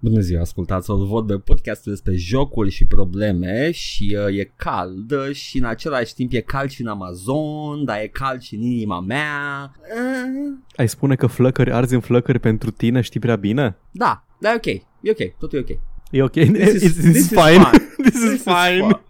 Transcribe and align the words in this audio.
Bună 0.00 0.20
ziua, 0.20 0.40
ascultați 0.40 0.90
o 0.90 0.96
vorbe 1.04 1.34
podcastul 1.38 1.92
despre 1.92 2.14
jocuri 2.16 2.70
și 2.70 2.84
probleme 2.84 3.70
și 3.70 4.16
uh, 4.28 4.38
e 4.38 4.52
cald 4.56 5.32
și 5.32 5.58
în 5.58 5.64
același 5.64 6.14
timp 6.14 6.32
e 6.32 6.40
cald 6.40 6.70
și 6.70 6.80
în 6.80 6.86
Amazon, 6.86 7.84
dar 7.84 7.98
e 8.00 8.06
cald 8.06 8.40
și 8.40 8.54
în 8.54 8.60
inima 8.62 9.00
mea. 9.00 9.72
Uh, 9.74 10.58
Ai 10.76 10.88
spune 10.88 11.14
că 11.14 11.26
flăcări 11.26 11.72
arzi 11.72 11.94
în 11.94 12.00
flăcări 12.00 12.38
pentru 12.38 12.70
tine 12.70 13.00
știi 13.00 13.20
prea 13.20 13.36
bine? 13.36 13.76
da, 13.90 14.24
dar 14.40 14.52
e 14.52 14.56
ok, 14.56 14.66
e 15.00 15.10
ok, 15.10 15.36
totul 15.38 15.58
e 15.58 15.60
ok. 15.60 15.78
E 16.10 16.22
ok? 16.22 16.52
This 16.52 16.72
is- 16.72 16.80
This, 16.80 16.94
this 16.94 17.16
is 17.16 17.28
fine. 17.28 17.64
fine. 17.64 17.70
this 18.10 18.22
is 18.32 18.42
fine. 18.42 19.00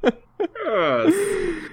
Yes. 1.05 1.15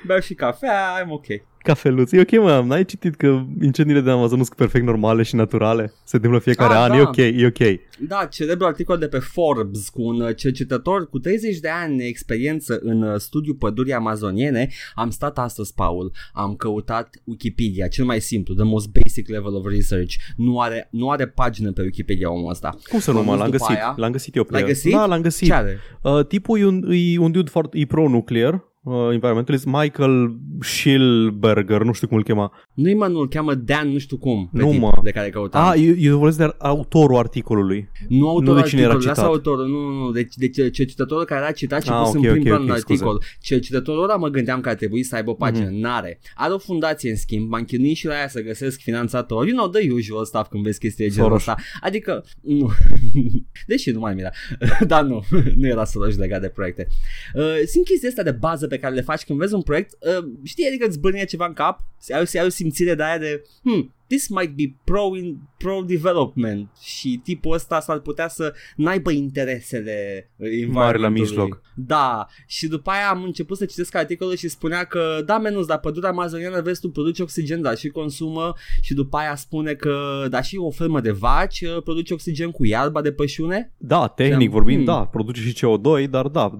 Beau 0.05 0.19
și 0.19 0.33
cafea, 0.33 1.03
I'm 1.03 1.09
ok. 1.09 1.25
Cafeluț. 1.57 2.11
E 2.11 2.19
ok, 2.19 2.31
mă. 2.31 2.63
N-ai 2.67 2.85
citit 2.85 3.15
că 3.15 3.41
incendiile 3.61 4.01
de 4.01 4.09
Amazon 4.09 4.43
sunt 4.43 4.57
perfect 4.57 4.85
normale 4.85 5.23
și 5.23 5.35
naturale? 5.35 5.93
Se 6.03 6.15
întâmplă 6.15 6.39
fiecare 6.39 6.73
Ah, 6.73 6.79
an. 6.81 6.89
da. 6.89 6.97
E 6.97 7.01
ok, 7.01 7.15
e 7.17 7.45
ok. 7.45 7.79
Da, 7.99 8.25
celebru 8.25 8.65
articol 8.65 8.97
de 8.97 9.07
pe 9.07 9.19
Forbes 9.19 9.89
cu 9.89 10.01
un 10.01 10.21
uh, 10.21 10.35
cercetător 10.35 11.09
cu 11.09 11.19
30 11.19 11.57
de 11.59 11.69
ani 11.69 11.97
de 11.97 12.03
experiență 12.05 12.79
în 12.81 13.01
uh, 13.01 13.15
studiu 13.19 13.53
pădurii 13.53 13.93
amazoniene. 13.93 14.67
Am 14.95 15.09
stat 15.09 15.37
astăzi, 15.37 15.73
Paul, 15.73 16.11
am 16.33 16.55
căutat 16.55 17.09
Wikipedia, 17.23 17.87
cel 17.87 18.05
mai 18.05 18.19
simplu, 18.21 18.53
the 18.53 18.63
most 18.63 18.87
basic 19.03 19.29
level 19.29 19.55
of 19.55 19.65
research. 19.69 20.13
Nu 20.35 20.59
are, 20.59 20.87
nu 20.91 21.09
are 21.09 21.27
pagină 21.27 21.71
pe 21.71 21.81
Wikipedia 21.81 22.31
omul 22.31 22.49
ăsta. 22.49 22.75
Cum 22.89 22.99
să 22.99 23.11
nu, 23.11 23.23
M-am 23.23 23.25
mă? 23.25 23.31
dus 23.31 23.39
L-am 23.41 23.51
după 23.51 23.65
găsit. 23.65 23.77
aia. 23.83 23.93
L-am 23.97 24.11
găsit 24.11 24.35
eu 24.35 24.43
pe 24.43 24.51
L-ai 24.51 24.61
el. 24.61 24.67
găsit? 24.67 24.91
Da, 24.91 25.05
l-am 25.05 25.21
găsit. 25.21 25.47
Ce 25.47 25.53
are? 25.53 25.79
Uh, 26.01 26.25
tipul 26.25 26.59
e 26.59 26.65
un, 26.65 26.83
e 26.91 27.19
un 27.19 27.31
dude 27.31 27.49
foarte, 27.49 27.77
e 27.79 27.85
pro-nuclear. 27.85 28.73
Uh, 28.87 29.09
environmentalist 29.13 29.65
Michael 29.65 30.35
Schilberger, 30.59 31.81
nu 31.81 31.91
știu 31.93 32.07
cum 32.07 32.17
îl 32.17 32.23
chema. 32.23 32.51
Nu-i 32.73 32.93
mă, 32.93 33.07
nu-l 33.07 33.27
cheamă 33.27 33.53
Dan, 33.53 33.89
nu 33.91 33.97
știu 33.97 34.17
cum, 34.17 34.49
pe 34.53 34.61
Nu, 34.61 34.71
tip 34.71 34.79
mă. 34.79 34.99
de 35.03 35.11
care 35.11 35.29
căutam. 35.29 35.67
Ah, 35.69 35.73
eu, 35.77 35.93
eu 35.97 36.17
vorbesc 36.17 36.37
de 36.37 36.55
autorul 36.57 37.17
articolului. 37.17 37.89
nu 38.07 38.27
autorul 38.29 38.55
nu 38.55 38.61
de 38.61 38.67
cine 38.67 38.81
era 38.81 38.91
articolului, 38.93 39.07
lasă 39.07 39.21
citat. 39.21 39.35
autorul, 39.35 39.67
nu, 39.67 39.79
nu, 39.79 40.03
nu, 40.05 40.11
deci, 40.11 40.35
deci 40.35 40.71
cercetătorul 40.73 41.25
care 41.25 41.45
a 41.45 41.51
citat 41.51 41.83
și 41.83 41.89
Ah, 41.89 41.99
pus 42.03 42.07
ok, 42.09 42.15
în 42.15 42.21
prim 42.21 42.41
ok, 42.41 42.47
plan 42.47 42.61
ok, 42.61 42.69
în 42.69 42.77
scuze. 42.77 43.03
articol. 43.03 43.21
Cercetătorul 43.41 44.03
ăla 44.03 44.15
mă 44.15 44.27
gândeam 44.27 44.61
că 44.61 44.69
ar 44.69 44.75
trebui 44.75 45.03
să 45.03 45.15
aibă 45.15 45.29
o 45.29 45.33
pagină, 45.33 45.65
Mhm. 45.69 45.79
n-are. 45.79 46.19
Are 46.35 46.53
o 46.53 46.57
fundație 46.57 47.09
în 47.09 47.15
schimb, 47.15 47.49
m-am 47.49 47.63
chinuit 47.63 47.95
și 47.95 48.05
la 48.05 48.13
aia 48.13 48.27
să 48.27 48.41
găsesc 48.41 48.79
finanțator. 48.79 49.47
You 49.47 49.57
know, 49.57 49.69
the 49.69 49.91
usual 49.91 50.25
stuff 50.25 50.49
când 50.49 50.63
vezi 50.63 50.79
chestii 50.79 51.05
de 51.07 51.13
genul 51.13 51.27
Soros. 51.29 51.47
ăsta. 51.47 51.55
Adică, 51.81 52.25
nu. 52.41 52.69
Deși 53.67 53.91
nu 53.91 53.99
mai 53.99 54.13
mira. 54.13 54.29
Dar 54.87 55.03
nu, 55.03 55.23
nu 55.59 55.67
era 55.67 55.85
Soros 55.85 56.17
legat 56.17 56.41
de 56.41 56.47
proiecte. 56.47 56.87
Uh, 57.33 57.43
sunt 57.67 57.85
chestii 57.85 58.07
astea 58.07 58.23
de 58.23 58.31
bază 58.31 58.67
pe 58.67 58.74
care 58.77 58.93
le 58.93 59.01
faci 59.01 59.23
când 59.23 59.39
vezi 59.39 59.53
un 59.53 59.61
proiect, 59.61 59.97
uh, 59.99 60.25
știi, 60.43 60.67
adică 60.67 60.85
îți 60.87 60.99
bănie 60.99 61.25
ceva 61.25 61.45
în 61.45 61.53
cap, 61.53 61.83
ai, 62.13 62.27
ai 62.33 62.45
o 62.45 62.49
simțire 62.49 62.95
de 62.95 63.03
aia 63.03 63.17
de, 63.17 63.43
hmm, 63.63 63.93
this 64.07 64.27
might 64.27 64.55
be 64.55 64.75
pro, 64.83 65.15
in, 65.15 65.37
pro 65.57 65.81
development 65.85 66.69
și 66.81 67.19
tipul 67.23 67.53
ăsta 67.53 67.79
s-ar 67.79 67.99
putea 67.99 68.27
să 68.27 68.53
n-aibă 68.75 69.11
interesele 69.11 70.29
uh, 70.35 70.47
Mari 70.47 70.73
la 70.73 70.85
environmentului. 70.85 71.19
mijloc. 71.19 71.61
Da, 71.75 72.27
și 72.47 72.67
după 72.67 72.89
aia 72.89 73.09
am 73.09 73.23
început 73.23 73.57
să 73.57 73.65
citesc 73.65 73.95
articolul 73.95 74.35
și 74.35 74.47
spunea 74.47 74.83
că 74.83 75.21
da, 75.25 75.37
menus, 75.37 75.65
dar 75.65 75.79
pădurea 75.79 76.09
amazoniană, 76.09 76.61
vezi 76.61 76.79
tu, 76.79 76.89
produce 76.89 77.21
oxigen, 77.21 77.61
dar 77.61 77.77
și 77.77 77.87
consumă 77.87 78.53
și 78.81 78.93
după 78.93 79.17
aia 79.17 79.35
spune 79.35 79.73
că, 79.73 80.25
da, 80.29 80.41
și 80.41 80.57
o 80.57 80.71
fermă 80.71 80.99
de 80.99 81.11
vaci 81.11 81.61
uh, 81.61 81.81
produce 81.83 82.13
oxigen 82.13 82.51
cu 82.51 82.65
iarba 82.65 83.01
de 83.01 83.11
pășune. 83.11 83.71
Da, 83.77 84.07
tehnic 84.07 84.47
Am- 84.47 84.53
vorbind, 84.53 84.83
hmm. 84.83 84.85
da, 84.85 85.05
produce 85.05 85.41
și 85.41 85.53
CO2, 85.53 86.09
dar 86.09 86.27
da, 86.27 86.59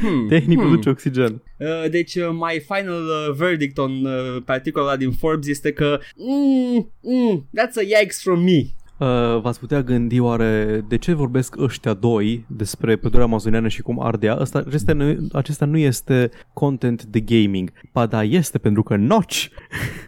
Hmm, 0.00 0.28
tehnic 0.28 0.58
hmm. 0.58 0.66
produce 0.66 0.88
oxigen. 0.88 1.42
Uh, 1.58 1.90
deci, 1.90 2.14
uh, 2.14 2.28
my 2.32 2.64
final 2.66 3.02
uh, 3.04 3.34
verdict 3.36 3.78
on 3.78 4.04
uh, 4.04 4.42
pe 4.44 4.52
articolul 4.52 4.88
ăla 4.88 4.96
din 4.96 5.10
Forbes 5.10 5.48
este 5.48 5.72
că 5.72 6.00
mm, 6.16 6.79
mm, 7.00 7.44
that's 7.56 7.76
a 7.76 7.82
yikes 8.00 8.22
from 8.22 8.42
me. 8.42 8.60
Uh, 8.98 9.40
v-ați 9.40 9.58
putea 9.58 9.82
gândi 9.82 10.18
oare 10.20 10.84
de 10.88 10.98
ce 10.98 11.12
vorbesc 11.12 11.56
ăștia 11.60 11.94
doi 11.94 12.44
despre 12.48 12.96
pădurea 12.96 13.24
amazoniană 13.24 13.68
și 13.68 13.82
cum 13.82 14.00
ardea? 14.02 14.34
Asta, 14.34 14.62
acesta, 14.66 14.92
nu, 14.92 15.16
acesta 15.32 15.64
nu 15.64 15.76
este 15.78 16.30
content 16.52 17.04
de 17.04 17.20
gaming. 17.20 17.72
Ba 17.92 18.06
da, 18.06 18.22
este 18.22 18.58
pentru 18.58 18.82
că 18.82 18.96
Notch, 18.96 19.44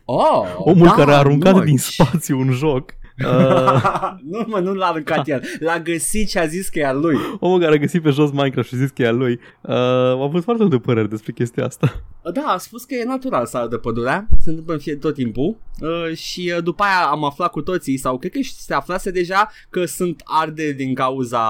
Oh, 0.04 0.42
omul 0.58 0.86
da, 0.86 0.92
care 0.92 1.12
a 1.12 1.16
aruncat 1.18 1.52
Notch. 1.52 1.66
din 1.66 1.78
spațiu 1.78 2.38
un 2.38 2.50
joc, 2.50 2.94
uh, 3.24 4.12
nu, 4.30 4.44
mă, 4.46 4.58
nu 4.58 4.72
l-a 4.74 4.86
aruncat 4.86 5.28
el. 5.28 5.42
L-a 5.60 5.78
găsit 5.80 6.28
și 6.30 6.38
a 6.38 6.46
zis 6.46 6.68
că 6.68 6.78
e 6.78 6.86
al 6.86 7.00
lui. 7.00 7.16
omul 7.40 7.60
care 7.60 7.74
a 7.74 7.78
găsit 7.78 8.02
pe 8.02 8.10
jos 8.10 8.30
Minecraft 8.30 8.68
și 8.68 8.74
a 8.74 8.78
zis 8.78 8.90
că 8.90 9.02
e 9.02 9.06
a 9.06 9.10
lui, 9.12 9.32
uh, 9.60 9.74
a 9.74 10.22
avut 10.22 10.42
foarte 10.42 10.62
multe 10.62 10.78
păreri 10.78 11.08
despre 11.08 11.32
chestia 11.32 11.64
asta. 11.64 12.02
Da, 12.32 12.42
a 12.42 12.58
spus 12.58 12.84
că 12.84 12.94
e 12.94 13.04
natural 13.04 13.46
să 13.46 13.56
ardă 13.56 13.76
pădurea, 13.76 14.28
se 14.38 14.48
întâmplă 14.48 14.74
în 14.74 14.80
fie 14.80 14.96
tot 14.96 15.14
timpul 15.14 15.56
uh, 15.80 16.16
și 16.16 16.52
uh, 16.56 16.62
după 16.62 16.82
aia 16.82 17.06
am 17.10 17.24
aflat 17.24 17.50
cu 17.50 17.62
toții, 17.62 17.96
sau 17.96 18.18
cred 18.18 18.32
că 18.32 18.38
și 18.40 18.54
se 18.54 18.74
aflase 18.74 19.10
deja 19.10 19.50
că 19.70 19.84
sunt 19.84 20.22
arde 20.24 20.72
din 20.72 20.94
cauza 20.94 21.40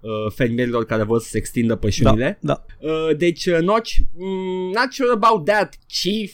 uh, 0.00 0.10
fermierilor 0.34 0.84
care 0.84 1.02
vor 1.02 1.20
să 1.20 1.28
se 1.28 1.38
extindă 1.38 1.76
pășunile. 1.76 2.38
Da, 2.40 2.64
Uh, 2.80 3.16
deci, 3.16 3.46
uh, 3.46 3.58
Notch, 3.60 3.92
mm, 4.16 4.70
not 4.74 4.92
sure 4.92 5.10
about 5.12 5.44
that, 5.44 5.74
chief. 6.02 6.32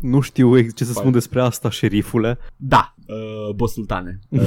nu 0.00 0.20
știu 0.20 0.56
ex- 0.58 0.74
ce 0.74 0.84
să 0.84 0.92
spun 0.92 1.12
despre 1.12 1.40
asta, 1.40 1.70
șerifule. 1.70 2.38
Da, 2.56 2.94
uh, 3.08 3.54
bosultane. 3.54 4.18
Uh, 4.30 4.40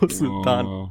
Bă, 0.00 0.06
sultan. 0.08 0.66
Uh, 0.66 0.88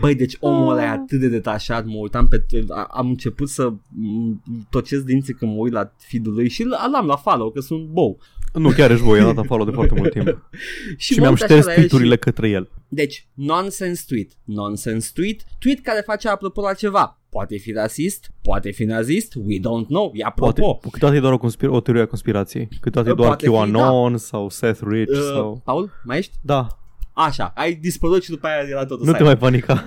Băi, 0.00 0.14
deci 0.14 0.36
omul 0.40 0.72
ăla 0.72 0.82
e 0.82 0.88
atât 0.88 1.20
de 1.20 1.28
detașat, 1.28 1.84
mă 1.86 1.96
uitam 1.96 2.26
pe... 2.28 2.44
a- 2.68 2.86
Am 2.90 3.08
început 3.08 3.48
să 3.48 3.72
m, 3.88 4.42
tocesc 4.70 5.04
dinții 5.04 5.34
când 5.34 5.50
mă 5.52 5.58
uit 5.60 5.72
la 5.72 5.92
feed-ul 5.96 6.32
lui 6.34 6.48
și 6.48 6.62
l- 6.62 6.90
l-am 6.92 7.06
la 7.06 7.16
follow, 7.16 7.50
că 7.50 7.60
sunt 7.60 7.86
bou. 7.86 8.18
Nu, 8.52 8.70
chiar 8.70 8.90
ești 8.90 9.02
voi, 9.04 9.20
am 9.20 9.34
dat 9.34 9.46
follow 9.46 9.64
de 9.66 9.70
foarte 9.72 9.94
mult 9.96 10.10
timp. 10.12 10.26
Și, 10.96 11.12
mă 11.14 11.20
mi-am 11.20 11.32
uit 11.32 11.42
așa 11.42 11.52
șters 11.52 11.64
la 11.66 11.70
el 11.72 11.76
tweet-urile 11.78 12.14
și- 12.14 12.18
către 12.20 12.48
el. 12.48 12.70
Deci, 12.88 13.26
nonsense 13.34 14.04
tweet. 14.08 14.28
Nonsense 14.44 15.10
tweet. 15.14 15.40
Tweet 15.58 15.80
care 15.80 16.02
face 16.06 16.28
apropo 16.28 16.60
la 16.60 16.72
ceva. 16.72 17.20
Poate 17.30 17.56
fi 17.58 17.72
rasist, 17.72 18.30
poate 18.42 18.70
fi 18.70 18.84
nazist, 18.84 19.34
we 19.34 19.56
don't 19.58 19.86
know. 19.86 20.10
E 20.14 20.24
apropo. 20.24 20.52
Poate, 20.62 20.78
câteodată 20.90 21.18
e 21.18 21.20
doar 21.20 21.32
o, 21.32 21.38
conspir- 21.38 21.68
o 21.70 21.80
teorie 21.80 22.02
a 22.02 22.06
conspirației. 22.06 22.68
Câteodată 22.80 23.08
e 23.08 23.12
Uh, 23.12 23.16
doar 23.18 23.28
poate 23.28 23.46
fi, 23.46 23.52
QAnon 23.52 24.16
sau 24.16 24.48
Seth 24.48 24.80
Rich 24.88 25.10
Uh, 25.12 25.18
sau... 25.34 25.60
Paul, 25.64 25.90
mai 26.04 26.18
ești? 26.18 26.32
Da, 26.40 26.66
Așa, 27.14 27.52
ai 27.56 27.74
dispărut 27.74 28.22
și 28.22 28.30
după 28.30 28.46
aia 28.46 28.68
era 28.68 28.84
totul 28.86 29.06
nu 29.06 29.12
te 29.12 29.22
mai 29.22 29.36
panica. 29.36 29.84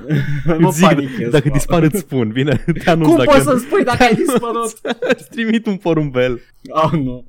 nu 0.57 0.67
Îți 0.67 0.77
zic, 0.77 0.87
panichez, 0.87 1.29
dacă 1.31 1.47
bă. 1.47 1.53
dispar 1.53 1.83
îți 1.83 1.99
spun, 1.99 2.29
bine? 2.29 2.63
Te 2.83 2.89
anunț 2.91 3.07
Cum 3.07 3.17
dacă... 3.17 3.31
poți 3.31 3.43
să-mi 3.43 3.59
spui 3.59 3.83
dacă 3.83 4.03
ai 4.03 4.13
dispărut? 4.15 4.79
Îți 5.15 5.29
trimit 5.29 5.65
un 5.65 5.75
porumbel. 5.77 6.41
Oh, 6.69 6.91
nu. 6.91 7.27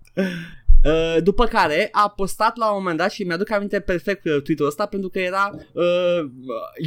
Uh, 0.86 1.22
după 1.22 1.44
care 1.44 1.88
a 1.92 2.08
postat 2.08 2.56
la 2.56 2.70
un 2.70 2.78
moment 2.78 2.98
dat 2.98 3.10
și 3.10 3.22
mi-aduc 3.22 3.50
aminte 3.50 3.80
perfect 3.80 4.24
uh, 4.24 4.42
tweet-ul 4.42 4.66
ăsta 4.66 4.86
pentru 4.86 5.08
că 5.08 5.18
era 5.18 5.50
uh, 5.72 6.30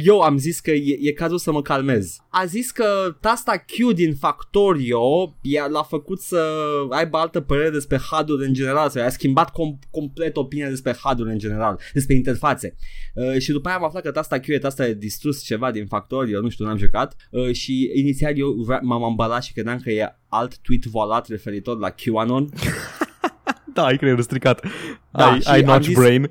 eu 0.04 0.20
am 0.20 0.38
zis 0.38 0.60
că 0.60 0.70
e, 0.70 0.98
e 1.00 1.12
cazul 1.12 1.38
să 1.38 1.52
mă 1.52 1.62
calmez. 1.62 2.16
A 2.28 2.44
zis 2.44 2.70
că 2.70 3.16
tasta 3.20 3.64
Q 3.66 3.94
din 3.94 4.14
Factorio 4.14 5.36
i-a, 5.40 5.66
l-a 5.66 5.82
făcut 5.82 6.20
să 6.20 6.44
aibă 6.90 7.18
altă 7.18 7.40
părere 7.40 7.70
despre 7.70 8.00
HUD-uri 8.10 8.46
în 8.46 8.52
general, 8.52 8.88
să 8.88 9.00
a 9.00 9.08
schimbat 9.08 9.50
com- 9.50 9.88
complet 9.90 10.36
opinia 10.36 10.68
despre 10.68 10.96
HUD-uri 11.02 11.30
în 11.30 11.38
general, 11.38 11.80
despre 11.92 12.14
interfațe. 12.14 12.74
Uh, 13.14 13.38
și 13.38 13.52
după 13.52 13.68
aia 13.68 13.76
am 13.76 13.84
aflat 13.84 14.02
că 14.02 14.10
tasta 14.10 14.38
Q 14.38 14.46
e 14.46 14.58
tasta 14.58 14.84
de 14.84 14.94
distrus 14.94 15.42
ceva 15.42 15.70
din 15.70 15.86
Factorio, 15.86 16.40
nu 16.40 16.48
știu, 16.48 16.64
n-am 16.64 16.76
jucat 16.76 17.16
uh, 17.30 17.52
și 17.52 17.90
inițial 17.94 18.38
eu 18.38 18.52
vre- 18.52 18.80
m-am 18.82 19.04
ambalat 19.04 19.42
și 19.42 19.52
credeam 19.52 19.78
că 19.78 19.90
e 19.90 20.16
alt 20.28 20.58
tweet 20.58 20.84
voalat 20.84 21.28
referitor 21.28 21.78
la 21.78 21.90
QAnon 21.90 22.48
Da, 23.80 23.86
ai 23.86 23.96
creierul 23.96 24.22
stricat. 24.22 24.66
Da, 25.10 25.30
ai, 25.30 25.40
și 25.40 25.48
ai 25.48 25.60
am 25.60 25.66
notch 25.66 25.86
zis- 25.86 25.96
brain. 25.98 26.30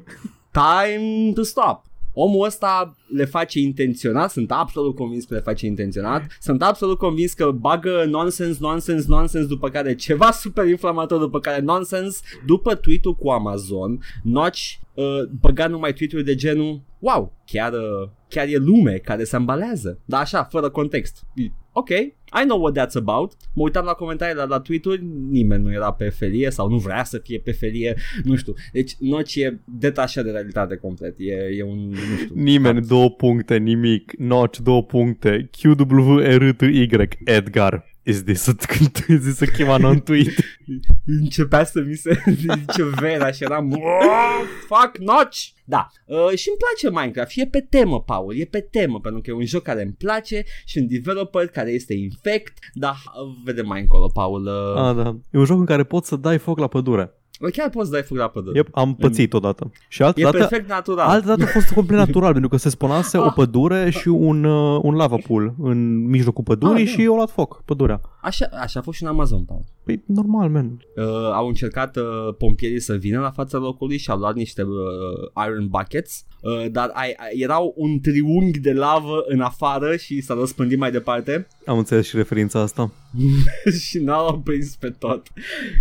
time 0.51 1.31
to 1.33 1.43
stop. 1.43 1.81
Omul 2.13 2.45
ăsta 2.45 2.95
le 3.15 3.25
face 3.25 3.59
intenționat, 3.59 4.31
sunt 4.31 4.51
absolut 4.51 4.95
convins 4.95 5.25
că 5.25 5.33
le 5.33 5.39
face 5.39 5.65
intenționat, 5.65 6.23
sunt 6.39 6.63
absolut 6.63 6.97
convins 6.97 7.33
că 7.33 7.51
bagă 7.51 8.05
nonsense, 8.07 8.57
nonsense, 8.61 9.05
nonsense, 9.07 9.47
după 9.47 9.69
care 9.69 9.95
ceva 9.95 10.31
super 10.43 10.67
inflamator, 10.67 11.19
după 11.19 11.39
care 11.39 11.61
nonsense, 11.61 12.19
după 12.45 12.75
tweet-ul 12.75 13.15
cu 13.15 13.29
Amazon, 13.29 13.99
Notch 14.23 14.59
uh, 14.93 15.05
băga 15.41 15.67
numai 15.67 15.93
tweet-uri 15.93 16.23
de 16.23 16.35
genul, 16.35 16.81
wow, 16.99 17.33
chiar, 17.45 17.73
uh, 17.73 18.09
chiar 18.29 18.47
e 18.47 18.57
lume 18.57 18.93
care 18.97 19.23
se 19.23 19.35
ambalează, 19.35 19.99
dar 20.05 20.21
așa, 20.21 20.43
fără 20.43 20.69
context. 20.69 21.23
Ok, 21.71 21.89
I 21.89 22.43
know 22.43 22.61
what 22.61 22.77
that's 22.77 22.95
about. 22.95 23.33
Mă 23.53 23.63
uitam 23.63 23.85
la 23.85 23.93
comentarii 23.93 24.35
la, 24.35 24.43
la 24.43 24.59
tweet-uri, 24.59 25.03
nimeni 25.29 25.63
nu 25.63 25.71
era 25.71 25.93
pe 25.93 26.09
felie 26.09 26.49
sau 26.49 26.69
nu 26.69 26.77
vrea 26.77 27.03
să 27.03 27.17
fie 27.17 27.39
pe 27.39 27.51
felie, 27.51 27.95
nu 28.23 28.35
știu. 28.35 28.53
Deci 28.71 28.95
Notch 28.99 29.35
e 29.35 29.59
detașat 29.65 30.23
de 30.23 30.31
realitate 30.31 30.75
complet. 30.75 31.15
E, 31.17 31.33
e 31.57 31.63
un, 31.63 31.87
nu 31.89 32.17
știu. 32.17 32.35
Nimeni, 32.35 32.81
două 32.81 33.09
puncte, 33.09 33.57
nimic. 33.57 34.13
Notch, 34.17 34.59
două 34.59 34.83
puncte. 34.83 35.49
QWRTY, 35.61 36.87
Edgar. 37.23 37.87
Is 38.09 38.23
this 38.23 38.47
a, 38.47 38.53
is 39.07 39.19
this 39.21 39.41
a 39.41 39.45
QAnon 39.57 39.99
tweet? 39.99 40.33
Începea 41.05 41.63
să 41.63 41.81
mi 41.81 41.95
se 41.95 42.23
zice 42.39 42.83
vera 42.99 43.31
și 43.31 43.43
eram 43.43 43.71
"Oh, 43.71 44.41
fuck 44.67 44.97
Notch! 44.97 45.39
Da, 45.65 45.87
uh, 46.05 46.37
și 46.37 46.47
îmi 46.49 46.57
place 46.57 46.99
Minecraft 46.99 47.29
și 47.31 47.41
e 47.41 47.45
pe 47.45 47.61
temă, 47.69 48.01
Paul, 48.01 48.35
e 48.39 48.45
pe 48.45 48.59
temă, 48.59 48.99
pentru 48.99 49.21
că 49.21 49.29
e 49.29 49.33
un 49.33 49.45
joc 49.45 49.63
care 49.63 49.81
îmi 49.81 49.95
place 49.97 50.43
și 50.65 50.77
un 50.77 50.87
developer 50.87 51.47
care 51.47 51.71
este 51.71 51.93
infect, 51.93 52.57
dar 52.73 52.93
uh, 52.93 53.41
vedem 53.45 53.65
mai 53.65 53.81
încolo, 53.81 54.07
Paul. 54.07 54.45
Uh, 54.45 54.81
Ah, 54.81 54.95
da. 54.95 55.17
E 55.31 55.37
un 55.37 55.45
joc 55.45 55.59
în 55.59 55.65
care 55.65 55.83
poți 55.83 56.07
să 56.07 56.15
dai 56.15 56.37
foc 56.37 56.59
la 56.59 56.67
pădure. 56.67 57.13
Bă, 57.39 57.49
chiar 57.49 57.69
poți 57.69 57.85
să 57.87 57.91
dai 57.93 58.01
foc 58.03 58.17
la 58.17 58.27
pădure. 58.27 58.57
Yep, 58.57 58.67
am 58.71 58.95
pățit 58.95 59.33
odată. 59.33 59.71
Și 59.87 60.01
altă 60.03 60.19
E 60.19 60.23
dată, 60.23 60.37
perfect 60.37 60.69
natural. 60.69 61.07
altă 61.07 61.27
dată 61.27 61.43
a 61.43 61.45
fost 61.45 61.71
complet 61.73 61.97
natural, 61.97 62.31
pentru 62.31 62.49
că 62.49 62.57
se 62.57 62.69
sponase 62.69 63.17
o 63.17 63.29
pădure 63.29 63.89
și 63.89 64.07
un, 64.07 64.43
uh, 64.43 64.79
un 64.83 64.95
lava 64.95 65.15
pool 65.27 65.53
în 65.61 66.07
mijlocul 66.09 66.43
pădurii 66.43 66.83
Ah, 66.83 66.89
da. 66.89 66.91
și 66.91 67.03
eu 67.03 67.15
luat 67.15 67.29
foc, 67.29 67.61
pădurea. 67.65 68.01
Așa, 68.21 68.49
așa 68.51 68.79
a 68.79 68.83
fost 68.83 68.97
și 68.97 69.03
în 69.03 69.09
Amazon, 69.09 69.43
Paul. 69.43 69.65
Păi 69.83 70.03
normal, 70.05 70.49
man. 70.49 70.85
Uh, 70.95 71.05
au 71.33 71.47
încercat 71.47 71.95
uh, 71.97 72.03
pompierii 72.37 72.79
să 72.79 72.95
vină 72.95 73.19
la 73.19 73.31
fața 73.31 73.57
locului 73.57 73.97
și 73.97 74.09
au 74.09 74.17
luat 74.17 74.35
niște 74.35 74.63
uh, 74.63 75.45
iron 75.47 75.67
buckets, 75.67 76.25
uh, 76.41 76.71
dar 76.71 76.89
ai, 76.93 77.13
ai, 77.17 77.31
erau 77.33 77.73
un 77.77 77.99
triunghi 77.99 78.59
de 78.59 78.73
lavă 78.73 79.23
în 79.27 79.41
afară 79.41 79.95
și 79.95 80.21
s-a 80.21 80.33
răspândit 80.33 80.77
mai 80.77 80.91
departe 80.91 81.47
Am 81.65 81.77
înțeles 81.77 82.07
și 82.07 82.15
referința 82.15 82.59
asta. 82.59 82.91
și 83.87 83.99
n-au 83.99 84.39
prins 84.39 84.75
pe 84.75 84.89
tot. 84.89 85.27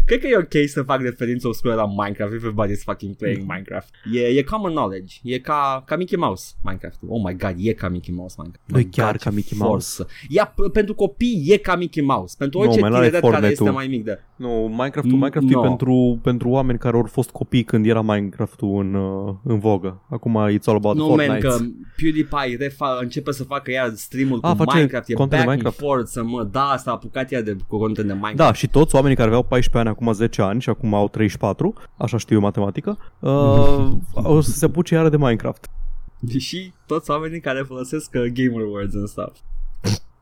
Cred 0.07 0.21
că 0.21 0.27
e 0.27 0.37
ok 0.37 0.69
să 0.69 0.83
fac 0.83 1.01
referință 1.01 1.47
obscură 1.47 1.75
la 1.75 1.87
Minecraft, 1.87 2.33
everybody's 2.33 2.83
fucking 2.85 3.15
playing 3.15 3.47
Minecraft. 3.47 3.89
E, 4.13 4.21
e 4.21 4.43
common 4.43 4.71
knowledge, 4.71 5.17
e 5.23 5.39
ca, 5.39 5.83
ca 5.87 5.97
Mickey 5.97 6.19
Mouse 6.19 6.53
Minecraft. 6.63 6.99
Oh 7.09 7.23
my 7.25 7.37
god, 7.37 7.55
e 7.57 7.73
ca 7.73 7.89
Mickey 7.89 8.15
Mouse 8.15 8.35
Minecraft. 8.39 8.69
Nu 8.71 8.79
e 8.79 8.83
My 8.83 8.89
chiar 8.91 9.11
God, 9.11 9.21
ca 9.21 9.31
ce 9.31 9.37
Mickey 9.37 9.59
forță. 9.59 10.07
Ia, 10.29 10.53
p- 10.53 10.73
pentru 10.73 10.95
copii 10.95 11.47
e 11.49 11.57
ca 11.57 11.77
Mickey 11.77 12.03
Mouse, 12.03 12.28
pentru 12.37 12.59
Nu, 12.59 12.65
orice 12.65 12.81
mai 12.81 12.91
n-are 12.91 13.05
tineret 13.05 13.23
care 13.23 13.35
Fortnite-ul. 13.35 13.67
este 13.67 13.77
mai 13.79 13.87
mic 13.97 14.05
de... 14.05 14.19
Nu, 14.37 14.49
Minecraft-ul, 14.69 15.13
Mm, 15.13 15.19
Minecraft 15.19 15.47
no. 15.49 15.61
e 15.61 15.67
pentru, 15.69 16.19
pentru 16.23 16.49
oameni 16.49 16.79
care 16.79 16.97
au 16.97 17.03
fost 17.11 17.31
copii 17.31 17.63
când 17.65 17.87
era 17.87 18.01
Minecraft-ul 18.03 18.81
în, 18.85 18.95
uh, 18.95 19.35
în 19.45 19.59
vogă. 19.59 20.01
Acum 20.11 20.33
it's 20.51 20.65
all 20.65 20.77
about 20.77 20.97
Nu, 20.97 21.07
Fortnite. 21.07 21.31
man, 21.31 21.41
că 21.41 21.57
PewDiePie 21.97 22.57
refa, 22.59 22.99
începe 23.03 23.33
să 23.33 23.45
facă 23.45 23.71
iar 23.71 23.93
stream-ul 23.95 24.39
A, 24.43 24.51
cu 24.51 24.57
face 24.57 24.77
Minecraft, 24.77 25.09
e 25.09 25.13
content 25.13 25.41
de 25.41 25.47
back 25.47 25.49
and 25.49 25.63
Minecraft. 25.63 25.79
forth, 25.79 26.09
să 26.11 26.23
mă, 26.25 26.49
da, 26.53 26.75
s-a 26.79 26.91
apucat 26.93 27.33
ea 27.33 27.43
de 27.43 27.57
cu 27.69 27.79
content 27.79 28.07
de 28.07 28.13
Minecraft. 28.13 28.37
Da, 28.37 28.53
și 28.53 28.69
toți 28.69 28.95
oamenii 28.95 29.17
care 29.17 29.29
aveau 29.29 29.43
14 29.43 29.79
ani, 29.89 29.97
acum 29.99 30.13
10 30.13 30.43
ani 30.43 30.61
și 30.61 30.69
acum 30.69 30.95
au 30.95 31.09
34, 31.09 31.75
așa 31.97 32.17
știu 32.17 32.37
eu 32.37 32.43
matematică, 32.43 32.99
uh, 33.21 33.89
o 34.13 34.41
să 34.41 34.51
se 34.51 34.65
apuce 34.65 34.95
iară 34.95 35.09
de 35.09 35.17
Minecraft. 35.17 35.69
Și 36.39 36.73
toți 36.87 37.11
oamenii 37.11 37.41
care 37.41 37.63
folosesc 37.67 38.11
uh, 38.15 38.23
gamer 38.33 38.67
words 38.67 38.95
and 38.95 39.09
stuff. 39.09 39.37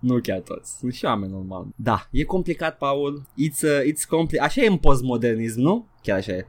Nu 0.06 0.20
chiar 0.20 0.40
toți, 0.40 0.76
sunt 0.78 0.92
și 0.92 1.04
oameni 1.04 1.32
normal. 1.32 1.66
Da, 1.76 2.08
e 2.10 2.24
complicat, 2.24 2.78
Paul. 2.78 3.22
It's, 3.22 3.62
uh, 3.62 3.80
it's 3.92 4.06
compli- 4.08 4.38
Așa 4.40 4.60
e 4.62 4.66
în 4.66 4.76
postmodernism, 4.76 5.60
nu? 5.60 5.86
Chiar 6.02 6.16
așa 6.16 6.32
e. 6.32 6.46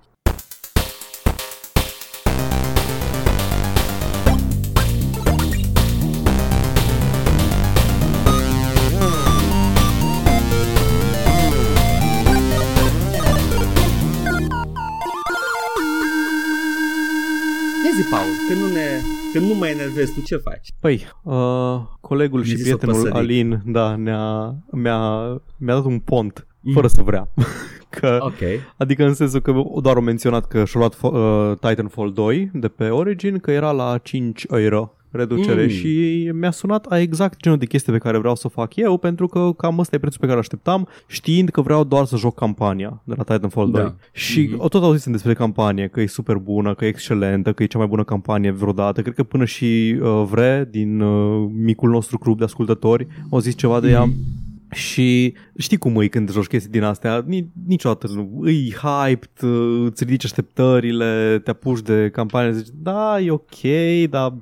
Ia 17.86 17.92
zi, 17.95 18.03
Paul, 18.10 18.30
când 18.48 18.60
nu, 18.62 18.68
ne, 18.74 19.01
când 19.33 19.48
nu 19.50 19.56
mă 19.56 19.68
enervezi, 19.68 20.13
tu 20.13 20.21
ce 20.21 20.36
faci? 20.38 20.68
Păi, 20.80 21.07
uh, 21.24 21.80
colegul 22.07 22.39
Mi-a 22.39 22.48
și 22.50 22.56
zis 22.56 22.74
o 22.74 22.75
prietenul 22.75 22.94
păsărică. 22.95 23.18
Alin, 23.18 23.62
da, 23.65 23.95
ne-a, 23.95 24.56
mi-a, 24.71 25.27
mi-a 25.57 25.74
dat 25.74 25.86
un 25.86 26.00
pont, 26.00 26.48
Mm. 26.62 26.74
fără 26.74 26.88
să 26.88 27.01
vrea. 27.01 27.30
că, 28.00 28.18
Ok. 28.21 28.33
Adică 28.77 29.06
în 29.06 29.13
sensul 29.13 29.39
că 29.39 29.54
doar 29.81 29.95
au 29.95 30.01
menționat 30.01 30.48
că 30.48 30.65
și-a 30.65 30.80
luat 30.80 30.98
uh, 31.01 31.57
Titanfall 31.69 32.13
2 32.13 32.50
de 32.54 32.68
pe 32.68 32.89
Origin, 32.89 33.39
că 33.39 33.51
era 33.51 33.71
la 33.71 33.98
5 33.98 34.45
euro 34.50 34.94
reducere 35.17 35.61
Mm. 35.61 35.67
și 35.69 36.29
mi-a 36.33 36.51
sunat 36.51 36.85
a 36.85 36.99
exact 36.99 37.41
genul 37.41 37.57
de 37.57 37.65
chestie 37.65 37.93
pe 37.93 37.99
care 37.99 38.17
vreau 38.17 38.35
să 38.35 38.43
o 38.45 38.49
fac 38.49 38.75
eu 38.75 38.97
pentru 38.97 39.27
că 39.27 39.51
cam 39.57 39.79
ăsta 39.79 39.95
e 39.95 39.99
prețul 39.99 40.19
pe 40.19 40.27
care 40.27 40.39
așteptam 40.39 40.87
știind 41.07 41.49
că 41.49 41.61
vreau 41.61 41.83
doar 41.83 42.05
să 42.05 42.15
joc 42.17 42.35
campania 42.35 43.01
de 43.03 43.13
la 43.17 43.23
Titanfall 43.23 43.71
2 43.71 43.81
Da. 43.81 43.95
și 44.11 44.39
Mhm. 44.41 44.55
mm-hmm. 44.65 44.69
tot 44.69 44.83
auzisem 44.83 45.11
despre 45.11 45.33
campanie 45.33 45.87
că 45.87 46.01
e 46.01 46.07
super 46.07 46.35
bună, 46.35 46.73
că 46.73 46.85
e 46.85 46.87
excelentă, 46.87 47.53
că 47.53 47.63
e 47.63 47.65
cea 47.65 47.77
mai 47.77 47.87
bună 47.87 48.03
campanie 48.03 48.51
vreodată 48.51 49.01
cred 49.01 49.13
că 49.13 49.23
până 49.23 49.45
și 49.45 49.97
uh, 50.01 50.23
Vre 50.29 50.67
din 50.71 50.99
uh, 50.99 51.49
micul 51.53 51.89
nostru 51.89 52.17
club 52.17 52.37
de 52.37 52.43
ascultători 52.43 53.07
au 53.29 53.39
zis 53.39 53.55
ceva 53.55 53.79
de 53.79 53.89
ea 53.89 54.03
Mhm. 54.03 54.15
Și 54.71 55.33
știi 55.57 55.77
cum 55.77 56.01
e 56.01 56.07
când 56.07 56.31
joci 56.31 56.45
chestii 56.45 56.71
din 56.71 56.83
astea, 56.83 57.23
Ni, 57.25 57.47
niciodată 57.67 58.07
nu, 58.13 58.37
îi 58.41 58.73
hyped, 58.73 59.49
uh, 59.49 59.85
îți 59.89 60.03
ridici 60.03 60.23
așteptările, 60.25 61.41
te 61.43 61.49
apuci 61.49 61.81
de 61.81 62.09
campanie, 62.09 62.51
zici, 62.51 62.67
da, 62.73 63.19
e 63.19 63.31
ok, 63.31 63.61
dar 64.09 64.33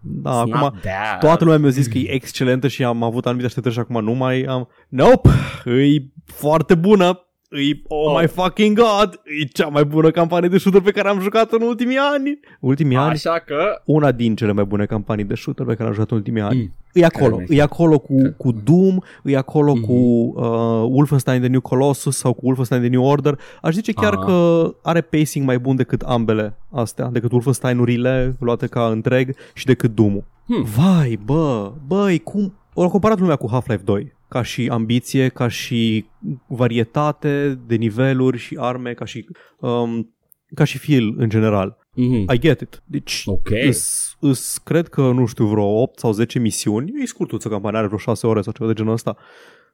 da, 0.00 0.30
It's 0.30 0.40
acum 0.40 0.58
not 0.60 0.72
bad. 0.72 1.18
toată 1.20 1.44
lumea 1.44 1.58
mi-a 1.58 1.70
zis 1.70 1.86
că 1.86 1.98
e 1.98 2.12
excelentă 2.14 2.68
și 2.68 2.84
am 2.84 3.02
avut 3.02 3.24
anumite 3.24 3.46
așteptări 3.46 3.74
și 3.74 3.80
acum 3.80 4.04
nu 4.04 4.12
mai 4.12 4.42
am. 4.42 4.68
Nope, 4.88 5.28
e 5.64 6.02
foarte 6.24 6.74
bună. 6.74 7.25
E, 7.50 7.80
oh, 7.88 8.06
Oh. 8.12 8.20
my 8.20 8.26
fucking 8.26 8.76
god, 8.78 9.20
e 9.42 9.44
cea 9.44 9.66
mai 9.68 9.84
bună 9.84 10.10
campanie 10.10 10.48
de 10.48 10.58
shooter 10.58 10.80
pe 10.80 10.90
care 10.90 11.08
am 11.08 11.20
jucat 11.20 11.52
în 11.52 11.62
ultimii 11.62 11.96
ani. 11.96 12.40
Ultimii 12.60 12.96
ani, 12.96 13.10
Așa 13.10 13.38
că... 13.46 13.82
una 13.84 14.12
din 14.12 14.34
cele 14.36 14.52
mai 14.52 14.64
bune 14.64 14.84
campanii 14.86 15.24
de 15.24 15.34
shooter 15.34 15.66
pe 15.66 15.74
care 15.74 15.88
am 15.88 15.94
jucat 15.94 16.10
în 16.10 16.16
ultimii 16.16 16.42
ani. 16.42 16.58
Mm. 16.62 16.72
E 16.92 17.04
acolo, 17.04 17.34
Care 17.36 17.44
mai 17.48 17.56
e 17.58 17.62
acolo 17.62 17.98
cu, 17.98 18.16
Care- 18.16 18.34
cu 18.38 18.52
Doom, 18.64 18.98
e 19.24 19.36
acolo 19.36 19.72
Mhm. 19.74 19.82
cu 19.84 19.92
uh, 19.92 20.44
Wolfenstein 20.90 21.40
The 21.40 21.48
New 21.48 21.60
Colossus 21.60 22.16
sau 22.16 22.32
cu 22.32 22.40
Wolfenstein 22.46 22.80
The 22.80 22.90
New 22.90 23.04
Order. 23.04 23.38
Aș 23.62 23.74
zice 23.74 23.92
chiar 23.92 24.12
Ah. 24.12 24.24
că 24.24 24.68
are 24.82 25.00
pacing 25.00 25.46
mai 25.46 25.58
bun 25.58 25.76
decât 25.76 26.00
ambele 26.02 26.54
astea, 26.70 27.08
decât 27.12 27.30
Wolfenstein-urile 27.32 28.36
luate 28.40 28.66
ca 28.66 28.86
întreg 28.86 29.34
și 29.54 29.64
decât 29.66 29.94
Doom-ul. 29.94 30.24
Hmm. 30.46 30.62
Vai, 30.76 31.18
bă, 31.24 31.72
băi, 31.86 32.18
cum... 32.18 32.54
O 32.78 32.88
comparat 32.88 33.18
lumea 33.18 33.36
cu 33.36 33.48
Half-Life 33.50 33.82
2 33.84 34.12
ca 34.28 34.42
și 34.42 34.68
ambiție, 34.72 35.28
ca 35.28 35.48
și 35.48 36.06
varietate 36.46 37.58
de 37.66 37.74
niveluri 37.74 38.38
și 38.38 38.56
arme, 38.60 38.92
ca 38.92 39.04
și, 39.04 39.26
um, 39.60 40.14
ca 40.54 40.64
și 40.64 40.78
feel 40.78 41.14
în 41.16 41.28
general. 41.28 41.78
Mm-hmm. 41.92 42.34
I 42.34 42.38
get 42.38 42.60
it. 42.60 42.82
Deci, 42.84 43.22
Ok. 43.26 43.48
îs, 43.66 44.16
îs, 44.20 44.58
cred 44.58 44.88
că, 44.88 45.00
nu 45.10 45.26
știu, 45.26 45.46
vreo 45.46 45.80
8 45.82 45.98
sau 45.98 46.12
10 46.12 46.38
misiuni. 46.38 46.92
E 47.02 47.06
scurtuță 47.06 47.48
campania, 47.48 47.78
are 47.78 47.86
vreo 47.86 47.98
6 47.98 48.26
ore 48.26 48.40
sau 48.40 48.52
ceva 48.52 48.68
de 48.68 48.74
genul 48.74 48.92
ăsta. 48.92 49.16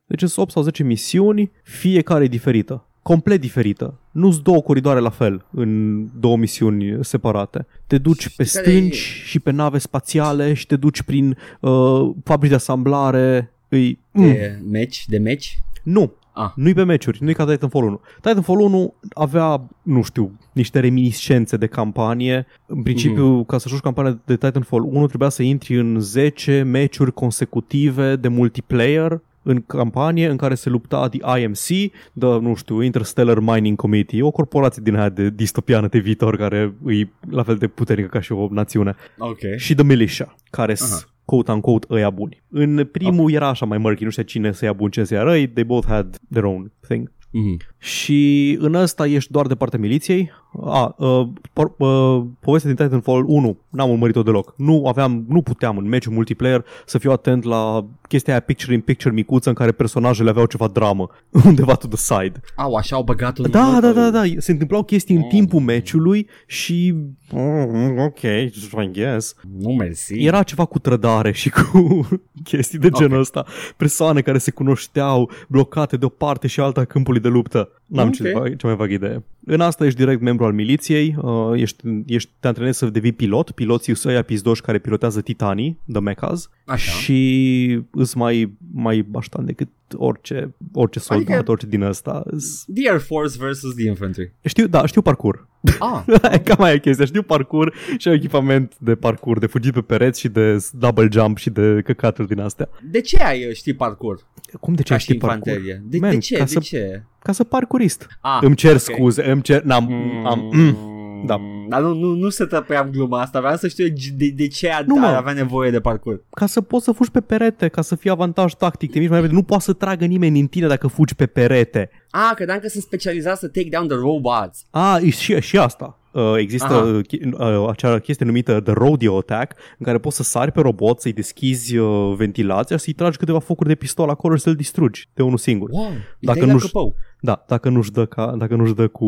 Deci 0.07 0.19
sunt 0.19 0.37
8 0.37 0.51
sau 0.51 0.63
10 0.63 0.83
misiuni, 0.83 1.51
fiecare 1.63 2.25
e 2.25 2.29
diferită. 2.29 2.87
Complet 3.03 3.41
diferită. 3.41 3.99
Nu-s 4.11 4.39
două 4.41 4.61
coridoare 4.61 5.01
la 5.01 5.11
fel 5.11 5.47
în 5.51 6.05
două 6.21 6.37
misiuni 6.37 7.05
separate. 7.05 7.67
Te 7.87 7.99
duci 7.99 8.21
Și 8.21 8.37
pe 8.37 8.45
care 8.53 8.67
stânci 8.69 8.97
e- 8.97 9.25
și 9.25 9.41
pe 9.41 9.51
nave 9.51 9.79
spațiale 9.79 10.55
și 10.55 10.67
te 10.67 10.77
duci 10.77 11.03
prin 11.03 11.39
uh, 11.61 12.11
fabrici 12.25 12.51
de 12.51 12.57
asamblare. 12.57 13.53
Îi, 13.75 13.99
mm, 14.11 14.23
De 14.33 14.59
meci, 14.71 15.05
de 15.09 15.19
meci. 15.19 15.59
nu, 15.83 16.13
Ah. 16.35 16.51
nu-i 16.55 16.75
pe 16.75 16.85
meciuri, 16.85 17.19
nu-i 17.23 17.35
ca 17.35 17.45
Titanfall 17.47 17.85
1. 17.85 18.01
Titanfall 18.21 18.61
1 18.61 18.95
avea, 19.15 19.69
nu 19.83 20.03
știu, 20.03 20.39
niște 20.53 20.81
reminiscențe 20.81 21.57
de 21.57 21.67
campanie. 21.67 22.47
În 22.67 22.83
principiu, 22.83 23.25
Mhm. 23.27 23.43
mm-hmm. 23.43 23.47
ca 23.47 23.59
să 23.59 23.69
joci 23.69 23.81
campania 23.81 24.21
de 24.25 24.37
Titanfall 24.37 24.83
1, 24.85 25.07
trebuia 25.07 25.29
să 25.29 25.43
intri 25.43 25.79
în 25.79 26.01
10 26.01 26.63
meciuri 26.63 27.13
consecutive 27.13 28.17
de 28.17 28.29
multiplayer 28.29 29.21
în 29.43 29.63
campanie 29.67 30.29
în 30.29 30.37
care 30.37 30.55
se 30.55 30.69
lupta 30.69 31.08
The 31.08 31.41
IMC, 31.41 31.91
The, 32.19 32.39
nu 32.41 32.55
știu, 32.55 32.81
Interstellar 32.82 33.39
Mining 33.39 33.77
Committee, 33.77 34.23
o 34.23 34.31
corporație 34.31 34.82
din 34.85 34.94
aia 34.96 35.08
de 35.08 35.31
distopiană 35.31 35.87
de 35.89 35.99
viitor 35.99 36.37
care 36.37 36.75
e 36.87 37.08
la 37.31 37.43
fel 37.43 37.56
de 37.56 37.67
puternică 37.67 38.08
ca 38.08 38.20
și 38.20 38.32
o 38.32 38.49
națiune, 38.51 38.94
Ok. 39.19 39.39
și 39.56 39.75
The 39.75 39.85
Militia, 39.85 40.35
care 40.51 40.73
Aha. 40.73 40.85
sunt 40.85 41.08
quote-unquote 41.32 41.86
ăia 41.91 42.10
buni. 42.10 42.43
În 42.48 42.89
primul 42.93 43.20
okay. 43.20 43.34
era 43.34 43.48
așa 43.48 43.67
mai 43.67 43.79
murky, 43.79 44.05
nu 44.05 44.10
știa 44.10 44.22
cine 44.22 44.53
să 44.53 44.65
ia 44.65 44.72
bun, 44.72 44.91
cine 44.91 45.05
să 45.05 45.15
ia 45.15 45.22
răi, 45.22 45.48
they 45.48 45.65
both 45.65 45.86
had 45.86 46.19
their 46.31 46.44
own 46.44 46.72
thing. 46.81 47.12
Mm-hmm. 47.12 47.77
Și 47.79 48.56
în 48.60 48.74
ăsta 48.74 49.06
ești 49.06 49.32
doar 49.32 49.46
de 49.46 49.55
partea 49.55 49.79
miliției. 49.79 50.31
A, 50.65 50.94
uh, 50.99 51.29
por, 51.53 51.73
uh, 51.79 52.23
povestea 52.41 52.73
din 52.73 52.85
Titanfall 52.85 53.25
1 53.27 53.56
n-am 53.69 53.91
urmărit-o 53.91 54.23
deloc. 54.23 54.55
Nu 54.56 54.87
aveam, 54.87 55.25
nu 55.29 55.43
puteam 55.43 55.77
în 55.77 55.89
meciul 55.89 56.13
multiplayer 56.13 56.65
să 56.87 56.99
fiu 56.99 57.11
atent 57.11 57.44
la 57.44 57.87
chestia 58.09 58.32
aia 58.32 58.43
picture-in-picture 58.43 59.15
micuță 59.15 59.49
în 59.49 59.55
care 59.55 59.73
personajele 59.73 60.31
aveau 60.31 60.47
ceva 60.47 60.69
dramă 60.69 61.09
undeva 61.47 61.75
to 61.75 61.87
the 61.87 61.97
side. 61.97 62.41
Au, 62.56 62.75
așa 62.75 62.97
au 62.97 63.03
băgat 63.03 63.39
un 63.39 63.51
Da, 63.51 63.79
da, 63.81 63.93
da, 63.93 64.11
da, 64.11 64.23
se 64.39 64.53
întâmplau 64.53 64.82
chestii 64.82 65.15
în 65.15 65.21
Oh. 65.23 65.29
timpul 65.29 65.61
meciului 65.61 66.29
și 66.47 66.94
mm, 67.32 67.99
ok, 67.99 68.21
I 68.23 68.91
guess. 68.93 69.35
Nu 69.59 69.71
mersi. 69.73 70.15
Era 70.25 70.43
ceva 70.43 70.65
cu 70.65 70.79
trădare 70.79 71.32
și 71.32 71.51
cu 71.51 72.09
chestii 72.44 72.79
de 72.79 72.91
genul 72.91 73.15
Ok. 73.15 73.21
ăsta. 73.21 73.44
Persoane 73.77 74.21
care 74.21 74.39
se 74.39 74.51
cunoșteau 74.51 75.31
blocate 75.49 75.97
de 75.97 76.05
o 76.05 76.09
parte 76.09 76.47
și 76.47 76.61
alta 76.61 76.81
a 76.81 76.85
câmpului 76.85 77.21
de 77.21 77.29
luptă. 77.29 77.69
N-am 77.87 78.06
Ok. 78.06 78.13
ce, 78.15 78.55
ce 78.59 78.67
mai 78.67 78.77
vag 78.77 78.91
idee. 78.91 79.23
În 79.44 79.61
asta 79.61 79.84
ești 79.84 79.99
direct 79.99 80.20
membru 80.20 80.44
al 80.44 80.53
miliției, 80.53 81.17
uh, 81.22 81.61
ești, 81.61 81.82
ești, 82.06 82.31
te 82.41 82.46
antrenezi 82.46 82.79
să 82.79 82.87
devii 82.87 83.13
pilot. 83.13 83.51
Piloții 83.51 83.94
sunt 83.94 84.13
ăia 84.13 84.22
pizdoși 84.22 84.61
care 84.61 84.79
pilotează 84.79 85.20
titanii, 85.20 85.79
the 85.93 86.01
mechas. 86.01 86.51
Așa. 86.67 86.93
Și 86.93 87.81
îs 87.91 88.15
mai, 88.15 88.53
mai 88.72 89.03
baștan 89.03 89.44
decât 89.44 89.69
orice, 89.96 90.55
orice 90.72 90.99
soldat, 90.99 91.34
Adică- 91.34 91.51
orice 91.51 91.67
din 91.67 91.82
ăsta. 91.82 92.22
Îs- 92.25 92.65
The 92.75 92.91
Air 92.91 93.01
Force 93.01 93.37
versus 93.39 93.75
the 93.75 93.87
Infantry. 93.87 94.32
Știu, 94.44 94.67
da, 94.67 94.87
știu 94.87 95.03
parcur. 95.03 95.49
Ah, 95.79 96.03
Cam 96.44 96.61
aia 96.61 96.72
e 96.75 96.79
chestia. 96.79 97.05
Știu 97.05 97.22
parcur 97.22 97.75
și 97.99 98.08
au 98.08 98.15
echipament 98.15 98.72
de 98.79 98.94
parcur, 98.94 99.39
de 99.39 99.46
fugit 99.46 99.72
pe 99.72 99.81
pereți 99.81 100.20
și 100.20 100.29
de 100.29 100.56
double 100.72 101.08
jump 101.13 101.37
și 101.37 101.51
de 101.51 101.81
căcaturi 101.84 102.29
din 102.29 102.41
astea. 102.41 102.69
de 102.91 103.01
ce 103.01 103.17
ai 103.22 103.46
uh, 103.46 103.55
știi 103.55 103.75
parcur? 103.75 104.27
Cum 104.61 104.75
de 104.75 104.82
ce 104.82 104.89
Ca 104.89 104.94
ai 104.94 105.01
și 105.01 105.06
ști 105.06 105.17
parcurs? 105.19 105.46
infanterie. 105.46 105.82
De, 105.87 105.99
Man, 106.01 106.11
de 106.11 106.19
ce? 106.19 106.37
Ca 106.37 106.44
De 106.44 106.51
să, 106.51 106.58
ce? 106.58 107.03
ca 107.19 107.32
să 107.32 107.44
parcurist. 107.44 108.06
Ah, 108.20 108.39
îmi 108.43 108.55
cer 108.56 108.72
ok. 108.75 108.79
scuze, 108.81 109.31
îmi 109.31 109.43
cer... 109.43 109.63
N-am... 109.63 109.93
Am, 110.27 110.51
mm, 110.53 110.77
da. 111.26 111.36
Dar 111.69 111.81
nu, 111.81 111.94
nu, 111.94 112.14
nu 112.14 112.29
se 112.29 112.44
tăpeam 112.44 112.91
gluma 112.91 113.20
asta, 113.20 113.41
vreau 113.41 113.56
să 113.56 113.69
știu 113.69 113.86
de, 114.17 114.29
de 114.36 114.46
ce 114.48 114.70
ar, 114.70 114.82
Nu, 114.84 114.94
mă. 114.94 115.06
ar 115.06 115.14
avea 115.14 115.32
nevoie 115.32 115.70
de 115.70 115.81
parcurs. 115.81 116.20
ca 116.31 116.46
să 116.46 116.60
poți 116.60 116.84
să 116.84 116.93
fugi 116.93 117.10
pe 117.10 117.20
perete, 117.20 117.69
ca 117.69 117.82
să 117.82 117.96
fie 117.96 118.10
avantaj 118.10 118.52
tactic, 118.52 118.91
te 118.91 118.96
miști 118.98 119.10
mai 119.12 119.20
repede. 119.20 119.38
Nu 119.38 119.44
poate 119.46 119.62
să 119.62 119.72
tragă 119.72 120.05
nimeni 120.05 120.41
în 120.41 120.46
tine 120.46 120.67
dacă 120.67 120.86
fugi 120.86 121.14
pe 121.14 121.26
perete. 121.26 121.91
Ah, 122.10 122.31
credeam 122.34 122.58
că 122.58 122.69
sunt 122.69 122.82
specializați 122.82 123.41
să 123.41 123.48
take 123.48 123.69
down 123.70 123.86
the 123.88 123.96
robots. 123.96 124.62
A, 124.70 124.98
e 125.02 125.10
și, 125.10 125.41
și 125.41 125.58
asta. 125.58 125.96
Uh, 126.12 126.34
există 126.36 126.72
Aha. 126.72 126.82
uh, 126.82 127.00
chi- 127.06 127.32
uh, 127.32 127.69
acea 127.69 127.98
chestie 127.98 128.26
numită 128.26 128.60
The 128.60 128.72
Rodeo 128.72 129.17
Attack, 129.19 129.56
în 129.79 129.86
care 129.86 129.98
poți 129.98 130.17
să 130.17 130.22
sari 130.22 130.52
pe 130.52 130.60
robot, 130.60 131.00
să-i 131.00 131.12
deschizi 131.12 131.76
uh, 131.76 132.14
ventilația 132.17 132.76
și 132.76 132.82
să-i 132.84 132.93
tragi 132.93 133.17
câteva 133.17 133.38
focuri 133.38 133.69
de 133.69 133.74
pistol 133.74 134.08
acolo 134.08 134.36
și 134.36 134.43
să-l 134.43 134.55
distrugi 134.55 135.08
de 135.14 135.22
unul 135.22 135.38
singur. 135.38 135.69
Wow, 135.70 135.91
Dacă 136.20 136.38
ideea 136.38 136.52
nu- 136.52 136.58
căpău. 136.58 136.94
Da, 137.24 137.44
dacă 137.48 137.69
nu-și 137.69 137.91
dă, 137.93 138.06
ca, 138.06 138.34
dacă 138.38 138.55
nu-și 138.55 138.74
dă 138.74 138.88
cu 138.88 139.06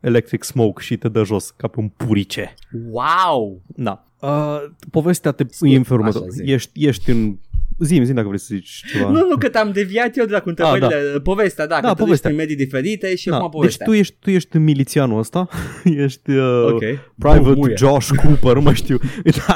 electric 0.00 0.42
smoke 0.44 0.82
și 0.82 0.96
te 0.96 1.08
dă 1.08 1.24
jos 1.24 1.50
ca 1.50 1.68
pe 1.68 1.80
un 1.80 1.88
purice. 1.88 2.54
Wow! 2.90 3.62
Da. 3.66 4.04
Uh, 4.20 4.56
povestea 4.90 5.30
te 5.32 5.44
Scurt, 5.50 5.72
e 5.72 5.76
în 5.76 5.82
felul 5.82 6.00
următor. 6.00 6.22
așa, 6.22 6.30
zi. 6.30 6.52
Ești, 6.52 6.86
ești 6.86 7.10
în... 7.10 7.36
Zi, 7.78 8.00
zi 8.04 8.12
dacă 8.12 8.26
vrei 8.26 8.38
să 8.38 8.46
zici 8.54 8.84
ceva. 8.92 9.10
Nu, 9.10 9.26
nu, 9.28 9.36
că 9.36 9.48
te-am 9.48 9.70
deviat 9.72 10.16
eu 10.16 10.24
de 10.24 10.32
la 10.32 10.40
cu 10.40 10.48
întrebările, 10.48 11.20
povestea, 11.22 11.66
da, 11.66 11.80
Da, 11.80 11.88
că 11.88 11.94
tu 11.94 12.02
povestea. 12.02 12.30
ești 12.30 12.40
în 12.40 12.46
medii 12.46 12.64
diferite 12.64 13.14
și 13.16 13.28
da. 13.28 13.36
acum 13.36 13.48
Deci 13.50 13.60
povestea. 13.60 13.86
tu 13.86 13.92
ești, 13.92 14.14
tu 14.20 14.30
ești 14.30 14.58
milițianul 14.58 15.18
ăsta, 15.18 15.48
ești 15.84 16.30
uh, 16.30 16.66
Ok. 16.70 16.78
Private 17.18 17.40
Bun, 17.40 17.54
muie. 17.56 17.74
Josh 17.76 18.08
Cooper, 18.22 18.54
nu 18.54 18.60
mai 18.60 18.74
știu. 18.74 18.98
Da. 19.46 19.54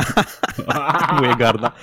nu 1.20 1.24
e 1.26 1.34
garda. 1.38 1.74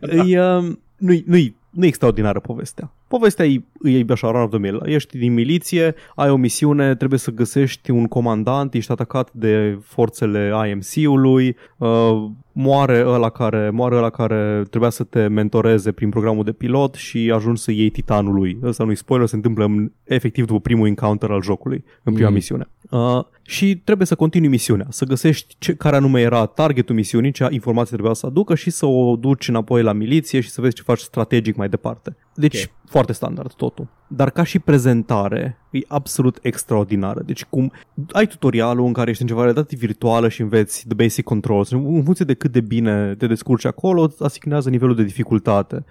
E, 0.00 0.40
uh, 0.40 0.72
nu-i, 0.96 1.24
nu-i, 1.26 1.56
nu 1.74 1.84
e 1.84 1.86
extraordinară 1.86 2.40
povestea. 2.40 2.92
Povestea 3.08 3.44
e, 3.44 3.62
e 3.82 4.04
așa, 4.08 4.30
run 4.30 4.40
of 4.40 4.50
the 4.50 4.58
mill. 4.58 4.82
Ești 4.86 5.18
din 5.18 5.32
miliție, 5.32 5.94
ai 6.14 6.30
o 6.30 6.36
misiune, 6.36 6.94
trebuie 6.94 7.18
să 7.18 7.30
găsești 7.30 7.90
un 7.90 8.06
comandant, 8.06 8.74
ești 8.74 8.92
atacat 8.92 9.32
de 9.32 9.78
forțele 9.82 10.52
IMC-ului, 10.68 11.56
uh, 11.78 12.30
moare 12.56 13.02
ăla 13.06 13.30
care, 13.30 13.70
moare 13.70 13.96
ăla 13.96 14.10
care 14.10 14.62
trebuia 14.70 14.90
să 14.90 15.04
te 15.04 15.26
mentoreze 15.26 15.92
prin 15.92 16.08
programul 16.10 16.44
de 16.44 16.52
pilot 16.52 16.94
și 16.94 17.30
ajungi 17.34 17.60
să 17.62 17.70
iei 17.72 17.90
titanul 17.90 18.34
lui. 18.34 18.58
Ăsta 18.62 18.84
nu-i 18.84 18.96
spoiler, 18.96 19.26
se 19.26 19.36
întâmplă 19.36 19.64
în- 19.64 19.92
efectiv 20.04 20.44
după 20.46 20.60
primul 20.60 20.86
encounter 20.86 21.30
al 21.30 21.42
jocului, 21.42 21.84
în 22.02 22.12
prima 22.12 22.28
Mm. 22.28 22.34
misiune. 22.34 22.68
Uh, 22.90 23.20
și 23.42 23.76
trebuie 23.84 24.06
să 24.06 24.14
continui 24.14 24.48
misiunea, 24.48 24.86
să 24.88 25.04
găsești 25.04 25.54
ce, 25.58 25.74
care 25.74 25.96
anume 25.96 26.20
era 26.20 26.46
targetul 26.46 26.94
misiunii, 26.94 27.32
ce 27.32 27.46
informații 27.50 27.92
trebuia 27.92 28.14
să 28.14 28.26
aducă 28.26 28.54
și 28.54 28.70
să 28.70 28.86
o 28.86 29.16
duci 29.16 29.48
înapoi 29.48 29.82
la 29.82 29.92
miliție 29.92 30.40
și 30.40 30.50
să 30.50 30.60
vezi 30.60 30.74
ce 30.74 30.82
faci 30.82 30.98
strategic 30.98 31.56
mai 31.56 31.68
departe. 31.68 32.16
Deci, 32.34 32.62
Ok. 32.64 32.70
foarte 32.90 33.12
standard 33.12 33.52
totul. 33.52 33.88
Dar 34.16 34.30
ca 34.30 34.44
și 34.44 34.58
prezentare, 34.58 35.58
e 35.70 35.78
absolut 35.88 36.38
extraordinară. 36.42 37.22
Deci 37.26 37.44
cum 37.44 37.72
ai 38.12 38.26
tutorialul 38.26 38.86
în 38.86 38.92
care 38.92 39.10
ești 39.10 39.22
în 39.22 39.28
ceva 39.28 39.40
realitate 39.40 39.76
virtuală 39.76 40.28
și 40.28 40.40
înveți 40.40 40.84
the 40.86 40.94
basic 40.94 41.24
controls. 41.24 41.70
În 41.70 42.02
funcție 42.04 42.24
de 42.24 42.34
cât 42.34 42.52
de 42.52 42.60
bine 42.60 43.14
te 43.14 43.26
descurci 43.26 43.64
acolo, 43.64 44.02
îți 44.02 44.22
asignează 44.22 44.70
nivelul 44.70 44.94
de 44.94 45.02
dificultate. 45.02 45.84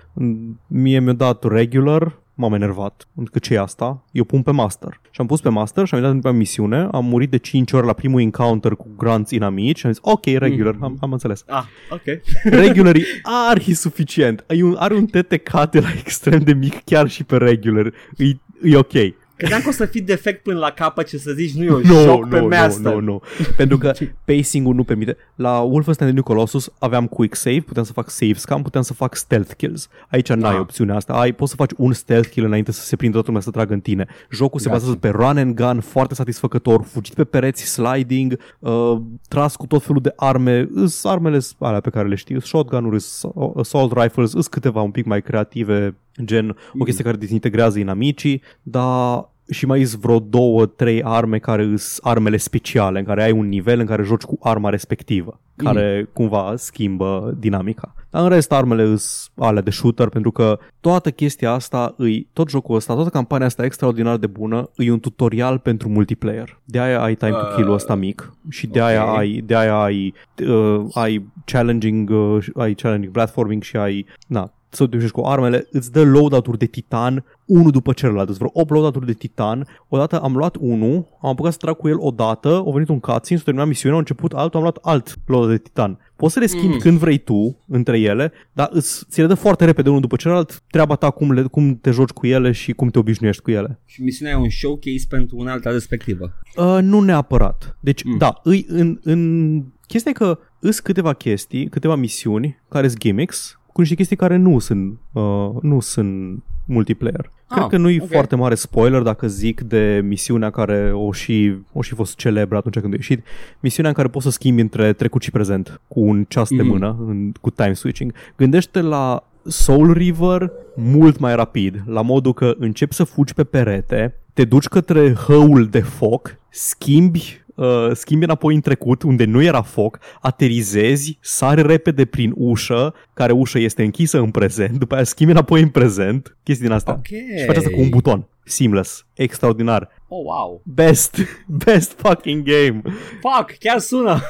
Mie 0.67 0.99
mi-a 0.99 1.13
dat 1.13 1.43
regular, 1.43 2.21
m-am 2.33 2.53
enervat. 2.53 3.07
Că 3.31 3.39
ce 3.39 3.53
e 3.53 3.59
asta? 3.59 4.03
Eu 4.11 4.23
pun 4.23 4.41
pe 4.41 4.51
master. 4.51 4.99
Și 5.03 5.21
am 5.21 5.25
pus 5.27 5.41
pe 5.41 5.49
master 5.49 5.85
și 5.85 5.95
am 5.95 6.13
intrat 6.13 6.31
în 6.31 6.37
misiune, 6.37 6.87
am 6.91 7.05
murit 7.05 7.29
de 7.29 7.37
5 7.37 7.71
ori 7.71 7.85
la 7.85 7.93
primul 7.93 8.21
encounter 8.21 8.71
cu 8.71 8.87
grunts 8.97 9.31
inamici 9.31 9.77
și 9.77 9.85
am 9.85 9.91
zis, 9.91 10.01
ok, 10.03 10.25
regular, 10.25 10.75
am, 10.81 10.97
am 10.99 11.11
înțeles. 11.11 11.43
Ah, 11.47 11.63
ok. 11.89 12.19
Regular 12.63 12.95
e 12.95 13.03
arhi 13.21 13.73
suficient. 13.73 14.43
Ai 14.47 14.61
un, 14.61 14.75
are 14.79 14.93
un 14.93 15.05
TTK 15.05 15.69
de 15.71 15.79
la 15.79 15.89
extrem 16.03 16.39
de 16.39 16.53
mic 16.53 16.83
chiar 16.83 17.09
și 17.09 17.23
pe 17.23 17.37
regular. 17.37 17.93
E, 18.17 18.25
e 18.63 18.75
ok. 18.75 18.93
Credeam 19.43 19.61
că 19.61 19.69
o 19.69 19.71
să 19.71 19.85
fii 19.85 20.01
defect 20.01 20.43
până 20.43 20.59
la 20.59 20.69
capăt 20.71 21.07
ce 21.07 21.17
să 21.17 21.31
zici 21.31 21.53
nu 21.53 21.63
e 21.63 21.71
un 21.71 21.81
Nu, 21.85 22.01
joc 22.01 22.29
pe 22.29 22.39
nu, 22.39 22.47
master. 22.47 22.93
nu, 22.93 22.99
nu, 22.99 23.05
nu. 23.05 23.21
Pentru 23.57 23.77
că 23.77 23.91
pacing-ul 24.25 24.75
nu 24.75 24.83
permite. 24.83 25.17
La 25.35 25.59
Wolfenstein 25.59 26.09
The 26.09 26.13
New 26.19 26.23
Colossus 26.23 26.69
aveam 26.79 27.07
quick 27.07 27.35
save, 27.35 27.59
puteam 27.59 27.85
să 27.85 27.91
fac 27.93 28.09
save 28.09 28.33
scam, 28.33 28.61
puteam 28.61 28.83
să 28.83 28.93
fac 28.93 29.15
stealth 29.15 29.53
kills. 29.57 29.87
Aici 30.09 30.29
n-ai 30.33 30.53
Ah. 30.53 30.59
opțiunea 30.59 30.95
asta. 30.95 31.13
Ai, 31.13 31.31
poți 31.31 31.49
să 31.49 31.55
faci 31.55 31.71
un 31.77 31.93
stealth 31.93 32.29
kill 32.29 32.45
înainte 32.45 32.71
să 32.71 32.81
se 32.85 32.95
prindă 32.95 33.13
toată 33.13 33.27
lumea 33.27 33.43
să 33.45 33.51
tragă 33.51 33.73
în 33.73 33.79
tine. 33.79 34.07
Jocul 34.31 34.59
se 34.59 34.69
Gotcha. 34.69 34.79
bazează 34.79 34.99
pe 34.99 35.09
run 35.09 35.37
and 35.37 35.55
gun, 35.55 35.79
foarte 35.79 36.13
satisfăcător, 36.13 36.83
fugit 36.83 37.13
pe 37.13 37.23
pereți, 37.23 37.63
sliding, 37.65 38.37
uh, 38.59 38.97
tras 39.27 39.55
cu 39.55 39.65
tot 39.67 39.83
felul 39.83 40.01
de 40.01 40.13
arme. 40.15 40.67
Îs 40.73 41.05
armele 41.05 41.39
s- 41.39 41.55
alea 41.59 41.79
pe 41.79 41.89
care 41.89 42.07
le 42.07 42.15
știi, 42.15 42.35
îs 42.35 42.43
shotgun-uri, 42.45 42.95
îs 42.95 43.23
assault 43.57 43.93
rifles, 44.01 44.33
îs 44.33 44.47
câteva 44.47 44.81
un 44.81 44.91
pic 44.91 45.05
mai 45.05 45.21
creative, 45.21 45.95
gen 46.23 46.55
o 46.79 46.83
chestie 46.83 47.03
care 47.03 47.17
dezintegrează 47.17 47.79
inamicii, 47.79 48.41
dar 48.61 49.31
și 49.49 49.65
mai 49.65 49.83
sunt 49.83 50.01
vreo 50.01 50.19
două, 50.19 50.65
trei 50.65 51.03
arme 51.03 51.37
care 51.39 51.63
sunt 51.63 51.81
armele 52.01 52.37
speciale, 52.37 52.99
în 52.99 53.05
care 53.05 53.23
ai 53.23 53.31
un 53.31 53.47
nivel 53.47 53.79
în 53.79 53.85
care 53.85 54.03
joci 54.03 54.21
cu 54.21 54.37
arma 54.41 54.69
respectivă, 54.69 55.39
care 55.55 56.09
cumva 56.13 56.53
schimbă 56.55 57.35
dinamica. 57.39 57.93
Dar 58.09 58.23
în 58.23 58.29
rest 58.29 58.51
armele 58.51 58.83
sunt 58.83 59.31
alea 59.35 59.61
de 59.61 59.69
shooter, 59.71 60.09
pentru 60.09 60.31
că 60.31 60.59
toată 60.79 61.11
chestia 61.11 61.51
asta, 61.51 61.93
îi, 61.97 62.27
tot 62.33 62.49
jocul 62.49 62.75
ăsta, 62.75 62.93
toată 62.93 63.09
campania 63.09 63.45
asta 63.45 63.65
extraordinar 63.65 64.17
de 64.17 64.27
bună, 64.27 64.69
e 64.75 64.91
un 64.91 64.99
tutorial 64.99 65.59
pentru 65.59 65.89
multiplayer. 65.89 66.59
De 66.63 66.79
aia 66.79 67.01
ai 67.01 67.15
time 67.15 67.31
to 67.31 67.55
kill-ul 67.55 67.73
ăsta 67.73 67.95
mic 67.95 68.33
și 68.49 68.67
de 68.67 68.81
aia 68.81 69.11
ok. 69.11 69.17
ai, 69.17 69.41
de 69.45 69.55
aia 69.55 69.81
ai, 69.81 70.13
uh, 70.47 70.85
ai 70.93 71.25
challenging, 71.45 72.09
uh, 72.09 72.45
ai 72.55 72.73
challenging 72.73 73.13
platforming 73.13 73.63
și 73.63 73.77
ai, 73.77 74.05
na, 74.27 74.53
să 74.73 74.87
te 74.87 75.07
cu 75.07 75.21
armele, 75.21 75.67
îți 75.71 75.91
dă 75.91 76.03
loadout-uri 76.03 76.57
de 76.57 76.65
titan 76.65 77.23
unul 77.45 77.71
după 77.71 77.93
celălalt. 77.93 78.29
Îți 78.29 78.37
vreo 78.37 78.49
8 78.53 78.69
loadout-uri 78.69 79.05
de 79.05 79.13
titan. 79.13 79.67
Odată 79.87 80.19
am 80.19 80.35
luat 80.35 80.55
unul, 80.59 81.07
am 81.21 81.29
apucat 81.29 81.51
să 81.51 81.57
trag 81.61 81.75
cu 81.75 81.87
el 81.87 81.97
odată, 81.99 82.63
a 82.67 82.71
venit 82.71 82.89
un 82.89 82.99
cutscene, 82.99 83.39
s-a 83.39 83.45
terminat 83.45 83.67
misiunea, 83.67 83.97
a 83.97 83.99
început 83.99 84.33
altul, 84.33 84.55
am 84.55 84.61
luat 84.61 84.77
alt 84.81 85.15
loadout 85.25 85.51
de 85.51 85.57
titan. 85.57 85.99
Poți 86.15 86.33
să 86.33 86.39
le 86.39 86.45
schimbi 86.45 86.73
Mm. 86.73 86.79
când 86.79 86.97
vrei 86.97 87.17
tu 87.17 87.57
între 87.67 87.99
ele, 87.99 88.31
dar 88.53 88.69
îți, 88.71 89.05
ți 89.09 89.21
le 89.21 89.27
dă 89.27 89.33
foarte 89.33 89.65
repede 89.65 89.89
unul 89.89 90.01
după 90.01 90.15
celălalt, 90.15 90.61
treaba 90.69 90.95
ta 90.95 91.09
cum, 91.09 91.31
le, 91.31 91.41
cum 91.41 91.77
te 91.81 91.91
joci 91.91 92.09
cu 92.09 92.27
ele 92.27 92.51
și 92.51 92.73
cum 92.73 92.89
te 92.89 92.99
obișnuiești 92.99 93.41
cu 93.41 93.51
ele. 93.51 93.79
Și 93.85 94.01
misiunea 94.01 94.33
e 94.33 94.37
un 94.37 94.49
showcase 94.49 95.05
pentru 95.09 95.37
una 95.37 95.51
alta 95.51 95.71
respectivă. 95.71 96.33
Uh, 96.55 96.77
nu 96.81 96.99
neapărat. 96.99 97.77
Deci, 97.79 98.03
mm. 98.03 98.11
Mm. 98.11 98.17
da, 98.17 98.39
îi, 98.43 98.65
în, 98.67 98.99
în 99.03 99.63
chestia 99.87 100.11
e 100.11 100.13
că 100.13 100.39
îs 100.59 100.79
câteva 100.79 101.13
chestii, 101.13 101.67
câteva 101.69 101.95
misiuni 101.95 102.61
care 102.69 102.87
sunt 102.87 102.99
gimmicks, 102.99 103.59
cu 103.73 103.79
niște 103.81 103.95
chestii 103.95 104.15
care 104.15 104.35
nu 104.35 104.59
sunt, 104.59 104.97
uh, 105.11 105.49
nu 105.61 105.79
sunt 105.79 106.43
multiplayer. 106.65 107.31
Ah, 107.47 107.57
Cred 107.57 107.67
că 107.69 107.77
nu 107.77 107.89
e 107.89 107.99
ok. 108.01 108.09
foarte 108.11 108.35
mare 108.35 108.55
spoiler 108.55 109.01
dacă 109.01 109.27
zic 109.27 109.61
de 109.61 110.01
misiunea 110.03 110.49
care 110.49 110.91
o 110.93 111.11
și, 111.11 111.55
o 111.73 111.81
și 111.81 111.93
fost 111.95 112.15
celebră 112.15 112.57
atunci 112.57 112.79
când 112.79 112.93
a 112.93 112.95
ieșit. 112.95 113.23
Misiunea 113.59 113.89
în 113.91 113.95
care 113.97 114.07
poți 114.07 114.25
să 114.25 114.31
schimbi 114.31 114.61
între 114.61 114.93
trecut 114.93 115.21
și 115.21 115.31
prezent 115.31 115.81
cu 115.87 115.99
un 115.99 116.25
ceas 116.27 116.49
de 116.49 116.61
Mhm. 116.61 116.67
mână, 116.71 116.95
în, 117.07 117.31
cu 117.41 117.49
time 117.49 117.73
switching. 117.73 118.13
Gândește 118.37 118.81
la 118.81 119.27
Soul 119.45 119.93
River 119.93 120.51
mult 120.75 121.19
mai 121.19 121.35
rapid, 121.35 121.83
la 121.85 122.01
modul 122.01 122.33
că 122.33 122.53
începi 122.57 122.93
să 122.93 123.03
fugi 123.03 123.33
pe 123.33 123.43
perete, 123.43 124.15
te 124.33 124.43
duci 124.45 124.67
către 124.67 125.13
hăul 125.13 125.67
de 125.67 125.79
foc, 125.79 126.37
schimbi 126.49 127.42
Uh, 127.55 127.89
schimbi 127.93 128.23
înapoi 128.23 128.55
în 128.55 128.61
trecut 128.61 129.01
unde 129.01 129.25
nu 129.25 129.43
era 129.43 129.61
foc, 129.61 129.99
aterizezi, 130.21 131.17
sari 131.21 131.61
repede 131.61 132.05
prin 132.05 132.31
ușă, 132.35 132.93
care 133.13 133.31
ușă 133.31 133.59
este 133.59 133.83
închisă 133.83 134.19
în 134.19 134.31
prezent, 134.31 134.77
după 134.77 134.95
aia 134.95 135.03
schimbi 135.03 135.31
înapoi 135.31 135.61
în 135.61 135.69
prezent, 135.69 136.37
chestii 136.43 136.65
din 136.65 136.75
astea. 136.75 136.93
Ok. 136.93 137.07
Și 137.37 137.45
faci 137.45 137.55
asta 137.55 137.69
cu 137.69 137.79
un 137.79 137.89
buton. 137.89 138.27
Seamless. 138.43 139.05
Extraordinar. 139.13 139.89
Oh, 140.07 140.23
wow. 140.23 140.61
Best. 140.65 141.17
Best 141.65 141.91
fucking 141.97 142.43
game. 142.43 142.81
Fuck, 143.21 143.57
chiar 143.59 143.79
sună. 143.79 144.21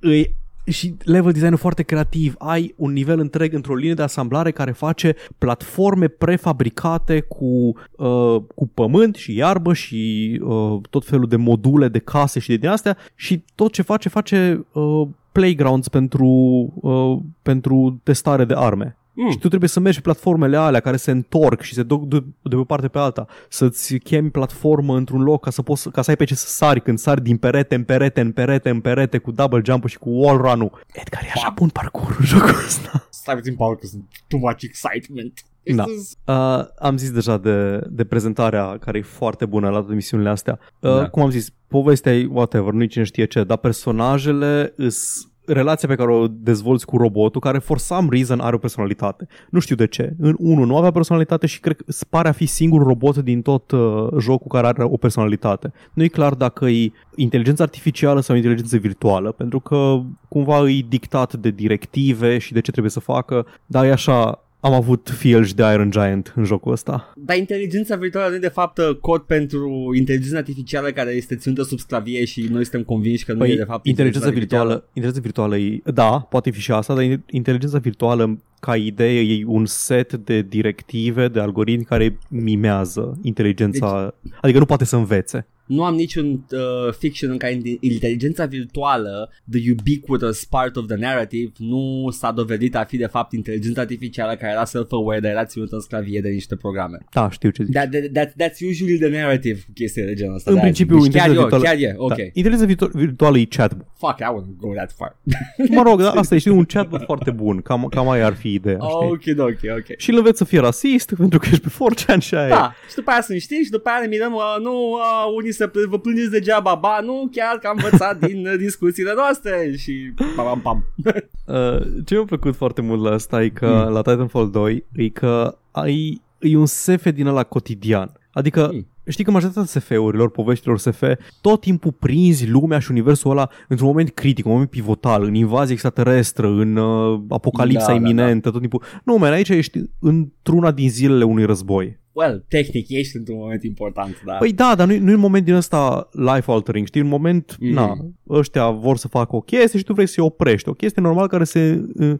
Îi 0.00 0.34
și 0.64 0.94
level 1.04 1.32
design 1.32 1.54
foarte 1.54 1.82
creativ. 1.82 2.34
Ai 2.38 2.74
un 2.76 2.92
nivel 2.92 3.18
întreg 3.18 3.52
într-o 3.54 3.74
linie 3.74 3.94
de 3.94 4.02
asamblare 4.02 4.50
care 4.50 4.72
face 4.72 5.14
platforme 5.38 6.08
prefabricate 6.08 7.20
cu, 7.20 7.76
uh, 7.90 8.42
cu 8.54 8.70
pământ 8.74 9.14
și 9.14 9.34
iarbă 9.34 9.72
și 9.72 10.40
uh, 10.42 10.80
tot 10.90 11.04
felul 11.04 11.28
de 11.28 11.36
module 11.36 11.88
de 11.88 11.98
case 11.98 12.40
și 12.40 12.48
de 12.48 12.56
din 12.56 12.68
astea 12.68 12.96
și 13.14 13.44
tot 13.54 13.72
ce 13.72 13.82
face, 13.82 14.08
face 14.08 14.66
uh, 14.72 15.08
playgrounds 15.32 15.88
pentru, 15.88 16.26
uh, 16.74 17.18
pentru 17.42 18.00
testare 18.02 18.44
de 18.44 18.54
arme. 18.56 18.96
Mm. 19.14 19.30
Și 19.30 19.38
tu 19.38 19.48
trebuie 19.48 19.68
să 19.68 19.80
mergi 19.80 19.96
pe 19.96 20.02
platformele 20.02 20.56
alea 20.56 20.80
care 20.80 20.96
se 20.96 21.10
întorc 21.10 21.60
și 21.60 21.74
se 21.74 21.82
duc 21.82 22.04
de, 22.08 22.18
de 22.42 22.48
pe 22.48 22.56
o 22.56 22.64
parte 22.64 22.88
pe 22.88 22.98
alta. 22.98 23.26
Să-ți 23.48 23.96
chemi 23.96 24.30
platformă 24.30 24.96
într-un 24.96 25.22
loc 25.22 25.44
ca 25.44 25.50
să, 25.50 25.62
poți, 25.62 25.90
ca 25.90 26.02
să 26.02 26.10
ai 26.10 26.16
pe 26.16 26.24
ce 26.24 26.34
să 26.34 26.46
sari 26.48 26.82
când 26.82 26.98
sari 26.98 27.22
din 27.22 27.36
perete 27.36 27.74
în 27.74 27.84
perete 27.84 28.20
în 28.20 28.32
perete 28.32 28.70
în 28.70 28.80
perete 28.80 29.18
cu 29.18 29.30
double 29.30 29.60
jump 29.64 29.86
și 29.86 29.98
cu 29.98 30.08
wall 30.10 30.36
run-ul. 30.40 30.80
Edgar, 30.92 31.22
e 31.22 31.30
așa 31.34 31.52
bun 31.54 31.68
parcurs 31.68 32.16
în 32.18 32.24
jocul 32.24 32.48
ăsta. 32.66 33.06
Stai 33.10 33.34
puțin, 33.34 33.54
Paul, 33.54 33.76
că 33.76 33.86
sunt 33.86 34.04
too 34.28 34.38
much 34.40 34.62
excitement. 34.62 35.32
Da. 35.74 35.84
This 35.84 35.96
is- 36.00 36.16
Uh, 36.26 36.64
am 36.78 36.96
zis 36.96 37.10
deja 37.10 37.38
de, 37.38 37.80
de 37.90 38.04
prezentarea 38.04 38.78
care 38.78 38.98
e 38.98 39.02
foarte 39.02 39.46
bună 39.46 39.68
la 39.70 39.78
toate 39.78 39.94
misiunile 39.94 40.28
astea. 40.28 40.58
Uh, 40.80 40.90
Da. 40.96 41.08
Cum 41.08 41.22
am 41.22 41.30
zis, 41.30 41.48
povestea 41.68 42.14
e 42.16 42.26
whatever, 42.30 42.72
nu 42.72 42.84
cine 42.84 43.04
știe 43.04 43.24
ce, 43.24 43.44
dar 43.44 43.56
personajele 43.56 44.72
îs 44.76 45.26
relația 45.46 45.88
pe 45.88 45.94
care 45.94 46.12
o 46.12 46.26
dezvolți 46.28 46.86
cu 46.86 46.96
robotul, 46.96 47.40
care 47.40 47.58
for 47.58 47.78
some 47.78 48.08
reason 48.10 48.40
are 48.40 48.54
o 48.54 48.58
personalitate. 48.58 49.26
Nu 49.50 49.58
știu 49.58 49.76
de 49.76 49.86
ce. 49.86 50.14
În 50.18 50.36
unul 50.38 50.66
nu 50.66 50.76
avea 50.76 50.90
personalitate 50.90 51.46
și 51.46 51.60
cred 51.60 51.76
că 51.76 51.84
pare 52.08 52.28
a 52.28 52.32
fi 52.32 52.46
singurul 52.46 52.86
robot 52.86 53.16
din 53.16 53.42
tot 53.42 53.70
uh, 53.70 54.06
jocul 54.18 54.50
care 54.50 54.66
are 54.66 54.84
o 54.84 54.96
personalitate. 54.96 55.72
Nu 55.92 56.02
e 56.02 56.08
clar 56.08 56.34
dacă 56.34 56.66
e 56.66 56.92
inteligență 57.14 57.62
artificială 57.62 58.20
sau 58.20 58.36
inteligență 58.36 58.76
virtuală, 58.76 59.32
pentru 59.32 59.60
că 59.60 60.00
cumva 60.28 60.68
e 60.68 60.84
dictat 60.88 61.34
de 61.34 61.50
directive 61.50 62.38
și 62.38 62.52
de 62.52 62.60
ce 62.60 62.70
trebuie 62.70 62.92
să 62.92 63.00
facă, 63.00 63.46
dar 63.66 63.84
e 63.84 63.92
așa 63.92 64.44
am 64.64 64.72
avut 64.72 65.10
fielgi 65.18 65.54
de 65.54 65.62
Iron 65.72 65.90
Giant 65.90 66.32
în 66.36 66.44
jocul 66.44 66.72
ăsta. 66.72 67.12
Dar 67.16 67.36
inteligența 67.36 67.96
virtuală 67.96 68.28
nu 68.28 68.34
e 68.34 68.38
de 68.38 68.48
fapt 68.48 68.80
cod 69.00 69.20
pentru 69.20 69.90
inteligența 69.94 70.38
artificială 70.38 70.90
care 70.90 71.10
este 71.10 71.36
ținută 71.36 71.62
sub 71.62 71.78
sclavie 71.78 72.24
și 72.24 72.48
noi 72.50 72.62
suntem 72.62 72.82
convinși 72.82 73.24
că 73.24 73.32
nu 73.32 73.38
Păi, 73.38 73.50
e 73.50 73.56
de 73.56 73.64
fapt 73.64 73.86
inteligența 73.86 74.30
virtuală, 74.30 74.84
inteligența 74.86 75.20
virtuală 75.20 75.56
e, 75.56 75.80
da, 75.84 76.26
poate 76.30 76.50
fi 76.50 76.60
și 76.60 76.72
asta, 76.72 76.94
dar 76.94 77.20
inteligența 77.30 77.78
virtuală 77.78 78.38
ca 78.60 78.76
idee 78.76 79.20
e 79.20 79.44
un 79.46 79.66
set 79.66 80.12
de 80.12 80.42
directive, 80.42 81.28
de 81.28 81.40
algoritmi 81.40 81.84
care 81.84 82.18
mimează 82.28 83.18
inteligența, 83.22 84.14
deci, 84.22 84.32
adică 84.40 84.58
nu 84.58 84.64
poate 84.64 84.84
să 84.84 84.96
învețe. 84.96 85.46
Nu 85.72 85.84
am 85.84 85.94
niciun 85.94 86.44
uh, 86.50 86.92
fiction 86.98 87.30
în 87.30 87.36
care 87.36 87.60
inteligența 87.80 88.44
virtuală, 88.44 89.32
the 89.50 89.60
ubiquitous 89.70 90.44
part 90.44 90.76
of 90.76 90.86
the 90.86 90.96
narrative, 90.96 91.52
nu 91.58 92.08
s-a 92.10 92.30
dovedit 92.32 92.76
a 92.76 92.84
fi 92.84 92.96
de 92.96 93.06
fapt 93.06 93.32
inteligența 93.32 93.80
artificială 93.80 94.34
care 94.36 94.52
era 94.52 94.64
self-aware, 94.64 95.20
dar 95.20 95.30
era 95.30 95.44
ținută 95.44 95.74
în 95.74 95.80
sclavie 95.80 96.20
de 96.20 96.28
niște 96.28 96.56
programe. 96.56 96.98
Da, 97.12 97.30
știu 97.30 97.50
ce 97.50 97.62
zici. 97.64 97.74
That, 97.74 97.90
that, 98.12 98.28
that's 98.28 98.58
usually 98.70 98.98
the 98.98 99.08
narrative 99.08 99.60
cu 99.66 99.72
chestii 99.74 100.02
de 100.02 100.14
genul 100.14 100.34
ăsta. 100.34 100.50
În 100.50 100.58
principiu, 100.60 101.02
deci 101.02 101.12
chiar, 101.12 101.28
inteligența 101.28 101.56
eu, 101.56 101.60
virtuală, 101.60 101.64
chiar 101.64 101.90
e, 101.90 101.94
ok. 101.96 102.16
Da. 102.16 102.22
Inteligența 102.32 102.66
virtu- 102.66 102.98
virtuală 102.98 103.38
e 103.38 103.44
chatbot. 103.44 103.86
Fuck, 103.96 104.18
I 104.18 104.24
wouldn't 104.24 104.56
go 104.56 104.72
that 104.74 104.92
far. 104.92 105.16
mă 105.76 105.82
rog, 105.82 106.00
da, 106.02 106.10
asta 106.10 106.34
e 106.34 106.38
știi, 106.38 106.50
un 106.50 106.64
chatbot 106.64 107.02
foarte 107.04 107.30
bun, 107.30 107.60
cam, 107.60 107.86
cam 107.90 108.08
aia 108.08 108.26
ar 108.26 108.34
fi 108.34 108.52
ideea, 108.52 108.78
știi? 108.78 109.36
Ok, 109.36 109.48
ok, 109.48 109.78
ok. 109.78 109.96
Și 109.96 110.10
îl 110.10 110.16
înveți 110.16 110.38
să 110.38 110.44
fie 110.44 110.60
rasist 110.60 111.14
pentru 111.14 111.38
că 111.38 111.46
ești 111.50 111.60
pe 111.60 111.68
4chan 111.68 112.18
și 112.18 112.34
aia 112.34 112.48
Da, 112.48 112.74
și 112.88 112.94
după 112.94 113.10
aia 113.10 113.20
sunt 113.20 113.40
știri 113.40 113.64
și 113.64 113.70
după 113.70 113.88
aia 113.88 114.00
ne 114.00 114.06
mirăm, 114.06 114.32
uh, 114.32 114.56
nu, 114.62 114.72
uh, 114.72 115.34
unii 115.36 115.52
se 115.52 115.61
vă 115.88 115.98
plângeți 115.98 116.30
degeaba, 116.30 116.74
ba, 116.74 117.00
nu, 117.02 117.28
chiar 117.32 117.56
că 117.58 117.66
am 117.66 117.80
învățat 117.82 118.18
din 118.26 118.46
uh, 118.46 118.54
discuțiile 118.58 119.12
noastre 119.16 119.74
și 119.76 120.12
pam, 120.36 120.60
pam. 120.60 120.84
Uh, 121.46 121.80
ce 122.04 122.14
mi-a 122.14 122.24
plăcut 122.24 122.56
foarte 122.56 122.80
mult 122.80 123.02
la 123.02 123.10
asta 123.10 123.42
e 123.42 123.48
că 123.48 123.84
Mm. 123.86 123.92
la 123.92 124.02
Titanfall 124.02 124.50
2 124.50 124.84
e 124.92 125.08
că 125.08 125.58
ai, 125.70 126.22
e 126.38 126.56
un 126.56 126.66
SF 126.66 127.08
din 127.14 127.26
ăla 127.26 127.42
cotidian. 127.42 128.12
Adică 128.32 128.70
Mm. 128.72 128.86
Știi 129.12 129.24
că 129.24 129.30
majoritatea 129.30 129.80
SF-urilor, 129.80 130.30
poveștilor 130.30 130.78
SF, 130.78 131.02
tot 131.40 131.60
timpul 131.60 131.92
prinzi 131.92 132.48
lumea 132.48 132.78
și 132.78 132.90
universul 132.90 133.30
ăla 133.30 133.48
într-un 133.68 133.88
moment 133.88 134.10
critic, 134.10 134.44
un 134.46 134.52
moment 134.52 134.70
pivotal, 134.70 135.22
în 135.24 135.34
invazie 135.34 135.72
extraterestră, 135.72 136.46
în 136.46 136.76
uh, 136.76 137.20
apocalipsa 137.28 137.86
Da, 137.86 137.92
da, 137.92 137.98
iminentă, 137.98 138.50
tot 138.50 138.60
timpul. 138.60 138.82
Nu, 139.04 139.16
man, 139.16 139.32
aici 139.32 139.48
ești 139.48 139.78
într-una 140.00 140.70
din 140.70 140.90
zilele 140.90 141.24
unui 141.24 141.44
război. 141.44 142.00
Well, 142.14 142.44
tehnic 142.48 142.88
ești 142.88 143.16
într-un 143.16 143.36
moment 143.38 143.62
important, 143.62 144.22
da. 144.26 144.32
Păi 144.32 144.52
da, 144.52 144.74
dar 144.76 144.86
nu, 144.86 144.98
nu 144.98 145.10
e 145.10 145.14
un 145.14 145.20
moment 145.20 145.44
din 145.44 145.54
ăsta 145.54 146.08
life-altering, 146.12 146.86
știi? 146.86 147.00
Un 147.00 147.08
moment, 147.08 147.56
Mhm. 147.60 147.72
na, 147.72 147.96
ăștia 148.28 148.70
vor 148.70 148.96
să 148.96 149.08
facă 149.08 149.36
o 149.36 149.40
chestie 149.40 149.78
și 149.78 149.84
tu 149.84 149.92
vrei 149.92 150.06
să-i 150.06 150.24
oprești. 150.24 150.68
O 150.68 150.72
chestie 150.72 151.02
normal 151.02 151.26
care 151.28 151.44
se, 151.44 151.84
uh, 151.94 152.14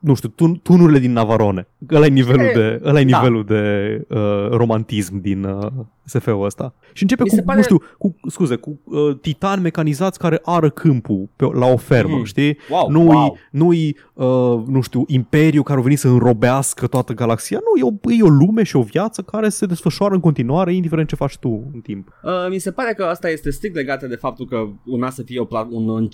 nu 0.00 0.14
știu, 0.14 0.28
tun, 0.28 0.60
tunurile 0.62 0.98
din 0.98 1.12
Navarone. 1.12 1.66
Ăla 1.90 2.04
e 2.06 2.08
nivelul 2.08 2.44
E, 2.46 2.52
de, 2.52 2.80
ăla 2.88 3.00
e 3.00 3.04
da. 3.04 3.16
nivelul 3.18 3.44
de 3.44 4.00
uh, 4.08 4.48
romantism 4.50 5.20
din 5.20 5.44
uh, 5.44 5.66
SF-ul 6.04 6.44
ăsta. 6.44 6.74
Și 6.92 7.02
începe 7.02 7.22
Mi 7.22 7.28
cu, 7.28 7.34
se 7.34 7.42
pare- 7.42 7.56
nu 7.58 7.62
știu, 7.64 7.82
cu, 7.98 8.16
scuze, 8.28 8.56
cu 8.56 8.80
uh, 8.84 9.16
titani 9.20 9.62
mecanizați 9.62 10.18
care 10.18 10.40
ară 10.44 10.70
câmpul 10.70 11.28
pe, 11.36 11.44
la 11.52 11.66
o 11.66 11.76
fermă, 11.76 12.14
Mhm. 12.16 12.24
știi? 12.24 12.58
Wow, 12.70 12.90
nu-i, 12.90 13.06
wow. 13.06 13.36
nu-i 13.50 13.96
uh, 14.14 14.62
nu 14.66 14.80
știu, 14.80 15.04
imperiu 15.06 15.62
care 15.62 15.78
a 15.78 15.82
venit 15.82 15.98
să 15.98 16.08
înrobească 16.08 16.86
toată 16.86 17.12
galaxia. 17.12 17.58
Nu, 17.58 17.86
e 17.88 17.92
o, 18.02 18.10
e 18.12 18.22
o 18.22 18.28
lume 18.44 18.62
și 18.62 18.76
o 18.76 18.82
viață 18.82 19.22
care 19.22 19.48
se 19.48 19.66
desfășoară 19.66 20.14
în 20.14 20.20
continuare, 20.20 20.74
indiferent 20.74 21.08
ce 21.08 21.14
faci 21.14 21.36
tu 21.36 21.70
în 21.74 21.80
timp. 21.80 22.08
Uh, 22.22 22.30
mi 22.50 22.58
se 22.58 22.70
pare 22.72 22.92
că 22.92 23.04
asta 23.04 23.28
este 23.30 23.50
strict 23.50 23.74
legată 23.74 24.06
de 24.06 24.14
faptul 24.14 24.46
că 24.46 24.66
urma 24.84 25.10
să 25.10 25.22
fie 25.22 25.40
o 25.40 25.44
pla- 25.46 25.68
un 25.70 25.88
uh, 25.88 26.08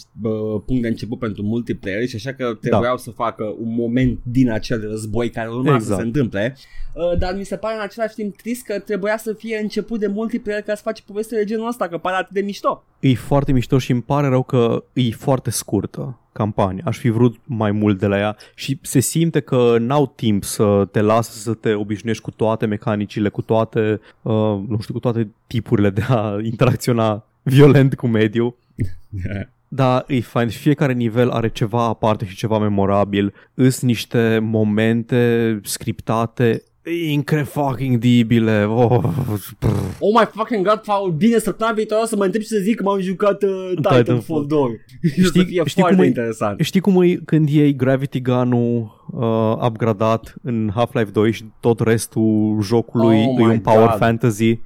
punct 0.67 0.83
de 0.83 0.89
început 0.89 1.19
pentru 1.19 1.43
multiplayer 1.43 2.07
și 2.07 2.17
așa 2.17 2.33
că 2.33 2.55
trebuiau 2.61 2.97
să 2.97 3.11
facă 3.11 3.45
un 3.59 3.75
moment 3.75 4.19
din 4.23 4.51
acel 4.51 4.89
război 4.89 5.31
care 5.31 5.49
urma 5.49 5.75
Exact. 5.75 5.85
să 5.85 5.95
se 5.95 6.03
întâmple. 6.03 6.57
Uh, 6.95 7.19
dar 7.19 7.35
mi 7.37 7.45
se 7.45 7.57
pare 7.57 7.75
în 7.75 7.81
același 7.83 8.15
timp 8.15 8.37
trist 8.37 8.65
că 8.67 8.79
trebuia 8.79 9.17
să 9.17 9.33
fie 9.33 9.59
început 9.63 9.79
de 9.89 10.07
multiplayer 10.07 10.63
ca 10.63 10.75
să 10.75 10.83
faci 10.83 11.01
poveste 11.01 11.35
de 11.35 11.45
genul 11.45 11.69
ăsta, 11.69 11.89
că 11.89 11.99
pare 11.99 12.17
atât 12.17 12.35
de 12.35 12.41
mișto. 12.41 12.85
E 13.01 13.15
foarte 13.15 13.53
mișto 13.53 13.79
și 13.79 13.91
îmi 13.91 14.03
pare 14.03 14.29
rău 14.29 14.43
că 14.43 14.85
e 14.93 15.11
foarte 15.11 15.51
scurtă 15.51 16.19
campania. 16.33 16.83
Aș 16.87 16.99
fi 16.99 17.09
vrut 17.09 17.37
mai 17.45 17.71
mult 17.71 17.99
de 17.99 18.07
la 18.07 18.19
ea 18.19 18.37
și 18.55 18.79
se 18.83 19.01
simte 19.01 19.41
că 19.41 19.77
n-au 19.81 20.07
timp 20.07 20.45
să 20.45 20.89
te 20.91 21.01
lasă 21.01 21.39
să 21.39 21.55
te 21.55 21.75
obișnuiești 21.75 22.23
cu 22.23 22.31
toate 22.31 22.67
mecanicile, 22.67 23.29
cu 23.29 23.43
toate, 23.43 24.01
uh, 24.23 24.33
nu 24.69 24.79
știu, 24.81 24.95
cu 24.95 25.01
toate 25.01 25.29
tipurile 25.47 25.91
de 25.91 26.03
a 26.09 26.37
interacționa 26.51 27.25
violent 27.43 27.95
cu 27.95 28.07
mediul. 28.07 28.57
Da, 29.73 30.05
e 30.07 30.21
fain 30.21 30.49
și 30.49 30.59
fiecare 30.59 30.93
nivel 30.93 31.31
are 31.31 31.49
ceva 31.49 31.85
aparte 31.85 32.25
și 32.25 32.37
ceva 32.37 32.59
memorabil. 32.59 33.35
Îs 33.55 33.81
niște 33.81 34.39
momente 34.43 35.61
scriptate 35.63 36.63
incre-fucking-dibile. 36.85 38.65
Oh, 38.65 38.99
brr. 39.59 39.71
Oh 39.99 40.13
my 40.19 40.25
fucking 40.35 40.67
god, 40.67 40.79
Paul, 40.85 41.11
bine, 41.13 41.39
săptămâna 41.39 41.77
viitoare 41.77 42.03
o 42.03 42.07
să 42.07 42.17
mă 42.17 42.25
întreb 42.25 42.43
și 42.43 42.49
să 42.49 42.59
zic 42.63 42.77
că 42.77 42.83
m-am 42.83 43.01
jucat 43.01 43.43
uh, 43.43 43.73
Titanfall 43.75 44.03
Titanfall. 44.03 44.47
2. 44.47 44.81
Știi, 45.11 45.25
să 45.25 45.43
fie 45.43 45.63
știi 45.65 45.81
foarte 45.81 45.95
cum 45.97 46.05
e- 46.05 46.07
interesant. 46.07 46.61
Știi 46.61 46.81
cum 46.81 47.03
e 47.03 47.15
când 47.15 47.49
iei 47.49 47.75
Gravity 47.77 48.21
Gun-ul 48.21 49.07
uh, 49.13 49.67
upgradat 49.67 50.35
în 50.43 50.71
Half-Life 50.75 51.11
2 51.11 51.33
și 51.33 51.45
tot 51.61 51.81
restul 51.81 52.59
jocului 52.63 53.17
Oh 53.17 53.35
e 53.39 53.43
my 53.45 53.53
un 53.53 53.61
power 53.61 53.89
God. 53.89 53.99
fantasy? 53.99 54.59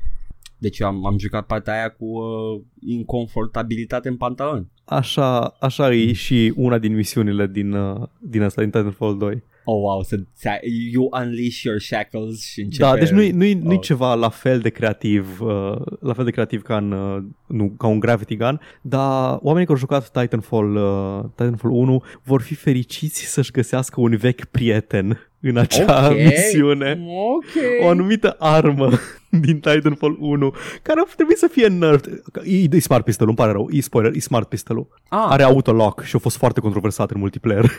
Deci 0.59 0.79
eu 0.79 0.87
am, 0.87 1.07
am 1.07 1.19
jucat 1.19 1.47
partea 1.47 1.73
aia 1.75 1.89
cu 1.89 2.05
uh, 2.05 2.61
inconfortabilitate 2.87 4.09
în 4.09 4.17
pantaloni. 4.17 4.73
Așa, 4.85 5.39
așa 5.61 5.95
e 5.95 6.13
și 6.13 6.53
una 6.57 6.79
din 6.79 6.95
misiunile 6.95 7.47
din, 7.47 7.73
uh, 7.73 8.03
din 8.19 8.43
asta, 8.43 8.61
din 8.61 8.71
Titanfall 8.71 9.19
2. 9.19 9.43
Oh, 9.65 9.81
wow, 9.83 10.03
să, 10.03 10.17
să, 10.33 10.49
you 10.93 11.09
unleash 11.21 11.63
your 11.63 11.81
shackles 11.81 12.43
și 12.45 12.61
începe... 12.61 12.85
Da, 12.85 12.97
deci 12.97 13.09
nu-i, 13.09 13.31
nu-i, 13.31 13.55
nu-i 13.55 13.75
Oh. 13.77 13.83
ceva 13.83 14.15
la 14.15 14.29
fel 14.29 14.59
de 14.59 14.69
creativ, 14.69 15.41
uh, 15.41 15.77
la 16.01 16.13
fel 16.13 16.25
de 16.25 16.31
creativ 16.31 16.63
ca, 16.63 16.77
în, 16.77 16.93
uh, 16.93 17.23
nu, 17.47 17.69
ca 17.79 17.87
un 17.87 17.99
Gravity 18.01 18.37
Gun, 18.37 18.61
dar 18.83 19.39
oamenii 19.43 19.67
care 19.67 19.79
au 19.81 19.87
jucat 19.87 20.11
Titanfall, 20.11 20.77
uh, 20.77 21.25
Titanfall 21.35 21.73
1 21.75 22.03
vor 22.23 22.41
fi 22.43 22.55
fericiți 22.55 23.25
să-și 23.25 23.51
găsească 23.51 24.01
un 24.01 24.17
vechi 24.17 24.45
prieten 24.45 25.29
în 25.41 25.57
acea 25.57 26.09
Ok, 26.11 26.17
misiune. 26.17 26.99
Ok. 27.09 27.85
o 27.85 27.89
anumită 27.89 28.37
armă 28.39 28.91
din 29.45 29.61
Titanfall 29.61 30.17
1 30.21 30.55
care 30.83 31.01
ar 31.01 31.13
trebui 31.17 31.37
să 31.37 31.49
fie 31.51 31.67
nerfed. 31.67 32.23
E, 32.45 32.57
e 32.77 32.79
smart 32.81 33.05
pistol 33.05 33.27
îmi 33.27 33.37
pare 33.37 33.53
rău. 33.53 33.69
E 33.71 33.81
spoiler, 33.81 34.13
e 34.15 34.19
smart 34.19 34.49
pistol 34.49 34.87
Ah, 35.09 35.25
Are 35.29 35.43
autolock 35.43 36.03
și 36.03 36.17
a 36.17 36.19
fost 36.19 36.37
foarte 36.37 36.61
controversat 36.61 37.11
în 37.11 37.21
multiplayer. 37.21 37.65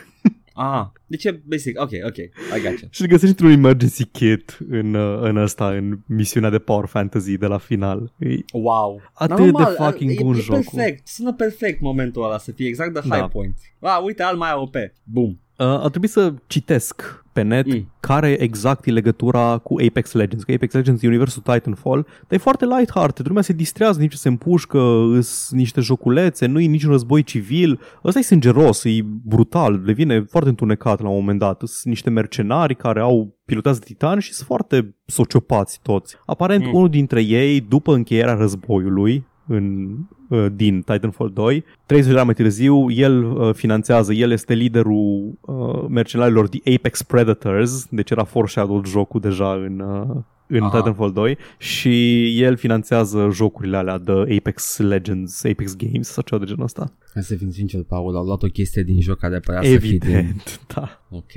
ah, 0.56 0.86
deci 1.06 1.24
e 1.24 1.40
basic, 1.44 1.80
ok, 1.80 1.90
ok, 2.06 2.16
I 2.16 2.60
gotcha. 2.62 2.86
și 2.96 3.00
îl 3.00 3.06
găsești 3.06 3.26
într-un 3.28 3.50
emergency 3.50 4.04
kit 4.04 4.58
în, 4.68 4.94
uh, 4.94 5.18
în 5.22 5.36
ăsta, 5.36 5.68
în 5.70 5.98
misiunea 6.06 6.50
de 6.50 6.58
Power 6.58 6.86
Fantasy 6.86 7.36
de 7.36 7.46
la 7.46 7.58
final. 7.58 8.12
E, 8.18 8.28
Wow. 8.52 9.00
Atât 9.12 9.36
Dar 9.36 9.38
normal, 9.46 9.74
de 9.78 9.82
fucking 9.84 10.10
e, 10.10 10.14
bun 10.22 10.34
e 10.36 10.40
jocul. 10.40 10.62
perfect, 10.72 11.06
sună 11.08 11.32
perfect 11.34 11.80
momentul 11.80 12.24
ăla 12.24 12.38
să 12.38 12.52
fie 12.52 12.66
exact 12.66 12.92
the 12.98 13.08
Da. 13.08 13.16
high 13.16 13.28
point. 13.32 13.58
Ah, 13.80 14.00
uite, 14.04 14.22
al 14.22 14.36
mai 14.36 14.50
OP. 14.54 14.74
Boom. 15.02 15.40
Uh, 15.58 15.66
a 15.66 15.88
trebuit 15.88 16.10
să 16.10 16.34
citesc 16.46 17.24
pe 17.32 17.42
net 17.42 17.66
Mm. 17.66 17.72
mm. 17.72 17.92
care 18.00 18.28
exact 18.42 18.86
e 18.86 18.90
legătura 18.90 19.58
cu 19.58 19.74
Apex 19.88 20.12
Legends. 20.12 20.44
Că 20.44 20.52
Apex 20.52 20.74
Legends 20.74 21.02
e 21.02 21.06
universul 21.06 21.42
Titanfall, 21.42 22.02
dar 22.02 22.38
e 22.38 22.42
foarte 22.42 22.64
light-hearted. 22.64 23.26
Lumea 23.26 23.42
se 23.42 23.52
distrează, 23.52 24.00
nici 24.00 24.12
se 24.12 24.28
împușcă, 24.28 24.78
îs 25.12 25.50
niște 25.52 25.80
joculețe, 25.80 26.46
nu 26.46 26.60
e 26.60 26.66
niciun 26.66 26.90
război 26.90 27.22
civil. 27.22 27.80
Ăsta 28.04 28.18
e 28.18 28.22
sângeros, 28.22 28.84
e 28.84 28.90
brutal, 29.24 29.80
devine 29.84 30.20
foarte 30.20 30.48
întunecat 30.48 31.00
la 31.00 31.08
un 31.08 31.14
moment 31.14 31.38
dat. 31.38 31.58
Sunt 31.64 31.84
niște 31.84 32.10
mercenari 32.10 32.74
care 32.76 33.00
au 33.00 33.36
pilotați 33.44 33.78
de 33.78 33.84
titani 33.86 34.20
și 34.22 34.32
sunt 34.32 34.46
foarte 34.46 34.94
sociopați 35.06 35.80
toți. 35.82 36.16
Aparent, 36.26 36.62
Mm. 36.62 36.68
mm. 36.68 36.74
unul 36.74 36.88
dintre 36.88 37.22
ei, 37.22 37.60
după 37.60 37.94
încheierea 37.94 38.34
războiului, 38.34 39.24
în, 39.46 39.96
uh, 40.28 40.46
din 40.54 40.82
Titanfall 40.82 41.30
2. 41.34 41.64
30 41.86 42.12
de 42.12 42.16
ani 42.16 42.26
mai 42.26 42.34
târziu, 42.34 42.90
el 42.90 43.24
uh, 43.24 43.54
finanțează, 43.54 44.12
el 44.12 44.30
este 44.30 44.54
liderul 44.54 45.32
uh, 45.40 45.84
mercenarilor 45.88 46.48
The 46.48 46.74
Apex 46.74 47.02
Predators, 47.02 47.86
deci 47.90 48.10
era 48.10 48.24
foreshadowed 48.24 48.86
jocul 48.86 49.20
deja 49.20 49.52
în, 49.52 49.80
uh, 49.80 50.16
în 50.48 50.62
Aha. 50.62 50.76
Titanfall 50.76 51.12
2 51.12 51.38
și 51.58 52.24
el 52.42 52.56
finanțează 52.56 53.28
jocurile 53.32 53.76
alea 53.76 53.98
de 53.98 54.36
Apex 54.38 54.78
Legends, 54.78 55.44
Apex 55.44 55.76
Games 55.76 56.08
sau 56.08 56.22
ceva 56.22 56.40
de 56.40 56.46
genul 56.46 56.64
ăsta. 56.64 56.92
Ca 57.14 57.20
să 57.20 57.34
fim 57.34 57.50
sincer, 57.50 57.82
Paul, 57.82 58.16
au 58.16 58.24
luat 58.24 58.42
o 58.42 58.46
chestie 58.46 58.82
din 58.82 59.00
joc 59.00 59.18
care 59.18 59.38
părea 59.38 59.62
să 59.62 59.68
fie 59.68 59.98
din... 59.98 60.10
Evident, 60.10 60.60
da. 60.74 61.00
Ok. 61.10 61.30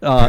A, 0.00 0.28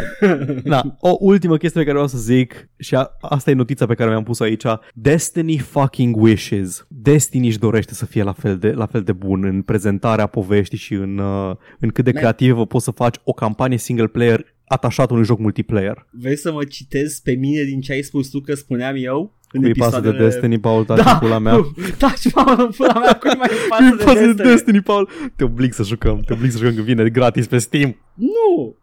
da, 0.63 0.95
o 0.99 1.15
ultimă 1.19 1.57
chestie 1.57 1.79
pe 1.79 1.85
care 1.85 1.97
vreau 1.97 2.07
să 2.07 2.17
zic 2.17 2.69
și 2.77 2.95
a, 2.95 3.11
asta 3.21 3.51
e 3.51 3.53
notița 3.53 3.85
pe 3.85 3.93
care 3.93 4.09
mi-am 4.09 4.23
pus 4.23 4.39
aici. 4.39 4.63
Destiny 4.93 5.57
fucking 5.57 6.15
wishes. 6.15 6.85
Destiny 6.89 7.47
își 7.47 7.59
dorește 7.59 7.93
să 7.93 8.05
fie 8.05 8.23
la 8.23 8.31
fel 8.31 8.57
de, 8.57 8.71
la 8.71 8.85
fel 8.85 9.01
de 9.01 9.11
bun 9.11 9.43
în 9.43 9.61
prezentarea 9.61 10.27
poveștii 10.27 10.77
și 10.77 10.93
în, 10.93 11.17
uh, 11.17 11.55
în 11.79 11.89
cât 11.89 12.03
de 12.03 12.11
Man. 12.11 12.21
creativă 12.21 12.65
poți 12.65 12.83
să 12.83 12.91
faci 12.91 13.15
o 13.23 13.33
campanie 13.33 13.77
single 13.77 14.07
player 14.07 14.45
atașat 14.67 15.09
unui 15.11 15.23
joc 15.25 15.39
multiplayer. 15.39 16.07
Vrei 16.09 16.37
să 16.37 16.51
mă 16.51 16.63
citez 16.63 17.19
pe 17.19 17.31
mine 17.31 17.63
din 17.63 17.81
ce 17.81 17.91
ai 17.91 18.01
spus 18.01 18.27
tu 18.29 18.39
că 18.39 18.53
spuneam 18.53 18.95
eu? 18.97 19.33
În 19.55 19.61
Cui 19.61 19.73
pasă 19.73 19.99
de 19.99 20.11
Destiny, 20.11 20.59
Paul, 20.59 20.85
taci 20.85 21.03
Da, 21.03 21.11
în 21.11 21.17
pula 21.19 21.37
mea. 21.39 21.53
Taci, 21.97 22.31
Paul, 22.31 22.55
în 22.59 22.69
pula 22.77 22.93
mea, 22.99 23.17
cui 23.17 23.31
mai 23.37 23.47
Cui 23.47 23.57
pasă 23.69 23.95
de 23.97 24.03
pasă 24.03 24.19
de 24.19 24.25
Destiny? 24.25 24.49
Destiny, 24.49 24.81
Paul? 24.81 25.09
Te 25.35 25.43
oblig 25.43 25.73
să 25.73 25.83
jucăm, 25.83 26.19
te 26.25 26.33
oblig 26.33 26.51
să 26.51 26.57
jucăm 26.57 26.75
că 26.75 26.81
vine 26.81 27.09
gratis 27.09 27.47
pe 27.47 27.57
Steam. 27.57 27.95
Nu, 28.13 28.75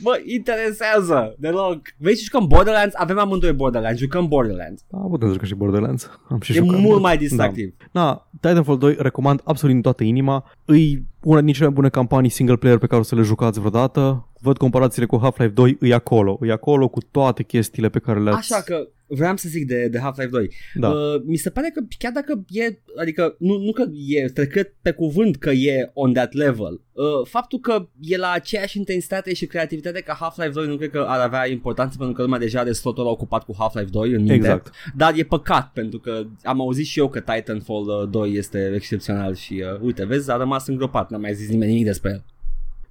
mă 0.00 0.20
interesează 0.26 1.34
deloc. 1.38 1.80
Vrei 1.96 2.14
să 2.16 2.22
jucăm 2.24 2.46
Borderlands? 2.46 2.94
Avem 2.96 3.18
amândoi 3.18 3.52
Borderlands, 3.52 3.98
jucăm 4.00 4.28
Borderlands. 4.28 4.84
Da, 4.90 4.98
putem 4.98 5.26
să 5.26 5.32
jucăm 5.32 5.48
și 5.48 5.54
Borderlands. 5.54 6.10
Am 6.28 6.40
și 6.40 6.52
E 6.52 6.54
jucat. 6.54 6.80
mult 6.80 7.00
mai 7.00 7.16
distractiv. 7.16 7.74
Da, 7.92 8.28
Titanfall 8.40 8.78
2 8.78 8.96
recomand 8.98 9.40
absolut 9.44 9.74
din 9.74 9.82
toată 9.82 10.04
inima. 10.04 10.52
Îi 10.64 11.06
una 11.22 11.40
din 11.40 11.52
cele 11.52 11.66
mai 11.66 11.74
bune 11.74 11.88
campanii 11.88 12.30
single 12.30 12.56
player 12.56 12.78
pe 12.78 12.86
care 12.86 13.00
o 13.00 13.04
să 13.04 13.14
le 13.14 13.22
jucați 13.22 13.58
vreodată. 13.58 14.27
Văd 14.40 14.56
comparațiile 14.56 15.06
cu 15.06 15.18
Half-Life 15.20 15.52
2, 15.52 15.76
îi 15.80 15.92
acolo. 15.92 16.36
Îi 16.40 16.50
acolo 16.50 16.88
cu 16.88 17.00
toate 17.10 17.42
chestiile 17.42 17.88
pe 17.88 17.98
care 17.98 18.20
le-ați... 18.20 18.52
Așa 18.52 18.62
că 18.62 18.88
vreau 19.08 19.36
să 19.36 19.48
zic 19.48 19.66
de, 19.66 19.88
de 19.88 19.98
Half-Life 19.98 20.30
2. 20.30 20.50
Da. 20.74 20.88
Uh, 20.88 21.22
mi 21.24 21.36
se 21.36 21.50
pare 21.50 21.70
că 21.74 21.80
chiar 21.98 22.12
dacă 22.12 22.44
e, 22.48 22.78
adică 22.96 23.34
nu, 23.38 23.58
nu 23.58 23.72
că 23.72 23.84
e 24.06 24.28
trecut 24.28 24.74
pe 24.82 24.90
cuvânt 24.90 25.36
că 25.36 25.50
e 25.50 25.90
on 25.94 26.12
that 26.12 26.32
level, 26.32 26.80
uh, 26.92 27.04
faptul 27.24 27.58
că 27.58 27.88
e 28.00 28.16
la 28.16 28.30
aceeași 28.30 28.78
intensitate 28.78 29.34
și 29.34 29.46
creativitate 29.46 30.00
ca 30.00 30.16
Half-Life 30.20 30.50
2 30.50 30.66
nu 30.66 30.76
cred 30.76 30.90
că 30.90 31.04
ar 31.08 31.20
avea 31.20 31.48
importanță 31.48 31.96
pentru 31.96 32.16
că 32.16 32.22
lumea 32.22 32.38
deja 32.38 32.64
de 32.64 32.78
totul 32.82 33.06
ocupat 33.06 33.44
cu 33.44 33.54
Half-Life 33.58 33.90
2 33.90 34.10
în 34.10 34.18
minte. 34.18 34.34
Exact. 34.34 34.70
Dar 34.96 35.12
e 35.16 35.22
păcat 35.22 35.70
pentru 35.72 35.98
că 35.98 36.22
am 36.42 36.60
auzit 36.60 36.86
și 36.86 36.98
eu 36.98 37.08
că 37.08 37.20
Titanfall 37.20 38.02
uh, 38.02 38.10
2 38.10 38.32
este 38.32 38.72
excepțional 38.74 39.34
și 39.34 39.64
uh, 39.74 39.80
uite, 39.80 40.04
vezi, 40.04 40.30
a 40.30 40.36
rămas 40.36 40.66
îngropat, 40.66 41.10
n-a 41.10 41.18
mai 41.18 41.34
zis 41.34 41.48
nimeni 41.48 41.70
nimic 41.70 41.86
despre 41.86 42.10
el. 42.10 42.24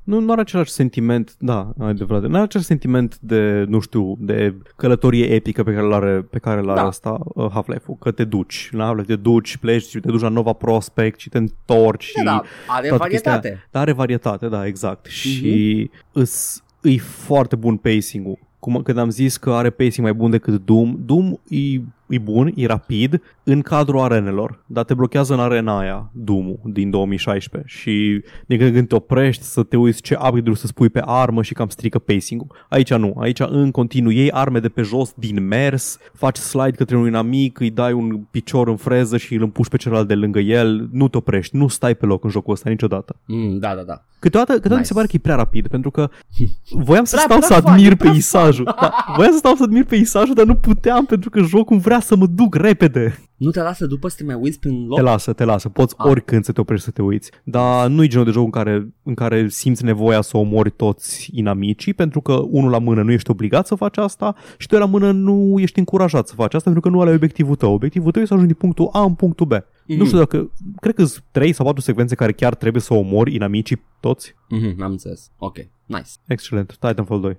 Nu, 0.07 0.19
nu 0.19 0.31
are 0.31 0.41
același 0.41 0.71
sentiment, 0.71 1.35
da, 1.39 1.73
adevărat, 1.79 2.21
nu 2.21 2.33
are 2.35 2.43
același 2.43 2.67
sentiment 2.67 3.17
de, 3.19 3.65
nu 3.67 3.79
știu, 3.79 4.15
de 4.19 4.55
călătorie 4.75 5.25
epică 5.25 5.63
pe 5.63 5.73
care 5.73 5.85
l-are, 5.85 6.21
pe 6.21 6.39
care 6.39 6.61
l-are 6.61 6.79
Da. 6.79 6.85
asta 6.85 7.19
uh, 7.23 7.49
Half-Life-ul, 7.51 7.97
că 7.99 8.11
te 8.11 8.23
duci, 8.23 8.69
la 8.71 8.83
Half-Life 8.85 9.07
te 9.07 9.21
duci, 9.21 9.57
pleci 9.57 9.83
și 9.83 9.99
te 9.99 10.11
duci 10.11 10.21
la 10.21 10.29
Nova 10.29 10.53
Prospect 10.53 11.19
și 11.19 11.29
te 11.29 11.37
întorci 11.37 12.11
Da, 12.13 12.19
și 12.19 12.25
da, 12.25 12.43
are 12.67 12.87
toată 12.87 13.07
chestia 13.07 13.31
varietate. 13.31 13.67
Dar 13.71 13.81
are 13.81 13.91
varietate, 13.91 14.47
da, 14.47 14.65
exact. 14.65 15.05
Și 15.05 15.89
îs, 16.11 16.63
îi 16.81 16.97
foarte 16.97 17.55
bun 17.55 17.77
pacing-ul. 17.77 18.39
Cum, 18.59 18.81
când 18.83 18.97
am 18.97 19.09
zis 19.09 19.37
că 19.37 19.51
are 19.51 19.69
pacing 19.69 20.05
mai 20.05 20.13
bun 20.13 20.29
decât 20.29 20.65
Doom, 20.65 20.97
Doom 21.05 21.33
e, 21.49 21.81
e 22.07 22.17
bun, 22.17 22.51
e 22.55 22.65
rapid 22.65 23.21
în 23.43 23.61
cadrul 23.61 23.99
arenelor, 23.99 24.63
dar 24.65 24.83
te 24.83 24.93
blochează 24.93 25.33
în 25.33 25.39
arena 25.39 25.79
aia, 25.79 26.09
Doom-ul 26.13 26.59
din 26.63 26.89
2016 26.89 27.69
și 27.77 28.23
din 28.45 28.57
când 28.57 28.69
în 28.69 28.73
când 28.75 28.87
te 28.87 28.95
oprești 28.95 29.43
să 29.43 29.63
te 29.63 29.77
uiți 29.77 30.01
ce 30.01 30.15
upgrade 30.15 30.53
să 30.53 30.67
spui 30.67 30.89
pe 30.89 31.01
armă 31.05 31.41
și 31.41 31.53
cam 31.53 31.67
strică 31.69 31.99
pacing-ul. 31.99 32.47
Aici 32.69 32.93
nu, 32.93 33.13
aici 33.19 33.39
în 33.39 33.71
continuu 33.71 34.11
iei 34.11 34.31
arme 34.31 34.59
de 34.59 34.69
pe 34.69 34.81
jos 34.81 35.13
din 35.17 35.47
mers, 35.47 35.97
faci 36.13 36.37
slide 36.37 36.71
către 36.77 36.97
un 36.97 37.07
inamic, 37.07 37.59
îi 37.59 37.69
dai 37.71 37.93
un 37.93 38.17
picior 38.31 38.67
în 38.67 38.75
freză 38.75 39.17
și 39.17 39.35
îl 39.35 39.41
împuși 39.41 39.69
pe 39.69 39.77
celălalt 39.77 40.07
de 40.07 40.15
lângă 40.15 40.39
el, 40.39 40.87
nu 40.91 41.07
te 41.07 41.17
oprești, 41.17 41.55
nu 41.55 41.67
stai 41.67 41.95
pe 41.95 42.05
loc 42.05 42.23
în 42.23 42.29
jocul 42.29 42.53
ăsta 42.53 42.69
niciodată. 42.69 43.15
Mm, 43.25 43.59
da, 43.59 43.75
da, 43.75 43.81
da. 43.81 44.01
Câteodată, 44.19 44.51
câteodată 44.53 44.73
mi 44.73 44.75
Nice. 44.75 44.87
se 44.87 44.93
pare 44.93 45.07
că 45.07 45.15
e 45.15 45.19
prea 45.19 45.35
rapid, 45.35 45.67
pentru 45.67 45.91
că 45.91 46.09
voiam 46.87 47.03
să 47.03 47.15
Prea- 47.15 47.25
stau 47.25 47.37
prea 47.37 47.57
să 47.57 47.61
fun, 47.63 47.71
admir 47.71 47.95
prea 47.95 48.11
peisajul. 48.11 48.73
Da, 48.81 48.93
voiam 49.15 49.31
să 49.31 49.37
stau 49.37 49.55
să 49.55 49.63
admir 49.63 49.85
peisajul, 49.85 50.33
dar 50.35 50.45
nu 50.45 50.55
puteam 50.55 51.05
pentru 51.05 51.29
că 51.29 51.41
jocul 51.41 51.77
vrea 51.77 51.96
să 51.99 52.15
mă 52.15 52.25
duc 52.27 52.55
repede. 52.55 53.19
Nu 53.37 53.49
te 53.51 53.61
lasă 53.61 53.85
după 53.85 54.07
să 54.07 54.15
te 54.17 54.23
mai 54.23 54.35
uiți 54.35 54.59
prin 54.59 54.85
loc? 54.87 54.97
Te 54.97 55.03
lasă, 55.03 55.33
te 55.33 55.43
lasă, 55.43 55.69
poți 55.69 55.95
Ah. 55.97 56.05
oricând 56.09 56.43
să 56.43 56.51
te 56.51 56.61
oprești 56.61 56.85
să 56.85 56.91
te 56.91 57.01
uiți. 57.01 57.31
Dar 57.43 57.87
nu 57.87 58.03
e 58.03 58.07
genul 58.07 58.25
de 58.25 58.31
joc 58.31 58.43
în 58.43 58.49
care, 58.51 58.93
în 59.03 59.13
care 59.13 59.47
simți 59.47 59.83
nevoia 59.83 60.21
să 60.21 60.37
omori 60.37 60.71
toți 60.71 61.29
inamicii, 61.33 61.93
pentru 61.93 62.21
că 62.21 62.33
unul 62.33 62.69
la 62.69 62.77
mână 62.79 63.01
nu 63.03 63.11
ești 63.11 63.29
obligat 63.31 63.67
să 63.67 63.75
faci 63.75 63.97
asta 63.97 64.35
și 64.57 64.67
doi 64.67 64.79
la 64.79 64.85
mână 64.85 65.11
nu 65.11 65.55
ești 65.59 65.79
încurajat 65.79 66.27
să 66.27 66.33
faci 66.35 66.53
asta 66.53 66.71
pentru 66.71 66.81
că 66.89 66.89
nu 66.95 66.99
ăla 67.01 67.11
e 67.11 67.15
obiectivul 67.15 67.55
tău. 67.55 67.73
Obiectivul 67.73 68.11
tău 68.11 68.21
e 68.21 68.25
să 68.25 68.33
ajungi 68.33 68.53
din 68.53 68.61
punctul 68.61 68.89
A 68.91 69.03
în 69.03 69.13
punctul 69.13 69.45
B. 69.45 69.51
Mhm. 69.51 69.97
Nu 69.99 70.05
știu 70.05 70.17
dacă, 70.17 70.51
cred 70.81 70.93
că 70.95 71.03
sunt 71.03 71.23
3 71.31 71.53
sau 71.53 71.65
4 71.65 71.81
secvențe 71.81 72.15
care 72.15 72.31
chiar 72.31 72.55
trebuie 72.55 72.81
să 72.81 72.93
omori 72.93 73.33
inamicii 73.35 73.81
toți. 73.99 74.35
Mhm, 74.49 74.81
am 74.81 74.91
înțeles. 74.91 75.31
Ok, 75.37 75.55
nice. 75.85 76.09
Excelent, 76.27 76.77
Titanfall 76.79 77.21
2. 77.21 77.37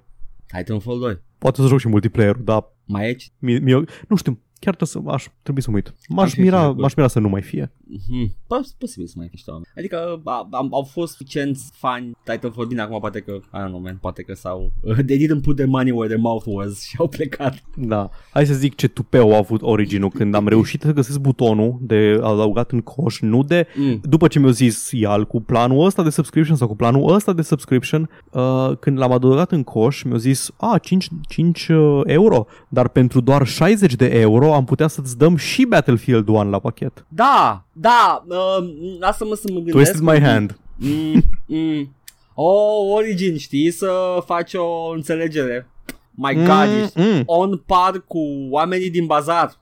Titanfall 0.57 0.99
2. 0.99 1.19
Poate 1.39 1.61
să 1.61 1.67
joc 1.67 1.79
și 1.79 1.89
multiplayer, 1.89 2.37
dar 2.37 2.65
Mai 2.85 3.05
aici? 3.05 3.31
mi, 3.39 3.59
mi, 3.59 3.85
nu 4.09 4.17
știu, 4.17 4.39
chiar 4.59 4.75
trebuie 4.75 5.05
să, 5.07 5.13
aș, 5.15 5.27
trebuie 5.43 5.63
să 5.65 5.71
mă 5.71 5.77
uit. 5.77 5.95
M-aș 6.09 6.33
fi 6.33 6.41
mira, 6.41 6.61
trecut. 6.63 6.79
m-aș 6.81 6.95
mira 6.95 7.09
să 7.09 7.19
nu 7.19 7.29
mai 7.29 7.43
fie. 7.43 7.73
Mhm. 7.85 8.37
Pos- 8.47 8.75
posibil 8.79 9.07
să 9.07 9.13
mai 9.17 9.25
fie 9.25 9.35
niște 9.35 9.51
oameni. 9.51 9.67
Adică 9.77 10.21
a, 10.25 10.49
am, 10.51 10.75
au 10.75 10.83
fost 10.83 11.13
suficienți 11.13 11.71
fani 11.73 12.17
Titanfall 12.25 12.67
bine 12.67 12.81
acum 12.81 12.99
poate 13.01 13.21
că, 13.21 13.33
I 13.33 13.59
don't 13.65 13.67
know 13.69 13.81
man, 13.81 13.99
poate 14.01 14.23
că 14.23 14.35
s-au 14.35 14.73
they 15.07 15.19
didn't 15.27 15.43
put 15.43 15.57
their 15.57 15.69
money 15.71 15.91
where 15.93 16.07
their 16.09 16.21
mouth 16.23 16.45
was 16.47 16.81
și 16.89 16.97
au 16.99 17.09
plecat. 17.09 17.63
Da. 17.77 18.11
Hai 18.33 18.47
să 18.47 18.55
zic 18.55 18.75
ce 18.75 18.89
tupeu 18.89 19.33
a 19.35 19.37
avut 19.37 19.63
Origin-ul 19.63 20.11
când 20.11 20.35
am 20.35 20.49
reușit 20.49 20.81
să 20.83 20.93
găsesc 20.93 21.19
butonul 21.21 21.79
de 21.81 22.19
adăugat 22.23 22.71
în 22.71 22.81
coș, 22.81 23.21
nu 23.21 23.43
de 23.43 23.67
Mm. 23.77 24.01
după 24.03 24.29
ce 24.29 24.39
mi-a 24.39 24.51
zis 24.51 24.91
Ial 24.91 25.27
cu 25.27 25.41
planul 25.41 25.85
ăsta 25.85 26.03
de 26.03 26.11
subscription 26.11 26.57
sau 26.57 26.69
cu 26.69 26.77
planul 26.77 27.13
ăsta 27.15 27.33
de 27.33 27.43
subscription, 27.43 28.11
uh, 28.33 28.71
când 28.81 28.99
l-am 28.99 29.13
adăugat 29.13 29.53
în 29.53 29.63
coș, 29.63 30.03
mi-a 30.03 30.17
zis, 30.17 30.51
a, 30.57 30.79
5, 30.79 31.09
5 31.29 31.69
uh, 31.69 32.01
euro, 32.05 32.47
dar 32.69 32.89
pentru 32.89 33.21
doar 33.21 33.47
60 33.47 33.95
de 33.95 34.07
euro 34.07 34.48
am 34.53 34.65
putea 34.65 34.87
să-ți 34.87 35.19
dăm 35.19 35.37
și 35.37 35.65
Battlefield 35.65 36.29
1 36.29 36.51
la 36.51 36.59
pachet. 36.59 37.05
Da, 37.09 37.65
da, 37.73 38.25
uh, 38.29 38.69
lasă-mă 39.01 39.35
să 39.35 39.49
mă 39.53 39.55
gândesc. 39.61 39.77
Twisted 39.77 40.01
my 40.01 40.21
hand. 40.21 40.59
Mm, 40.77 41.23
mm. 41.47 41.95
Oh, 42.35 42.95
Origin, 42.97 43.37
știi 43.39 43.71
să 43.71 43.91
faci 44.27 44.55
o 44.55 44.91
înțelegere. 44.95 45.67
My 46.11 46.35
god, 46.35 46.83
ești 46.83 46.99
mm. 47.01 47.23
on 47.27 47.57
par 47.67 48.05
cu 48.07 48.19
oamenii 48.51 48.91
din 48.91 49.07
bazar. 49.07 49.53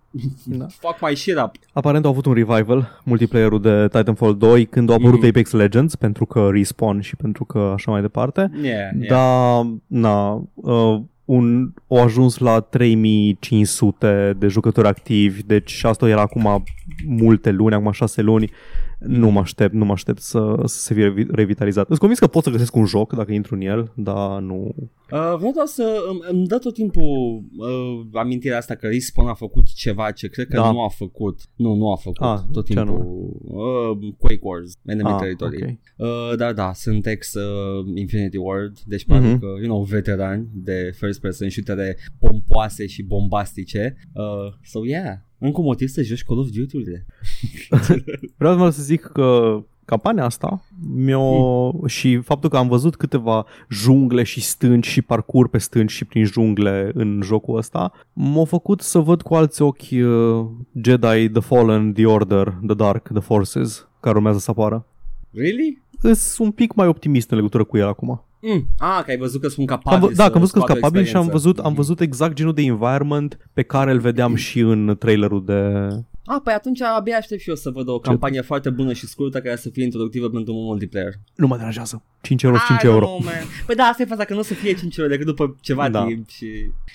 Da. 0.45 0.67
Fuck 0.81 0.97
my 1.09 1.15
shit 1.17 1.37
up. 1.39 1.51
Aparent 1.73 2.05
au 2.05 2.11
avut 2.11 2.27
un 2.27 2.33
revival, 2.33 3.01
multiplayerul 3.05 3.61
de 3.61 3.89
Titanfall 3.93 4.37
2, 4.37 4.67
când 4.67 4.91
a 4.91 4.93
apărut 4.93 5.19
Mhm. 5.19 5.29
Apex 5.29 5.51
Legends, 5.51 5.95
pentru 5.95 6.27
că 6.27 6.49
Respawn 6.53 7.01
și 7.01 7.17
pentru 7.17 7.45
că 7.45 7.59
așa 7.59 7.91
mai 7.91 8.01
departe. 8.01 8.51
Yeah, 8.63 8.91
yeah. 9.01 9.09
Dar, 9.09 9.67
na, 9.87 10.43
uh, 10.55 11.01
un, 11.27 11.73
au 11.89 12.03
ajuns 12.03 12.39
la 12.39 12.61
3500 12.61 14.33
de 14.39 14.49
jucători 14.49 14.87
activi, 14.87 15.43
deci 15.43 15.85
asta 15.85 16.09
era 16.09 16.21
acum 16.21 16.65
multe 17.07 17.51
luni, 17.51 17.75
acum 17.75 17.93
6 17.93 18.23
luni. 18.23 18.51
Nu 18.99 19.31
mă 19.31 19.41
aștept, 19.41 19.73
nu 19.75 19.85
mă 19.85 19.93
aștept 19.93 20.21
să, 20.21 20.55
să 20.65 20.79
se 20.79 20.95
fie 20.95 21.05
revi- 21.05 21.31
revitalizat. 21.31 21.87
Sunt 21.87 21.99
convins 21.99 22.19
că 22.21 22.27
pot 22.27 22.43
să 22.43 22.51
găsesc 22.51 22.75
un 22.77 22.85
joc 22.87 23.13
dacă 23.13 23.33
intru 23.33 23.55
în 23.55 23.61
el, 23.61 23.93
dar 23.97 24.41
nu... 24.41 24.75
Uh, 25.11 25.35
vreau 25.37 25.53
doar 25.55 25.67
să 25.67 26.05
îmi, 26.11 26.21
îmi 26.31 26.47
dă 26.47 26.59
tot 26.59 26.75
timpul 26.75 27.43
uh, 27.57 28.07
amintirea 28.13 28.57
asta 28.57 28.75
că 28.75 28.87
Respawn 28.87 29.29
a 29.29 29.35
făcut 29.35 29.73
ceva 29.75 30.11
ce 30.11 30.29
cred 30.29 30.47
că 30.47 30.57
Da. 30.57 30.71
nu 30.73 30.81
a 30.83 30.89
făcut. 30.89 31.41
Nu, 31.57 31.75
nu 31.75 31.91
a 31.93 31.97
făcut. 31.97 32.21
Ah, 32.27 32.39
tot 32.53 32.67
ce 32.67 32.73
timpul 32.75 33.31
uh, 33.45 34.13
Quake 34.19 34.39
Wars, 34.43 34.73
Enemy 34.87 35.11
Ah, 35.11 35.19
Territory. 35.21 35.63
ok. 35.63 35.69
Uh, 35.97 36.37
dar 36.37 36.53
da, 36.53 36.73
sunt 36.73 37.07
ex 37.07 37.35
uh, 37.35 37.87
Infinity 37.95 38.37
Ward, 38.37 38.79
deci 38.87 39.05
probabil 39.05 39.31
Mhm. 39.31 39.39
că, 39.41 39.47
you 39.47 39.65
know, 39.67 39.83
veterani 39.83 40.49
de 40.53 40.91
first 40.99 41.21
person 41.21 41.51
shootere 41.51 41.97
pompoase 42.19 42.87
și 42.87 43.03
bombastice. 43.03 43.97
Uh, 44.15 44.53
so 44.65 44.85
yeah, 44.87 45.13
încă 45.39 45.59
un 45.61 45.65
motiv 45.65 45.89
să 45.89 46.03
joci 46.03 46.25
Call 46.25 46.39
of 46.39 46.49
Duty-urile. 46.49 47.07
Vreau 48.39 48.57
doar 48.57 48.71
să 48.71 48.83
zic 48.83 49.01
că 49.01 49.61
campania 49.85 50.25
asta 50.25 50.65
mi-o... 50.95 51.73
și 51.87 52.17
faptul 52.17 52.51
că 52.51 52.57
am 52.57 52.69
văzut 52.69 52.97
câteva 52.97 53.47
jungle 53.71 54.23
și 54.23 54.41
stânci 54.41 54.87
și 54.87 55.03
parcur 55.03 55.49
pe 55.49 55.59
stânci 55.59 55.91
și 55.91 56.05
prin 56.05 56.25
jungle 56.25 56.91
în 56.95 57.21
jocul 57.25 57.57
ăsta 57.57 57.93
m-a 58.13 58.45
făcut 58.45 58.81
să 58.81 58.99
văd 58.99 59.23
cu 59.23 59.35
alți 59.35 59.63
ochi 59.63 59.91
uh, 59.91 60.47
Jedi, 60.83 61.29
The 61.29 61.41
Fallen, 61.41 61.93
The 61.93 62.07
Order, 62.07 62.59
The 62.67 62.75
Dark, 62.75 63.09
The 63.09 63.21
Forces 63.21 63.89
care 64.01 64.17
urmează 64.17 64.39
să 64.39 64.51
apară. 64.51 64.87
Really? 65.31 65.83
Sunt 66.01 66.47
un 66.47 66.51
pic 66.51 66.75
mai 66.75 66.87
optimist 66.87 67.31
în 67.31 67.37
legătură 67.37 67.65
cu 67.65 67.77
el 67.77 67.87
acum. 67.87 68.26
Mm. 68.41 68.67
Ah, 68.79 69.03
că 69.05 69.11
ai 69.11 69.17
văzut 69.17 69.41
că 69.41 69.49
sunt 69.49 69.71
Am 69.71 69.77
capabili 69.77 70.09
vă- 70.15 70.17
da, 70.17 70.29
că 70.29 70.35
am 70.35 70.41
văzut 70.41 70.53
că 70.55 70.59
sunt 70.59 70.63
scoată 70.63 70.73
o 70.73 70.75
capabil 70.75 71.05
și 71.05 71.17
am 71.17 71.23
experiență. 71.23 71.49
văzut, 71.49 71.65
am 71.67 71.75
văzut 71.75 72.01
exact 72.01 72.35
genul 72.35 72.55
de 72.55 72.63
environment 72.63 73.49
pe 73.53 73.63
care 73.63 73.91
îl 73.91 73.99
vedeam 73.99 74.35
și 74.35 74.59
în 74.61 74.97
trailerul 74.99 75.45
de, 75.45 75.89
Ah, 76.29 76.41
păi 76.45 76.53
atunci 76.53 76.81
abia 76.83 77.17
aștept 77.17 77.41
și 77.41 77.49
eu 77.49 77.55
să 77.55 77.71
văd 77.71 77.89
o 77.89 77.99
campanie 77.99 78.41
foarte 78.41 78.71
bună 78.71 78.93
și 78.93 79.07
scurtă 79.07 79.41
care 79.41 79.57
să 79.57 79.69
fie 79.69 79.85
introductivă 79.85 80.29
pentru 80.29 80.55
un 80.55 80.65
multiplayer. 80.65 81.13
Nu 81.35 81.47
mă 81.47 81.57
deranjează. 81.57 82.03
5 82.21 82.43
euro, 82.43 82.57
5 82.67 82.69
I 82.81 82.83
don't 82.83 82.85
euro. 82.91 83.05
know, 83.07 83.19
man. 83.25 83.33
Păi 83.67 83.75
da, 83.75 83.83
asta 83.85 84.03
e 84.03 84.07
faza, 84.07 84.25
că 84.25 84.33
nu 84.33 84.39
o 84.39 84.43
să 84.43 84.55
fie 84.55 84.73
5 84.75 84.97
euro 84.97 85.11
decât 85.11 85.27
după 85.27 85.57
ceva 85.61 85.89
Da. 85.89 86.05
timp 86.05 86.29
și... 86.29 86.47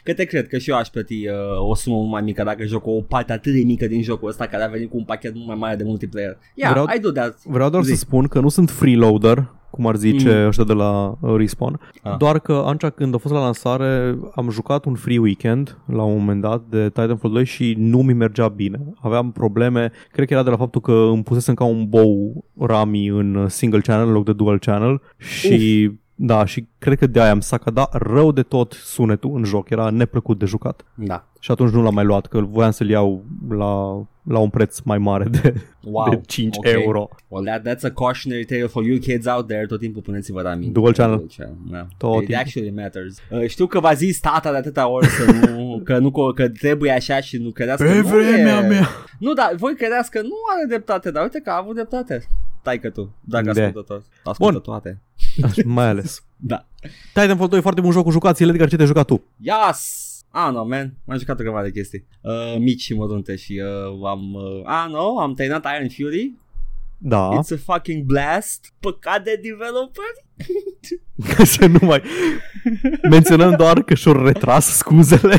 Că 0.03 0.13
te 0.13 0.23
cred 0.25 0.47
că 0.47 0.57
și 0.57 0.69
eu 0.69 0.75
aș 0.77 0.87
plăti 0.87 1.27
uh, 1.27 1.69
o 1.69 1.75
sumă 1.75 1.95
mult 1.95 2.09
mai 2.11 2.21
mică 2.21 2.43
dacă 2.43 2.63
joc 2.65 2.85
o 2.87 3.01
parte 3.01 3.31
atât 3.33 3.53
de 3.53 3.63
mică 3.63 3.87
din 3.87 4.03
jocul 4.03 4.29
ăsta 4.29 4.45
care 4.47 4.63
a 4.63 4.67
venit 4.67 4.89
cu 4.89 4.97
un 4.97 5.03
pachet 5.03 5.33
mult 5.35 5.47
mai 5.47 5.55
mare 5.55 5.75
de 5.75 5.83
multiplayer. 5.83 6.37
Yeah, 6.55 6.71
Vreau- 6.71 6.87
I 6.95 6.99
do 6.99 7.11
that. 7.11 7.37
Vreau 7.43 7.69
doar 7.69 7.83
Zi. 7.83 7.89
să 7.89 7.95
spun 7.97 8.27
că 8.27 8.39
nu 8.39 8.49
sunt 8.49 8.69
freeloader, 8.69 9.51
cum 9.71 9.87
ar 9.87 9.95
zice 9.95 10.39
Mm. 10.41 10.47
ăștia 10.47 10.63
de 10.63 10.73
la 10.73 11.15
uh, 11.19 11.35
Respawn, 11.37 11.79
Ah. 12.03 12.17
doar 12.17 12.39
că 12.39 12.53
atunci 12.65 12.93
când 12.93 13.13
a 13.13 13.17
fost 13.17 13.33
la 13.33 13.39
lansare 13.39 14.17
am 14.35 14.49
jucat 14.49 14.85
un 14.85 14.93
free 14.95 15.17
weekend 15.17 15.77
la 15.85 16.03
un 16.03 16.17
moment 16.17 16.41
dat 16.41 16.61
de 16.69 16.83
Titanfall 16.89 17.33
2 17.33 17.45
și 17.45 17.75
nu 17.77 18.01
mi 18.01 18.13
mergea 18.13 18.47
bine. 18.47 18.79
Aveam 19.01 19.31
probleme, 19.31 19.91
cred 20.11 20.27
că 20.27 20.33
era 20.33 20.43
de 20.43 20.49
la 20.49 20.57
faptul 20.57 20.81
că 20.81 20.91
îmi 21.11 21.23
pusesem 21.23 21.53
ca 21.53 21.63
un 21.63 21.85
bow 21.89 22.43
Rami 22.59 23.07
în 23.07 23.45
single 23.49 23.79
channel 23.79 24.07
în 24.07 24.13
loc 24.13 24.25
de 24.25 24.33
dual 24.33 24.59
channel 24.59 25.01
și 25.17 25.91
da, 26.15 26.45
și 26.45 26.67
cred 26.77 26.97
că 26.97 27.07
de 27.07 27.21
aia 27.21 27.31
am 27.31 27.39
sacadat 27.39 27.93
rău 28.07 28.31
de 28.31 28.41
tot 28.41 28.71
sunetul 28.73 29.31
în 29.35 29.43
joc, 29.43 29.69
era 29.69 29.89
neplăcut 29.89 30.39
de 30.39 30.45
jucat. 30.45 30.85
Da. 30.95 31.25
Și 31.39 31.51
atunci 31.51 31.71
nu 31.71 31.81
l-am 31.83 31.93
mai 31.93 32.03
luat, 32.05 32.25
că 32.25 32.39
voiam 32.41 32.71
să-l 32.71 32.89
iau 32.89 33.23
la, 33.49 34.01
la 34.23 34.39
un 34.39 34.49
preț 34.49 34.79
mai 34.79 34.97
mare 34.97 35.23
de, 35.23 35.53
Wow. 35.83 36.09
de 36.09 36.21
5 36.25 36.55
ok. 36.57 36.65
euro. 36.65 37.09
Well, 37.27 37.45
that, 37.45 37.61
that's 37.67 37.83
a 37.83 37.89
cautionary 37.93 38.45
tale 38.45 38.65
for 38.65 38.83
you 38.83 38.97
kids 38.97 39.25
out 39.27 39.47
there. 39.47 39.65
Tot 39.65 39.79
timpul 39.79 40.01
puneți-vă 40.01 40.41
la 40.41 40.53
mine. 40.55 40.71
Dual 40.71 40.93
channel. 40.93 41.15
Dual 41.15 41.29
channel. 41.37 41.55
Da. 41.71 41.87
Tot 41.97 42.13
It 42.21 42.25
timpul. 42.27 42.35
actually 42.35 42.69
matters. 42.71 43.17
Uh, 43.31 43.47
știu 43.47 43.67
că 43.67 43.79
v-a 43.79 43.93
zis 43.93 44.19
tata 44.19 44.51
de 44.51 44.57
atâta 44.57 44.87
ori 44.87 45.07
să 45.07 45.31
nu, 45.31 45.77
că, 45.85 45.97
nu, 45.97 46.11
că 46.35 46.49
trebuie 46.49 46.91
așa 46.91 47.19
și 47.21 47.37
nu 47.37 47.49
credeți 47.49 47.83
că 47.83 47.89
Pe 47.89 47.95
nu 47.99 48.07
vremea 48.07 48.57
e... 48.63 48.67
mea. 48.67 48.87
Nu, 49.19 49.33
dar 49.33 49.53
voi 49.57 49.75
credeți 49.75 50.11
că 50.11 50.21
nu 50.21 50.35
are 50.55 50.65
dreptate, 50.67 51.11
dar 51.11 51.23
uite 51.23 51.39
că 51.39 51.49
a 51.49 51.57
avut 51.57 51.73
dreptate. 51.73 52.23
Tai 52.63 52.79
că 52.79 52.89
tu, 52.89 53.15
dacă 53.21 53.51
De. 53.51 53.61
ascultă 53.63 53.93
tot. 53.93 54.03
Ascultă 54.23 54.51
Bun. 54.53 54.61
toate. 54.61 55.01
Așa, 55.43 55.61
mai 55.65 55.87
ales. 55.87 56.23
Da. 56.43 56.65
Titanfall 57.13 57.49
2 57.49 57.57
e 57.59 57.61
foarte 57.61 57.81
bun 57.81 57.91
joc 57.91 58.03
cu 58.03 58.11
jucați, 58.11 58.43
Edgar, 58.43 58.69
ce 58.69 58.75
te-ai 58.75 58.87
jucat 58.87 59.05
tu? 59.05 59.23
Yes! 59.37 60.09
Ah, 60.31 60.51
no, 60.53 60.63
man. 60.63 60.97
M-am 61.03 61.17
jucat 61.17 61.39
o 61.39 61.43
grămadă 61.43 61.65
de 61.65 61.71
chestii. 61.71 62.05
Uh, 62.21 62.55
mici 62.59 62.81
și 62.81 62.93
mărunte 62.93 63.35
și 63.35 63.61
uh, 63.63 64.07
am... 64.07 64.33
Uh, 64.33 64.61
ah, 64.63 64.89
no, 64.89 65.19
am 65.19 65.33
terminat 65.33 65.65
Iron 65.75 65.89
Fury. 65.89 66.33
Da, 66.97 67.29
It's 67.39 67.51
a 67.51 67.73
fucking 67.73 68.03
blast. 68.03 68.73
Păcat 68.79 69.23
de 69.23 69.39
developeri. 69.41 70.25
Să 71.43 71.65
nu 71.65 71.79
mai... 71.81 72.01
Menționăm 73.09 73.53
doar 73.57 73.83
că 73.83 73.93
și-au 73.93 74.25
retras 74.25 74.77
scuzele. 74.77 75.35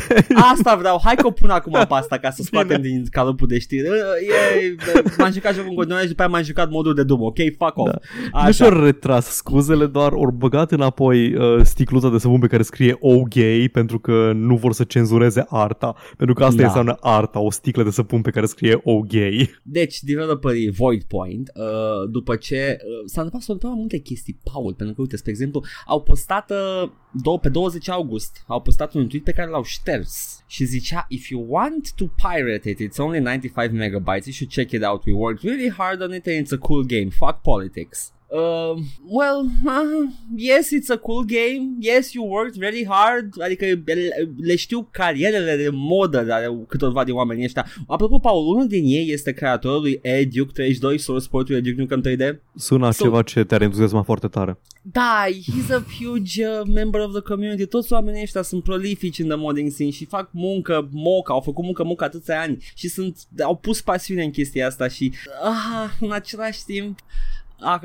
Asta 0.53 0.75
vreau, 0.75 1.01
hai 1.03 1.15
că 1.15 1.27
o 1.27 1.31
pun 1.31 1.49
acum 1.49 1.71
pe 1.71 1.85
asta 1.89 2.17
ca 2.17 2.31
să 2.31 2.41
scoatem 2.43 2.81
din 2.81 3.05
calupul 3.11 3.47
de 3.47 3.59
știri. 3.59 3.87
E, 3.87 4.75
m-am 5.17 5.31
jucat 5.31 5.53
jocul 5.53 5.69
în 5.69 5.75
continuare 5.75 6.03
și 6.03 6.09
după 6.09 6.21
aia 6.21 6.31
m-am 6.31 6.43
jucat 6.43 6.69
modul 6.69 6.93
de 6.93 7.03
Doom, 7.03 7.21
ok? 7.21 7.37
Fuck 7.57 7.77
off. 7.77 7.93
Nu 8.31 8.39
Așa. 8.39 8.51
și-au 8.51 8.83
retras 8.83 9.25
scuzele, 9.25 9.85
doar 9.85 10.11
ori 10.11 10.33
băgat 10.35 10.71
înapoi 10.71 11.35
uh, 11.35 11.59
sticluța 11.63 12.09
de 12.09 12.17
săpun 12.17 12.39
pe 12.39 12.47
care 12.47 12.63
scrie 12.63 12.97
oh 12.99 13.21
gay 13.29 13.69
pentru 13.71 13.99
că 13.99 14.31
nu 14.35 14.55
vor 14.55 14.73
să 14.73 14.83
cenzureze 14.83 15.45
arta. 15.47 15.95
Pentru 16.17 16.35
că 16.35 16.43
asta 16.43 16.61
Da. 16.61 16.67
înseamnă 16.67 16.97
arta, 16.99 17.39
o 17.39 17.51
sticlă 17.51 17.83
de 17.83 17.89
săpun 17.91 18.21
pe 18.21 18.29
care 18.29 18.45
scrie 18.45 18.79
oh 18.83 18.99
gay. 19.07 19.49
Deci, 19.63 19.99
developerii 20.01 20.69
Void 20.69 21.03
Point, 21.03 21.51
uh, 21.55 22.09
după 22.11 22.35
ce 22.35 22.77
uh, 22.77 22.85
s-a 23.05 23.21
întâmplat, 23.21 23.41
s-au 23.41 23.53
întâmplat 23.53 23.79
multe 23.79 23.97
chestii, 23.97 24.39
Paul, 24.53 24.73
pentru 24.73 24.92
că, 24.93 25.01
uite, 25.01 25.17
spre 25.17 25.31
exemplu, 25.31 25.63
au 25.85 26.01
postat 26.01 26.51
uh, 26.51 26.89
două, 27.11 27.39
pe 27.39 27.49
20 27.49 27.89
august, 27.89 28.43
au 28.47 28.61
postat 28.61 28.93
un 28.93 29.07
tweet 29.07 29.23
pe 29.23 29.31
care 29.31 29.49
l-au 29.49 29.63
șters 29.63 30.43
și 30.47 30.65
zicea, 30.65 31.05
if 31.09 31.27
you 31.27 31.45
want 31.49 31.93
to 31.95 32.05
pirate 32.05 32.69
it, 32.69 32.79
it's 32.79 32.97
only 32.97 33.19
95 33.19 33.71
megabytes, 33.71 34.25
you 34.25 34.33
should 34.33 34.51
check 34.51 34.71
it 34.71 34.83
out, 34.83 35.05
we 35.05 35.13
worked 35.13 35.43
really 35.43 35.69
hard 35.69 36.01
on 36.01 36.13
it 36.13 36.27
and 36.27 36.45
it's 36.45 36.53
a 36.53 36.57
cool 36.57 36.85
game, 36.85 37.09
fuck 37.09 37.41
politics. 37.41 38.13
Uh, 38.35 38.75
well, 39.05 39.45
uh, 39.65 40.09
yes, 40.49 40.71
it's 40.71 40.89
a 40.89 40.97
cool 40.97 41.23
game. 41.23 41.75
Yes, 41.79 42.13
you 42.13 42.25
worked 42.25 42.55
very 42.57 42.85
hard. 42.89 43.41
Adică 43.41 43.65
le, 43.85 44.31
le 44.41 44.55
știu 44.55 44.87
carierele 44.91 45.55
de 45.55 45.69
modă 45.71 46.17
ale 46.17 46.65
câtorva 46.67 47.03
din 47.03 47.13
oamenii 47.13 47.43
ăștia. 47.43 47.65
Apropo, 47.87 48.19
Paul, 48.19 48.47
unul 48.55 48.67
din 48.67 48.83
ei 48.85 49.11
este 49.11 49.31
creatorul 49.31 49.81
lui 49.81 49.99
Eduke 50.01 50.51
32, 50.53 50.97
source 50.97 51.27
portul 51.29 51.55
Eduke 51.55 51.75
Nukem 51.81 52.01
3D. 52.01 52.35
Sună 52.55 52.89
So- 52.93 52.97
ceva 52.97 53.21
ce 53.21 53.43
te-ar 53.43 53.61
entuziasma 53.61 54.01
foarte 54.01 54.27
tare. 54.27 54.57
Da, 54.81 55.25
he's 55.29 55.71
a 55.73 55.83
huge 55.99 56.47
uh, 56.47 56.61
member 56.73 57.01
of 57.01 57.11
the 57.11 57.21
community. 57.21 57.65
Toți 57.65 57.93
oamenii 57.93 58.21
ăștia 58.21 58.41
sunt 58.41 58.63
prolifici 58.63 59.19
în 59.19 59.27
the 59.27 59.35
modding 59.37 59.71
scene 59.71 59.89
și 59.89 60.05
fac 60.05 60.29
muncă 60.31 60.89
moca, 60.91 61.33
au 61.33 61.41
făcut 61.41 61.63
muncă 61.63 61.83
moca 61.83 62.05
atâția 62.05 62.41
ani 62.41 62.57
și 62.75 62.87
sunt, 62.87 63.17
au 63.43 63.55
pus 63.55 63.81
pasiune 63.81 64.23
în 64.23 64.31
chestia 64.31 64.67
asta 64.67 64.87
și 64.87 65.13
ah, 65.43 65.89
în 65.99 66.11
același 66.11 66.63
timp 66.65 66.99
a- 66.99 67.05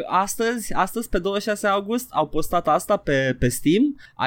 astăzi, 0.06 0.72
astăzi 0.72 1.08
pe 1.08 1.18
26 1.18 1.66
august 1.66 2.06
au 2.10 2.28
postat 2.28 2.68
asta 2.68 2.96
pe, 2.96 3.36
pe 3.38 3.48
Steam 3.48 3.82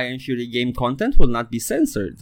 Iron 0.05 0.17
Fury 0.17 0.49
game 0.49 0.71
content 0.71 1.15
will 1.17 1.31
not 1.31 1.49
be 1.49 1.57
censored 1.57 2.15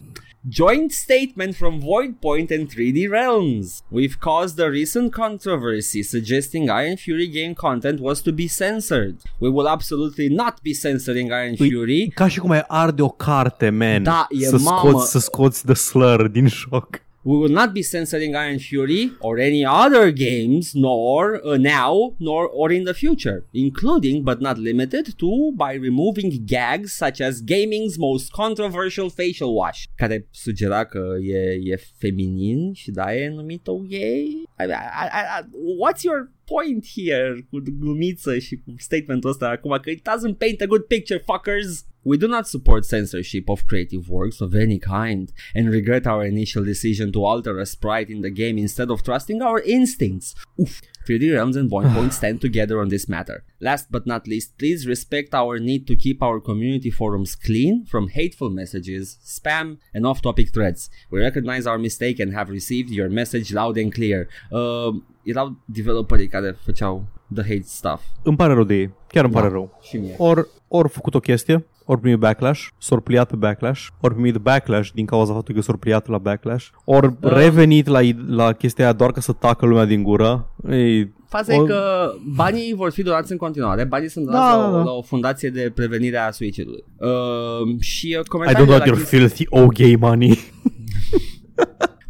Joint 0.48 0.92
statement 0.94 1.56
from 1.56 1.82
Void 1.82 2.22
Point 2.22 2.50
and 2.52 2.70
3D 2.70 3.10
Realms. 3.10 3.84
We've 3.92 4.18
caused 4.20 4.58
a 4.60 4.70
recent 4.70 5.12
controversy 5.12 6.02
suggesting 6.02 6.70
Iron 6.70 6.96
Fury 6.96 7.28
game 7.28 7.54
content 7.54 8.00
was 8.00 8.22
to 8.22 8.32
be 8.32 8.48
censored. 8.48 9.18
We 9.40 9.50
will 9.50 9.68
absolutely 9.68 10.30
not 10.30 10.62
be 10.64 10.74
censoring 10.74 11.28
Iron 11.28 11.56
Păi, 11.56 11.70
Fury. 11.70 12.08
Ca 12.14 12.28
și 12.28 12.40
cum 12.40 12.50
ai 12.50 12.64
arde 12.68 13.02
o 13.02 13.10
carte, 13.10 13.70
man. 13.70 14.04
Da, 14.04 14.28
e 14.30 14.46
să 14.46 14.58
mamă. 14.58 14.90
scoți, 14.90 15.12
să 15.12 15.20
scoți 15.20 15.66
the 15.66 15.74
slur 15.74 16.28
din 16.28 16.48
joc. 16.48 17.02
We 17.30 17.38
will 17.38 17.56
not 17.62 17.76
be 17.76 17.84
censoring 17.84 18.36
Iron 18.36 18.58
Fury 18.58 19.12
or 19.20 19.38
any 19.38 19.64
other 19.64 20.10
games, 20.10 20.74
nor 20.74 21.40
uh, 21.46 21.58
now, 21.58 22.16
nor 22.18 22.48
or 22.48 22.72
in 22.72 22.86
the 22.86 22.96
future, 22.96 23.46
including 23.54 24.24
but 24.24 24.42
not 24.42 24.58
limited 24.58 25.06
to 25.20 25.52
by 25.56 25.74
removing 25.74 26.32
gags 26.48 26.92
such 26.92 27.22
as 27.22 27.44
gaming's 27.44 28.00
most 28.00 28.34
controversial 28.34 29.12
facial 29.12 29.54
wash, 29.54 29.88
care 29.96 30.28
sugera 30.32 30.86
că 30.86 31.18
e, 31.22 31.60
e 31.64 31.80
feminin 31.98 32.74
și 32.74 32.92
da 32.92 33.16
e 33.16 33.30
numit-o 33.30 33.78
gay. 33.78 34.26
I, 34.60 34.64
I, 34.64 35.10
I, 35.20 35.22
I, 35.38 35.44
what's 35.82 36.02
your 36.04 36.32
point 36.46 36.86
here 36.96 37.48
cu 37.50 37.62
glumiță 37.80 38.38
și 38.38 38.56
cu 38.56 38.74
statementul 38.78 39.30
ăsta 39.30 39.50
acum 39.50 39.78
că 39.82 39.90
it 39.90 40.10
doesn't 40.10 40.38
paint 40.38 40.62
a 40.62 40.66
good 40.66 40.82
picture, 40.82 41.24
fuckers. 41.26 41.86
We 42.04 42.18
do 42.18 42.28
not 42.28 42.48
support 42.48 42.86
censorship 42.86 43.50
of 43.50 43.68
creative 43.68 44.10
works 44.10 44.40
of 44.40 44.56
any 44.56 44.80
kind 44.80 45.32
and 45.54 45.70
regret 45.70 46.08
our 46.08 46.26
initial 46.26 46.64
decision 46.64 47.12
to 47.12 47.26
alter 47.26 47.60
a 47.60 47.66
sprite 47.66 48.10
in 48.10 48.22
the 48.22 48.30
game 48.30 48.58
instead 48.58 48.90
of 48.90 49.04
trusting 49.04 49.42
our 49.42 49.60
instincts. 49.60 50.34
Oof. 50.60 50.82
3D 51.08 51.34
Realms 51.34 51.56
and 51.56 51.70
Point 51.70 51.94
Point 51.94 52.14
stand 52.20 52.40
together 52.40 52.80
on 52.80 52.90
this 52.90 53.10
matter. 53.10 53.44
Last 53.60 53.92
but 53.92 54.06
not 54.06 54.28
least, 54.28 54.58
please 54.58 54.88
respect 54.88 55.34
our 55.34 55.58
need 55.60 55.88
to 55.88 55.96
keep 55.96 56.22
our 56.22 56.40
community 56.40 56.92
forums 56.92 57.36
clean 57.36 57.86
from 57.86 58.10
hateful 58.10 58.50
messages, 58.50 59.18
spam, 59.26 59.80
and 59.94 60.06
off-topic 60.06 60.54
threads. 60.54 60.90
We 61.10 61.20
recognize 61.20 61.66
our 61.66 61.78
mistake 61.78 62.20
and 62.20 62.34
have 62.34 62.50
received 62.50 62.92
your 62.92 63.10
message 63.10 63.54
loud 63.54 63.78
and 63.78 63.94
clear. 63.94 64.30
Uh, 64.52 64.92
erau 65.24 65.58
developerii 65.66 66.28
care 66.28 66.58
făceau 66.60 67.19
the 67.34 67.42
hate 67.44 67.64
stuff. 67.66 68.02
Îmi 68.24 68.38
pare 68.38 68.54
rău 68.54 68.64
de 68.64 68.76
ei. 68.76 68.94
Chiar 69.08 69.24
îmi 69.24 69.34
Da. 69.34 69.40
pare 69.40 69.52
rău. 69.52 69.80
Și 69.82 69.98
mie. 69.98 70.16
Ori, 70.18 70.48
ori 70.68 70.90
făcut 70.90 71.16
o 71.16 71.20
chestie, 71.20 71.66
ori 71.86 72.00
primit 72.00 72.20
backlash, 72.20 72.68
s-or 72.78 73.02
pliat 73.02 73.30
pe 73.30 73.36
backlash, 73.36 73.88
ori 74.02 74.14
primit 74.14 74.36
backlash 74.36 74.90
din 74.94 75.06
cauza 75.06 75.34
faptului 75.34 75.60
că 75.60 75.66
s-or 75.66 75.78
pliat 75.78 76.08
la 76.08 76.18
backlash, 76.18 76.68
ori 76.86 77.14
Da. 77.20 77.34
revenit 77.40 77.88
la, 77.88 78.00
la 78.28 78.54
chestia 78.54 78.84
aia 78.84 78.94
doar 78.94 79.12
ca 79.12 79.22
să 79.22 79.32
tacă 79.32 79.66
lumea 79.66 79.86
din 79.86 80.04
gură. 80.04 80.52
Ei, 80.70 81.18
Faza 81.30 81.58
O- 81.60 81.64
e 81.64 81.68
că 81.68 82.12
banii 82.36 82.74
vor 82.76 82.92
fi 82.92 83.04
donați 83.04 83.32
în 83.32 83.38
continuare, 83.38 83.84
banii 83.84 84.10
sunt 84.10 84.26
donați 84.26 84.44
Da, 84.52 84.56
la, 84.58 84.62
da, 84.62 84.70
o, 84.70 84.78
da. 84.78 84.84
la 84.84 84.92
o 84.92 85.02
fundație 85.02 85.50
de 85.50 85.72
prevenire 85.76 86.18
a 86.18 86.32
suicidului. 86.32 86.84
Uh, 86.98 87.80
și 87.80 88.06
uh, 88.06 88.12
I 88.14 88.18
don't 88.24 88.28
comentariile 88.28 88.72
want 88.72 88.80
la 88.86 88.86
your 88.86 88.98
chestii- 88.98 89.18
filthy 89.20 89.46
oh 89.50 89.68
gay 89.74 89.96
money. 90.00 90.38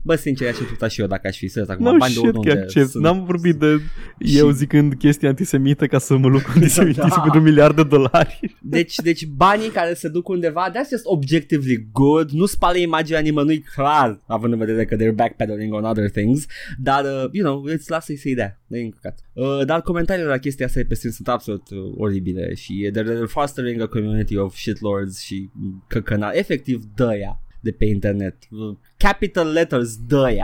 Bă, 0.10 0.16
sincer, 0.16 0.48
aș 0.48 0.60
accepta 0.60 0.88
și 0.88 1.02
eu 1.02 1.08
dacă 1.08 1.28
aș 1.28 1.38
fi 1.38 1.48
serios 1.48 1.70
acum. 1.70 1.86
No 1.86 1.92
bani 1.98 2.14
de 2.14 2.20
shit, 2.20 2.34
unde 2.36 2.50
că 2.54 2.60
accept. 2.60 2.90
sunt. 2.90 3.04
N-am 3.04 3.24
vorbit 3.26 3.56
de 3.56 3.80
Și- 4.26 4.38
eu 4.38 4.50
zicând 4.50 4.94
chestii 4.94 5.28
antisemită 5.28 5.88
ca 5.88 5.98
să 5.98 6.18
mă 6.18 6.28
luc 6.28 6.42
cu 6.42 6.52
antisemitism 6.56 7.08
Da. 7.16 7.20
pentru 7.22 7.40
un 7.40 7.46
miliard 7.46 7.76
de 7.76 7.84
dolari. 7.84 8.56
Deci, 8.62 8.96
deci 8.96 9.26
banii 9.26 9.70
care 9.70 9.94
se 9.94 10.08
duc 10.08 10.28
undeva, 10.28 10.72
that's 10.72 10.90
just 10.90 11.06
objectively 11.06 11.88
good, 11.92 12.30
nu 12.30 12.46
spală 12.46 12.78
imaginea 12.78 13.20
nimănui 13.20 13.60
clar, 13.60 14.22
având 14.28 14.54
în 14.54 14.60
vedere 14.60 14.86
că 14.86 14.96
they're 14.96 15.16
backpedaling 15.16 15.74
on 15.74 15.84
other 15.84 16.10
things, 16.10 16.46
dar, 16.78 17.04
uh, 17.04 17.30
you 17.32 17.46
know, 17.46 17.64
îți 17.64 17.90
lasă 17.92 18.14
să-i 18.18 18.36
dea, 18.36 18.62
de 18.68 18.80
încăcat. 18.80 19.20
Uh, 19.34 19.66
dar 19.66 19.82
comentariile 19.82 20.30
la 20.30 20.38
chestia 20.38 20.66
asta 20.66 20.80
pe 20.88 20.94
stream 20.96 21.14
sunt 21.14 21.28
absolut 21.28 21.70
uh, 21.70 21.78
oribile 21.98 22.54
și 22.54 22.92
they're, 22.92 23.04
they're 23.06 23.28
fostering 23.28 23.82
a 23.82 23.88
community 23.88 24.38
of 24.38 24.56
shitlords 24.56 25.20
și 25.22 25.50
căcăna, 25.88 26.30
efectiv 26.34 26.82
dă 26.96 27.12
de 27.60 27.72
pe 27.72 27.86
internet. 27.86 28.36
Uh, 28.52 28.76
capital 28.98 29.52
letters 29.52 29.98
dă 30.08 30.38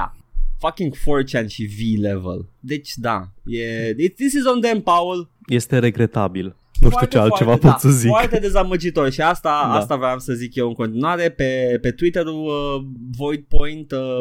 Fucking 0.59 0.95
4chan 0.95 1.47
și 1.47 1.65
V-level. 1.65 2.49
Deci 2.59 2.91
da, 2.95 3.31
e, 3.45 3.95
it, 3.97 4.15
this 4.15 4.33
is 4.33 4.45
on 4.45 4.61
them, 4.61 4.81
Paul. 4.81 5.29
Este 5.47 5.79
regretabil. 5.79 6.55
Nu 6.79 6.89
știu 6.89 7.05
ce 7.07 7.17
altceva 7.17 7.49
foarte, 7.49 7.61
pot 7.67 7.71
da, 7.71 7.77
să 7.77 7.89
zic. 7.89 8.09
Foarte 8.09 8.39
dezamăgitor 8.39 9.11
și 9.11 9.21
asta, 9.21 9.49
Da. 9.63 9.73
asta 9.73 9.95
vreau 9.95 10.19
să 10.19 10.33
zic 10.33 10.55
eu 10.55 10.67
în 10.67 10.73
continuare. 10.73 11.29
Pe, 11.29 11.77
pe 11.81 11.91
Twitter-ul 11.91 12.45
uh, 12.45 12.85
Void 13.17 13.43
Point 13.47 13.91
uh, 13.91 14.19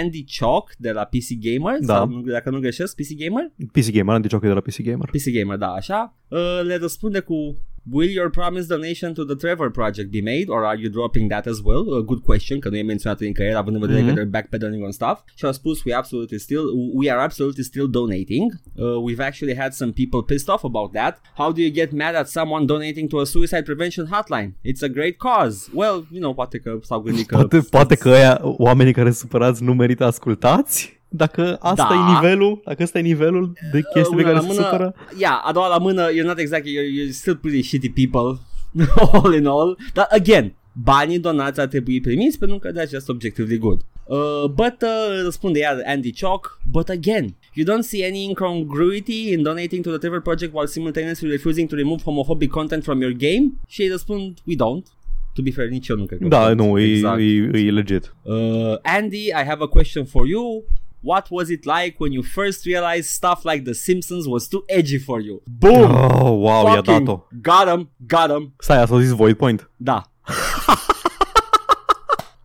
Andy 0.00 0.24
Chalk 0.38 0.72
de 0.78 0.90
la 0.90 1.04
PC 1.04 1.26
Gamer, 1.40 1.78
Da. 1.80 1.94
sau, 1.94 2.08
nu- 2.08 2.20
dacă 2.20 2.50
nu 2.50 2.58
greșesc, 2.58 2.94
PC 2.96 3.08
Gamer? 3.16 3.52
PC 3.72 3.90
Gamer, 3.92 4.14
Andy 4.14 4.28
Jockey 4.28 4.48
de 4.48 4.54
la 4.54 4.60
PC 4.60 4.80
Gamer. 4.82 5.08
PC 5.12 5.30
Gamer, 5.40 5.56
da, 5.56 5.72
așa. 5.72 6.16
Uh, 6.28 6.60
le 6.64 6.76
răspunde 6.76 7.20
cu 7.20 7.56
Will 7.90 8.10
your 8.10 8.30
promised 8.30 8.68
donation 8.68 9.12
to 9.14 9.24
the 9.24 9.34
Trevor 9.34 9.70
Project 9.70 10.10
be 10.10 10.20
made 10.20 10.44
or 10.46 10.64
are 10.64 10.78
you 10.80 10.90
dropping 10.90 11.28
that 11.30 11.46
as 11.46 11.60
well? 11.64 11.94
A 11.94 12.00
good 12.00 12.22
question, 12.22 12.58
că 12.58 12.68
nu 12.68 12.76
e 12.76 12.82
menționat 12.82 13.20
încă 13.20 13.42
el, 13.42 13.56
având 13.56 13.76
în 13.76 13.80
vedere 13.82 14.00
Mhm. 14.00 14.14
că 14.14 14.20
they're 14.20 14.30
backpedaling 14.30 14.84
on 14.84 14.90
stuff. 14.90 15.20
Și 15.34 15.44
au 15.44 15.52
spus 15.52 15.84
we 15.84 15.94
absolutely 15.94 16.38
still 16.38 16.64
we 16.94 17.10
are 17.10 17.20
absolutely 17.22 17.62
still 17.62 17.88
donating. 17.90 18.52
Uh, 18.74 18.84
we've 18.84 19.20
actually 19.26 19.56
had 19.56 19.72
some 19.72 19.90
people 19.90 20.20
pissed 20.34 20.48
off 20.54 20.64
about 20.64 20.92
that. 20.92 21.20
How 21.34 21.52
do 21.52 21.60
you 21.60 21.70
get 21.70 21.92
mad 21.92 22.14
at 22.14 22.28
someone 22.28 22.64
donating 22.64 23.08
to 23.08 23.18
a 23.18 23.24
suicide 23.24 23.62
prevention 23.62 24.06
hotline? 24.10 24.56
It's 24.64 24.82
a 24.82 24.88
great 24.88 25.16
cause. 25.16 25.68
Well, 25.74 26.06
you 26.10 26.20
know, 26.20 26.34
poate 26.34 26.58
că 26.58 26.78
s-au 26.82 27.00
gândit 27.00 27.26
că 27.26 27.34
Poate, 27.36 27.58
poate 27.70 27.94
că 27.94 28.08
aia, 28.08 28.40
oamenii 28.42 28.92
care 28.92 29.06
sunt 29.10 29.18
supărați 29.18 29.62
nu 29.62 29.74
merită 29.74 30.04
ascultați? 30.04 31.00
Dacă 31.12 31.56
asta 31.60 31.86
Da. 31.88 31.94
e 31.94 32.12
nivelul, 32.14 32.60
dacă 32.64 32.82
ăsta 32.82 32.98
e 32.98 33.02
nivelul 33.02 33.52
de 33.72 33.80
chestii 33.94 34.16
pe 34.16 34.22
una 34.22 34.30
care 34.30 34.34
la 34.34 34.40
se 34.40 34.46
mână, 34.46 34.60
supără. 34.62 34.94
Yeah, 35.18 35.40
a 35.44 35.52
doua 35.52 35.66
la 35.68 35.78
mână, 35.78 36.08
you're 36.12 36.26
not 36.26 36.38
exactly, 36.38 36.72
you're, 36.72 37.06
you're 37.08 37.10
still 37.12 37.36
pretty 37.36 37.62
shitty 37.62 37.88
people, 37.90 38.38
all 39.12 39.34
in 39.34 39.46
all. 39.46 39.78
Dar, 39.94 40.06
again, 40.10 40.54
banii 40.72 41.18
donați 41.18 41.60
ar 41.60 41.66
trebui 41.66 42.00
primiți 42.00 42.38
pentru 42.38 42.58
că 42.58 42.70
that's 42.72 42.90
just 42.90 43.08
objectively 43.08 43.58
good. 43.58 43.80
Uh, 44.04 44.44
but, 44.54 44.76
uh, 44.82 45.20
răspunde 45.24 45.58
iar 45.58 45.82
Andy 45.86 46.12
Chalk, 46.12 46.60
but 46.70 46.88
again, 46.88 47.34
you 47.54 47.66
don't 47.66 47.82
see 47.82 48.06
any 48.06 48.24
incongruity 48.24 49.32
in 49.32 49.42
donating 49.42 49.82
to 49.84 49.88
the 49.90 49.98
Trevor 49.98 50.20
Project 50.20 50.52
while 50.54 50.66
simultaneously 50.66 51.28
refusing 51.30 51.68
to 51.68 51.74
remove 51.76 52.02
homophobic 52.04 52.50
content 52.50 52.82
from 52.84 53.00
your 53.00 53.12
game? 53.12 53.52
Și 53.66 53.82
ei 53.82 53.88
răspund, 53.88 54.38
we 54.46 54.54
don't. 54.54 54.86
To 55.34 55.42
be 55.42 55.50
fair, 55.50 55.68
nici 55.68 55.88
eu 55.88 55.96
nu 55.96 56.04
cred 56.04 56.18
că 56.18 56.28
Da, 56.28 56.44
sunt. 56.46 56.56
nu, 56.60 56.78
exact. 56.80 57.18
e, 57.20 57.22
e, 57.24 57.58
e 57.58 57.70
legit. 57.70 58.14
Uh, 58.22 58.34
Andy, 58.82 59.26
I 59.26 59.44
have 59.46 59.58
a 59.62 59.66
question 59.66 60.04
for 60.04 60.26
you. 60.26 60.64
What 61.04 61.26
was 61.30 61.48
it 61.48 61.64
like 61.64 61.96
when 61.98 62.12
you 62.12 62.22
first 62.22 62.64
realized 62.64 63.08
stuff 63.08 63.44
like 63.44 63.64
The 63.64 63.72
Simpsons 63.72 64.26
was 64.26 64.46
too 64.48 64.62
edgy 64.68 64.98
for 64.98 65.20
you? 65.20 65.42
Boom! 65.58 65.90
Oh, 65.90 66.30
wow, 66.44 66.66
i-a 66.66 66.76
Fucking 66.76 67.06
dat-o. 67.06 67.26
Got 67.42 67.68
him, 67.68 67.90
got 68.06 68.30
him. 68.30 68.54
Stai, 68.58 68.82
asta 68.82 68.94
a 68.94 69.00
zis 69.00 69.10
Void 69.10 69.36
Point. 69.36 69.70
Da, 69.76 70.02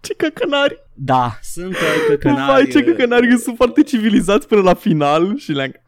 Ce 0.01 0.13
căcănari! 0.13 0.85
da, 0.93 1.39
sunt 1.41 1.73
uh, 1.73 2.05
căcănari. 2.07 2.51
Vai, 2.51 2.67
ce 2.67 2.77
uh, 2.77 2.83
căcănari 2.85 3.29
că 3.29 3.35
sunt 3.35 3.55
foarte 3.55 3.83
civilizați 3.83 4.47
până 4.47 4.61
la 4.61 4.73
final 4.73 5.37
și 5.37 5.51
le 5.51 5.83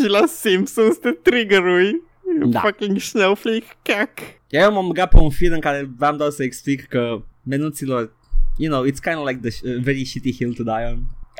și 0.00 0.08
la 0.08 0.26
Simpsons 0.26 0.96
te 0.96 1.10
trigger-ui. 1.10 2.02
Da. 2.46 2.60
Fucking 2.60 2.98
snowflake 2.98 3.66
cac. 3.82 4.10
Eu 4.48 4.72
m-am 4.72 4.86
băgat 4.86 5.08
pe 5.08 5.16
un 5.16 5.30
film 5.30 5.52
în 5.52 5.60
care 5.60 5.90
vreau 5.96 6.16
doar 6.16 6.30
să 6.30 6.42
explic 6.42 6.86
că 6.86 7.22
menuților, 7.42 8.12
you 8.56 8.72
know, 8.72 8.90
it's 8.90 9.00
kind 9.02 9.16
of 9.16 9.26
like 9.26 9.48
the 9.48 9.50
sh- 9.50 9.76
uh, 9.76 9.82
very 9.82 10.04
shitty 10.04 10.32
hill 10.32 10.54
to 10.54 10.62
die 10.62 10.84
on. 10.92 10.98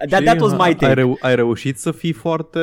That, 0.08 0.24
that 0.24 0.40
was 0.40 0.52
my 0.52 0.58
Ai, 0.58 0.74
take. 0.74 0.92
reu- 0.92 1.18
ai 1.20 1.34
reușit 1.34 1.78
să 1.78 1.90
fii 1.90 2.12
foarte, 2.12 2.58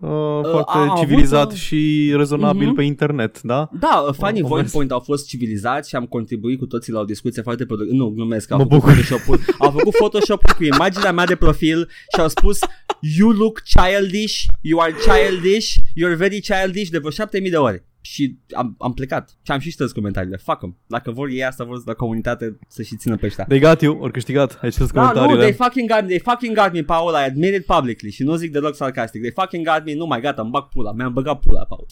uh, 0.00 0.40
foarte 0.50 0.72
am 0.72 0.90
avut, 0.90 0.98
civilizat 0.98 1.52
uh, 1.52 1.58
și 1.58 2.12
rezonabil 2.16 2.66
mhm. 2.66 2.76
pe 2.76 2.82
internet, 2.82 3.42
da? 3.42 3.68
Da, 3.80 4.04
uh, 4.08 4.14
Funny 4.14 4.40
Am 4.40 4.46
Void 4.46 4.60
mers. 4.60 4.72
Point 4.72 4.90
au 4.90 5.00
fost 5.00 5.26
civilizați 5.26 5.88
și 5.88 5.96
am 5.96 6.04
contribuit 6.04 6.58
cu 6.58 6.66
toții 6.66 6.92
la 6.92 7.00
o 7.00 7.04
discuție 7.04 7.42
foarte 7.42 7.66
productivă. 7.66 7.96
Nu, 7.96 8.08
glumesc, 8.08 8.50
au 8.50 8.58
Mă 8.58 8.62
făcut 8.62 8.78
bucur. 8.78 8.92
Photoshop-ul, 8.92 9.40
au 9.58 9.70
făcut 9.70 9.94
Photoshop 9.94 10.50
cu 10.50 10.64
imaginea 10.64 11.12
mea 11.12 11.24
de 11.24 11.36
profil 11.36 11.88
și 12.14 12.20
au 12.20 12.28
spus 12.28 12.58
You 13.00 13.30
look 13.30 13.62
childish, 13.62 14.42
you 14.60 14.80
are 14.80 14.92
childish, 14.92 15.72
you're 15.72 16.16
very 16.16 16.40
childish 16.40 16.88
de 16.88 16.98
vreo 16.98 17.10
7000 17.10 17.50
de 17.50 17.56
ore. 17.56 17.84
Și 18.08 18.36
am, 18.56 18.74
am 18.78 18.92
plecat 18.94 19.36
și 19.42 19.52
am 19.52 19.58
și 19.58 19.70
șters 19.70 19.92
comentariile. 19.92 20.36
Fuck 20.36 20.62
'em. 20.62 20.76
Dacă 20.86 21.10
vor 21.10 21.28
ei 21.28 21.44
asta, 21.44 21.64
vor 21.64 21.82
la 21.84 21.94
comunitate 21.94 22.58
să 22.68 22.82
și 22.82 22.96
țină 22.96 23.16
pe 23.16 23.26
ăștia. 23.26 23.44
They 23.44 23.60
got 23.60 23.80
you, 23.80 23.98
ori 24.00 24.12
câștigat, 24.12 24.58
ai 24.62 24.70
citit 24.70 24.90
Da, 24.90 25.00
nu, 25.02 25.06
comentariile. 25.08 25.42
they 25.42 25.52
fucking 25.66 25.88
got 25.90 26.00
me, 26.00 26.06
they 26.06 26.18
fucking 26.18 26.56
got 26.56 26.72
me, 26.72 26.82
Paul, 26.82 27.12
I 27.12 27.24
admit 27.24 27.54
it 27.54 27.64
publicly 27.66 28.10
și 28.10 28.22
nu 28.22 28.34
zic 28.36 28.52
deloc 28.52 28.74
sarcastic. 28.74 29.20
They 29.20 29.32
fucking 29.34 29.66
got 29.66 29.82
me, 29.84 29.94
nu 29.94 30.06
mai 30.06 30.20
gata, 30.20 30.42
îmi 30.42 30.50
bag 30.50 30.68
pula, 30.68 30.92
mi-am 30.92 31.12
băgat 31.12 31.40
pula, 31.40 31.64
Paul. 31.64 31.86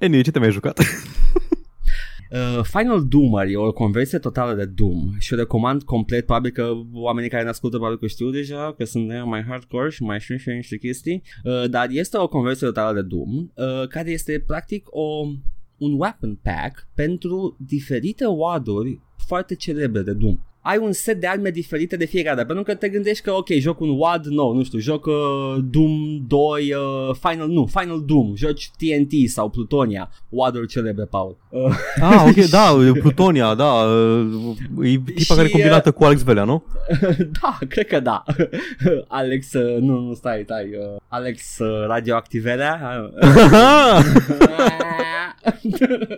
Anyway, 0.00 0.22
ce 0.22 0.30
te 0.30 0.38
mai 0.38 0.50
jucat? 0.50 0.78
Uh, 2.30 2.62
Final 2.62 3.06
Doomer 3.08 3.46
e 3.46 3.56
o 3.56 3.72
conversie 3.72 4.18
totală 4.18 4.54
de 4.54 4.64
Doom 4.64 5.14
și 5.18 5.32
o 5.32 5.36
recomand 5.36 5.82
complet, 5.82 6.24
probabil 6.24 6.50
că 6.50 6.72
oamenii 6.92 7.30
care 7.30 7.42
ne 7.42 7.48
ascultă 7.48 7.76
probabil 7.76 7.98
că 7.98 8.06
știu 8.06 8.30
deja, 8.30 8.74
că 8.76 8.84
sunt 8.84 9.12
uh, 9.12 9.22
mai 9.24 9.42
hardcore 9.42 9.90
și 9.90 10.02
mai 10.02 10.20
știu 10.20 10.36
și 10.36 10.48
niște 10.48 10.76
chestii, 10.76 11.22
uh, 11.44 11.70
dar 11.70 11.86
este 11.90 12.18
o 12.18 12.28
conversie 12.28 12.66
totală 12.66 13.00
de 13.00 13.06
Doom 13.06 13.36
uh, 13.36 13.88
care 13.88 14.10
este 14.10 14.44
practic 14.46 14.86
o, 14.90 15.26
un 15.76 15.98
weapon 15.98 16.38
pack 16.42 16.88
pentru 16.94 17.56
diferite 17.66 18.26
WAD-uri 18.26 19.00
foarte 19.26 19.54
celebre 19.54 20.02
de 20.02 20.12
Doom. 20.12 20.38
Ai 20.68 20.78
un 20.82 20.92
set 20.92 21.20
de 21.20 21.26
arme 21.26 21.50
diferite 21.50 21.96
de 21.96 22.04
fiecare 22.04 22.34
dată, 22.34 22.46
pentru 22.46 22.64
că 22.64 22.74
te 22.74 22.88
gândești 22.88 23.22
că, 23.22 23.32
ok, 23.32 23.48
joc 23.48 23.80
un 23.80 23.98
WAD 23.98 24.26
nou, 24.26 24.54
nu 24.54 24.64
știu, 24.64 24.78
joc 24.78 25.06
uh, 25.06 25.14
Doom 25.70 26.26
2, 26.26 26.74
uh, 26.74 27.14
Final, 27.20 27.48
nu, 27.48 27.66
Final 27.66 28.02
Doom, 28.06 28.36
joci 28.36 28.70
TNT 28.76 29.28
sau 29.28 29.48
Plutonia, 29.48 30.10
WAD-uri 30.28 30.66
celebre, 30.66 31.04
Paul. 31.04 31.36
Uh, 31.48 31.74
ah, 32.00 32.24
ok, 32.28 32.44
da, 32.44 32.76
Plutonia, 33.00 33.54
da, 33.54 33.72
uh, 33.72 34.90
e 34.92 35.00
tipa 35.04 35.20
Și, 35.20 35.34
care 35.34 35.46
e 35.46 35.50
combinată 35.50 35.90
cu 35.90 36.04
Alex 36.04 36.22
Velea, 36.22 36.44
nu? 36.44 36.64
da, 37.42 37.58
cred 37.68 37.86
că 37.86 38.00
da. 38.00 38.22
Alex, 39.08 39.52
uh, 39.52 39.80
nu, 39.80 40.00
nu, 40.00 40.14
stai, 40.14 40.42
stai. 40.44 40.64
Uh, 40.64 41.00
Alex 41.08 41.58
uh, 41.58 41.86
radioactivelea. 41.86 43.00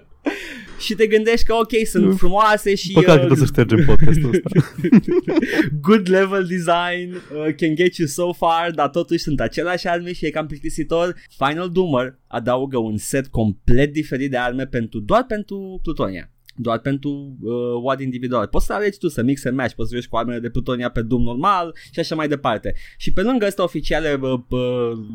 și 0.85 0.95
te 0.95 1.07
gândești 1.07 1.47
că 1.47 1.55
ok, 1.55 1.87
sunt 1.87 2.19
frumoase 2.19 2.75
și 2.75 2.93
Păcat 2.93 3.17
că 3.17 3.23
uh, 3.23 3.29
tot 3.29 3.39
să 3.39 3.45
ștergem 3.45 3.85
podcastul 3.87 4.31
ăsta. 4.31 4.75
good 5.89 6.09
level 6.09 6.47
design 6.47 7.15
uh, 7.15 7.55
can 7.57 7.75
get 7.75 7.95
you 7.95 8.09
so 8.09 8.33
far, 8.33 8.71
dar 8.75 8.89
totuși 8.89 9.23
sunt 9.23 9.41
aceleași 9.41 9.89
arme 9.89 10.13
și 10.13 10.27
e 10.27 10.31
cam 10.31 10.47
plictisitor. 10.47 11.17
Final 11.45 11.71
Doomer 11.71 12.19
adaugă 12.27 12.79
un 12.79 12.97
set 12.97 13.27
complet 13.27 13.93
diferit 13.93 14.31
de 14.31 14.37
arme 14.37 14.67
pentru 14.67 15.01
doar 15.01 15.25
pentru 15.29 15.81
Plutonia 15.83 16.31
doar 16.63 16.79
pentru 16.79 17.37
uh, 17.41 17.53
WAD 17.83 18.01
individual. 18.01 18.47
Poți 18.47 18.67
să 18.67 18.73
alegi 18.73 18.99
tu 18.99 19.09
să 19.09 19.23
mix 19.23 19.45
and 19.45 19.57
match, 19.57 19.75
poți 19.75 19.89
să 19.89 19.95
joci 19.95 20.09
cu 20.09 20.17
armele 20.17 20.39
de 20.39 20.51
plutonia 20.51 20.91
pe 20.91 21.03
Doom 21.03 21.23
normal 21.23 21.75
și 21.93 22.01
așa 22.01 22.15
mai 22.15 22.29
departe. 22.29 22.75
Și 22.97 23.13
pe 23.13 23.23
lângă 23.23 23.45
astea 23.45 23.65
oficiale 23.65 24.19
uh, 24.21 24.31
uh, 24.49 24.59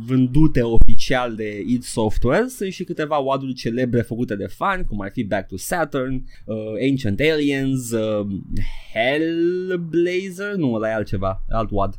vândute 0.05 0.61
oficial 0.61 1.35
de 1.35 1.63
id 1.67 1.83
Software, 1.83 2.47
sunt 2.47 2.71
și 2.71 2.83
câteva 2.83 3.17
WAD-uri 3.17 3.53
celebre 3.53 4.01
făcute 4.01 4.35
de 4.35 4.47
fani, 4.47 4.85
cum 4.85 5.01
ar 5.01 5.11
fi 5.11 5.23
Back 5.23 5.47
to 5.47 5.57
Saturn, 5.57 6.23
uh, 6.45 6.55
Ancient 6.89 7.19
Aliens, 7.19 7.91
uh, 7.91 8.27
Hellblazer, 8.93 10.53
nu, 10.55 10.73
ăla 10.73 10.89
e 10.89 10.93
altceva, 10.93 11.43
alt 11.49 11.69
WAD. 11.71 11.95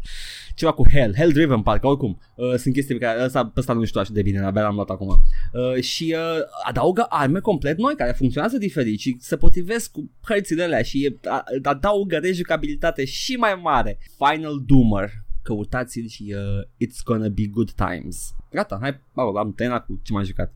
Ceva 0.56 0.72
cu 0.72 0.88
Hell, 0.88 1.14
Hell 1.16 1.32
Driven 1.32 1.62
parcă, 1.62 1.86
oricum. 1.86 2.18
Uh, 2.34 2.54
sunt 2.54 2.74
chestii 2.74 2.98
pe 2.98 3.04
care 3.04 3.24
ăsta, 3.24 3.46
pe 3.46 3.60
ăsta 3.60 3.72
nu 3.72 3.84
știu 3.84 4.00
așa 4.00 4.12
de 4.12 4.22
bine, 4.22 4.44
abia 4.44 4.62
l-am 4.62 4.74
luat 4.74 4.90
acum. 4.90 5.08
Uh, 5.08 5.82
și 5.82 6.14
uh, 6.16 6.42
adaugă 6.68 7.06
arme 7.08 7.40
complet 7.40 7.78
noi 7.78 7.94
care 7.94 8.12
funcționează 8.12 8.58
diferit 8.58 8.98
și 8.98 9.16
se 9.20 9.36
potrivesc 9.36 9.90
cu 9.90 10.10
hărțile 10.22 10.62
alea 10.62 10.82
și 10.82 11.18
uh, 11.24 11.58
adaugă 11.62 12.16
rejucabilitate 12.16 13.04
și 13.04 13.36
mai 13.36 13.60
mare. 13.62 13.98
Final 14.16 14.62
Doomer. 14.66 15.10
Căutați-l 15.42 16.08
și 16.08 16.34
uh, 16.36 16.86
it's 16.86 17.02
gonna 17.04 17.28
be 17.28 17.46
good 17.46 17.70
times. 17.70 18.34
Gata, 18.50 18.78
hai, 18.80 19.00
Paul, 19.14 19.36
am 19.36 19.52
terminat 19.52 19.84
cu 19.86 20.00
ce 20.02 20.12
m-am 20.12 20.24
jucat. 20.24 20.52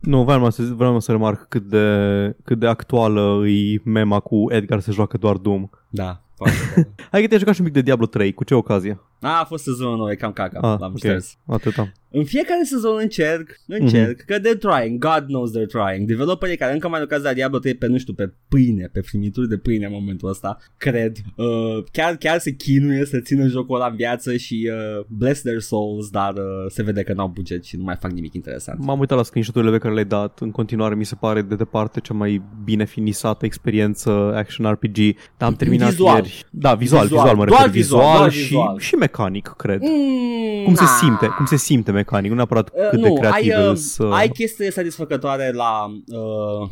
Nu, 0.00 0.24
vreau 0.24 0.50
să, 0.50 0.62
vreau 0.62 1.00
să 1.00 1.10
remarc 1.10 1.48
cât 1.48 1.62
de, 1.62 2.36
cât 2.44 2.58
de 2.58 2.66
actuală 2.66 3.48
e 3.48 3.80
mema 3.84 4.20
cu 4.20 4.44
Edgar 4.48 4.80
se 4.80 4.92
joacă 4.92 5.16
doar 5.16 5.36
Doom. 5.36 5.68
Da, 5.90 6.22
foarte 6.34 6.94
Hai 7.10 7.20
că 7.20 7.26
te-ai 7.26 7.38
jucat 7.38 7.54
și 7.54 7.60
un 7.60 7.66
pic 7.66 7.74
de 7.74 7.82
Diablo 7.82 8.06
3, 8.06 8.32
cu 8.32 8.44
ce 8.44 8.54
ocazie? 8.54 9.00
A, 9.20 9.40
a 9.40 9.44
fost 9.44 9.64
sezonul 9.64 9.96
nou, 9.96 10.10
e 10.10 10.14
cam 10.14 10.32
caca, 10.32 10.58
Ah, 10.72 10.78
l-am 10.80 10.90
ok, 10.90 10.96
șters. 10.98 11.36
atâta. 11.46 11.92
În 12.10 12.24
fiecare 12.24 12.60
sezon 12.64 12.96
încerc, 13.00 13.60
încerc, 13.66 14.22
mm-hmm. 14.22 14.26
că 14.26 14.38
they're 14.38 14.58
trying, 14.58 14.98
God 14.98 15.24
knows 15.26 15.50
they're 15.50 15.66
trying. 15.68 16.06
Developerii 16.08 16.56
care 16.56 16.72
încă 16.72 16.88
mai 16.88 17.00
lucrează 17.00 17.26
la 17.28 17.32
Diablo 17.32 17.58
3 17.58 17.74
pe, 17.74 17.86
nu 17.86 17.98
știu, 17.98 18.12
pe 18.12 18.32
pâine, 18.48 18.88
pe 18.92 19.00
frimituri 19.00 19.48
de 19.48 19.56
pâine 19.56 19.86
în 19.86 19.92
momentul 19.92 20.28
ăsta, 20.28 20.56
cred. 20.76 21.16
Uh, 21.36 21.84
chiar, 21.92 22.16
chiar 22.16 22.38
se 22.38 22.50
chinuie 22.54 23.04
să 23.04 23.20
țină 23.20 23.46
jocul 23.46 23.76
ăla 23.76 23.86
în 23.86 23.96
viață 23.96 24.36
și 24.36 24.70
uh, 24.72 25.04
bless 25.08 25.40
their 25.42 25.60
souls, 25.60 26.08
dar 26.10 26.32
uh, 26.32 26.42
se 26.68 26.82
vede 26.82 27.02
că 27.02 27.12
n-au 27.12 27.28
buget 27.28 27.64
și 27.64 27.76
nu 27.76 27.82
mai 27.84 27.96
fac 28.00 28.10
nimic 28.10 28.34
interesant. 28.34 28.78
M-am 28.84 28.98
uitat 28.98 29.16
la 29.16 29.22
screenshot-urile 29.22 29.70
pe 29.72 29.78
care 29.78 29.92
le-ai 29.94 30.06
dat. 30.06 30.38
În 30.40 30.50
continuare 30.50 30.94
mi 30.94 31.04
se 31.04 31.14
pare 31.20 31.42
de 31.42 31.54
departe 31.54 32.00
cea 32.00 32.14
mai 32.14 32.42
bine 32.64 32.84
finisată 32.84 33.44
experiență 33.44 34.10
action 34.34 34.70
RPG. 34.72 34.96
Dar 35.36 35.48
am 35.48 35.54
terminat 35.54 35.88
Vizual. 35.90 36.14
ieri. 36.14 36.44
Da, 36.50 36.74
vizual, 36.74 37.02
Vizual. 37.02 37.22
vizual, 37.24 37.36
mă 37.36 37.44
Doar 37.44 37.58
refer 37.60 37.72
vizual, 37.80 38.00
vizual, 38.02 38.18
doar 38.18 38.30
și, 38.32 38.42
vizual. 38.42 38.78
și 38.78 38.94
mecanic, 39.16 39.54
cred. 39.56 39.80
Mm, 39.82 40.64
Cum 40.64 40.74
se 40.74 40.82
na. 40.82 40.88
simte, 40.88 41.26
cum 41.26 41.46
se 41.46 41.56
simte 41.56 41.90
mecanic, 41.90 42.30
nu 42.30 42.36
neapărat 42.36 42.70
Uh, 42.72 42.88
cât 42.90 42.98
nu, 42.98 43.04
de 43.04 43.12
creativ 43.12 43.52
ai, 43.54 43.68
uh, 43.68 43.76
să... 43.76 44.02
ai 44.02 44.28
chestii 44.28 44.72
satisfăcătoare 44.72 45.52
la 45.52 45.86
uh, 46.06 46.68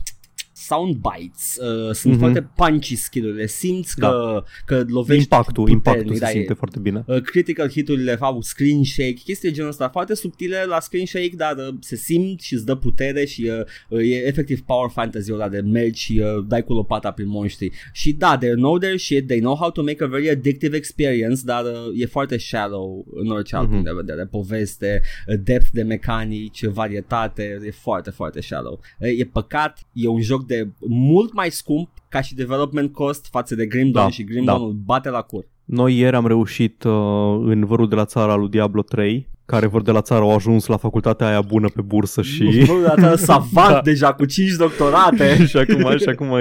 soundbites, 0.55 1.57
uh, 1.61 1.93
sunt 1.95 2.13
Mhm. 2.13 2.23
foarte 2.23 2.51
punchy 2.57 2.95
skill-urile, 2.97 3.47
simți 3.47 3.97
Da. 3.97 4.09
că, 4.09 4.45
că 4.67 4.85
lovești 4.89 5.23
Impactul, 5.23 5.55
puternic, 5.65 5.73
impactul 5.87 6.15
se 6.15 6.21
da, 6.21 6.29
e- 6.31 6.33
simte 6.33 6.53
foarte 6.53 6.79
bine. 6.79 7.05
Uh, 7.07 7.21
critical 7.21 7.71
hit-urile 7.71 8.17
au 8.21 8.41
screen 8.41 8.85
shake, 8.85 9.13
chestii 9.13 9.49
de 9.49 9.55
genul 9.55 9.71
ăsta 9.71 9.89
foarte 9.89 10.15
subtile 10.15 10.65
la 10.65 10.81
screen 10.81 11.07
shake, 11.07 11.33
dar 11.37 11.57
uh, 11.57 11.75
se 11.81 11.97
simt 11.97 12.41
și 12.41 12.55
îți 12.55 12.65
dă 12.67 12.75
putere 12.75 13.25
și 13.25 13.51
uh, 13.59 13.65
uh, 13.89 14.11
e 14.11 14.27
efectiv 14.27 14.61
power 14.61 14.91
fantasy-ul 14.91 15.41
ăla 15.41 15.49
de 15.49 15.61
mergi 15.61 16.03
și 16.03 16.19
uh, 16.25 16.45
dai 16.49 16.65
cu 16.65 16.73
lopata 16.73 17.11
prin 17.11 17.29
monștri. 17.29 17.71
Și 17.93 18.13
da, 18.13 18.39
they 18.39 18.51
know 18.55 18.79
their 18.79 18.99
shit, 18.99 19.27
they 19.27 19.39
know 19.39 19.55
how 19.55 19.71
to 19.71 19.83
make 19.83 20.05
a 20.05 20.07
very 20.07 20.31
addictive 20.31 20.77
experience, 20.77 21.41
dar 21.45 21.65
uh, 21.65 21.71
e 22.01 22.07
foarte 22.07 22.39
shallow 22.39 23.07
în 23.15 23.31
orice 23.31 23.57
alt 23.57 23.65
Mhm. 23.65 23.73
punct 23.73 23.87
de 23.89 23.95
vedere. 23.97 24.27
Poveste, 24.27 25.03
uh, 25.27 25.35
depth 25.43 25.69
de 25.73 25.83
mecanici, 25.83 26.65
varietate, 26.65 27.59
e 27.67 27.71
foarte, 27.71 28.11
foarte 28.11 28.41
shallow. 28.41 28.81
Uh, 28.99 29.09
e 29.19 29.25
păcat, 29.33 29.79
e 29.93 30.09
un 30.09 30.21
joc 30.21 30.44
de 30.47 30.69
mult 30.89 31.33
mai 31.33 31.51
scump 31.51 31.89
ca 32.09 32.21
și 32.21 32.35
development 32.35 32.93
cost 32.93 33.27
față 33.31 33.55
de 33.55 33.67
Grim 33.67 33.91
Dawn 33.91 34.07
Da, 34.07 34.13
și 34.13 34.25
Grim 34.25 34.45
da. 34.45 34.53
Dawn 34.53 34.67
îl 34.67 34.73
bate 34.73 35.09
la 35.11 35.23
cur. 35.23 35.45
Noi 35.65 35.99
ieri 35.99 36.17
am 36.17 36.27
reușit 36.27 36.85
uh, 36.85 36.93
în 37.41 37.65
vărul 37.65 37.89
de 37.89 37.95
la 37.95 38.05
țara 38.05 38.35
lui 38.35 38.49
Diablo 38.49 38.83
3, 38.83 39.29
care 39.47 39.67
vor 39.67 39.83
de 39.83 39.91
la 39.91 40.01
țară 40.01 40.21
au 40.21 40.35
ajuns 40.35 40.67
la 40.67 40.77
facultatea 40.77 41.27
aia 41.27 41.41
bună 41.41 41.69
pe 41.75 41.81
bursă 41.83 42.23
și... 42.23 42.45
Bă, 42.67 42.95
dată 42.97 43.17
savant 43.17 43.71
Da. 43.73 43.81
deja 43.85 44.13
cu 44.13 44.25
5 44.25 44.51
doctorate. 44.57 45.37
și 45.47 45.57
acum, 45.57 45.97
și 45.97 46.09
acum 46.09 46.27
e, 46.27 46.41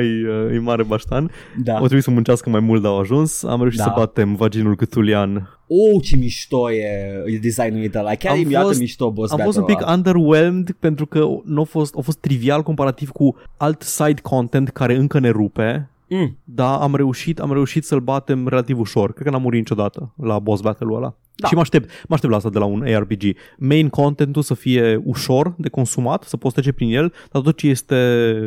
uh, 0.50 0.54
e 0.56 0.60
mare 0.60 0.84
baștan. 0.84 1.32
da. 1.64 1.74
O 1.74 1.78
trebuie 1.78 2.02
să 2.02 2.12
muncească 2.12 2.50
mai 2.50 2.60
mult, 2.60 2.82
dar 2.82 2.92
au 2.92 3.00
ajuns. 3.00 3.44
Am 3.44 3.60
reușit 3.60 3.78
Da. 3.80 3.84
să 3.84 3.92
batem 3.96 4.36
vaginul 4.36 4.76
cătulian. 4.76 5.58
Oh, 5.68 6.04
ce 6.04 6.16
mișto 6.16 6.72
e, 6.72 6.86
e 7.26 7.38
designul 7.38 7.90
ăla. 7.96 8.16
Chiar 8.16 8.32
Am 8.32 8.38
e 8.38 8.46
iată 8.50 8.66
fost- 8.66 8.80
mișto 8.80 9.12
boss 9.12 9.32
Am 9.32 9.40
fost 9.44 9.58
un 9.58 9.64
battle-ul 9.64 9.80
pic 9.80 9.88
ăla. 9.88 9.96
underwhelmed 9.98 10.72
pentru 10.80 11.06
că 11.06 11.26
nu 11.46 11.62
a 11.62 11.64
fost, 11.64 11.96
a 11.98 12.02
fost 12.02 12.18
trivial 12.20 12.62
comparativ 12.62 13.10
cu 13.10 13.36
alt 13.58 13.82
side 13.82 14.22
content 14.22 14.70
care 14.70 14.96
încă 14.96 15.20
ne 15.20 15.30
rupe. 15.30 15.90
Mm. 16.10 16.38
Dar 16.44 16.80
am 16.82 16.96
reușit, 16.96 17.40
am 17.40 17.54
reușit 17.54 17.86
să-l 17.86 18.00
batem 18.00 18.48
relativ 18.48 18.80
ușor. 18.80 19.14
Cred 19.14 19.26
că 19.26 19.32
n-am 19.32 19.42
murit 19.42 19.60
niciodată 19.60 20.14
la 20.24 20.40
boss 20.40 20.62
battle-ul 20.62 20.96
ăla. 20.96 21.16
Da. 21.36 21.48
Și 21.48 21.54
mă 21.54 21.60
aștept, 21.60 21.90
mă 22.08 22.14
aștept 22.16 22.32
la 22.32 22.38
asta 22.38 22.50
de 22.50 22.60
la 22.60 22.66
un 22.66 22.84
ARPG. 22.88 23.22
Main 23.58 23.90
contentul 23.90 24.42
să 24.42 24.54
fie 24.54 25.02
ușor 25.04 25.54
de 25.58 25.70
consumat, 25.70 26.24
să 26.24 26.38
poți 26.38 26.54
trece 26.54 26.72
prin 26.72 26.90
el, 26.96 27.14
dar 27.32 27.42
tot 27.42 27.58
ce 27.58 27.68
este 27.68 27.96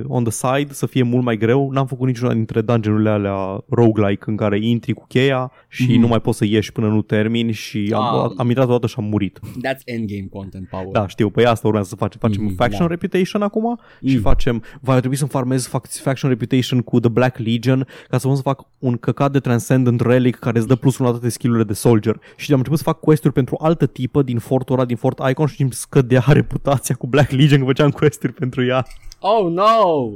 on 0.07 0.25
the 0.25 0.33
side 0.33 0.73
să 0.73 0.87
fie 0.87 1.03
mult 1.03 1.25
mai 1.25 1.37
greu. 1.37 1.71
N-am 1.71 1.87
făcut 1.87 2.07
niciuna 2.07 2.33
dintre 2.33 2.61
dungeon-urile 2.61 3.11
alea 3.11 3.65
roguelike 3.69 4.25
în 4.27 4.37
care 4.37 4.59
intri 4.67 4.93
cu 4.93 5.05
cheia 5.09 5.53
și 5.69 5.87
Mhm. 5.91 6.01
nu 6.01 6.07
mai 6.07 6.21
poți 6.21 6.39
să 6.39 6.45
ieși 6.45 6.73
până 6.73 6.87
nu 6.89 7.03
termini 7.03 7.53
și 7.53 7.93
am, 7.95 8.03
Ah. 8.25 8.31
am 8.37 8.49
intrat 8.49 8.67
odată 8.69 8.87
și 8.87 8.95
am 8.99 9.05
murit. 9.05 9.39
That's 9.43 9.81
endgame 9.85 10.27
content, 10.31 10.69
Paul. 10.69 10.89
Da, 10.93 11.09
știu, 11.09 11.31
păi 11.31 11.45
asta 11.47 11.67
urmează 11.67 11.89
să 11.89 11.97
facem. 11.97 12.21
Facem 12.21 12.43
Mhm, 12.45 12.55
faction 12.55 12.81
da. 12.87 12.87
reputation 12.87 13.43
acum 13.43 13.79
și 14.07 14.15
Mm. 14.15 14.21
facem, 14.21 14.63
va 14.81 14.99
trebui 14.99 15.17
să-mi 15.17 15.31
farmez 15.31 15.69
fac- 15.69 15.87
faction 16.03 16.31
reputation 16.31 16.81
cu 16.81 17.01
The 17.01 17.09
Black 17.11 17.39
Legion 17.39 17.87
ca 18.09 18.19
să 18.19 18.27
pot 18.27 18.37
să 18.37 18.43
fac 18.43 18.67
un 18.79 18.97
căcat 18.97 19.33
de 19.33 19.39
Transcendent 19.39 20.01
Relic 20.01 20.37
care 20.37 20.59
îți 20.59 20.67
dă 20.67 20.75
plus 20.77 20.97
la 20.99 21.11
toate 21.11 21.29
skill-urile 21.29 21.67
de 21.67 21.73
soldier. 21.75 22.21
Și 22.37 22.53
am 22.53 22.59
început 22.59 22.76
să 22.77 22.83
fac 22.83 23.01
quest-uri 23.01 23.33
pentru 23.35 23.57
altă 23.61 23.87
tipă 23.87 24.23
din 24.23 24.39
fortul 24.39 24.75
ăla, 24.75 24.85
din 24.85 24.97
Fort 24.97 25.21
Icon 25.31 25.47
și 25.47 25.63
îmi 25.63 25.73
scădea 25.73 26.25
reputația 26.41 26.95
cu 26.95 27.07
Black 27.07 27.31
Legion 27.31 27.59
că 27.59 27.65
făceam 27.65 27.91
quest-uri 27.91 28.33
pentru 28.33 28.65
ea. 28.65 28.87
Oh, 29.21 29.51
no! 29.53 29.65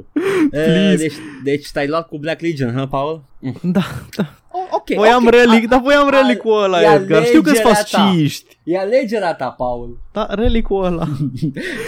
Eh, 0.51 0.63
Please. 0.65 0.95
deci, 0.95 1.13
deci 1.43 1.71
te-ai 1.71 1.87
luat 1.87 2.07
cu 2.07 2.17
Black 2.17 2.41
Legion, 2.41 2.73
huh, 2.77 2.87
Paul? 2.89 3.23
Mm. 3.39 3.55
Da, 3.71 3.81
da. 4.17 4.25
Oh, 4.53 4.67
ok, 4.71 4.89
Voiam 4.95 5.25
ok. 5.25 5.31
relic, 5.33 5.63
A- 5.63 5.67
dar 5.67 5.81
voiam 5.81 6.07
a- 6.07 6.21
relicul 6.21 6.63
ăla, 6.63 6.81
e 6.81 6.95
Edgar. 6.95 7.25
Știu 7.25 7.41
că-s 7.41 7.57
alegerea 7.59 7.83
ta. 7.91 7.97
fasciști. 7.97 8.57
E 8.63 8.77
alegerea 8.77 9.33
ta, 9.33 9.49
Paul. 9.49 9.97
Da, 10.11 10.27
relicul 10.29 10.83
ăla. 10.85 11.07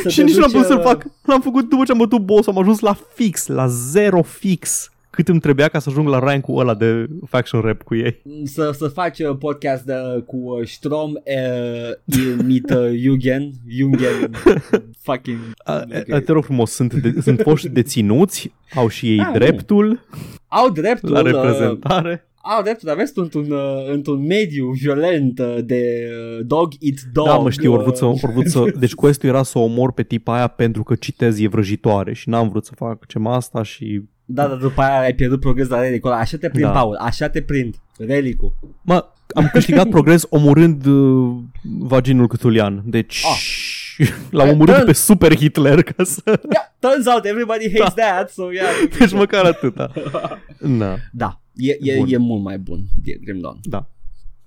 Să 0.02 0.10
și 0.10 0.18
te 0.18 0.24
nici 0.24 0.36
nu 0.36 0.44
am 0.44 0.50
duci, 0.52 0.62
putut 0.62 0.66
să-l 0.72 0.78
uh, 0.78 0.84
fac. 0.84 1.06
L-am 1.26 1.42
făcut 1.42 1.70
după 1.70 1.84
ce 1.84 1.92
am 1.92 1.98
bătut 1.98 2.22
boss, 2.22 2.48
am 2.48 2.58
ajuns 2.58 2.80
la 2.80 2.98
fix, 3.14 3.48
la 3.48 3.68
zero 3.68 4.22
fix. 4.22 4.92
Cât 5.16 5.28
îmi 5.28 5.40
trebuia 5.40 5.68
ca 5.68 5.80
să 5.80 5.90
ajung 5.90 6.08
la 6.08 6.20
rank-ul 6.20 6.60
ăla 6.60 6.74
de 6.76 7.08
faction 7.28 7.62
rep 7.62 7.82
cu 7.82 7.96
ei. 7.96 8.22
să, 8.44 8.72
să 8.78 8.88
faci 8.88 9.20
uh, 9.20 9.38
podcast 9.40 9.84
de, 9.84 9.94
cu 10.26 10.38
uh, 10.38 10.68
Strom 10.68 11.12
uh, 11.12 12.44
mit 12.46 12.70
uh, 12.70 12.92
Jungen, 12.96 13.52
Jungen 13.68 14.32
fucking 15.06 15.38
A, 15.64 15.74
Ok. 15.76 16.14
a, 16.14 16.20
te 16.20 16.32
rog 16.32 16.44
frumos, 16.44 16.72
sunt, 16.72 16.94
de, 16.94 17.22
sunt 17.22 17.40
foști 17.40 17.70
deținuți, 17.70 18.54
au 18.76 18.88
și 18.88 19.08
ei 19.12 19.20
Ah, 19.20 19.32
dreptul 19.34 20.06
au 20.48 20.70
dreptul 20.70 21.12
la 21.12 21.20
uh, 21.20 21.26
reprezentare. 21.26 22.28
au 22.42 22.62
dreptul, 22.64 22.88
dar 22.88 22.98
vezi 22.98 23.14
tu 23.14 23.22
într-un, 23.22 23.52
uh, 23.52 23.92
într-un 23.92 24.26
mediu 24.26 24.70
violent 24.70 25.40
uh, 25.40 25.58
de 25.64 26.10
uh, 26.40 26.46
dog 26.46 26.74
eat 26.80 26.96
dog. 27.14 27.26
Da, 27.26 27.38
mă 27.38 27.50
știu, 27.50 27.74
ori 27.74 27.82
vrut 27.84 27.98
să, 27.98 28.06
uh, 28.06 28.20
ori 28.24 28.32
vrut 28.34 28.48
să... 28.48 28.64
Deci 28.80 28.94
quest 28.94 29.24
era 29.24 29.44
să 29.44 29.58
o 29.58 29.62
omor 29.62 29.92
pe 29.92 30.04
tipa 30.04 30.36
aia 30.36 30.48
pentru 30.48 30.84
că 30.84 30.96
citez 30.96 31.40
e 31.40 31.48
vrăjitoare 31.48 32.14
și 32.14 32.30
n-am 32.30 32.50
vrut 32.50 32.66
să 32.66 32.72
fac 32.76 33.06
ce 33.06 33.20
asta 33.24 33.64
și... 33.64 34.02
Da, 34.34 34.48
dar 34.48 34.58
după 34.58 34.82
aia 34.82 35.00
ai 35.00 35.14
pierdut 35.14 35.40
progres 35.40 35.68
la 35.68 35.82
relic 35.82 36.06
Așa 36.06 36.38
te 36.38 36.50
prind, 36.50 36.66
Da. 36.66 36.72
Paul, 36.72 36.96
așa 36.96 37.30
te 37.30 37.42
prind. 37.42 37.76
Relicul. 37.98 38.54
Mă, 38.82 39.06
am 39.34 39.50
câștigat 39.52 39.90
progres 39.96 40.26
omorând 40.30 40.86
uh, 40.86 41.36
vaginul 41.80 42.28
cătulian. 42.28 42.82
Deci... 42.86 43.24
L-am 44.30 44.50
omorât 44.50 44.86
pe 44.86 44.94
Super 44.94 45.36
Hitler 45.36 45.84
ca 45.84 46.04
să... 46.04 46.22
Yeah, 46.26 46.66
turns 46.80 47.06
out 47.06 47.26
everybody 47.26 47.72
hates 47.72 47.94
that, 47.94 48.30
so 48.30 48.52
yeah. 48.52 48.68
Deci 49.00 49.12
măcar 49.12 49.46
atâta. 49.46 49.92
Da, 50.78 50.96
Da, 51.12 51.42
e, 51.56 51.78
e, 51.82 51.96
Bun. 51.98 52.08
e 52.10 52.18
mult 52.18 52.44
mai 52.44 52.58
bun, 52.58 52.80
e 53.04 53.18
Grim 53.24 53.40
Dawn. 53.40 53.60
da. 53.64 53.90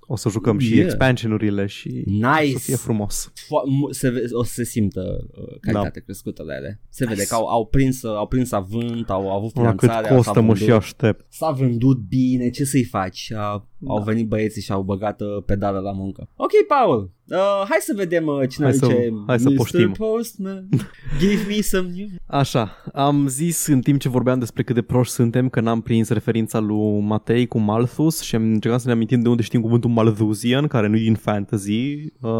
O 0.08 0.16
să 0.16 0.28
jucăm 0.28 0.58
și 0.58 0.72
Yeah. 0.74 0.84
expansionurile 0.84 1.66
și 1.66 2.02
Nice. 2.06 2.52
să 2.52 2.58
fie 2.58 2.76
frumos. 2.76 3.32
Fo- 3.32 3.68
mu- 3.78 3.90
se, 3.92 4.08
ve- 4.10 4.24
o 4.32 4.42
să 4.44 4.52
se 4.52 4.64
simtă 4.64 5.26
uh, 5.40 5.56
calitate 5.60 6.00
crescută 6.00 6.42
la 6.42 6.54
ele. 6.54 6.80
Se 6.88 7.04
vede 7.04 7.16
Nice. 7.20 7.28
că 7.28 7.34
au, 7.34 7.46
au 7.46 7.66
prins 7.66 8.02
uh, 8.02 8.14
au 8.16 8.26
prins 8.26 8.52
avânt, 8.52 9.10
au, 9.10 9.30
au 9.30 9.36
avut 9.36 9.56
La 9.56 9.70
cât 9.70 9.78
finanțare. 9.80 10.06
s-a 10.08 10.14
costă 10.14 10.40
mă 10.40 10.46
vândut, 10.46 10.56
și 10.64 10.70
aștept. 10.70 11.26
S-a 11.32 11.50
vândut 11.50 11.98
bine, 11.98 12.50
ce 12.50 12.64
să-i 12.64 12.84
faci? 12.84 13.32
Uh, 13.78 13.90
Au 13.90 13.98
Da. 13.98 14.04
venit 14.04 14.28
băieții 14.28 14.62
și 14.62 14.72
au 14.72 14.82
băgat 14.82 15.20
uh, 15.20 15.42
pedală 15.46 15.78
la 15.78 15.92
muncă. 15.92 16.28
Ok, 16.36 16.50
Paul, 16.68 17.10
uh, 17.28 17.36
hai 17.68 17.78
să 17.80 17.92
vedem 17.96 18.26
uh, 18.26 18.48
cine 18.48 18.66
Hai 18.66 18.74
să- 18.74 18.86
zice 18.86 19.12
hai 19.26 19.38
să 19.38 19.48
Mr. 19.50 19.54
poștim." 19.56 19.92
Postman, 19.92 20.68
give 21.18 21.42
me 21.48 21.60
some 21.60 21.88
news. 21.96 22.10
Așa, 22.26 22.70
am 22.92 23.26
zis 23.28 23.66
în 23.66 23.80
timp 23.80 24.00
ce 24.00 24.08
vorbeam 24.08 24.38
despre 24.38 24.62
cât 24.62 24.74
de 24.74 24.82
proști 24.82 25.14
suntem 25.14 25.48
că 25.48 25.60
n-am 25.60 25.80
prins 25.80 26.08
referința 26.08 26.58
lui 26.58 27.00
Matei 27.00 27.46
cu 27.46 27.58
Malthus 27.58 28.20
și 28.20 28.34
am 28.34 28.42
încercat 28.42 28.80
să 28.80 28.86
ne 28.86 28.92
amintim 28.92 29.20
de 29.20 29.28
unde 29.28 29.42
știm 29.42 29.60
cuvântul 29.60 29.90
Malthusian, 29.90 30.66
care 30.66 30.86
nu 30.88 30.96
e 30.96 31.00
din 31.00 31.14
fantasy. 31.14 31.94
Uh, 32.20 32.30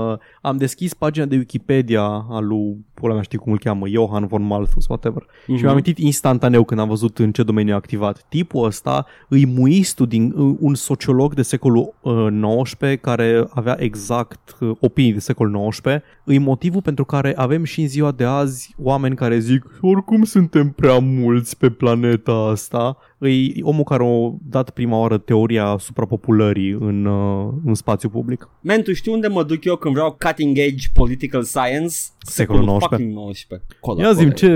am 0.43 0.57
deschis 0.57 0.95
pagina 0.95 1.24
de 1.26 1.37
Wikipedia 1.37 2.03
a 2.30 2.39
lui, 2.41 2.84
pula 2.95 3.12
mea 3.12 3.22
știi 3.22 3.39
cum 3.39 3.53
îl 3.53 3.59
cheamă, 3.59 3.89
Johann 3.89 4.26
von 4.26 4.43
Malthus, 4.43 4.87
whatever. 4.87 5.22
Mhm. 5.47 5.55
Și 5.57 5.61
mi-am 5.62 5.72
amintit 5.72 5.99
instantaneu 5.99 6.64
când 6.64 6.80
am 6.80 6.89
văzut 6.89 7.18
în 7.18 7.32
ce 7.32 7.43
domeniu 7.43 7.72
e 7.72 7.76
activat. 7.76 8.26
Tipul 8.28 8.64
ăsta 8.64 9.07
îi 9.28 9.47
muistul 9.47 10.07
din 10.07 10.32
uh, 10.37 10.57
un 10.61 10.74
sociolog 10.74 11.26
de 11.35 11.43
secolul 11.43 11.95
uh, 12.01 12.62
XIX 12.62 13.01
care 13.01 13.47
avea 13.51 13.77
exact 13.79 14.57
uh, 14.61 14.70
opinii 14.81 15.12
de 15.12 15.18
secolul 15.18 15.68
XIX. 15.68 15.81
Îi 16.24 16.39
motivul 16.39 16.83
pentru 16.83 17.05
care 17.05 17.33
avem 17.37 17.64
și 17.64 17.81
în 17.81 17.89
ziua 17.89 18.11
de 18.11 18.24
azi 18.24 18.74
oameni 18.79 19.16
care 19.16 19.39
zic 19.39 19.64
oricum 19.81 20.24
suntem 20.24 20.70
prea 20.70 20.99
mulți 20.99 21.57
pe 21.57 21.70
planeta 21.70 22.33
asta. 22.33 22.97
Îi 23.18 23.60
omul 23.62 23.84
care 23.84 24.04
a 24.04 24.34
dat 24.42 24.70
prima 24.70 24.98
oară 24.98 25.18
teoria 25.18 25.76
suprapopulării 25.78 26.70
în, 26.70 27.04
uh, 27.04 27.48
în 27.64 27.74
spațiu 27.74 28.08
public. 28.08 28.48
Man, 28.60 28.82
tu 28.82 28.92
știi 28.92 29.12
unde 29.12 29.26
mă 29.26 29.42
duc 29.42 29.64
eu 29.64 29.76
când 29.76 29.94
vreau 29.94 30.16
cutting 30.26 30.58
edge 30.58 30.86
political 30.94 31.42
science? 31.42 31.94
Secolul 32.18 32.64
XIX. 32.78 32.78
fucking 32.88 33.12
19. 33.12 33.66
Colo, 33.80 34.00
Ia 34.00 34.12
zim 34.12 34.28
acolo. 34.28 34.34
ce 34.34 34.52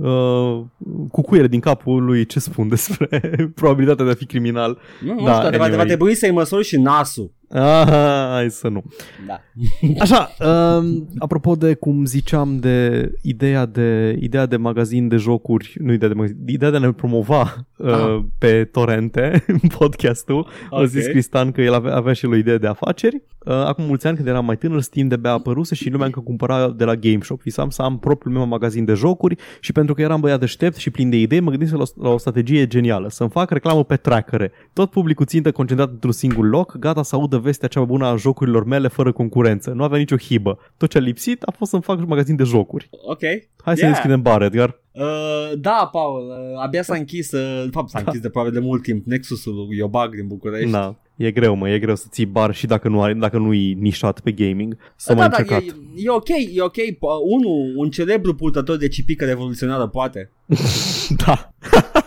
uh, 0.00 0.64
cucuiere 1.10 1.46
din 1.48 1.60
capul 1.60 2.04
lui 2.04 2.26
ce 2.26 2.40
spun 2.40 2.68
despre 2.68 3.08
probabilitatea 3.54 4.04
de 4.04 4.10
a 4.10 4.14
fi 4.14 4.26
criminal. 4.26 4.78
Nu, 5.04 5.14
nu 5.14 5.24
Da, 5.24 5.32
știu, 5.32 5.48
va, 5.58 5.64
anyway. 5.64 5.70
va 5.76 5.84
trebui 5.84 6.14
să-i 6.14 6.30
măsori 6.30 6.64
și 6.64 6.76
nasul. 6.80 7.34
Ah, 7.50 7.86
hai 8.32 8.50
să 8.50 8.68
nu. 8.68 8.82
Da. 9.26 9.40
Așa, 10.00 10.30
um, 10.78 11.08
apropo 11.18 11.54
de 11.54 11.74
cum 11.74 12.04
ziceam 12.04 12.58
de 12.58 13.10
ideea 13.22 13.66
de 13.66 14.16
ideea 14.20 14.46
de 14.46 14.56
magazin 14.56 15.08
de 15.08 15.16
jocuri, 15.16 15.74
nu 15.80 15.92
ideea 15.92 16.10
de 16.10 16.16
magazin, 16.16 16.36
ideea 16.46 16.70
de 16.70 16.76
a 16.76 16.80
ne 16.80 16.92
promova 16.92 17.66
uh, 17.76 17.92
Ah. 17.92 18.18
pe 18.38 18.64
torrente 18.64 19.44
în 19.62 19.68
podcastul. 19.78 20.46
A 20.70 20.80
Ok. 20.80 20.86
zis 20.86 21.06
Cristian 21.06 21.52
că 21.52 21.60
el 21.62 21.74
avea, 21.74 21.94
avea 21.96 22.12
și 22.12 22.24
el 22.24 22.30
o 22.30 22.36
idee 22.36 22.58
de 22.58 22.66
afaceri. 22.66 23.22
Uh, 23.46 23.52
acum 23.52 23.84
mulți 23.84 24.06
ani 24.06 24.16
când 24.16 24.28
eram 24.28 24.44
mai 24.44 24.56
tânăr, 24.56 24.80
Steam 24.80 25.08
de 25.08 25.16
bea 25.16 25.32
apăruse 25.32 25.74
și 25.74 25.90
lumea 25.90 26.06
încă 26.06 26.20
cumpăra 26.20 26.70
de 26.70 26.84
la 26.84 26.94
Game 26.94 27.18
Shop. 27.22 27.42
Visam 27.42 27.70
să 27.70 27.82
am 27.82 27.98
propriul 27.98 28.34
meu 28.34 28.46
magazin 28.46 28.84
de 28.84 28.92
jocuri 28.92 29.36
și 29.60 29.72
pentru 29.72 29.94
că 29.94 30.02
eram 30.02 30.20
băiat 30.20 30.40
deștept 30.40 30.76
și 30.76 30.90
plin 30.90 31.10
de 31.10 31.16
idei, 31.16 31.40
mă 31.40 31.50
gândisem 31.50 31.76
la, 31.76 31.82
o- 31.82 32.02
la 32.02 32.08
o 32.12 32.18
strategie 32.18 32.66
genială. 32.66 33.08
Să-mi 33.10 33.30
fac 33.30 33.50
reclamă 33.50 33.84
pe 33.84 33.96
trackere. 33.96 34.52
Tot 34.72 34.90
publicul 34.90 35.26
țintă 35.26 35.52
concentrat 35.52 35.90
într-un 35.90 36.12
singur 36.12 36.48
loc, 36.48 36.76
gata 36.78 37.02
să 37.02 37.14
audă 37.14 37.35
vestea 37.38 37.68
cea 37.68 37.84
bună 37.84 38.06
a 38.06 38.16
jocurilor 38.16 38.64
mele 38.64 38.88
fără 38.88 39.12
concurență. 39.12 39.70
Nu 39.70 39.82
avea 39.82 39.98
nicio 39.98 40.16
hibă. 40.16 40.58
Tot 40.76 40.90
ce 40.90 40.98
a 40.98 41.00
lipsit 41.00 41.42
a 41.42 41.50
fost 41.56 41.70
să-mi 41.70 41.82
fac 41.82 41.98
un 41.98 42.04
magazin 42.08 42.36
de 42.36 42.44
jocuri. 42.44 42.88
Ok. 42.90 43.20
Hai 43.64 43.76
să 43.76 43.80
Yeah. 43.80 43.90
deschidem 43.92 44.22
bar, 44.22 44.42
Edgar. 44.42 44.80
Uh, 44.92 45.02
da, 45.58 45.88
Paul, 45.92 46.26
uh, 46.28 46.62
abia 46.64 46.82
s-a 46.82 46.94
închis, 46.94 47.32
uh, 47.32 47.62
de 47.64 47.70
fapt 47.72 47.88
s-a 47.88 47.98
închis 47.98 48.20
de 48.20 48.28
probabil 48.28 48.54
de 48.60 48.64
mult 48.66 48.82
timp, 48.82 49.06
Nexusul 49.06 49.54
lui 49.54 49.76
Iobag 49.76 50.14
din 50.14 50.26
București. 50.26 50.70
Da. 50.70 50.94
E 51.16 51.30
greu, 51.30 51.54
mă, 51.54 51.70
e 51.70 51.78
greu 51.78 51.94
să 51.96 52.06
ții 52.10 52.26
bar 52.26 52.54
și 52.54 52.66
dacă 52.66 52.88
nu, 52.88 53.02
ai, 53.02 53.14
dacă 53.14 53.38
nu 53.38 53.52
e 53.54 53.72
nișat 53.72 54.20
pe 54.20 54.32
gaming. 54.32 54.76
Să 54.96 55.14
da, 55.14 55.22
mă 55.22 55.28
da, 55.28 55.36
încercat. 55.38 55.62
e, 55.62 55.74
e 55.96 56.10
ok, 56.10 56.28
e 56.28 56.62
ok. 56.62 56.76
Po- 56.76 57.22
Unul, 57.24 57.72
un 57.76 57.90
celebru 57.90 58.34
purtător 58.34 58.76
de 58.76 58.88
cipică 58.88 59.24
revoluționară 59.24 59.86
poate. 59.86 60.30
Da. 61.26 61.52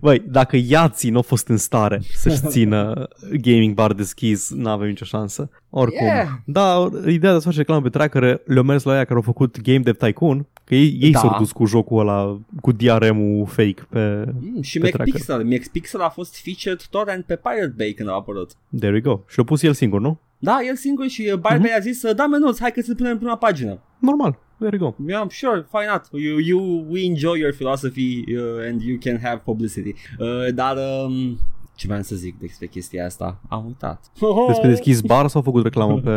Băi, 0.00 0.22
dacă 0.28 0.56
Iații 0.56 1.10
nu 1.10 1.18
a 1.18 1.22
fost 1.22 1.48
în 1.48 1.56
stare 1.56 2.00
să-și 2.16 2.40
țină 2.46 3.08
gaming 3.42 3.74
bar 3.74 3.92
deschis, 3.92 4.50
nu 4.50 4.68
avem 4.70 4.88
nicio 4.88 5.04
șansă. 5.04 5.50
Oricum. 5.70 6.06
Yeah. 6.06 6.26
Da, 6.44 6.88
ideea 7.06 7.32
de 7.32 7.36
a 7.38 7.40
face 7.40 7.56
reclamă 7.56 7.82
pe 7.82 7.88
tracker 7.88 8.40
le-au 8.44 8.64
mers 8.64 8.82
la 8.82 8.92
ea 8.96 9.02
care 9.04 9.14
au 9.14 9.20
făcut 9.20 9.60
Game 9.60 9.78
Dev 9.78 9.96
Tycoon, 9.96 10.46
că 10.64 10.74
ei, 10.74 10.96
ei 11.00 11.10
Da. 11.10 11.18
s-au 11.18 11.34
dus 11.38 11.52
cu 11.52 11.64
jocul 11.66 11.98
ăla, 12.00 12.40
cu 12.60 12.72
DRM-ul 12.72 13.46
fake 13.46 13.86
pe... 13.88 14.24
Mm, 14.40 14.62
și 14.62 14.78
Pe 14.78 14.88
tracker. 14.88 15.06
MacPixel. 15.06 15.44
MacPixel 15.44 16.00
a 16.00 16.08
fost 16.08 16.42
featured 16.42 16.82
torrent 16.90 17.24
pe 17.24 17.36
Pirate 17.36 17.74
Bay 17.76 17.92
când 17.96 18.08
a 18.08 18.12
apărut. 18.12 18.50
There 18.78 18.92
we 18.92 19.00
go. 19.00 19.20
Și 19.28 19.38
l-a 19.38 19.44
pus 19.44 19.62
el 19.62 19.72
singur, 19.72 20.00
nu? 20.00 20.18
Da, 20.38 20.58
el 20.68 20.76
singur 20.76 21.06
și 21.08 21.20
uh, 21.22 21.38
Pirate 21.40 21.58
Bay 21.58 21.76
a 21.76 21.80
zis, 21.80 22.12
da, 22.12 22.26
menuț, 22.26 22.60
hai 22.60 22.72
că 22.72 22.80
să 22.80 22.94
punem 22.94 23.12
în 23.12 23.18
prima 23.18 23.36
pagină. 23.36 23.78
Normal. 23.98 24.38
There 24.58 24.70
we 24.72 24.78
go. 24.78 24.94
Yeah, 25.08 25.28
sure, 25.30 25.66
why 25.72 25.86
not? 25.86 26.02
You, 26.12 26.38
you, 26.38 26.84
we 26.88 27.04
enjoy 27.04 27.34
your 27.38 27.52
philosophy 27.54 28.24
uh, 28.36 28.68
and 28.68 28.80
you 28.82 28.98
can 28.98 29.18
have 29.22 29.36
publicity. 29.44 29.94
Uh, 30.18 30.54
dar, 30.54 30.76
um, 31.04 31.38
ce 31.76 31.86
vreau 31.86 32.02
să 32.02 32.14
zic 32.14 32.38
despre 32.38 32.66
chestia 32.66 33.04
asta? 33.04 33.40
Am 33.48 33.64
uitat. 33.66 34.04
Despre 34.48 34.68
deschis 34.68 35.00
bar 35.00 35.26
sau 35.28 35.40
au 35.40 35.42
făcut 35.52 35.62
reclamă 35.62 36.00
pe... 36.00 36.10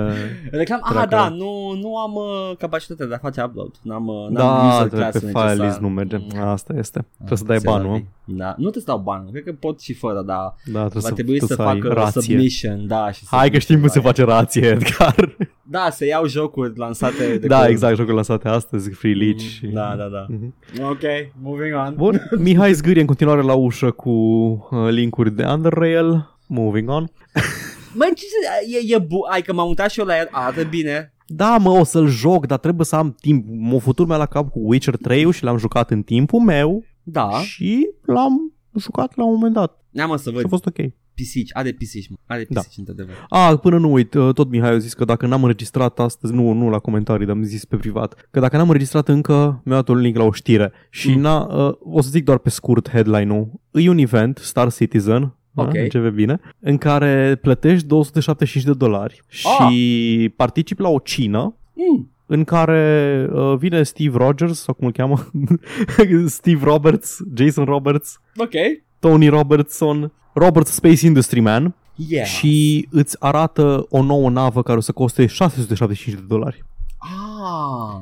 Reclam, 0.51 0.79
ah, 0.83 0.89
Tracker. 0.91 1.09
da, 1.17 1.29
nu, 1.29 1.73
nu 1.81 1.97
am 1.97 2.13
uh, 2.13 2.51
capacitatea 2.57 3.05
de 3.05 3.13
a 3.13 3.17
face 3.17 3.43
upload. 3.43 3.71
N-am, 3.81 4.07
uh, 4.07 4.15
n-am 4.29 4.33
Da, 4.33 4.75
user 4.75 4.89
pe 4.89 4.95
class 4.95 5.17
file 5.17 5.31
necesar. 5.31 5.65
list 5.65 5.79
nu 5.79 5.89
merge. 5.89 6.17
Asta 6.39 6.73
este. 6.77 7.05
Trebuie 7.15 7.37
să 7.37 7.43
dai 7.43 7.59
Se 7.59 7.67
banul. 7.67 7.87
va 7.87 7.93
nu? 7.93 7.97
fi. 8.25 8.33
Da, 8.33 8.55
nu 8.57 8.69
te 8.69 8.79
stau 8.79 8.97
bani, 8.97 9.31
cred 9.31 9.43
că 9.43 9.53
pot 9.53 9.79
și 9.81 9.93
fără, 9.93 10.21
dar 10.25 10.55
Da, 10.73 10.79
trebuie 10.87 11.01
va 11.01 11.07
să, 11.07 11.13
trebui 11.13 11.39
să, 11.39 11.45
trebuie 11.45 11.67
fac 11.67 11.75
ai 11.75 11.89
uh, 11.89 11.95
rație. 11.95 12.21
submission, 12.21 12.87
da. 12.87 13.11
Și 13.11 13.25
să 13.25 13.35
Hai 13.35 13.49
că 13.49 13.57
știm 13.57 13.79
cum 13.79 13.87
se 13.87 13.99
face 13.99 14.23
rație, 14.23 14.67
Edgar. 14.67 15.35
Da, 15.69 15.89
să 15.91 16.05
iau 16.05 16.25
jocuri 16.27 16.77
lansate 16.77 17.37
de 17.37 17.47
da, 17.47 17.55
curând. 17.55 17.71
exact, 17.73 17.95
jocul 17.95 18.13
lansate 18.13 18.47
astăzi, 18.47 18.89
free 18.89 19.13
leech. 19.13 19.39
și- 19.41 19.65
Da, 19.67 19.95
da, 19.97 20.07
da. 20.07 20.25
Mhm. 20.29 20.53
Ok, 20.89 21.01
moving 21.41 21.73
on. 21.87 21.93
Bun, 21.97 22.21
Mihai 22.37 22.73
zgârie 22.73 23.01
în 23.01 23.07
continuare 23.07 23.41
la 23.41 23.53
ușă 23.53 23.91
cu 23.91 24.09
uh, 24.09 24.87
linkuri 24.89 25.31
de 25.35 25.43
Underrail. 25.45 26.29
Moving 26.47 26.89
on. 26.89 27.03
Măi, 27.97 28.11
ce 28.15 28.23
se- 28.25 28.77
e, 28.91 28.95
e 28.95 28.99
bu- 28.99 29.27
Ai 29.31 29.41
că 29.41 29.53
m-am 29.53 29.67
mutat 29.67 29.89
și 29.91 29.99
eu 29.99 30.05
la 30.05 30.17
el, 30.17 30.27
arată 30.31 30.63
bine. 30.63 31.13
Da, 31.27 31.57
mă, 31.57 31.69
o 31.69 31.83
să-l 31.83 32.07
joc, 32.07 32.45
dar 32.45 32.57
trebuie 32.57 32.85
să 32.85 32.95
am 32.95 33.15
timp. 33.21 33.45
M-a 33.49 33.79
futut 33.79 34.07
mea 34.07 34.17
la 34.17 34.25
cap 34.25 34.49
cu 34.49 34.59
Witcher 34.63 34.95
3 34.97 35.31
și 35.31 35.43
l-am 35.43 35.57
jucat 35.57 35.91
în 35.91 36.01
timpul 36.01 36.39
meu 36.39 36.83
Da. 37.03 37.29
și 37.29 37.87
l-am 38.05 38.53
jucat 38.79 39.15
la 39.15 39.25
un 39.25 39.33
moment 39.33 39.53
dat. 39.53 39.83
Neamă 39.89 40.17
să 40.17 40.29
Și 40.29 40.35
văd 40.35 40.45
a 40.45 40.47
fost 40.47 40.65
ok. 40.65 40.75
Pisici, 41.17 41.49
are 41.53 41.71
pisici, 41.71 42.09
mă. 42.09 42.15
Are 42.25 42.45
Da. 42.49 42.59
pisici, 42.59 42.77
într-adevăr. 42.77 43.25
A, 43.29 43.55
până 43.57 43.77
nu 43.77 43.91
uit, 43.91 44.13
uh, 44.13 44.33
tot 44.33 44.49
Mihai 44.49 44.69
a 44.69 44.77
zis 44.77 44.93
că 44.93 45.05
dacă 45.05 45.25
n-am 45.27 45.41
înregistrat 45.41 45.99
astăzi, 45.99 46.33
nu, 46.33 46.51
nu 46.51 46.69
la 46.69 46.79
comentarii, 46.79 47.25
dar 47.25 47.35
am 47.35 47.43
zis 47.43 47.65
pe 47.65 47.75
privat, 47.75 48.27
că 48.31 48.39
dacă 48.39 48.57
n-am 48.57 48.67
înregistrat 48.67 49.07
încă, 49.07 49.61
mi-a 49.65 49.75
dat 49.75 49.87
un 49.87 49.97
link 49.97 50.17
la 50.17 50.23
o 50.23 50.31
știre 50.31 50.71
și 50.89 51.09
Mm. 51.09 51.19
n-a, 51.21 51.67
uh, 51.67 51.73
o 51.79 52.01
să 52.01 52.09
zic 52.09 52.23
doar 52.23 52.37
pe 52.37 52.49
scurt 52.49 52.89
headline-ul. 52.89 53.51
E 53.71 53.89
un 53.89 53.97
event, 53.97 54.37
Star 54.37 54.73
Citizen, 54.73 55.35
Ok. 55.55 55.71
da, 55.73 55.79
începe 55.79 56.09
bine, 56.09 56.39
în 56.59 56.77
care 56.77 57.35
plătești 57.41 57.87
275 57.87 58.65
de 58.65 58.73
dolari 58.73 59.21
și 59.27 60.29
participi 60.35 60.81
la 60.81 60.89
o 60.89 60.99
cină 60.99 61.55
Mm. 61.73 62.11
în 62.25 62.43
care 62.43 63.27
uh, 63.33 63.55
vine 63.57 63.83
Steve 63.83 64.17
Rogers, 64.17 64.59
sau 64.61 64.73
cum 64.73 64.85
îl 64.87 64.93
cheamă, 64.93 65.29
Steve 66.25 66.63
Roberts, 66.63 67.17
Jason 67.35 67.65
Roberts, 67.65 68.19
Ok. 68.35 68.53
Tony 68.99 69.27
Robertson, 69.27 70.11
Robert 70.33 70.67
Space 70.67 71.05
Industry 71.05 71.39
Man, 71.39 71.75
Yeah. 72.09 72.25
și 72.27 72.87
îți 72.91 73.15
arată 73.19 73.85
o 73.89 74.01
nouă 74.03 74.29
navă 74.29 74.63
care 74.63 74.77
o 74.77 74.81
să 74.81 74.91
coste 74.91 75.25
675 75.25 76.15
de 76.19 76.25
dolari. 76.27 76.65
Ah. 76.97 78.01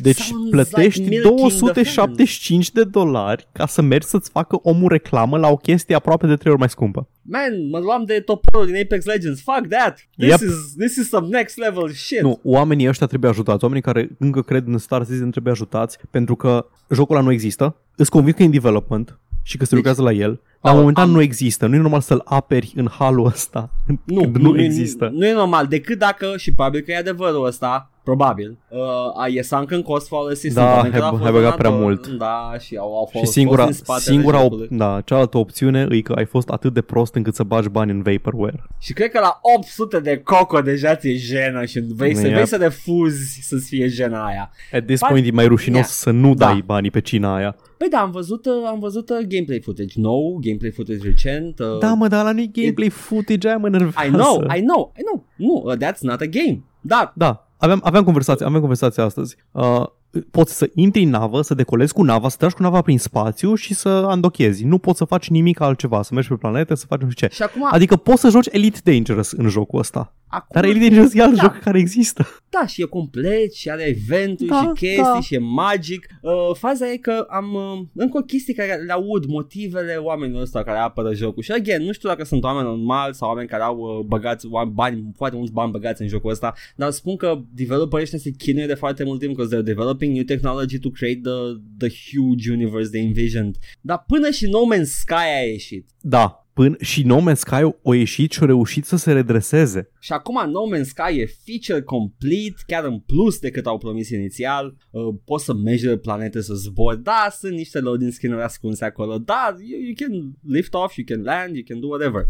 Deci 0.00 0.16
Sounds 0.20 0.50
plătești 0.50 1.00
like 1.00 1.10
milking 1.10 1.36
the 1.38 1.58
275 1.58 2.70
de 2.72 2.84
dolari 2.84 3.48
ca 3.52 3.66
să 3.66 3.82
mergi 3.82 4.06
să-ți 4.06 4.30
facă 4.30 4.58
omul 4.62 4.88
reclamă 4.88 5.38
la 5.38 5.48
o 5.48 5.56
chestie 5.56 5.94
aproape 5.94 6.26
de 6.26 6.36
trei 6.36 6.50
ori 6.50 6.60
mai 6.60 6.68
scumpă. 6.68 7.08
Man, 7.22 7.68
mă 7.70 7.78
luam 7.78 8.04
de 8.04 8.20
toporul 8.20 8.66
din 8.66 8.76
Apex 8.82 9.04
Legends. 9.04 9.42
Fuck 9.42 9.66
that. 9.68 10.08
This, 10.16 10.28
Yep. 10.28 10.40
is, 10.40 10.74
this 10.78 10.96
is 10.96 11.08
some 11.08 11.26
next 11.28 11.56
level 11.56 11.90
shit. 11.90 12.20
Nu, 12.20 12.40
oamenii 12.42 12.88
ăștia 12.88 13.06
trebuie 13.06 13.30
ajutați, 13.30 13.62
oamenii 13.64 13.84
care 13.84 14.08
încă 14.18 14.42
cred 14.42 14.66
în 14.66 14.78
Star 14.78 15.02
Citizen 15.04 15.30
trebuie 15.30 15.52
ajutați 15.52 15.98
pentru 16.10 16.36
că 16.36 16.66
jocul 16.90 17.16
ăla 17.16 17.24
nu 17.24 17.32
există. 17.32 17.76
Îți 17.96 18.10
convins 18.10 18.36
că 18.36 18.42
e 18.42 18.44
în 18.46 18.50
development 18.50 19.18
și 19.48 19.56
că 19.56 19.64
se 19.64 19.74
Deci- 19.74 19.84
lucrează 19.84 20.02
la 20.02 20.12
el, 20.12 20.40
dar 20.62 20.72
Am- 20.72 20.78
momentan 20.78 21.04
am- 21.04 21.10
nu 21.10 21.20
există. 21.20 21.66
Nu 21.66 21.74
e 21.74 21.78
normal 21.78 22.00
să-l 22.00 22.22
aperi 22.24 22.72
în 22.76 22.88
halul 22.98 23.26
ăsta 23.26 23.70
Nu, 24.04 24.20
când 24.32 24.36
nu, 24.36 24.60
există. 24.60 25.08
Nu, 25.12 25.18
nu 25.18 25.26
e 25.26 25.32
normal, 25.32 25.66
decât 25.66 25.98
dacă, 25.98 26.34
și 26.36 26.52
probabil 26.54 26.80
că 26.80 26.90
e 26.90 26.96
adevărul 26.96 27.46
ăsta, 27.46 27.90
probabil, 28.10 28.58
uh, 28.70 28.78
a 29.22 29.26
e 29.28 29.42
sunk 29.42 29.70
în 29.70 29.82
cost 29.82 30.08
fallacy, 30.08 30.52
Da, 30.52 30.60
sunt 30.60 30.74
oameni 30.74 30.90
care 30.94 31.02
hai- 31.02 31.10
au 31.10 31.16
hai 31.16 31.24
fost 31.24 31.32
băgat 31.32 31.56
prea 31.56 31.70
donatori, 31.70 31.96
mult. 32.08 32.18
Da, 32.18 32.54
și 32.58 32.76
au, 32.76 32.96
au 32.96 33.08
fost, 33.12 33.24
Și 33.24 33.30
singura, 33.30 33.64
fost 33.64 33.78
în 33.78 33.84
spatele 33.84 34.14
singura 34.16 34.38
op- 34.38 34.42
jocului. 34.42 34.68
da, 34.70 35.00
cealaltă 35.04 35.38
opțiune 35.38 35.86
e 35.90 36.00
că 36.00 36.12
ai 36.12 36.24
fost 36.24 36.48
atât 36.48 36.72
de 36.74 36.80
prost 36.80 37.14
încât 37.14 37.34
să 37.34 37.42
bagi 37.42 37.68
bani 37.68 37.90
în 37.90 38.02
vaporware. 38.02 38.62
Și 38.80 38.92
cred 38.92 39.10
că 39.10 39.18
la 39.18 39.38
800 39.56 39.98
de 40.00 40.16
coco 40.24 40.60
deja 40.60 40.94
ți-e 40.96 41.16
jenă 41.16 41.64
și 41.64 41.80
vrei, 41.96 42.14
să, 42.14 42.24
Yep. 42.26 42.32
vrei 42.32 42.46
să 42.46 42.56
refuzi 42.56 43.40
să-ți 43.42 43.68
fie 43.68 43.86
jena 43.86 44.26
aia. 44.26 44.50
At 44.72 44.86
this 44.86 45.00
Bani- 45.00 45.12
point 45.12 45.26
e 45.26 45.30
mai 45.30 45.46
rușinos 45.46 45.76
Yeah. 45.78 45.88
să 45.90 46.10
nu 46.10 46.34
Da. 46.34 46.46
dai 46.46 46.62
banii 46.66 46.90
pe 46.90 47.00
cina 47.00 47.34
aia. 47.36 47.56
Păi 47.78 47.88
da, 47.88 47.98
am 47.98 48.10
văzut, 48.10 48.46
uh, 48.46 48.52
am 48.66 48.78
văzut 48.78 49.10
uh, 49.10 49.16
gameplay 49.28 49.60
footage 49.64 49.92
nou, 50.00 50.38
gameplay 50.42 50.70
footage 50.70 51.02
recent. 51.02 51.58
Uh, 51.58 51.78
Da, 51.78 51.92
mă, 51.94 52.08
dar 52.08 52.24
la 52.24 52.32
nu 52.32 52.44
gameplay 52.52 52.88
footage 52.88 53.48
aia 53.48 53.56
mă 53.56 53.66
enervează. 53.66 54.08
I 54.08 54.10
know, 54.10 54.42
I 54.56 54.60
know, 54.60 54.92
I 54.98 55.02
know. 55.02 55.24
Nu, 55.36 55.62
uh, 55.70 55.76
that's 55.76 55.98
not 56.00 56.20
a 56.20 56.24
game. 56.26 56.62
Da, 56.80 57.12
Da, 57.16 57.45
aveam, 57.56 57.80
aveam 57.84 58.04
conversație, 58.04 58.44
aveam 58.44 58.60
conversație 58.60 59.02
astăzi. 59.02 59.36
Uh, 59.52 59.86
poți 60.30 60.56
să 60.56 60.70
intri 60.74 61.02
în 61.02 61.08
navă, 61.10 61.42
să 61.42 61.54
decolezi 61.54 61.92
cu 61.92 62.02
nava, 62.02 62.28
să 62.28 62.36
tragi 62.38 62.54
cu 62.54 62.62
nava 62.62 62.80
prin 62.82 62.98
spațiu 62.98 63.54
și 63.54 63.74
să 63.74 63.88
andochezi. 63.88 64.64
Nu 64.64 64.78
poți 64.78 64.98
să 64.98 65.04
faci 65.04 65.28
nimic 65.28 65.60
altceva, 65.60 66.02
să 66.02 66.10
mergi 66.14 66.28
pe 66.28 66.34
planete, 66.34 66.74
să 66.74 66.86
faci 66.88 67.00
nu 67.00 67.10
știu 67.10 67.26
ce. 67.26 67.34
și 67.34 67.42
acum, 67.42 67.68
Adică 67.70 67.96
poți 67.96 68.20
să 68.20 68.28
joci 68.28 68.48
Elite 68.50 68.78
Dangerous 68.84 69.30
în 69.32 69.48
jocul 69.48 69.78
ăsta. 69.78 70.14
acum 70.26 70.48
Dar 70.52 70.64
Elite 70.64 70.80
Dangerous 70.84 71.14
e 71.14 71.22
alt 71.22 71.34
Da. 71.36 71.42
joc 71.42 71.58
care 71.58 71.78
există. 71.78 72.26
Da, 72.60 72.66
și 72.66 72.82
e 72.82 72.84
complet 72.84 73.52
și 73.54 73.70
are 73.70 73.82
eventuri 73.82 74.48
Da, 74.48 74.60
și 74.60 74.66
chestii 74.86 75.02
da. 75.02 75.20
și 75.20 75.34
e 75.34 75.38
magic. 75.38 76.06
Uh, 76.22 76.32
faza 76.58 76.90
e 76.92 76.96
că 76.96 77.26
am 77.30 77.54
uh, 77.54 77.78
încă 77.94 78.18
o 78.18 78.20
chestie 78.20 78.54
care 78.54 78.74
le 78.86 78.92
aud, 78.92 79.24
motivele 79.26 79.94
oamenilor 79.94 80.42
ăsta 80.42 80.62
care 80.62 80.78
apără 80.78 81.14
jocul. 81.14 81.42
Și 81.42 81.52
again, 81.52 81.82
nu 81.82 81.92
știu 81.92 82.08
dacă 82.08 82.24
sunt 82.24 82.44
oameni 82.44 82.66
normali 82.66 83.14
sau 83.14 83.28
oameni 83.28 83.48
care 83.48 83.62
au 83.62 83.76
uh, 83.78 84.04
băgați 84.06 84.46
oameni- 84.50 84.74
bani, 84.74 85.04
foarte 85.16 85.36
mulți 85.36 85.52
bani 85.52 85.70
băgați 85.70 86.02
în 86.02 86.08
jocul 86.08 86.30
ăsta, 86.30 86.54
dar 86.76 86.90
spun 86.90 87.16
că 87.16 87.38
developerii 87.54 88.04
ăștia 88.04 88.18
se 88.18 88.30
chinuie 88.30 88.66
de 88.66 88.74
foarte 88.74 89.04
mult 89.04 89.20
timp 89.20 89.32
because 89.36 89.56
they're 89.56 89.64
developing 89.64 90.05
new 90.12 90.24
technology 90.24 90.78
to 90.78 90.90
create 90.90 91.20
the, 91.22 91.38
the 91.78 91.88
huge 91.88 92.50
universe 92.50 92.90
they 92.90 93.02
envisioned. 93.02 93.56
Dar 93.80 94.04
până 94.06 94.30
și 94.30 94.46
No 94.46 94.60
Man's 94.74 94.90
Sky 95.00 95.12
a 95.14 95.46
ieșit. 95.46 95.88
Da, 96.00 96.46
până 96.52 96.76
și 96.80 97.02
No 97.02 97.20
Man's 97.30 97.34
Sky 97.34 97.54
a 97.84 97.94
ieșit 97.94 98.32
și 98.32 98.42
a 98.42 98.46
reușit 98.46 98.84
să 98.84 98.96
se 98.96 99.12
redreseze. 99.12 99.90
Și 100.00 100.12
acum 100.12 100.50
No 100.50 100.60
Man's 100.76 100.84
Sky 100.84 101.20
e 101.20 101.26
feature 101.44 101.84
complete, 101.84 102.62
chiar 102.66 102.84
în 102.84 102.98
plus 102.98 103.38
decât 103.38 103.66
au 103.66 103.78
promis 103.78 104.10
inițial. 104.10 104.76
Uh, 104.90 105.14
poți 105.24 105.44
să 105.44 105.54
measure 105.54 105.96
planete 105.96 106.42
să 106.42 106.54
zbori. 106.54 107.02
Da, 107.02 107.28
sunt 107.38 107.52
niște 107.52 107.80
loading 107.80 108.12
screen-uri 108.12 108.44
ascunse 108.44 108.84
acolo. 108.84 109.18
Da, 109.18 109.56
you, 109.58 109.80
you 109.80 109.92
can 109.96 110.36
lift 110.42 110.74
off, 110.74 110.96
you 110.96 111.06
can 111.06 111.22
land, 111.22 111.54
you 111.54 111.64
can 111.68 111.80
do 111.80 111.86
whatever. 111.86 112.24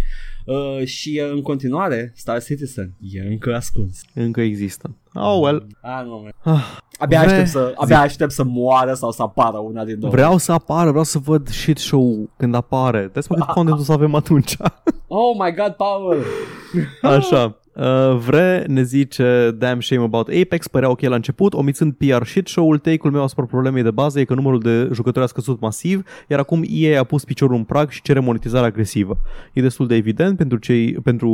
Uh, 0.46 0.86
și 0.86 1.20
uh, 1.24 1.30
în 1.30 1.42
continuare, 1.42 2.12
Star 2.14 2.42
Citizen 2.42 2.96
e 3.00 3.20
încă 3.20 3.54
ascuns. 3.54 4.00
Încă 4.14 4.40
există. 4.40 4.96
Oh, 5.18 5.40
well. 5.42 5.66
Ah, 5.82 6.02
nu, 6.04 6.22
man. 6.44 6.54
Ah, 6.56 6.62
Abia, 6.98 7.20
Vre- 7.20 7.30
aștept 7.30 7.48
să, 7.48 7.72
abia 7.76 8.00
aștept 8.00 8.32
să 8.32 8.44
moară 8.44 8.94
sau 8.94 9.10
să 9.10 9.22
apară 9.22 9.58
una 9.58 9.84
din 9.84 10.00
două. 10.00 10.12
vreau 10.12 10.36
să 10.36 10.52
apară, 10.52 10.88
vreau 10.88 11.04
să 11.04 11.18
văd 11.18 11.48
shit 11.48 11.78
show 11.78 12.30
când 12.36 12.54
apare. 12.54 13.10
Dați 13.12 13.30
mă 13.30 13.36
cât 13.36 13.46
content 13.54 13.78
o 13.78 13.82
să 13.82 13.92
avem 13.92 14.14
atunci. 14.14 14.56
Oh 15.08 15.36
my 15.38 15.54
god, 15.54 15.72
Paul! 15.76 16.16
Așa. 17.02 17.56
Uh, 17.78 18.16
vre 18.26 18.64
ne 18.68 18.82
zice 18.82 19.54
Damn 19.58 19.80
shame 19.80 20.02
about 20.02 20.28
Apex, 20.28 20.66
părea 20.68 20.90
ok 20.90 21.00
la 21.00 21.14
început, 21.14 21.54
omițând 21.54 21.92
PR 21.92 22.24
shit 22.24 22.48
show-ul, 22.48 22.78
take-ul 22.78 23.12
meu 23.12 23.22
asupra 23.22 23.44
problemei 23.44 23.82
de 23.82 23.90
bază 23.90 24.20
e 24.20 24.24
că 24.24 24.34
numărul 24.34 24.60
de 24.60 24.88
jucători 24.92 25.24
a 25.24 25.28
scăzut 25.28 25.60
masiv, 25.60 26.02
iar 26.28 26.38
acum 26.38 26.64
EA 26.68 27.00
a 27.00 27.04
pus 27.04 27.24
piciorul 27.24 27.56
în 27.56 27.64
prag 27.64 27.90
și 27.90 28.02
cere 28.02 28.20
monetizare 28.20 28.66
agresivă. 28.66 29.18
E 29.52 29.60
destul 29.60 29.86
de 29.86 29.94
evident 29.94 30.36
pentru, 30.36 30.58
cei, 30.58 30.92
pentru 30.92 31.28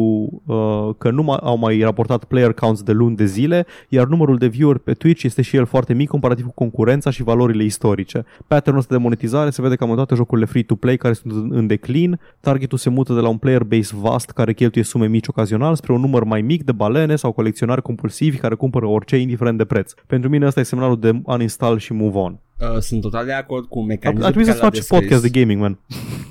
uh, 0.47 0.89
că 0.99 1.11
nu 1.11 1.23
mai, 1.23 1.39
au 1.43 1.59
mai 1.59 1.81
raportat 1.83 2.25
player 2.25 2.53
counts 2.53 2.83
de 2.83 2.93
luni 2.93 3.17
de 3.17 3.25
zile, 3.25 3.67
iar 3.89 4.07
numărul 4.07 4.37
de 4.39 4.47
viewer 4.47 4.79
pe 4.79 4.93
Twitch 4.93 5.23
este 5.23 5.43
și 5.43 5.57
el 5.57 5.65
foarte 5.67 5.95
mic 5.95 6.09
comparativ 6.09 6.45
cu 6.45 6.53
concurența 6.55 7.11
și 7.11 7.23
valorile 7.23 7.65
istorice. 7.65 8.25
Patternul 8.47 8.81
ăsta 8.81 8.95
de 8.95 9.01
monetizare 9.01 9.51
se 9.51 9.63
vede 9.63 9.75
cam 9.75 9.91
în 9.91 9.97
toate 9.97 10.15
jocurile 10.15 10.47
free-to-play 10.47 10.97
care 10.97 11.15
sunt 11.15 11.33
în- 11.33 11.51
în 11.53 11.67
declin, 11.67 12.21
targetul 12.41 12.79
se 12.79 12.91
mută 12.91 13.13
de 13.13 13.21
la 13.21 13.29
un 13.29 13.37
player 13.37 13.65
base 13.65 13.93
vast 14.01 14.31
care 14.31 14.53
cheltuie 14.53 14.85
sume 14.85 15.07
mici 15.07 15.27
ocazional 15.27 15.75
spre 15.75 15.93
un 15.93 16.01
număr 16.01 16.25
mai 16.33 16.43
mic 16.43 16.63
de 16.65 16.73
balene 16.73 17.17
sau 17.17 17.33
colecționari 17.33 17.83
compulsivi 17.83 18.37
care 18.39 18.55
cumpără 18.55 18.87
orice 18.87 19.17
indiferent 19.17 19.59
de 19.59 19.65
preț. 19.65 19.93
Pentru 20.07 20.29
mine 20.31 20.47
ăsta 20.47 20.61
e 20.61 20.63
semnalul 20.63 21.01
de 21.01 21.21
uninstall 21.25 21.79
și 21.79 21.93
move 21.93 22.19
on. 22.19 22.41
Uh, 22.61 22.79
sunt 22.79 23.01
total 23.01 23.25
de 23.25 23.33
acord 23.33 23.65
cu 23.69 23.79
Ar, 23.79 23.85
mecanismul 23.87 24.25
ar 24.27 24.33
trebui 24.33 24.49
pe 24.49 24.55
să 24.55 24.59
care 24.61 24.65
l-a 24.65 24.71
faci 24.71 24.79
descris. 24.89 24.99
podcast 25.01 25.23
de 25.33 25.41
gaming, 25.41 25.61
man. 25.61 25.79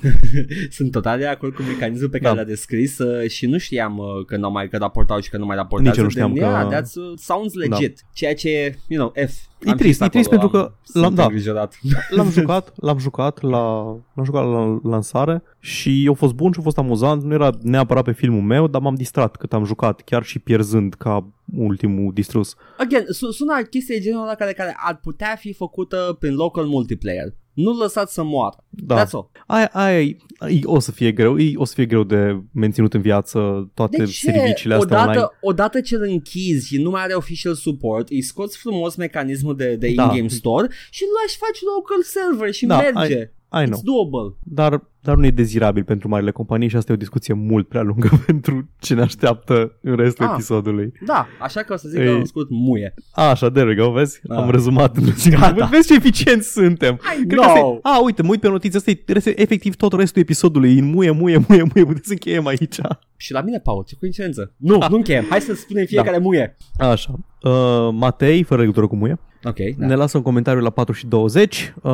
Sunt 0.76 0.90
total 0.90 1.18
de 1.18 1.26
acord 1.26 1.54
cu 1.54 1.62
mecanismul 1.62 2.08
pe 2.08 2.18
care 2.18 2.34
Da. 2.34 2.40
l-a 2.40 2.46
descris 2.46 2.98
uh, 2.98 3.28
și 3.30 3.46
nu 3.46 3.58
știam 3.58 3.98
uh, 3.98 4.24
că 4.26 4.36
nu 4.36 4.50
mai 4.50 4.68
că 4.68 4.76
raportau 4.76 5.20
și 5.20 5.30
că 5.30 5.36
nu 5.38 5.46
mai 5.46 5.56
raportează. 5.56 5.88
Nici 5.90 5.98
eu 5.98 6.04
nu 6.04 6.10
știam 6.10 6.32
Then, 6.32 6.44
că- 6.44 6.56
Yeah, 6.58 6.68
that 6.68 6.86
sounds 7.18 7.54
legit. 7.54 8.00
Ceea 8.12 8.34
ce, 8.34 8.78
you 8.88 9.00
know, 9.00 9.24
F. 9.26 9.32
E 9.64 9.70
Am 9.70 9.76
trist, 9.76 9.98
citit 10.00 10.14
e 10.14 10.18
trist 10.18 10.32
acolo, 10.32 10.48
pentru 10.48 10.58
am- 10.58 10.64
că 10.66 10.74
sunt 10.82 11.04
l-am- 11.04 11.14
da. 11.14 11.22
îngrijorat. 11.22 11.78
L-am 12.08 12.30
jucat, 12.40 12.72
l-am 12.76 12.98
jucat 12.98 13.40
la, 13.42 13.82
l-am 14.14 14.24
jucat 14.24 14.44
la 14.44 14.78
lansare 14.90 15.42
și 15.58 16.08
a 16.10 16.14
fost 16.14 16.32
bun 16.34 16.52
și 16.52 16.58
a 16.58 16.62
fost 16.62 16.78
amuzant. 16.78 17.22
Nu 17.22 17.32
era 17.34 17.50
neapărat 17.62 18.04
pe 18.04 18.12
filmul 18.12 18.42
meu, 18.42 18.66
dar 18.66 18.80
m-am 18.80 18.94
distrat 18.94 19.36
cât 19.36 19.52
am 19.52 19.64
jucat, 19.64 20.00
chiar 20.00 20.22
și 20.22 20.38
pierzând 20.38 20.94
ca 20.94 21.28
ultimul 21.56 22.12
distrus. 22.12 22.54
Again, 22.78 23.04
su- 23.08 23.30
sună 23.30 23.52
chestie 23.70 23.96
de 23.96 24.02
genul 24.02 24.22
ăla 24.22 24.34
care, 24.34 24.52
care 24.52 24.74
ar 24.78 24.96
putea 25.02 25.36
fi 25.38 25.52
făcută 25.52 26.16
prin 26.20 26.34
local 26.34 26.64
multiplayer. 26.64 27.34
Nu 27.52 27.72
lăsați 27.72 28.12
să 28.14 28.22
moară. 28.22 28.64
Da. 28.68 29.04
That's 29.04 29.10
all. 29.12 29.30
Aia, 29.46 29.70
aia 29.72 30.00
e, 30.02 30.16
e, 30.48 30.60
o 30.64 30.78
să 30.78 30.90
fie 30.92 31.12
greu, 31.12 31.38
e, 31.38 31.52
o 31.54 31.64
să 31.64 31.72
fie 31.74 31.86
greu 31.86 32.02
de 32.04 32.42
menținut 32.52 32.94
în 32.94 33.00
viață 33.00 33.70
toate 33.74 33.96
De 33.96 34.04
ce? 34.04 34.30
serviciile 34.30 34.74
astea 34.74 34.96
online. 35.00 35.16
odată, 35.18 35.38
odată 35.40 35.80
ce 35.80 35.94
îl 35.94 36.02
închizi 36.02 36.66
și 36.66 36.82
nu 36.82 36.90
mai 36.90 37.02
are 37.02 37.14
official 37.14 37.54
support, 37.54 38.08
îi 38.08 38.22
scoți 38.22 38.58
frumos 38.58 38.94
mecanismul 38.96 39.56
de, 39.56 39.76
de 39.76 39.92
Da. 39.94 40.02
in-game 40.02 40.28
store 40.28 40.68
și 40.90 41.02
îl 41.02 41.08
lași 41.22 41.36
faci 41.36 41.58
local 41.76 42.02
server 42.02 42.52
și 42.52 42.66
Da, 42.66 42.76
merge. 42.80 43.32
I 43.60 43.64
know. 43.64 43.78
It's 43.78 43.82
doable. 43.82 44.36
Dar, 44.42 44.82
dar 45.00 45.16
nu 45.16 45.26
e 45.26 45.30
dezirabil 45.30 45.84
pentru 45.84 46.08
marile 46.08 46.30
companii 46.30 46.68
și 46.68 46.76
asta 46.76 46.92
e 46.92 46.94
o 46.94 46.98
discuție 46.98 47.34
mult 47.34 47.68
prea 47.68 47.82
lungă 47.82 48.08
pentru 48.26 48.68
ce 48.78 48.94
ne 48.94 49.00
așteaptă 49.02 49.78
în 49.82 49.96
restul 49.96 50.24
Ah. 50.24 50.30
episodului. 50.34 50.92
Da, 51.06 51.26
așa 51.40 51.60
că 51.60 51.72
o 51.72 51.76
să 51.76 51.88
zic 51.88 51.98
Ei. 51.98 52.06
că 52.06 52.12
am 52.12 52.24
scurt 52.24 52.46
muie. 52.50 52.94
A, 53.12 53.22
așa, 53.28 53.50
there 53.50 53.68
we 53.68 53.74
go, 53.74 53.90
vezi? 53.90 54.20
Da. 54.22 54.36
Am 54.42 54.50
rezumat 54.50 54.96
în 54.96 55.04
singur. 55.16 55.40
Gata. 55.40 55.64
Vezi 55.64 55.86
ce 55.86 55.94
eficienți 55.94 56.52
suntem. 56.52 56.94
I 56.94 57.26
Cred 57.26 57.38
că 57.38 57.44
asta 57.44 57.58
e... 57.58 57.60
know. 57.60 57.78
A, 57.82 58.02
uite, 58.02 58.22
mă 58.22 58.28
uit 58.30 58.40
pe 58.40 58.48
notițe, 58.48 58.76
asta 58.76 58.90
e 58.90 59.02
rest- 59.06 59.38
efectiv 59.38 59.74
tot 59.76 59.92
restul 59.92 60.22
episodului. 60.22 60.78
În 60.78 60.84
muie, 60.90 61.10
muie, 61.10 61.44
muie, 61.48 61.62
muie. 61.74 61.84
Putem 61.86 62.02
să 62.02 62.12
încheiem 62.12 62.46
aici. 62.46 62.76
Și 63.16 63.32
la 63.32 63.40
mine, 63.40 63.58
Paul, 63.58 63.84
ce 63.86 63.96
coincidență. 63.98 64.54
Nu, 64.56 64.78
nu 64.90 64.96
încheiem. 64.96 65.26
Hai 65.28 65.40
să 65.40 65.54
spunem 65.54 65.84
fiecare 65.86 66.18
muie. 66.18 66.56
Așa. 66.78 67.14
Uh, 67.42 67.88
Matei, 67.92 68.42
fără 68.42 68.60
legătură 68.60 68.86
cu 68.86 68.96
muie, 68.96 69.18
Ok, 69.44 69.56
da. 69.56 69.64
da. 69.78 69.86
ne 69.86 69.94
lasă 69.94 70.16
un 70.16 70.22
comentariu 70.22 70.60
la 70.62 70.70
4 70.70 70.94
și 70.94 71.06
20. 71.06 71.74
Uh, 71.82 71.92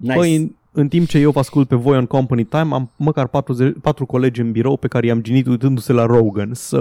Nice. 0.00 0.14
Băi, 0.16 0.56
în, 0.72 0.82
în 0.82 0.88
timp 0.88 1.08
ce 1.08 1.18
eu 1.18 1.30
vă 1.30 1.38
ascult 1.38 1.68
pe 1.68 1.76
voi 1.76 1.96
on 1.96 2.06
Company 2.06 2.44
Time, 2.44 2.74
am 2.74 2.90
măcar 2.96 3.26
4, 3.26 3.72
4 3.82 4.06
colegi 4.06 4.40
în 4.40 4.52
birou 4.52 4.76
pe 4.76 4.88
care 4.88 5.06
i-am 5.06 5.22
ginit 5.22 5.46
uitându-se 5.46 5.92
la 5.92 6.06
Rogan. 6.06 6.54
So, 6.54 6.78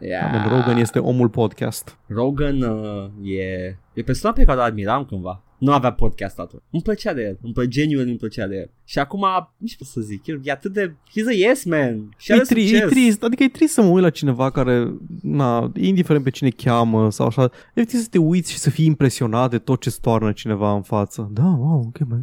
Yeah. 0.00 0.32
yeah. 0.32 0.48
Rogan 0.50 0.76
este 0.76 0.98
omul 0.98 1.28
podcast. 1.28 1.98
Rogan 2.06 2.62
uh, 2.62 3.04
e, 3.22 3.76
e 3.92 4.02
persoana 4.02 4.36
pe 4.36 4.44
care 4.44 4.58
o 4.58 4.62
admiram 4.62 5.04
cândva. 5.04 5.42
Nu 5.58 5.72
avea 5.72 5.92
podcast 5.92 6.38
atunci. 6.38 6.62
Îmi 6.70 6.82
plăcea 6.82 7.12
de 7.14 7.22
el. 7.22 7.38
Îmi 7.42 7.52
plăcea, 7.52 7.68
genuine 7.70 8.08
îmi 8.10 8.18
plăcea 8.18 8.46
de 8.46 8.56
el. 8.56 8.70
Și 8.84 8.98
acum, 8.98 9.24
nu 9.56 9.66
știu 9.66 9.84
ce 9.84 9.90
să 9.90 10.00
zic, 10.00 10.26
el 10.26 10.40
e 10.42 10.50
atât 10.50 10.72
de... 10.72 10.88
He's 10.90 11.26
a 11.28 11.32
yes 11.48 11.64
man. 11.64 12.08
Și 12.16 12.30
E, 12.30 12.34
are 12.34 12.42
tri- 12.44 12.62
e 12.62 12.66
succes. 12.66 12.90
trist, 12.90 13.22
adică 13.22 13.42
e 13.42 13.48
trist 13.48 13.72
să 13.72 13.82
mă 13.82 13.88
uit 13.88 14.02
la 14.02 14.10
cineva 14.10 14.50
care, 14.50 14.92
na, 15.22 15.72
indiferent 15.76 16.24
pe 16.24 16.30
cine 16.30 16.48
cheamă 16.48 17.10
sau 17.10 17.26
așa, 17.26 17.50
e 17.74 17.84
trist 17.84 18.02
să 18.02 18.08
te 18.10 18.18
uiți 18.18 18.52
și 18.52 18.58
să 18.58 18.70
fii 18.70 18.86
impresionat 18.86 19.50
de 19.50 19.58
tot 19.58 19.80
ce 19.80 19.90
stoarnă 19.90 20.32
cineva 20.32 20.74
în 20.74 20.82
față. 20.82 21.30
Da, 21.32 21.44
wow, 21.58 21.78
ok, 21.86 22.08
mai 22.08 22.18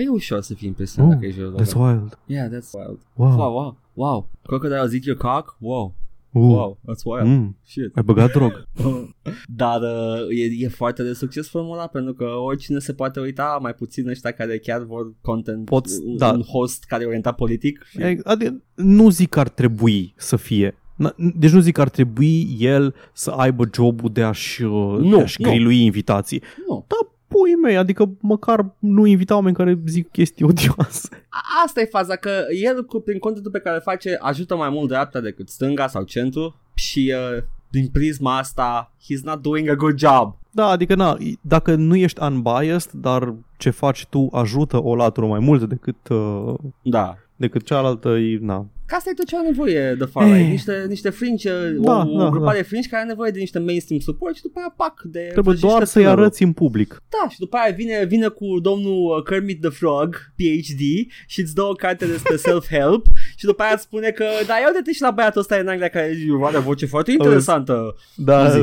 Păi 0.00 0.08
e 0.08 0.14
ușor 0.14 0.40
să 0.40 0.54
fii 0.54 0.68
impresionat 0.68 1.10
Oh, 1.10 1.14
dacă 1.16 1.26
ești 1.26 1.40
that's 1.40 1.72
Rogan. 1.72 1.96
wild. 1.98 2.18
Yeah, 2.26 2.46
that's 2.48 2.70
wild. 2.72 2.98
Wow. 3.14 3.36
Wow, 3.36 3.52
wow, 3.54 3.76
wow. 3.94 4.28
Crocodile 4.42 4.86
zic 4.86 5.04
your 5.04 5.18
cock? 5.18 5.56
Wow. 5.58 5.94
Uh, 6.32 6.42
Wow, 6.42 6.78
that's 6.82 7.02
wild. 7.04 7.26
Mm, 7.26 7.56
Shit. 7.66 7.96
ai 7.96 8.02
băgat 8.02 8.32
drog. 8.32 8.68
Dar 9.62 9.80
uh, 9.80 10.38
e, 10.38 10.64
e 10.64 10.68
foarte 10.68 11.02
de 11.02 11.12
succes 11.12 11.48
formula 11.48 11.86
pentru 11.86 12.12
că 12.14 12.24
oricine 12.24 12.78
se 12.78 12.92
poate 12.92 13.20
uita, 13.20 13.58
mai 13.62 13.74
puțin 13.74 14.08
ăștia 14.08 14.30
care 14.30 14.58
chiar 14.58 14.82
vor 14.82 15.14
content, 15.20 15.64
Poți- 15.64 16.00
un, 16.04 16.16
da. 16.16 16.30
un 16.32 16.42
host 16.42 16.84
care 16.84 17.02
e 17.02 17.06
orientat 17.06 17.34
politic. 17.34 17.82
Și, 17.84 18.00
E, 18.00 18.20
Adică, 18.24 18.62
nu 18.74 19.08
zic 19.10 19.28
că 19.28 19.40
ar 19.40 19.48
trebui 19.48 20.14
să 20.16 20.36
fie. 20.36 20.74
Na- 21.08 21.14
Deci 21.34 21.50
nu 21.50 21.60
zic 21.60 21.74
că 21.74 21.80
ar 21.80 21.88
trebui 21.88 22.56
el 22.58 22.94
să 23.12 23.30
aibă 23.30 23.64
jobul 23.74 24.10
de 24.12 24.22
a-și, 24.22 24.62
uh, 24.62 24.70
Nu, 24.98 25.16
de 25.16 25.22
a-și 25.22 25.42
nu. 25.42 25.48
grilui 25.50 25.84
invitații. 25.84 26.42
nu. 26.68 26.84
Da, 26.88 26.96
pui 27.30 27.54
mei, 27.62 27.76
adică 27.76 28.10
măcar 28.20 28.74
nu 28.78 29.06
invita 29.06 29.34
oameni 29.34 29.56
care 29.56 29.78
zic 29.86 30.10
chestii 30.10 30.44
odioase. 30.44 31.08
A- 31.28 31.62
Asta 31.64 31.80
e 31.80 31.84
faza, 31.84 32.16
că 32.16 32.30
el 32.62 32.84
cu, 32.84 33.00
prin 33.00 33.18
contentul 33.18 33.50
pe 33.50 33.58
care 33.60 33.74
îl 33.76 33.82
face 33.82 34.16
ajută 34.20 34.56
mai 34.56 34.68
mult 34.68 34.88
dreapta 34.88 35.20
decât 35.20 35.48
stânga 35.48 35.86
sau 35.86 36.02
centru 36.02 36.54
și 36.74 37.14
uh, 37.36 37.42
din 37.68 37.88
prisma 37.92 38.38
asta 38.38 38.92
he's 39.02 39.20
not 39.22 39.42
doing 39.42 39.68
a 39.68 39.74
good 39.74 39.98
job. 39.98 40.36
Da, 40.50 40.66
adică 40.66 40.94
na, 40.94 41.16
dacă 41.40 41.74
nu 41.74 41.96
ești 41.96 42.22
unbiased, 42.22 42.90
dar 42.92 43.34
ce 43.56 43.70
faci 43.70 44.06
tu 44.06 44.28
ajută 44.32 44.82
o 44.82 44.94
latură 44.96 45.26
mai 45.26 45.38
mult 45.38 45.68
decât, 45.68 46.08
uh, 46.08 46.54
Da. 46.82 47.16
Decât 47.40 47.62
cealaltă, 47.64 48.08
e, 48.08 48.38
na. 48.40 48.66
Ca 48.86 48.96
asta 48.96 49.10
e 49.10 49.14
tot 49.20 49.26
ce 49.26 49.36
au 49.36 49.44
nevoie 49.44 49.94
de 49.98 50.04
far 50.04 50.24
right. 50.24 50.38
Eh. 50.40 50.50
Niște, 50.50 50.84
niște 50.88 51.10
fringe, 51.10 51.50
Da, 51.70 51.98
o, 51.98 52.18
da, 52.18 52.26
o 52.26 52.30
grupare 52.30 52.56
da. 52.56 52.62
de 52.62 52.68
fringe 52.68 52.88
care 52.88 53.00
are 53.02 53.10
nevoie 53.10 53.30
de 53.30 53.38
niște 53.38 53.58
mainstream 53.58 54.00
support 54.00 54.34
și 54.36 54.42
după 54.42 54.58
aia 54.58 54.74
pac 54.76 54.94
de 55.04 55.18
Trebuie 55.20 55.44
vrăjește 55.44 55.66
doar 55.66 55.84
să-i 55.84 56.02
tânărul. 56.02 56.22
arăți 56.22 56.42
în 56.42 56.52
public. 56.52 57.02
Da, 57.08 57.28
și 57.28 57.38
după 57.38 57.56
aia 57.56 57.74
vine, 57.74 58.04
vine 58.04 58.28
cu 58.28 58.46
domnul 58.60 59.16
uh, 59.16 59.22
Kermit 59.24 59.60
the 59.60 59.70
Frog, 59.70 60.08
PhD, 60.36 60.82
și 61.26 61.40
îți 61.40 61.54
dă 61.54 61.62
o 61.62 61.72
carte 61.72 62.06
despre 62.06 62.36
self-help 62.46 63.06
și 63.36 63.44
după 63.44 63.62
aia 63.62 63.72
îți 63.74 63.82
spune 63.82 64.10
că, 64.10 64.24
da, 64.46 64.54
ia 64.54 64.70
uite 64.74 64.92
și 64.92 65.02
la 65.02 65.10
băiatul 65.10 65.40
ăsta 65.40 65.56
în 65.56 65.68
Anglia 65.68 65.88
care 65.88 66.16
are 66.42 66.56
o 66.56 66.60
voce 66.60 66.86
foarte 66.86 67.10
interesantă. 67.10 67.94
Da, 68.16 68.50
Zi. 68.50 68.58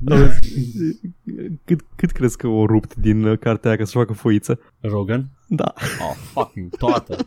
da. 0.00 0.28
cât, 1.64 1.80
cât 1.96 2.10
crezi 2.10 2.36
că 2.36 2.46
o 2.46 2.66
rupt 2.66 2.94
din 2.94 3.24
uh, 3.24 3.38
cartea 3.38 3.70
aia 3.70 3.78
ca 3.78 3.84
să 3.84 3.98
facă 3.98 4.12
foiță? 4.12 4.60
Rogan? 4.80 5.30
Da. 5.48 5.72
Oh, 5.76 6.16
fucking 6.32 6.76
toată. 6.76 7.16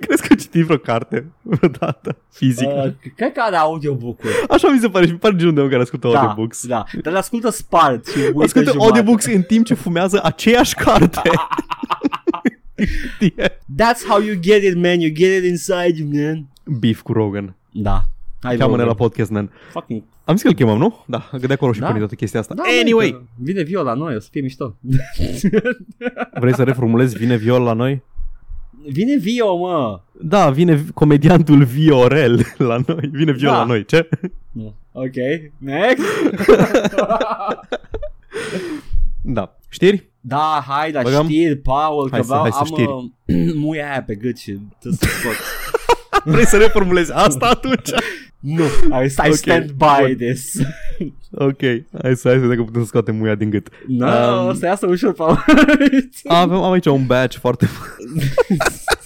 crezi 0.00 0.28
că 0.28 0.34
citi 0.34 0.62
vreo 0.62 0.76
carte 0.76 1.26
vreodată? 1.42 2.16
Fizică? 2.32 2.96
uh, 3.04 3.10
cred 3.16 3.32
că 3.32 3.40
are 3.40 3.56
audiobook-uri. 3.56 4.32
Așa 4.48 4.68
mi 4.68 4.78
se 4.78 4.88
pare 4.88 5.06
și 5.06 5.12
mi 5.12 5.18
pare 5.18 5.36
genul 5.36 5.54
de 5.54 5.60
om 5.60 5.68
care 5.68 5.82
ascultă 5.82 6.08
Da, 6.08 6.18
audiobooks. 6.20 6.66
da, 6.66 6.84
dar 7.02 7.12
le 7.12 7.18
ascultă 7.18 7.50
spart 7.50 8.06
și 8.06 8.18
uită 8.18 8.42
Ascultă 8.42 8.70
jumate. 8.70 8.88
audiobooks 8.88 9.24
în 9.26 9.42
timp 9.42 9.64
ce 9.66 9.74
fumează 9.74 10.20
aceeași 10.22 10.74
carte. 10.74 11.20
Știe? 13.14 13.58
That's 13.82 14.02
how 14.08 14.20
you 14.20 14.36
get 14.40 14.62
it, 14.62 14.74
man. 14.74 15.00
You 15.00 15.10
get 15.12 15.42
it 15.42 15.44
inside 15.50 15.94
you, 15.96 16.08
man. 16.12 16.46
Beef 16.78 17.00
cu 17.00 17.12
Rogan. 17.12 17.56
Da. 17.72 18.02
Hai, 18.42 18.56
Cheamă-ne 18.56 18.82
Rogan. 18.82 18.86
la 18.86 18.94
podcast, 18.94 19.30
man. 19.30 19.50
Fucking 19.72 20.02
Am 20.24 20.34
zis 20.34 20.42
că 20.42 20.48
îl 20.48 20.54
chemăm, 20.54 20.78
nu? 20.78 21.04
Da, 21.06 21.28
că 21.40 21.46
de 21.46 21.52
acolo 21.52 21.72
și 21.72 21.78
Da. 21.78 21.84
porni 21.84 21.98
toată 22.00 22.14
chestia 22.14 22.40
asta. 22.40 22.54
Da, 22.54 22.62
anyway, 22.82 23.10
mă, 23.10 23.16
că 23.16 23.22
Vine 23.36 23.62
Vio 23.62 23.82
la 23.82 23.94
noi, 23.94 24.14
o 24.16 24.18
să 24.20 24.28
fie 24.30 24.40
mișto. 24.40 24.76
vrei 26.40 26.54
să 26.54 26.62
reformulezi? 26.62 27.16
Vine 27.16 27.36
Viol 27.36 27.62
la 27.62 27.72
noi? 27.72 28.02
Vine 28.88 29.16
Vio, 29.16 29.56
mă. 29.56 30.00
Da, 30.20 30.50
vine 30.50 30.74
vi- 30.74 30.92
comediantul 30.92 31.64
Viorel 31.64 32.40
la 32.58 32.76
noi. 32.86 33.08
Vine 33.12 33.32
Viol 33.32 33.52
Da. 33.52 33.58
la 33.58 33.64
noi, 33.64 33.84
ce? 33.84 34.08
Ok, 34.92 35.14
next. 35.58 36.04
Da. 39.22 39.56
Știri? 39.68 40.12
da, 40.20 40.64
hai, 40.66 40.92
la 40.92 41.02
Băgăm? 41.02 41.24
știri, 41.24 41.56
Paul, 41.56 42.08
Hai 42.10 42.20
că 42.20 42.26
să- 42.26 42.32
vreau, 42.32 42.42
hai 42.42 42.50
să 42.52 42.58
am 42.58 42.64
știri. 42.64 42.88
uh, 42.88 43.54
muia 43.64 43.90
aia 43.90 44.02
pe 44.02 44.14
gât 44.14 44.38
și 44.38 44.58
trebuie 44.78 44.98
să 45.00 45.06
scot. 45.20 45.34
Vrei 46.34 46.46
să 46.46 46.56
reformulezi 46.56 47.12
asta 47.12 47.46
atunci? 47.46 47.88
Nu, 48.44 48.62
I, 49.02 49.04
I 49.04 49.28
Ok, 49.28 49.34
stand 49.34 49.70
by 49.70 50.00
bun. 50.06 50.16
this. 50.16 50.54
ok, 51.48 51.60
hai 52.02 52.16
să, 52.16 52.28
hai 52.28 52.34
să 52.34 52.38
vedem 52.38 52.56
că 52.56 52.62
putem 52.62 52.80
să 52.80 52.86
scoatem 52.86 53.16
muia 53.16 53.34
din 53.34 53.50
gât. 53.50 53.68
No, 53.86 54.06
Um, 54.06 54.46
o 54.48 54.52
să 54.52 54.66
iasă 54.66 54.86
ușor, 54.86 55.12
Paul. 55.12 55.44
Avem, 56.24 56.56
am 56.56 56.72
aici 56.72 56.86
un 56.86 57.06
badge 57.06 57.38
foarte 57.38 57.68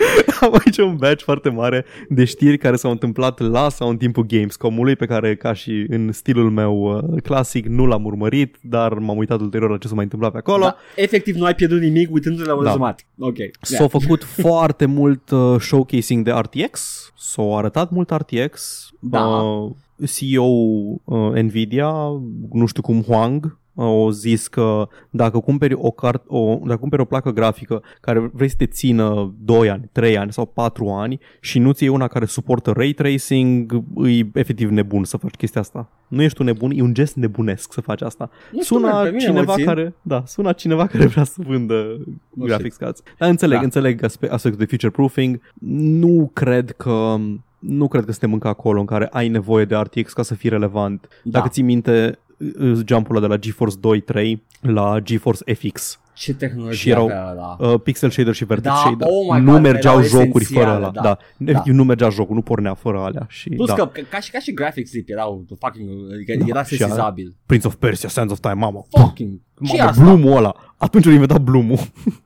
Am 0.40 0.52
aici 0.64 0.78
un 0.78 0.96
badge 0.96 1.24
foarte 1.24 1.48
mare 1.48 1.84
de 2.08 2.24
știri 2.24 2.58
care 2.58 2.76
s-au 2.76 2.90
întâmplat 2.90 3.38
la 3.38 3.68
sau 3.68 3.88
în 3.88 3.96
timpul 3.96 4.26
Gamescom-ului 4.26 4.96
pe 4.96 5.06
care, 5.06 5.36
ca 5.36 5.52
și 5.52 5.84
în 5.88 6.12
stilul 6.12 6.50
meu 6.50 6.96
uh, 7.12 7.22
clasic, 7.22 7.66
nu 7.66 7.86
l-am 7.86 8.04
urmărit, 8.04 8.56
dar 8.62 8.92
m-am 8.92 9.16
uitat 9.16 9.40
ulterior 9.40 9.70
la 9.70 9.78
ce 9.78 9.88
s-a 9.88 9.94
mai 9.94 10.04
întâmplat 10.04 10.32
pe 10.32 10.38
acolo. 10.38 10.62
da, 10.64 10.76
efectiv, 10.96 11.34
nu 11.36 11.44
ai 11.44 11.54
pierdut 11.54 11.80
nimic 11.80 12.12
uitându-te 12.12 12.48
la 12.48 12.54
un 12.54 12.62
Da. 12.62 12.68
rezumat. 12.68 13.06
Ok. 13.18 13.36
S-a 13.60 13.86
făcut 13.88 14.24
foarte 14.46 14.84
mult 14.86 15.30
uh, 15.30 15.56
showcasing 15.60 16.24
de 16.24 16.30
RTX, 16.30 16.80
s-au 17.18 17.58
arătat 17.58 17.90
mult 17.90 18.10
RTX. 18.10 18.88
Da. 19.00 19.24
Uh, 19.24 19.70
CEO 20.16 20.44
uh, 21.04 21.32
Nvidia, 21.42 21.92
nu 22.52 22.66
știu 22.66 22.82
cum 22.82 23.02
Huang, 23.02 23.58
uh, 23.74 23.84
au 23.84 24.10
zis 24.10 24.48
că 24.48 24.88
dacă 25.10 25.38
cumperi 25.38 25.74
o, 25.74 25.90
cart- 25.90 26.24
o, 26.26 26.58
dacă 26.64 26.78
cumperi 26.80 27.02
o 27.02 27.04
placă 27.04 27.30
grafică 27.30 27.82
care 28.00 28.30
vrei 28.32 28.48
să 28.48 28.54
te 28.58 28.66
țină 28.66 29.34
2 29.44 29.70
ani, 29.70 29.88
3 29.92 30.18
ani 30.18 30.32
sau 30.32 30.46
4 30.46 30.88
ani 30.88 31.18
și 31.40 31.58
nu 31.58 31.72
ți 31.72 31.88
una 31.88 32.06
care 32.08 32.24
suportă 32.24 32.70
ray 32.72 32.92
tracing, 32.92 33.82
e 34.06 34.26
efectiv 34.34 34.70
nebun 34.70 35.04
să 35.04 35.16
faci 35.16 35.34
chestia 35.34 35.60
asta. 35.60 35.88
Nu 36.08 36.22
ești 36.22 36.40
un 36.40 36.46
nebun, 36.46 36.70
e 36.74 36.82
un 36.82 36.94
gest 36.94 37.14
nebunesc 37.16 37.72
să 37.72 37.80
faci 37.80 38.02
asta. 38.02 38.30
Nu 38.52 38.62
știu, 38.62 38.78
man, 38.78 38.90
Sună 38.90 39.02
pe 39.04 39.10
mine 39.10 39.26
mă 39.30 39.34
cineva 39.34 39.54
țin. 39.54 39.64
care, 39.64 39.94
da, 40.02 40.22
sună 40.26 40.52
cineva 40.52 40.86
care 40.86 41.06
vrea 41.06 41.24
să 41.24 41.42
vândă 41.46 41.96
Nu 42.34 42.44
graphics 42.44 42.76
cards. 42.76 43.02
Dar 43.18 43.28
înțeleg, 43.28 43.58
Da. 43.58 43.64
înțeleg 43.64 44.04
aspe- 44.04 44.28
aspectul 44.30 44.64
de 44.64 44.70
future 44.70 44.90
proofing. 44.92 45.40
Nu 45.84 46.30
cred 46.32 46.70
că 46.70 47.16
nu 47.58 47.88
cred 47.88 48.04
că 48.04 48.10
suntem 48.10 48.32
încă 48.32 48.48
acolo 48.48 48.80
în 48.80 48.86
care 48.86 49.06
ai 49.10 49.28
nevoie 49.28 49.64
de 49.64 49.76
RTX 49.76 50.12
ca 50.12 50.22
să 50.22 50.34
fii 50.34 50.48
relevant. 50.50 51.08
Da. 51.24 51.30
Dacă 51.38 51.48
ții 51.48 51.62
minte 51.62 52.18
uh, 52.58 52.80
jump-ul 52.86 53.16
ăla 53.16 53.26
de 53.26 53.32
la 53.32 53.38
GeForce 53.38 53.76
2.3 54.12 54.32
la 54.60 55.00
GeForce 55.00 55.54
FX. 55.54 56.00
Ce 56.20 56.34
tehnologie 56.34 56.76
Și 56.76 56.90
erau- 56.90 57.04
avea 57.04 57.28
ăla? 57.30 57.56
Uh, 57.72 57.80
pixel 57.80 58.10
shader 58.10 58.34
și 58.34 58.44
vertex 58.44 58.74
Da, 58.74 58.80
shader. 58.80 59.06
oh 59.10 59.34
my 59.34 59.40
nu 59.44 59.52
God, 59.52 59.60
mergeau 59.60 59.94
erau 59.94 60.08
jocuri 60.08 60.44
fără 60.44 60.60
esențiale, 60.60 60.76
ăla. 60.76 60.90
da. 60.90 61.00
Da. 61.00 61.18
Da. 61.36 61.50
Efectiv, 61.50 61.72
nu 61.74 61.84
mergea 61.84 62.08
jocul, 62.08 62.34
nu 62.34 62.42
pornea 62.42 62.74
fără 62.74 62.98
alea. 62.98 63.26
Și, 63.28 63.48
Plus 63.48 63.68
da. 63.68 63.74
că 63.74 63.86
ca, 63.86 64.02
ca 64.10 64.20
și, 64.20 64.30
ca 64.30 64.38
și 64.38 64.52
graphics 64.52 64.90
zip 64.90 65.08
erau 65.08 65.44
fucking, 65.58 65.88
adică 66.12 66.34
Da, 66.38 66.44
era 66.48 66.62
și 66.64 66.76
sesizabil. 66.76 67.36
Prince 67.46 67.66
of 67.66 67.74
Persia, 67.74 68.08
Sands 68.08 68.32
of 68.32 68.38
Time, 68.40 68.52
mamă. 68.54 68.84
Fucking, 68.90 69.38
ce 69.66 69.76
Mamă, 69.76 69.82
asta? 69.90 70.02
Bloom-ul 70.02 70.36
ăla. 70.36 70.54
Atunci 70.76 71.06
au 71.06 71.12
inventat 71.12 71.40
Bloom-ul. 71.40 71.78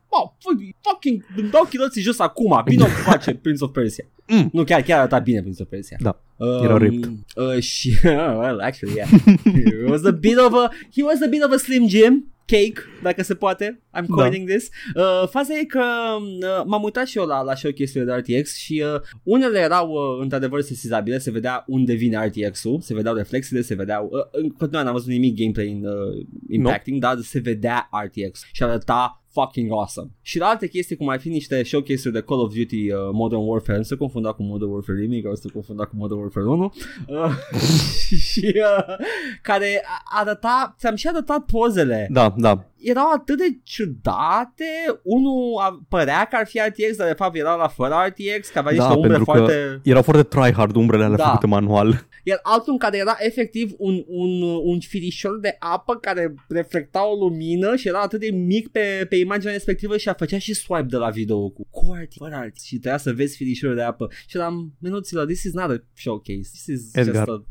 Wow, 0.08 0.36
fucking, 0.44 0.74
fucking, 0.80 1.24
îmi 1.36 1.50
dau 1.50 1.66
chiloții 1.70 2.02
jos 2.02 2.18
acum, 2.18 2.60
bine 2.64 2.82
o 2.82 2.86
face 2.86 3.34
Prince 3.34 3.64
of 3.64 3.70
Persia. 3.70 4.04
Mm. 4.28 4.48
Nu, 4.52 4.64
chiar, 4.64 4.82
chiar 4.82 4.98
arăta 4.98 5.18
bine 5.18 5.40
Prince 5.40 5.62
of 5.62 5.68
Persia. 5.68 5.96
Da, 6.00 6.18
Um, 6.36 6.62
era 6.64 6.76
ripped. 6.78 7.10
Uh, 7.36 7.62
și, 7.62 7.94
well, 8.40 8.60
actually, 8.60 8.94
yeah. 8.96 9.08
he 9.44 9.88
was 9.88 10.04
a 10.04 10.10
bit 10.10 10.36
of 10.38 10.52
a, 10.52 10.68
he 10.96 11.02
was 11.02 11.20
a 11.24 11.26
bit 11.30 11.42
of 11.44 11.52
a 11.52 11.56
Slim 11.56 11.88
Jim 11.88 12.32
cake, 12.46 12.82
dacă 13.02 13.22
se 13.22 13.34
poate. 13.34 13.80
I'm 13.98 14.04
Da. 14.06 14.14
coining 14.14 14.48
this. 14.48 14.68
Uh, 14.94 15.28
faza 15.28 15.58
e 15.58 15.64
că 15.64 15.84
uh, 16.20 16.62
m-am 16.66 16.82
uitat 16.82 17.06
și 17.06 17.18
eu 17.18 17.24
la, 17.26 17.42
la 17.42 17.54
showcase-urile 17.54 18.22
de 18.22 18.34
RTX 18.34 18.56
și 18.56 18.82
uh, 18.94 19.00
unele 19.22 19.58
erau 19.58 19.90
uh, 19.90 20.22
într-adevăr 20.22 20.60
sesizabile, 20.60 21.18
se 21.18 21.30
vedea 21.30 21.64
unde 21.66 21.92
vine 21.94 22.26
RTX-ul, 22.26 22.80
se 22.80 22.94
vedeau 22.94 23.14
reflexele, 23.14 23.60
se 23.60 23.74
vedeau, 23.74 24.08
uh, 24.12 24.20
în 24.30 24.48
continuare 24.48 24.84
n-am 24.84 24.94
văzut 24.94 25.10
nimic 25.10 25.38
gameplay 25.38 25.68
in, 25.68 25.86
uh, 25.86 26.26
impacting, 26.50 27.00
dar 27.00 27.18
se 27.20 27.38
vedea 27.38 27.88
RTX 28.04 28.42
și 28.52 28.62
arăta 28.62 29.23
fucking 29.34 29.70
awesome. 29.72 30.10
Și 30.22 30.38
la 30.38 30.46
alte 30.46 30.68
chestii 30.68 30.96
cum 30.96 31.08
ar 31.08 31.20
fi 31.20 31.28
niște 31.28 31.62
showcase-uri 31.62 32.12
de 32.14 32.22
Call 32.22 32.40
of 32.40 32.54
Duty 32.54 32.90
uh, 32.92 32.98
Modern 33.12 33.40
Warfare, 33.44 33.78
nu 33.78 33.84
se 33.84 33.96
confunda 33.96 34.32
cu 34.32 34.42
Modern 34.42 34.70
Warfare 34.70 34.98
Remake, 35.00 35.28
nu 35.28 35.34
se 35.34 35.48
confunda 35.52 35.84
cu 35.84 35.92
Modern 35.96 36.20
Warfare 36.20 36.46
1 36.46 36.72
uh, 37.08 37.30
și 38.30 38.52
uh, 38.56 38.94
care 39.42 39.82
a- 39.86 40.20
arăta, 40.20 40.74
ți-am 40.78 40.94
și 40.94 41.08
arătat 41.08 41.38
pozele 41.44 42.08
Da, 42.10 42.34
da. 42.36 42.64
erau 42.78 43.10
atât 43.14 43.38
de 43.38 43.58
ciudate 43.62 44.64
Unul 45.02 45.58
a, 45.60 45.80
părea 45.88 46.24
că 46.30 46.36
ar 46.36 46.46
fi 46.46 46.58
RTX 46.66 46.96
Dar 46.96 47.06
de 47.06 47.12
fapt 47.14 47.36
era 47.36 47.54
la 47.54 47.68
fără 47.68 47.94
RTX 48.06 48.48
Că 48.48 48.58
avea 48.58 48.72
Da, 48.72 48.78
niște 48.78 48.92
umbre 48.94 49.08
pentru 49.08 49.24
că 49.32 49.38
foarte 49.38 49.80
Erau 49.84 50.02
foarte 50.02 50.22
tryhard 50.22 50.76
umbrele 50.76 51.04
alea 51.04 51.16
Da. 51.16 51.24
făcute 51.24 51.46
manual. 51.46 52.06
Iar 52.26 52.38
altul 52.42 52.72
în 52.72 52.78
care 52.78 52.96
era 52.96 53.16
efectiv 53.18 53.72
un, 53.78 54.04
un, 54.06 54.42
un 54.42 54.80
firișor 54.80 55.40
de 55.40 55.56
apă 55.58 55.96
Care 55.96 56.34
reflecta 56.48 57.10
o 57.10 57.14
lumină 57.14 57.76
Și 57.76 57.88
era 57.88 58.00
atât 58.00 58.20
de 58.20 58.30
mic 58.30 58.68
pe, 58.68 59.06
pe 59.08 59.16
imaginea 59.16 59.52
respectivă 59.52 59.96
Și 59.96 60.08
a 60.08 60.14
făcea 60.14 60.38
și 60.38 60.54
swipe 60.54 60.86
de 60.88 60.96
la 60.96 61.10
video 61.10 61.48
Cu, 61.50 61.66
cu 61.70 61.92
RTX, 61.92 62.16
fără 62.16 62.44
RTX 62.46 62.62
Și 62.62 62.78
trebuia 62.78 62.98
să 62.98 63.12
vezi 63.12 63.36
firișorul 63.36 63.76
de 63.76 63.82
apă. 63.82 64.08
Și 64.26 64.36
eram 64.36 64.74
minuților 64.78 65.26
This 65.26 65.42
is 65.42 65.52
not 65.52 65.70
a 65.70 65.84
showcase. 65.94 66.48
This 66.52 66.66
is 66.66 66.94
Edgar. 66.94 67.14
just 67.14 67.28
a 67.28 67.44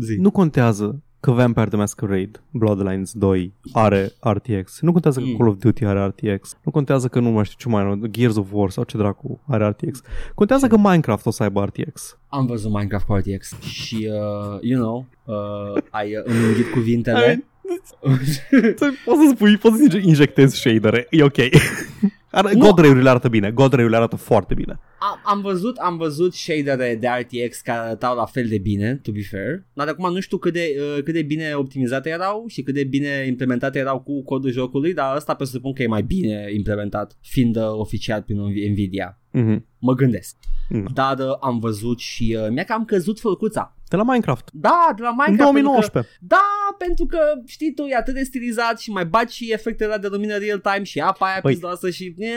zi. 0.00 0.16
Nu 0.16 0.30
contează 0.30 1.02
că 1.22 1.30
Vampire 1.30 1.66
the 1.66 1.76
Masquerade 1.76 2.30
Bloodlines 2.50 3.12
2 3.12 3.52
are 3.72 4.12
RTX. 4.20 4.80
Nu 4.80 4.92
contează 4.92 5.20
că 5.20 5.26
Mm. 5.26 5.36
Call 5.36 5.48
of 5.48 5.56
Duty 5.56 5.84
are 5.84 6.04
RTX. 6.04 6.56
Nu 6.64 6.70
contează 6.70 7.08
că 7.08 7.20
nu 7.20 7.30
mai 7.30 7.44
știu 7.44 7.56
ce 7.58 7.68
mai 7.68 7.82
are, 7.82 8.00
Gears 8.10 8.36
of 8.36 8.48
War 8.50 8.70
sau 8.70 8.84
ce 8.84 8.96
dracu 8.96 9.40
are 9.48 9.68
RTX. 9.68 10.00
Contează 10.34 10.66
că 10.66 10.76
Minecraft 10.76 11.26
o 11.26 11.30
să 11.30 11.42
aibă 11.42 11.64
RTX. 11.64 12.18
Am 12.28 12.46
văzut 12.46 12.72
Minecraft 12.72 13.04
cu 13.06 13.14
RTX 13.14 13.60
Și 13.60 14.08
uh, 14.10 14.58
you 14.60 14.80
know 14.80 15.06
uh, 15.24 15.82
Ai 15.90 16.16
uh, 16.16 16.22
îmi 16.24 16.44
înghit 16.46 16.70
cuvintele 16.70 17.44
Poți 19.04 19.20
să 19.26 19.30
spui, 19.34 19.56
poți 19.56 19.76
să 19.90 19.96
injectezi 19.96 20.56
shadere, 20.56 21.06
e 21.10 21.22
ok. 21.22 21.36
Ar- 22.32 22.52
Nu. 22.52 22.58
God 22.58 22.78
Ray-urile 22.78 23.08
arată 23.08 23.28
bine, 23.28 23.50
God 23.50 23.72
Ray-urile 23.72 23.96
arată 23.96 24.16
foarte 24.16 24.54
bine. 24.54 24.78
Am, 24.98 25.20
am 25.24 25.40
văzut, 25.40 25.76
am 25.76 25.96
văzut 25.96 26.34
shadere 26.34 26.98
de 27.00 27.08
RTX 27.20 27.60
care 27.60 27.78
arătau 27.78 28.16
la 28.16 28.24
fel 28.24 28.46
de 28.48 28.58
bine, 28.58 28.96
to 29.02 29.12
be 29.12 29.22
fair, 29.30 29.64
dar 29.72 29.88
acum 29.88 30.12
nu 30.12 30.20
știu 30.20 30.36
cât 30.38 30.52
de, 30.52 30.74
uh, 30.96 31.02
cât 31.02 31.14
de 31.14 31.22
bine 31.22 31.54
optimizate 31.54 32.08
erau 32.08 32.44
și 32.48 32.62
cât 32.62 32.74
de 32.74 32.84
bine 32.84 33.24
implementate 33.26 33.78
erau 33.78 34.00
cu 34.00 34.22
codul 34.24 34.50
jocului, 34.50 34.94
dar 34.94 35.14
asta 35.14 35.34
presupun 35.34 35.72
că 35.72 35.82
e 35.82 35.86
mai 35.86 36.02
bine 36.02 36.46
implementat, 36.54 37.16
fiind 37.20 37.56
uh, 37.56 37.62
oficial 37.72 38.22
prin 38.22 38.40
Nvidia. 38.70 39.18
Mhm. 39.30 39.66
Mă 39.78 39.94
gândesc. 39.94 40.36
Mm. 40.68 40.88
Dar 40.94 41.18
uh, 41.18 41.36
am 41.40 41.58
văzut 41.58 41.98
și 41.98 42.36
uh, 42.40 42.48
mi-a 42.50 42.64
cam 42.64 42.84
căzut 42.84 43.20
fălcuța. 43.20 43.76
De 43.92 43.98
la 43.98 44.02
Minecraft. 44.04 44.48
Da, 44.52 44.92
de 44.96 45.02
la 45.02 45.08
În 45.08 45.14
Minecraft. 45.26 45.52
pentru 45.52 45.70
că- 45.70 45.70
2019. 45.70 46.16
da, 46.20 46.44
pentru 46.78 47.06
că 47.06 47.18
știi 47.46 47.72
tu, 47.74 47.82
e 47.82 47.96
atât 47.96 48.14
de 48.14 48.22
stilizat 48.22 48.78
și 48.78 48.90
mai 48.90 49.04
baci 49.04 49.30
și 49.30 49.52
efectele 49.52 49.92
alea 49.92 50.02
de 50.08 50.14
lumină 50.16 50.34
real 50.36 50.58
time 50.58 50.82
și 50.84 50.98
apa 51.00 51.26
aia 51.26 51.38
Păi- 51.38 51.42
pizdoasă 51.50 51.90
și... 51.90 52.14
eh, 52.18 52.30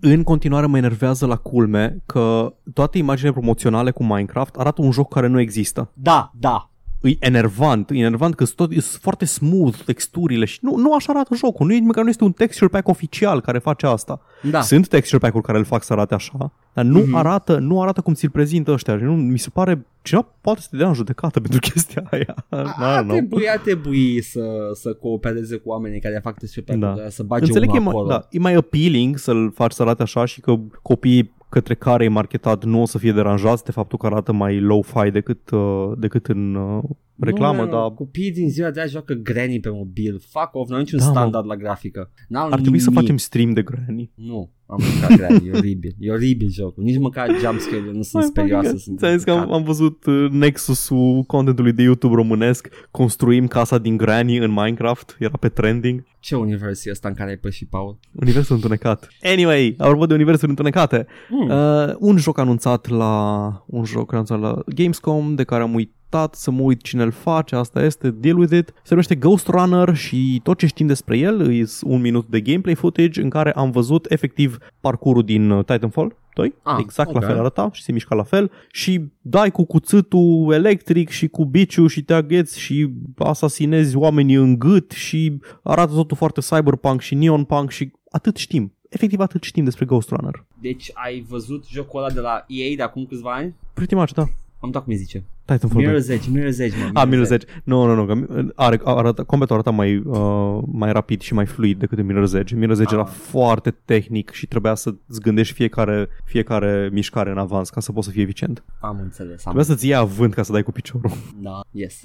În 0.00 0.22
continuare 0.22 0.66
mă 0.66 0.76
enervează 0.76 1.26
la 1.26 1.36
culme 1.36 1.96
că 2.06 2.54
toate 2.74 2.98
imaginile 2.98 3.32
promoționale 3.32 3.90
cu 3.90 4.04
Minecraft 4.04 4.54
arată 4.56 4.82
un 4.82 4.90
joc 4.90 5.12
care 5.12 5.26
nu 5.26 5.40
există. 5.40 5.90
Da, 5.94 6.30
da, 6.40 6.70
E 7.08 7.16
enervant, 7.20 7.90
e 7.90 7.98
enervant 7.98 8.34
că 8.34 8.44
sunt 8.44 8.56
tot, 8.56 8.70
sunt 8.70 9.02
foarte 9.02 9.24
smooth 9.24 9.76
texturile 9.84 10.44
și 10.44 10.58
nu, 10.62 10.76
nu 10.76 10.94
așa 10.94 11.12
arată 11.12 11.34
jocul. 11.34 11.66
Nu 11.66 11.72
e, 11.72 11.80
măcar 11.80 12.02
nu 12.02 12.08
este 12.08 12.24
un 12.24 12.32
texture 12.32 12.68
pack 12.70 12.88
oficial 12.88 13.40
care 13.40 13.58
face 13.58 13.86
asta. 13.86 14.20
da. 14.50 14.60
Sunt 14.60 14.88
texture 14.88 15.18
pack-uri 15.18 15.44
care 15.44 15.58
îl 15.58 15.64
fac 15.64 15.82
să 15.82 15.92
arate 15.92 16.14
așa, 16.14 16.52
dar 16.74 16.84
nu 16.84 16.98
Mhm. 16.98 17.14
arată, 17.14 17.58
nu 17.58 17.82
arată 17.82 18.00
cum 18.00 18.14
ți-l 18.14 18.30
prezintă 18.30 18.70
ăștia. 18.72 18.96
Și 18.98 19.02
Nu, 19.04 19.16
mi 19.16 19.38
se 19.38 19.50
pare 19.50 19.86
cineva 20.02 20.26
poate 20.40 20.60
să 20.60 20.66
te 20.70 20.76
dea 20.76 20.88
în 20.88 20.94
judecată 20.94 21.40
pentru 21.40 21.58
chestia 21.60 22.02
aia. 22.10 22.34
A, 22.48 22.56
I 22.60 22.74
ar 22.78 23.00
don't 23.02 23.04
know. 23.06 23.16
trebui, 23.16 23.48
ar 23.50 23.58
trebui 23.58 24.22
să, 24.22 24.40
să 24.74 24.92
coopereze 24.94 25.56
cu 25.56 25.68
oamenii 25.68 26.00
care 26.00 26.20
fac 26.22 26.38
texture 26.38 26.76
Da. 26.76 26.86
pack 26.88 27.10
să 27.12 27.22
bage 27.22 27.44
Înțeleg 27.44 27.68
că 27.70 27.76
e 27.76 27.78
unul 27.78 27.92
mai, 27.92 28.00
acolo. 28.02 28.16
da, 28.18 28.26
e 28.30 28.38
mai 28.38 28.54
appealing 28.54 29.18
să-l 29.18 29.52
faci 29.54 29.72
să 29.72 29.82
arate 29.82 30.02
așa 30.02 30.24
și 30.24 30.40
că 30.40 30.54
copiii 30.82 31.34
către 31.48 31.74
care 31.74 32.04
e 32.04 32.08
marketat 32.08 32.64
nu 32.64 32.80
o 32.82 32.86
să 32.86 32.98
fie 32.98 33.12
deranjați 33.12 33.64
de 33.64 33.70
faptul 33.70 33.98
că 33.98 34.06
arată 34.06 34.32
mai 34.32 34.60
low-fi 34.60 35.10
decât, 35.10 35.50
uh, 35.50 35.92
decât 35.98 36.26
în 36.26 36.54
uh, 36.54 36.82
reclamă, 37.18 37.62
nu, 37.62 37.70
dar 37.70 37.90
Copiii 37.90 38.32
din 38.32 38.50
ziua 38.50 38.70
de 38.70 38.80
azi 38.80 38.92
joacă 38.92 39.14
Granny 39.14 39.60
pe 39.60 39.68
mobil. 39.70 40.20
Fuck 40.30 40.54
off, 40.54 40.70
n-au 40.70 40.78
niciun 40.78 40.98
Da, 40.98 41.04
mă. 41.04 41.10
standard 41.10 41.46
la 41.46 41.56
grafică. 41.56 42.10
N-au 42.28 42.48
ar 42.50 42.60
trebui 42.60 42.78
să 42.78 42.88
nimic. 42.88 43.02
facem 43.02 43.16
stream 43.16 43.52
de 43.52 43.62
Granny. 43.62 44.10
Nu, 44.14 44.50
am 44.66 44.82
mâncat 44.90 45.16
Granny, 45.16 45.48
e 45.48 45.56
oribil. 45.56 45.94
E 45.98 46.12
oribil 46.12 46.50
jocul. 46.50 46.82
Nici 46.82 46.98
măcar 46.98 47.28
jumpscare 47.28 47.90
nu 47.92 48.02
sunt 48.02 48.24
sperioase. 48.24 48.78
Sunt 48.78 48.98
Ți-am 48.98 49.12
zis 49.12 49.24
că 49.24 49.30
am, 49.30 49.52
am 49.52 49.62
văzut 49.62 50.06
uh, 50.06 50.30
nexusul 50.30 51.22
contentului 51.26 51.72
de 51.72 51.82
YouTube 51.82 52.14
românesc 52.14 52.68
Construim 52.90 53.46
casa 53.46 53.78
din 53.78 53.96
Granny 53.96 54.36
în 54.36 54.50
Minecraft 54.50 55.16
Era 55.18 55.36
pe 55.36 55.48
trending 55.48 56.04
Ce 56.26 56.36
univers 56.36 56.84
e 56.84 56.90
ăsta 56.90 57.08
în 57.08 57.14
care 57.14 57.30
ai 57.30 57.36
pășit, 57.36 57.68
Paul? 57.68 57.98
Universul 58.12 58.54
întunecat 58.54 59.08
Anyway, 59.22 59.74
apropo 59.78 60.06
de 60.06 60.14
universuri 60.14 60.50
întunecate 60.50 61.06
Hmm. 61.28 61.48
uh, 61.48 61.94
Un 61.98 62.16
joc 62.16 62.38
anunțat 62.38 62.88
la 62.88 63.64
Un 63.66 63.84
joc 63.84 64.12
anunțat 64.12 64.40
la 64.40 64.62
Gamescom 64.66 65.34
De 65.34 65.44
care 65.44 65.62
am 65.62 65.74
uitat 66.12 66.34
să 66.34 66.50
mă 66.50 66.62
uit 66.62 66.82
cine 66.82 67.02
îl 67.02 67.10
face 67.10 67.56
Asta 67.56 67.82
este, 67.82 68.10
deal 68.10 68.38
with 68.38 68.56
it 68.56 68.68
Se 68.68 68.88
numește 68.88 69.14
Ghost 69.14 69.46
Runner 69.46 69.94
și 69.94 70.40
tot 70.42 70.58
ce 70.58 70.66
știm 70.66 70.86
despre 70.86 71.18
el 71.18 71.54
E 71.60 71.64
un 71.82 72.00
minut 72.00 72.26
de 72.26 72.40
gameplay 72.40 72.74
footage 72.74 73.22
În 73.22 73.28
care 73.30 73.52
am 73.52 73.70
văzut 73.70 74.10
efectiv 74.10 74.58
parcurul 74.80 75.22
din 75.24 75.50
uh, 75.50 75.64
Titanfall 75.64 76.16
2 76.34 76.54
Ah, 76.62 76.76
Exact 76.80 77.08
ok. 77.08 77.20
la 77.20 77.26
fel 77.26 77.38
arăta 77.38 77.68
și 77.72 77.82
se 77.82 77.92
mișca 77.92 78.14
la 78.14 78.22
fel 78.22 78.50
Și 78.70 79.00
dai 79.20 79.50
cu 79.50 79.64
cuțitul 79.64 80.52
electric 80.52 81.08
și 81.08 81.28
cu 81.28 81.44
biciu 81.44 81.86
și 81.86 82.02
te 82.02 82.14
agheți 82.14 82.60
Și 82.60 82.90
asasinezi 83.16 83.96
oamenii 83.96 84.34
în 84.34 84.58
gât 84.58 84.90
Și 84.90 85.38
arată 85.62 85.92
totul 85.94 86.16
foarte 86.16 86.40
cyberpunk 86.40 87.00
și 87.00 87.14
neon 87.14 87.44
punk 87.44 87.70
Și 87.70 87.92
atât 88.10 88.36
știm 88.36 88.70
Efectiv 88.88 89.20
atât 89.20 89.42
știm 89.42 89.64
despre 89.64 89.84
Ghost 89.84 90.10
Runner 90.10 90.44
Deci 90.60 90.90
ai 90.94 91.24
văzut 91.28 91.66
jocul 91.66 91.98
ăla 92.02 92.10
de 92.10 92.20
la 92.20 92.44
EA 92.48 92.76
de 92.76 92.82
acum 92.82 93.06
câțiva 93.06 93.32
ani? 93.34 93.54
Pretty 93.74 93.94
much, 93.94 94.12
da 94.12 94.24
Am 94.60 94.70
dat 94.70 94.82
cum 94.84 94.92
îi 94.92 94.98
zice. 94.98 95.24
Titanfall 95.46 95.82
2 95.82 95.92
Mirror's 95.92 96.08
Edge, 96.08 96.30
Mirror's 96.30 96.58
Edge, 96.58 96.76
mă. 96.92 97.00
A, 97.00 97.06
Mirror's 97.06 97.30
Edge. 97.30 97.46
Nu, 97.64 97.84
nu, 97.84 97.94
nu, 97.94 98.04
că 98.06 98.26
are, 98.54 98.80
arată, 98.84 99.22
combatul 99.24 99.54
arată 99.54 99.70
mai, 99.70 99.96
uh, 99.96 100.58
mai 100.72 100.92
rapid 100.92 101.20
și 101.20 101.34
mai 101.34 101.46
fluid 101.46 101.78
decât 101.78 101.98
în 101.98 102.06
Mirror's 102.06 102.34
Edge. 102.34 102.56
Mirror's 102.56 102.80
Edge 102.80 102.84
Ah. 102.84 102.92
era 102.92 103.04
foarte 103.04 103.70
tehnic 103.84 104.30
și 104.30 104.46
trebuia 104.46 104.74
să-ți 104.74 105.20
gândești 105.20 105.54
fiecare, 105.54 106.08
fiecare 106.24 106.88
mișcare 106.92 107.30
în 107.30 107.38
avans 107.38 107.70
ca 107.70 107.80
să 107.80 107.92
poți 107.92 108.06
să 108.06 108.12
fii 108.12 108.22
eficient. 108.22 108.64
Am 108.80 108.98
înțeles. 109.02 109.30
Am 109.46 109.52
Trebuia 109.52 109.64
să-ți 109.64 109.86
iei 109.86 109.94
avânt 109.96 110.34
ca 110.34 110.42
să 110.42 110.52
dai 110.52 110.62
cu 110.62 110.72
piciorul. 110.72 111.10
Da, 111.40 111.60
yes. 111.70 112.00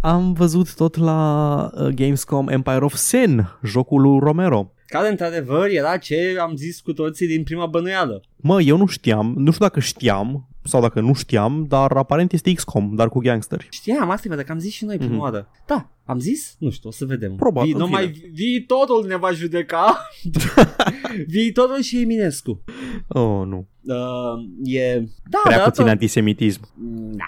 Am 0.00 0.32
văzut 0.32 0.74
tot 0.74 0.96
la 0.96 1.70
uh, 1.74 1.86
Gamescom 1.88 2.48
Empire 2.48 2.84
of 2.84 2.94
Sin, 2.94 3.48
jocul 3.62 4.00
lui 4.00 4.18
Romero. 4.18 4.72
Care 4.92 5.08
într-adevăr 5.08 5.68
era 5.68 5.96
ce 5.96 6.36
am 6.40 6.56
zis 6.56 6.80
cu 6.80 6.92
toții 6.92 7.26
din 7.26 7.42
prima 7.42 7.66
bănuială. 7.66 8.22
Mă, 8.36 8.62
eu 8.62 8.76
nu 8.76 8.86
știam, 8.86 9.34
nu 9.36 9.50
știu 9.50 9.64
dacă 9.64 9.80
știam 9.80 10.48
sau 10.64 10.80
dacă 10.80 11.00
nu 11.00 11.12
știam, 11.14 11.64
dar 11.68 11.90
aparent 11.96 12.32
este 12.32 12.52
XCOM, 12.52 12.94
dar 12.94 13.08
cu 13.08 13.18
gangsteri. 13.18 13.66
Știam, 13.70 14.10
asta 14.10 14.28
e, 14.32 14.36
dacă 14.36 14.52
am 14.52 14.58
zis 14.58 14.72
și 14.72 14.84
noi 14.84 14.96
prima 14.96 15.12
Mhm. 15.12 15.20
oară. 15.22 15.48
Da, 15.66 15.90
am 16.04 16.18
zis? 16.18 16.56
Nu 16.58 16.70
știu, 16.70 16.88
o 16.88 16.92
să 16.92 17.04
vedem. 17.04 17.34
Probabil, 17.34 17.72
în 17.72 17.78
numai 17.78 18.06
vi- 18.06 18.26
viitorul 18.32 19.04
ne 19.08 19.16
va 19.16 19.30
judeca. 19.32 20.08
viitorul 21.26 21.80
și 21.80 22.00
Eminescu. 22.00 22.62
Oh, 23.08 23.46
nu. 23.46 23.66
Uh, 23.82 24.74
e... 24.74 24.98
Da, 25.30 25.38
Prea 25.44 25.58
da, 25.58 25.64
puțin 25.64 25.84
da. 25.84 25.90
antisemitism. 25.90 26.60
Da. 27.16 27.24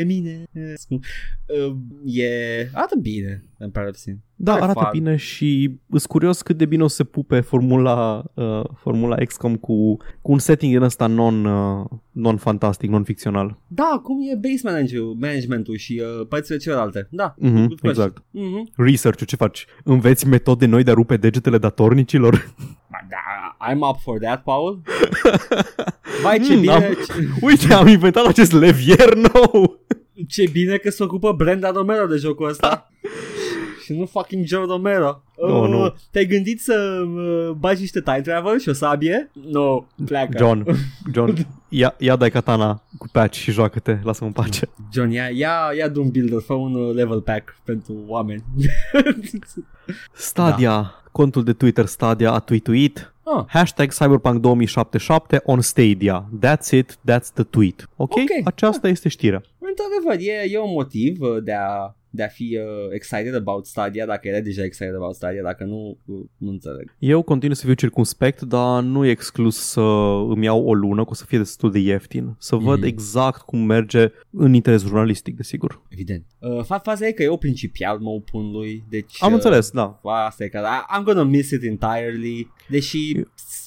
Eminescu. 0.00 0.98
Uh, 1.46 1.74
e... 2.04 2.68
Arată 2.72 2.96
bine, 2.96 3.44
Empire 3.58 3.86
of 3.88 3.94
Sin. 3.96 4.18
Da, 4.36 4.52
Are 4.52 4.62
arată 4.62 4.78
fun. 4.80 4.88
bine 4.92 5.16
și 5.16 5.78
sunt 5.90 6.02
curios 6.06 6.42
cât 6.42 6.56
de 6.56 6.66
bine 6.66 6.82
o 6.82 6.86
să 6.86 6.94
se 6.94 7.04
pupe 7.04 7.40
formula, 7.40 8.24
uh, 8.34 8.60
formula 8.76 9.16
XCOM 9.16 9.56
cu, 9.56 9.96
cu 10.22 10.32
un 10.32 10.38
setting 10.38 10.72
din 10.72 10.82
ăsta 10.82 11.06
non, 11.06 11.44
uh, 11.44 11.84
non-fantastic, 12.12 12.90
non-ficțional. 12.90 13.58
Da, 13.66 14.00
cum 14.02 14.18
e 14.32 14.34
base 14.34 14.60
manager, 14.62 15.00
managementul 15.18 15.76
și 15.76 16.02
uh, 16.20 16.26
părțile 16.26 16.56
celelalte. 16.56 17.06
Da, 17.10 17.34
Mhm, 17.38 17.54
good 17.54 17.80
question. 17.80 17.90
exact. 17.90 18.22
Mhm. 18.30 18.70
Research-ul, 18.76 19.26
ce 19.26 19.36
faci? 19.36 19.66
Înveți 19.84 20.26
metode 20.26 20.66
noi 20.66 20.82
de 20.82 20.90
a 20.90 20.94
rupe 20.94 21.16
degetele 21.16 21.58
datornicilor? 21.58 22.54
Ba, 22.90 22.98
Da, 23.08 23.56
I'm 23.72 23.78
up 23.90 23.96
for 24.00 24.18
that, 24.18 24.42
Paul. 24.42 24.82
Vai, 26.24 26.40
ce 26.40 26.54
Mm, 26.54 26.60
bine, 26.60 26.72
am- 26.72 26.80
ce, 26.82 27.28
Uite, 27.40 27.72
am 27.74 27.86
inventat 27.86 28.26
acest 28.26 28.52
levier 28.52 29.14
nou! 29.14 29.80
ce 30.28 30.44
bine 30.52 30.76
că 30.76 30.90
se 30.90 31.02
ocupă 31.02 31.32
Brenda 31.32 31.70
Romero 31.70 32.06
de 32.06 32.16
jocul 32.16 32.48
ăsta. 32.48 32.90
și 33.84 33.92
nu 33.92 34.06
fucking 34.06 34.46
Joe 34.46 34.64
Romero. 34.66 35.22
Nu, 35.48 35.62
Uh, 35.62 35.68
nu. 35.68 35.94
Te-ai 36.10 36.26
gândit 36.26 36.60
să 36.60 37.02
uh, 37.14 37.50
bagi 37.58 37.80
niște 37.80 38.00
time 38.00 38.20
travel 38.20 38.58
și 38.60 38.68
o 38.68 38.72
sabie? 38.72 39.30
Nu, 39.32 39.50
no, 39.62 39.84
pleacă. 40.04 40.36
John, 40.38 40.66
John, 41.12 41.46
ia, 41.68 41.94
ia 41.98 42.16
dai 42.16 42.30
katana 42.30 42.82
cu 42.98 43.08
patch 43.12 43.36
și 43.38 43.50
joacă-te, 43.50 43.98
lasă-mă 44.02 44.26
în 44.26 44.32
pace. 44.42 44.68
John, 44.92 45.10
ia, 45.10 45.28
ia, 45.28 45.54
ia 45.76 45.88
de 45.88 45.98
un 45.98 46.10
builder, 46.10 46.40
fă 46.40 46.52
un 46.52 46.74
uh, 46.74 46.94
level 46.94 47.20
pack 47.20 47.56
pentru 47.64 47.94
oameni. 48.06 48.44
Stadia, 50.12 50.70
da. 50.70 51.02
contul 51.12 51.44
de 51.44 51.52
Twitter 51.52 51.86
Stadia 51.86 52.32
a 52.32 52.38
tweetuit 52.38 53.13
ah, 53.24 53.46
Hashtag 53.48 53.90
Cyberpunk 53.92 54.40
2077 54.40 55.40
on 55.44 55.60
Stadia. 55.60 56.28
That's 56.40 56.72
it, 56.72 56.98
that's 57.10 57.28
the 57.34 57.42
tweet. 57.44 57.88
Ok? 57.96 58.12
Ok. 58.16 58.46
Aceasta 58.46 58.88
este 58.88 59.08
știrea. 59.08 59.42
într-adevăr, 59.58 60.16
e, 60.28 60.50
e 60.50 60.58
un 60.58 60.70
motiv 60.72 61.20
uh, 61.20 61.42
de 61.42 61.52
a, 61.52 61.96
de 62.14 62.22
a 62.22 62.28
fi 62.28 62.58
uh, 62.60 62.92
excited 62.92 63.34
about 63.34 63.66
Stadia, 63.66 64.06
dacă 64.06 64.28
era 64.28 64.40
deja 64.40 64.62
excited 64.64 64.94
about 64.94 65.14
Stadia, 65.14 65.42
dacă 65.42 65.64
nu, 65.64 65.98
uh, 66.04 66.24
nu 66.36 66.50
înțeleg. 66.50 66.94
Eu 66.98 67.22
continui 67.22 67.56
să 67.56 67.64
fiu 67.64 67.74
circunspect, 67.74 68.40
dar 68.42 68.82
nu 68.82 69.04
e 69.06 69.10
exclus 69.10 69.56
să 69.56 69.80
îmi 70.28 70.44
iau 70.44 70.64
o 70.64 70.74
lună, 70.74 71.02
că 71.04 71.10
o 71.10 71.14
să 71.14 71.24
fie 71.24 71.38
destul 71.38 71.70
de 71.70 71.78
ieftin. 71.78 72.34
Să 72.38 72.56
văd 72.56 72.78
Mhm. 72.78 72.86
exact 72.86 73.40
cum 73.40 73.58
merge 73.64 74.08
în 74.30 74.54
interes 74.54 74.82
jurnalistic, 74.82 75.36
desigur. 75.36 75.82
Evident. 75.88 76.24
Uh, 76.38 76.64
fa- 76.64 76.82
faza 76.82 77.06
e 77.06 77.12
că 77.12 77.22
eu 77.22 77.36
principial 77.36 77.98
mă 77.98 78.10
opun 78.10 78.50
lui, 78.50 78.84
deci... 78.88 79.16
Am 79.22 79.28
uh, 79.28 79.34
înțeles, 79.34 79.70
da. 79.70 80.00
Asta 80.02 80.44
e 80.44 80.48
că 80.48 80.58
I- 80.58 80.98
I'm 81.00 81.04
gonna 81.04 81.22
miss 81.22 81.50
it 81.50 81.62
entirely, 81.62 82.52
deși 82.68 83.20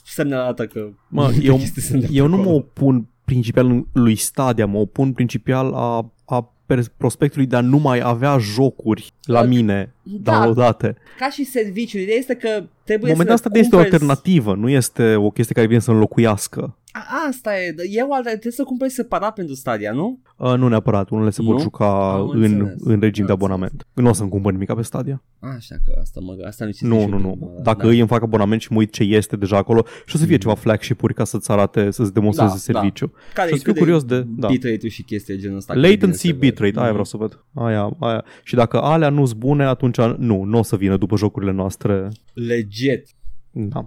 semne 0.06 0.36
arată 0.36 0.66
că 0.68 0.80
Mă, 1.10 1.22
multe 1.22 1.44
eu, 1.48 1.56
chestii 1.58 1.82
sunt 1.82 2.02
de 2.02 2.08
eu 2.12 2.28
nu 2.28 2.36
mă 2.36 2.42
acolo. 2.42 2.56
opun 2.56 3.08
principial 3.26 3.86
lui 3.94 4.16
Stadia, 4.16 4.66
mă 4.66 4.78
opun 4.78 5.14
principial 5.14 5.74
a, 5.74 6.14
a 6.26 6.42
pers- 6.42 6.56
prospectului 6.98 7.46
de 7.48 7.56
a 7.56 7.62
nu 7.62 7.78
mai 7.78 8.00
avea 8.04 8.38
jocuri 8.38 9.14
la 9.24 9.42
Da. 9.42 9.48
mine 9.48 9.94
Da. 10.04 10.32
downloadate. 10.32 10.96
Ca 11.20 11.30
și 11.30 11.44
serviciul, 11.44 12.00
ideea 12.02 12.18
este 12.18 12.34
că 12.34 12.64
trebuie 12.84 13.12
Momentan 13.12 13.38
să 13.38 13.44
asta 13.46 13.60
este 13.60 13.76
o 13.76 13.80
cumperi- 13.80 13.92
alternativă, 13.94 14.56
nu 14.56 14.70
este 14.70 15.16
o 15.16 15.30
chestie 15.30 15.56
care 15.56 15.68
vine 15.68 15.80
să 15.80 15.92
înlocuiască. 15.92 16.78
A, 17.10 17.28
asta 17.30 17.60
e, 17.60 17.76
e 17.90 18.02
o 18.02 18.14
altă, 18.14 18.30
trebuie 18.30 18.52
să 18.52 18.64
cumperi 18.64 18.92
separat 18.92 19.34
pentru 19.34 19.56
Stadia, 19.56 19.92
nu? 19.92 20.20
Uh, 20.38 20.54
nu 20.58 20.68
neapărat, 20.68 21.10
unele 21.10 21.30
se 21.30 21.42
pot 21.42 21.54
Nu? 21.56 21.60
juca 21.60 22.14
Am 22.14 22.30
în, 22.30 22.42
înțeles. 22.44 22.74
în 22.80 23.00
regim 23.00 23.26
de 23.26 23.32
Am 23.32 23.38
abonament. 23.38 23.88
Nu 23.94 24.10
o 24.10 24.14
să-mi 24.14 24.30
cumpăr 24.30 24.52
nimic 24.52 24.74
pe 24.74 24.82
Stadia. 24.82 25.24
Așa 25.40 25.76
că 25.86 25.98
asta 26.02 26.20
mă 26.24 26.36
asta 26.48 26.66
nu 26.66 26.72
știu 26.72 26.88
Nu, 26.88 27.00
și 27.00 27.06
nu, 27.06 27.14
eu 27.16 27.20
nu. 27.22 27.32
prima, 27.32 27.52
Dacă 27.62 27.82
da. 27.86 27.88
îi 27.88 28.00
îmi 28.00 28.08
fac 28.08 28.22
abonament 28.24 28.62
și 28.62 28.72
mă 28.72 28.78
uit 28.78 28.92
ce 28.92 29.04
este 29.04 29.36
deja 29.36 29.58
acolo 29.58 29.86
și 30.06 30.16
o 30.16 30.18
să 30.20 30.26
fie 30.26 30.34
Mm. 30.34 30.40
ceva 30.40 30.54
flagship-uri 30.54 31.14
ca 31.14 31.24
să-ți 31.24 31.52
arate, 31.52 31.92
să-ți 31.92 32.14
demonstreze 32.14 32.52
Da, 32.52 32.58
serviciu. 32.60 33.12
Care 33.34 33.48
și 33.48 33.54
e 33.54 33.56
o 33.56 33.58
să 33.58 33.64
fiu 33.64 33.74
cât 33.74 33.82
curios 33.82 34.04
de- 34.04 34.26
da. 34.28 34.48
bitrate-ul 34.48 34.92
și 34.92 35.04
chestii 35.04 35.34
de 35.36 35.40
genul 35.42 35.58
ăsta. 35.58 35.74
cât 35.74 35.82
de 35.82 35.88
Latency, 35.88 36.22
bine 36.22 36.34
se 36.34 36.40
vede. 36.40 36.46
bitrate, 36.50 36.76
aia 36.76 36.82
Mhm. 36.84 36.90
vreau 36.90 37.06
să 37.06 37.18
văd. 37.18 37.44
Aia, 37.54 37.90
aia. 38.00 38.26
Și 38.44 38.56
dacă 38.56 38.82
alea 38.82 39.10
nu-s 39.10 39.34
bune, 39.34 39.64
atunci 39.66 39.98
nu, 39.98 40.44
nu 40.44 40.58
o 40.58 40.64
să 40.64 40.76
vină 40.76 40.98
după 40.98 41.18
jocurile 41.18 41.52
noastre. 41.52 42.08
Legit. 42.34 43.08
Da. 43.60 43.86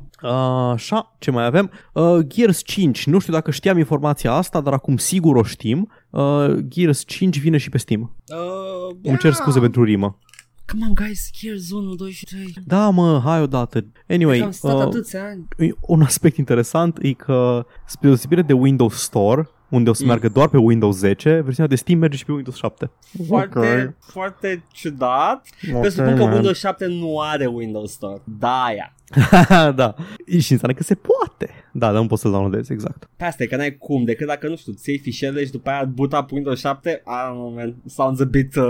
Așa, 0.73 1.14
ce 1.18 1.31
mai 1.31 1.45
avem? 1.45 1.71
Uh, 1.93 2.18
Gears 2.27 2.62
5, 2.64 3.07
nu 3.07 3.18
știu 3.18 3.33
dacă 3.33 3.51
știam 3.51 3.79
informația 3.79 4.33
asta, 4.33 4.61
dar 4.61 4.73
acum 4.73 4.97
sigur 4.97 5.37
o 5.37 5.43
știm. 5.43 5.91
Uh, 6.11 6.55
Gears 6.68 7.05
5 7.07 7.39
vine 7.39 7.57
și 7.57 7.68
pe 7.71 7.79
Steam. 7.79 8.16
Uh, 8.29 8.97
Îmi 9.03 9.18
cer 9.18 9.33
scuze 9.33 9.61
pentru 9.61 9.85
rimă. 9.85 10.18
Come 10.66 10.85
on, 10.89 10.95
guys, 10.95 11.31
Gears 11.41 11.71
1, 11.71 11.95
2 11.95 12.11
și 12.11 12.25
3. 12.25 12.55
Da, 12.66 12.89
mă, 12.91 13.21
hai 13.25 13.43
odată. 13.43 13.85
Anyway, 14.09 14.41
Am 14.41 14.51
stat 14.51 14.75
uh, 14.75 14.81
atâția 14.81 15.21
ani. 15.25 15.47
un 15.81 16.03
aspect 16.03 16.37
interesant 16.37 16.99
e 17.03 17.12
că, 17.12 17.66
spre 17.87 18.09
deosebire 18.09 18.43
de 18.43 18.53
Windows 18.53 18.95
Store, 19.03 19.49
unde 19.68 19.91
o 19.91 19.93
să 19.93 20.03
Mm. 20.03 20.09
meargă 20.09 20.29
doar 20.29 20.49
pe 20.49 20.57
Windows 20.57 20.97
10, 20.97 21.31
versiunea 21.45 21.71
de 21.71 21.75
Steam 21.77 21.99
merge 21.99 22.16
și 22.16 22.25
pe 22.25 22.33
Windows 22.33 22.57
7. 22.57 22.91
Foarte, 23.27 23.97
foarte 24.01 24.64
ciudat. 24.73 25.47
Ok, 25.73 25.81
Presupun 25.81 26.14
că 26.16 26.23
man. 26.23 26.33
Windows 26.33 26.59
7 26.59 26.87
nu 26.87 27.18
are 27.21 27.47
Windows 27.47 27.91
Store. 27.93 28.23
Da, 28.39 28.62
aia. 28.64 28.95
da. 29.75 29.95
Și 30.39 30.53
înseamnă 30.53 30.77
că 30.77 30.83
se 30.83 30.95
poate. 30.95 31.51
Da, 31.73 31.93
dar 31.93 32.01
nu 32.01 32.07
poți 32.07 32.21
să-l 32.23 32.31
downloadezi, 32.31 32.73
exact. 32.73 33.09
Pe 33.16 33.25
asta 33.25 33.43
e 33.43 33.47
că 33.47 33.57
n-ai 33.57 33.77
cum, 33.77 34.05
decât 34.05 34.27
dacă, 34.27 34.49
nu 34.49 34.57
știu, 34.57 34.73
ți 34.73 34.89
iei 34.89 34.99
fișierele 34.99 35.45
și 35.45 35.51
după 35.51 35.71
aia 35.71 35.85
boot 35.85 36.12
up 36.12 36.31
Windows 36.31 36.59
7, 36.59 36.91
I 36.91 37.11
don't 37.29 37.33
know, 37.33 37.53
man, 37.55 37.75
sounds 37.87 38.21
a 38.21 38.25
bit 38.25 38.55
uh, 38.57 38.64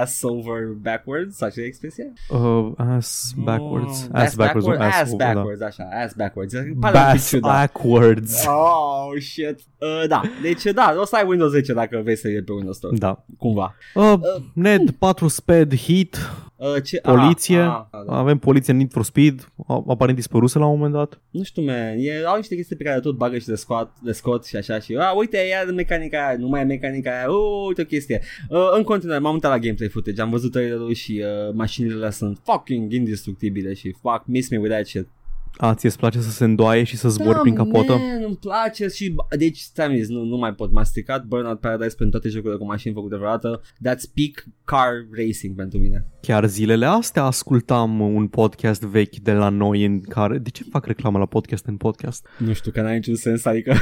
ass 0.00 0.22
over 0.22 0.58
backwards, 0.82 1.40
așa 1.42 1.60
e 1.60 1.64
expresia? 1.64 2.04
Uh, 2.30 2.72
ass 2.76 3.32
backwards. 3.36 4.08
Oh, 4.12 4.20
ass 4.20 4.34
backwards. 4.34 4.66
backward- 4.66 4.80
ass, 4.80 5.00
ass 5.00 5.12
over, 5.12 5.26
da. 5.26 5.32
backwards, 5.34 5.60
așa, 5.60 5.88
ass 6.04 6.12
backwards. 6.14 6.52
Pare 6.54 6.66
un 6.68 6.74
pic 6.80 6.90
Bass 6.92 7.28
ciudat. 7.28 7.50
backwards. 7.52 8.46
Oh, 8.46 9.20
shit. 9.20 9.58
Uh, 9.78 10.04
da, 10.08 10.20
deci 10.42 10.62
da, 10.62 10.94
o 11.00 11.04
să 11.04 11.16
ai 11.16 11.24
Windows 11.26 11.50
10 11.50 11.72
dacă 11.72 12.00
vrei 12.02 12.16
să 12.16 12.28
iei 12.28 12.42
pe 12.42 12.52
Windows 12.52 12.76
Store, 12.76 12.96
Da. 12.96 13.24
cumva. 13.38 13.74
Uh, 13.94 14.14
Ned, 14.54 14.90
4 14.90 15.28
speed, 15.28 15.74
hit, 15.76 16.16
Uh, 16.56 16.82
ce, 16.84 17.00
poliție. 17.00 17.58
Ah, 17.60 17.84
ah, 17.90 18.00
da. 18.06 18.12
Avem 18.16 18.38
poliție 18.38 18.72
în 18.72 18.78
Need 18.78 18.90
for 18.92 19.04
Speed. 19.04 19.48
A- 19.66 19.84
Aparent 19.88 20.16
dispăruse 20.16 20.58
la 20.58 20.66
un 20.66 20.74
moment 20.76 20.92
dat. 20.94 21.20
Nu 21.30 21.42
știu, 21.42 21.62
man, 21.62 21.94
e, 21.96 22.24
au 22.26 22.36
niște 22.42 22.56
chestii 22.56 22.76
pe 22.76 22.84
care 22.84 23.00
tot 23.00 23.16
bagă 23.16 23.38
și 23.38 23.48
le 23.48 23.54
scot, 23.54 23.90
le 24.02 24.12
scot 24.12 24.44
și 24.44 24.56
așa 24.56 24.78
și, 24.78 24.96
a, 24.96 25.10
uite, 25.10 25.36
ia 25.36 25.64
mecanica 25.72 26.26
aia, 26.26 26.36
nu 26.38 26.48
mai 26.48 26.60
e 26.60 26.64
mecanica 26.64 27.10
aia, 27.18 27.30
uh, 27.30 27.66
uite 27.66 27.82
o 27.82 27.84
chestie. 27.84 28.20
Uh, 28.48 28.70
în 28.76 28.82
continuare, 28.82 29.20
m-am 29.20 29.32
uitat 29.32 29.50
la 29.50 29.58
gameplay 29.58 29.88
footage, 29.88 30.20
am 30.20 30.30
văzut 30.30 30.52
trailerul 30.52 30.92
și 30.92 31.22
uh, 31.24 31.54
mașinile 31.54 31.94
alea 31.94 32.10
sunt 32.10 32.40
fucking 32.44 32.92
indestructibile 32.92 33.74
și 33.74 33.94
fuck, 34.00 34.22
miss 34.26 34.50
me 34.50 34.58
with 34.58 34.72
that 34.72 34.86
shit. 34.86 35.08
A, 35.56 35.74
ție 35.74 35.88
îți 35.88 35.98
place 35.98 36.20
să 36.20 36.30
se 36.30 36.44
îndoaie 36.44 36.84
și 36.84 36.96
să 36.96 37.08
zbori 37.08 37.40
prin 37.40 37.54
capotă? 37.54 37.92
man, 37.92 38.22
îmi 38.26 38.36
place 38.36 38.88
și, 38.88 39.14
deci, 39.38 39.58
stai 39.58 39.96
zis, 39.98 40.08
nu, 40.08 40.24
nu 40.24 40.36
mai 40.36 40.54
pot, 40.54 40.72
m-a 40.72 40.82
stricat 40.84 41.24
Burnout 41.24 41.60
Paradise 41.60 41.94
pentru 41.96 42.18
toate 42.18 42.28
jocurile 42.34 42.58
cu 42.58 42.64
mașini 42.66 42.94
făcute 42.94 43.16
vreodată, 43.16 43.60
that's 43.62 44.04
peak 44.14 44.44
car 44.64 44.90
racing 45.16 45.56
pentru 45.56 45.78
mine. 45.78 46.06
Chiar 46.20 46.46
zilele 46.46 46.86
astea 46.86 47.22
ascultam 47.24 48.00
un 48.00 48.26
podcast 48.26 48.82
vechi 48.82 49.16
de 49.16 49.32
la 49.32 49.48
noi 49.48 49.84
în 49.84 50.00
care... 50.00 50.38
De 50.38 50.50
ce 50.50 50.64
fac 50.70 50.86
reclamă 50.86 51.18
la 51.18 51.26
podcast 51.26 51.66
în 51.66 51.76
podcast? 51.76 52.26
Nu 52.38 52.52
știu, 52.52 52.70
că 52.70 52.80
n-are 52.80 52.94
niciun 52.94 53.14
sens, 53.14 53.44
adică 53.44 53.74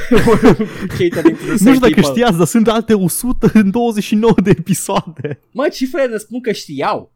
catering 0.87 1.37
to 1.37 1.43
the 1.43 1.51
Nu 1.51 1.57
same 1.57 1.75
știu 1.75 1.79
dacă 1.79 1.93
people. 1.93 2.01
știați, 2.03 2.37
dar 2.37 2.47
sunt 2.47 2.67
alte 2.67 2.93
129 2.93 4.33
de 4.43 4.49
episoade. 4.49 5.39
Mă, 5.51 5.67
cifrele 5.71 6.11
ne 6.11 6.17
spun 6.17 6.41
că 6.41 6.51
știau. 6.51 7.11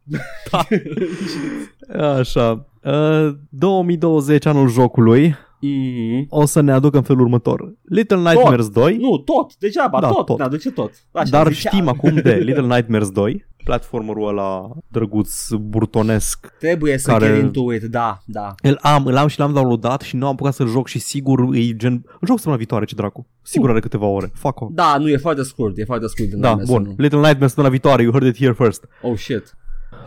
Așa. 2.19 2.65
Uh, 2.85 3.35
2020, 3.49 4.45
anul 4.45 4.69
jocului, 4.69 5.29
mm-hmm. 5.29 6.25
o 6.29 6.45
să 6.45 6.61
ne 6.61 6.71
aducă 6.71 6.97
în 6.97 7.03
felul 7.03 7.21
următor. 7.21 7.73
Little 7.83 8.17
Nightmares 8.17 8.69
2, 8.69 8.97
Nu, 8.97 9.17
tot, 9.17 9.55
degeaba, 9.55 9.99
Da, 9.99 10.07
tot, 10.07 10.25
tot. 10.25 10.37
ne 10.37 10.43
aduce 10.43 10.71
tot. 10.71 10.91
Așa, 11.11 11.29
dar 11.29 11.51
zicea, 11.53 11.69
știm 11.69 11.87
acum 11.87 12.15
de 12.23 12.33
Little 12.45 12.75
Nightmares 12.75 13.09
2, 13.09 13.45
platformerul 13.63 14.27
ăla 14.27 14.69
drăguț, 14.87 15.49
burtonesc. 15.51 16.53
Trebuie 16.59 16.97
să 16.97 17.11
care- 17.11 17.33
get 17.33 17.43
into 17.43 17.73
it, 17.73 17.83
da, 17.83 18.17
da. 18.25 18.55
Îl 18.61 18.79
am, 18.81 19.05
îl 19.05 19.17
am 19.17 19.27
și 19.27 19.39
l-am 19.39 19.53
downloadat 19.53 20.01
și 20.01 20.15
nu 20.15 20.25
am 20.25 20.31
apucat 20.31 20.53
să-l 20.53 20.67
joc 20.67 20.87
și 20.87 20.99
sigur 20.99 21.39
e 21.53 21.75
gen... 21.75 21.93
Îl 21.93 22.27
joc 22.27 22.35
săptămâna 22.35 22.57
viitoare, 22.57 22.85
ce 22.85 22.95
dracu. 22.95 23.27
Sigur 23.41 23.69
are 23.69 23.79
câteva 23.79 24.05
ore. 24.05 24.31
Fuck 24.33 24.61
o. 24.61 24.67
Da, 24.71 24.97
nu, 24.97 25.09
e 25.09 25.17
foarte 25.17 25.43
scurt, 25.43 25.77
e 25.77 25.83
foarte 25.85 26.07
scurt. 26.07 26.29
din 26.29 26.39
Da, 26.39 26.47
Nightmares 26.55 26.69
bun. 26.69 26.85
1. 26.85 26.95
Little 26.97 27.17
Nightmares 27.19 27.47
săptămâna 27.47 27.71
viitoare, 27.71 28.03
you 28.03 28.11
heard 28.11 28.25
it 28.27 28.37
here 28.37 28.53
first. 28.53 28.87
Oh, 29.01 29.17
shit. 29.17 29.55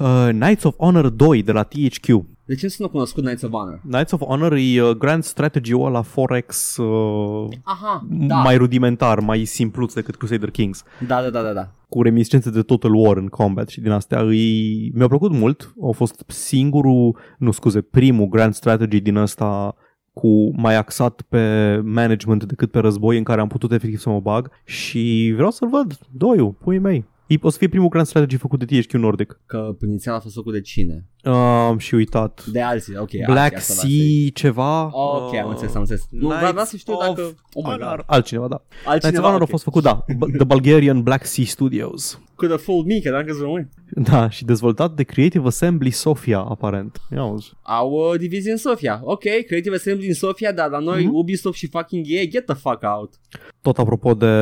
Uh, 0.01 0.29
Knights 0.31 0.65
of 0.65 0.75
Honor 0.79 1.09
2 1.09 1.43
de 1.43 1.53
la 1.53 1.63
THQ. 1.63 2.07
De 2.45 2.55
ce 2.55 2.75
nu 2.79 2.89
cunoscut 2.89 3.25
Knights 3.25 3.43
of 3.43 3.51
Honor? 3.51 3.81
Knights 3.89 4.13
of 4.13 4.21
Honor 4.21 4.53
e 4.53 4.83
uh, 4.83 4.91
grand 4.91 5.23
strategy-ul 5.23 5.87
ăla 5.87 6.03
Forex 6.03 6.77
uh, 6.77 7.49
Aha, 7.63 8.07
da. 8.11 8.37
mai 8.37 8.57
rudimentar, 8.57 9.21
mai 9.21 9.45
simpluț 9.45 9.93
decât 9.93 10.17
Crusader 10.17 10.51
Kings. 10.51 10.83
Da, 11.07 11.23
da, 11.23 11.31
da, 11.31 11.43
da, 11.43 11.53
da. 11.53 11.69
cu 11.89 12.03
reminiscențe 12.03 12.51
de 12.51 12.63
Total 12.63 12.95
War 12.95 13.17
în 13.17 13.27
combat 13.27 13.69
și 13.69 13.81
din 13.81 13.91
astea 13.91 14.21
îi... 14.21 14.91
mi-a 14.95 15.09
plăcut 15.09 15.33
mult. 15.33 15.75
A 15.89 15.91
fost 15.91 16.25
singurul, 16.27 17.19
nu 17.39 17.51
scuze, 17.51 17.81
primul 17.81 18.27
grand 18.27 18.55
strategy 18.55 19.01
din 19.01 19.17
ăsta 19.17 19.75
cu 20.13 20.61
mai 20.61 20.77
axat 20.77 21.23
pe 21.29 21.77
management 21.85 22.45
decât 22.45 22.71
pe 22.71 22.79
război 22.79 23.19
în 23.19 23.25
care 23.25 23.41
am 23.41 23.49
putut 23.49 23.73
efectiv 23.73 23.99
să 23.99 24.09
mă 24.09 24.21
bag 24.21 24.51
și 24.65 25.33
vreau 25.35 25.51
să-l 25.51 25.69
văd, 25.69 25.99
doiul, 26.11 26.51
puii 26.51 26.79
mei. 26.79 27.05
E- 27.29 27.39
O 27.41 27.49
să 27.49 27.59
fie 27.59 27.69
primul 27.69 27.89
grand 27.89 28.07
strategy 28.07 28.37
făcut 28.37 28.59
de 28.59 28.81
THQ 28.81 28.93
Nordic. 28.93 29.41
Că 29.47 29.77
inițial 29.83 30.15
a 30.15 30.21
fost 30.21 30.35
făcut 30.35 30.53
de 30.53 30.61
cine? 30.61 31.07
Uh, 31.25 31.75
și 31.79 31.95
uitat. 31.95 32.45
De 32.47 32.61
alții, 32.61 32.97
ok. 32.97 33.11
Black 33.27 33.39
alții, 33.39 33.57
asta 33.57 33.73
Sea 33.73 33.83
lasă-i. 33.85 34.31
ceva. 34.35 34.85
Ok, 34.85 35.35
am 35.35 35.45
uh, 35.47 35.51
înțeles, 35.51 35.75
am 35.75 35.81
înțeles. 35.81 36.03
Nu, 36.11 36.27
vreau 36.29 36.51
vreau 36.51 36.65
să 36.67 36.77
știu 36.77 36.97
Knights 36.97 37.17
dacă... 37.17 37.29
of 37.29 37.35
Oh 37.53 37.65
my 37.65 37.71
Honor. 37.71 37.97
god. 37.97 38.05
Altcineva, 38.07 38.49
da. 38.49 38.57
Knights 38.57 38.87
of 38.87 38.93
Altcineva, 38.93 39.25
Honor 39.27 39.41
ok. 39.41 39.47
a 39.49 39.51
fost 39.51 39.63
făcut, 39.63 39.83
da. 39.83 40.05
B- 40.17 40.37
The 40.37 40.45
Bulgarian 40.45 41.03
Black 41.03 41.25
Sea 41.27 41.45
Studios. 41.45 42.21
Could 42.35 42.53
have 42.53 42.65
fooled 42.65 42.87
me, 42.87 42.99
că 42.99 43.11
dacă 43.11 43.27
sunt 43.29 43.41
români. 43.43 43.69
Da, 43.91 44.31
și 44.31 44.45
dezvoltat 44.45 44.93
de 44.95 45.03
Creative 45.03 45.47
Assembly 45.47 45.91
Sofia, 45.91 46.39
aparent. 46.39 47.01
Ia 47.15 47.21
auzi. 47.21 47.53
Au 47.63 47.91
uh, 47.91 48.19
divizie 48.19 48.51
în 48.51 48.57
Sofia. 48.57 49.01
Ok, 49.05 49.23
Creative 49.47 49.75
Assembly 49.75 50.07
în 50.09 50.15
Sofia, 50.15 50.53
dar 50.53 50.69
la 50.71 50.79
noi 50.79 51.05
Mhm. 51.05 51.15
Ubisoft 51.15 51.57
și 51.57 51.67
fucking 51.69 52.05
EA, 52.09 52.23
get 52.25 52.45
the 52.47 52.55
fuck 52.55 52.83
out. 52.97 53.13
Tot 53.63 53.79
apropo 53.79 54.15
de, 54.15 54.35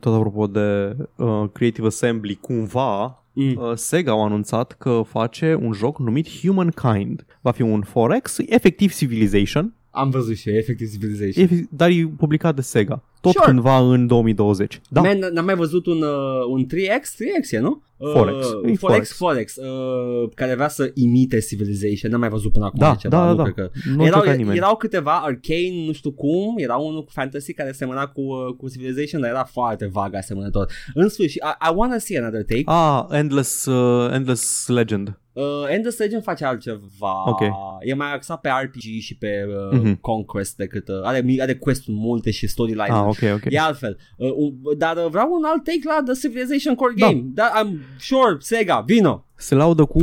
tot 0.00 0.14
apropo 0.14 0.46
de 0.46 0.96
uh, 1.16 1.44
Creative 1.52 1.86
Assembly, 1.86 2.34
cumva 2.40 3.23
Mm. 3.34 3.56
uh, 3.56 3.72
Sega 3.74 4.10
au 4.10 4.24
anunțat 4.24 4.72
că 4.72 5.02
face 5.06 5.54
un 5.54 5.72
joc 5.72 5.98
numit 5.98 6.40
Humankind. 6.40 7.26
Va 7.40 7.50
fi 7.50 7.62
un 7.62 7.82
4X, 7.82 8.36
efectiv 8.46 8.94
Civilization, 8.94 9.74
Am 9.94 10.10
văzut 10.10 10.36
și 10.36 10.48
eu, 10.48 10.54
efectiv 10.56 10.90
Civilization. 10.90 11.44
efectiv, 11.44 11.66
dar 11.70 11.88
e 11.90 12.12
publicat 12.16 12.54
de 12.54 12.60
Sega. 12.60 13.02
Tot 13.20 13.32
Sure. 13.32 13.44
cândva 13.46 13.78
în 13.78 14.06
2020. 14.06 14.80
Da, 14.90 15.00
Man, 15.00 15.18
n-am 15.32 15.44
mai 15.44 15.54
văzut 15.54 15.86
un, 15.86 16.02
uh, 16.02 16.44
un 16.50 16.66
3X? 16.66 17.14
3X 17.14 17.50
e, 17.50 17.58
nu? 17.58 17.82
4X. 18.14 18.44
E 18.66 18.70
Uh, 18.70 18.78
4X, 18.78 19.08
4X. 19.08 19.16
4X, 19.18 19.56
uh, 19.56 20.28
care 20.34 20.54
vrea 20.54 20.68
să 20.68 20.90
imite 20.94 21.38
Civilization. 21.40 22.10
N-am 22.10 22.20
mai 22.20 22.28
văzut 22.28 22.52
până 22.52 22.64
acum 22.64 22.78
da, 22.78 22.94
ceva, 22.94 23.16
da, 23.16 23.30
nu 23.30 23.34
da, 23.34 23.42
cred 23.42 23.54
da. 23.54 23.62
că... 23.62 23.70
Nu 23.94 24.02
a 24.02 24.06
erau, 24.06 24.18
încercat 24.18 24.36
nimeni. 24.36 24.56
erau 24.56 24.76
câteva 24.76 25.12
arcane, 25.18 25.84
nu 25.86 25.92
știu 25.92 26.12
cum, 26.12 26.54
era 26.56 26.76
unul 26.76 27.04
cu 27.04 27.10
fantasy 27.10 27.52
care 27.52 27.72
semăna 27.72 28.06
cu, 28.06 28.20
uh, 28.20 28.54
cu 28.56 28.68
Civilization, 28.68 29.20
dar 29.20 29.30
era 29.30 29.44
foarte 29.44 29.86
vag 29.92 30.14
asemănător. 30.14 30.70
În 30.94 31.08
sfârșit, 31.08 31.42
I, 31.42 31.68
I 31.70 31.72
wanna 31.76 31.98
see 31.98 32.18
another 32.18 32.44
take. 32.44 32.62
Ah, 32.64 33.04
Endless, 33.18 33.64
uh, 33.64 34.12
Endless 34.12 34.68
Legend. 34.68 35.18
Uh, 35.34 35.64
Endless 35.68 35.98
Legend 35.98 36.22
face 36.22 36.44
altceva. 36.44 37.30
Ok. 37.30 37.40
E 37.80 37.94
mai 37.94 38.12
axat 38.14 38.40
pe 38.40 38.48
RPG 38.62 39.00
și 39.00 39.16
pe 39.18 39.44
uh, 39.72 39.78
Mhm. 39.78 39.94
conquest 40.00 40.56
decât... 40.56 40.88
Uh, 40.88 41.00
are, 41.02 41.24
are 41.40 41.54
quest-uri 41.54 41.96
multe 41.98 42.30
și 42.30 42.46
storyline. 42.46 42.86
Ah, 42.90 43.04
ok, 43.06 43.18
ok. 43.34 43.44
E 43.48 43.58
altfel. 43.58 43.98
Uh, 44.16 44.32
un- 44.36 44.54
dar 44.78 44.96
uh, 44.96 45.06
vreau 45.10 45.28
un 45.32 45.44
alt 45.44 45.64
take 45.64 45.80
la 45.84 46.02
The 46.04 46.12
Civilization 46.20 46.74
Core 46.74 46.94
Da. 46.96 47.06
Game. 47.06 47.20
Da. 47.24 47.50
I'm 47.62 47.98
sure, 48.00 48.36
Sega, 48.38 48.82
vino. 48.86 49.24
Se 49.36 49.54
laudă 49.54 49.84
cu 49.84 50.00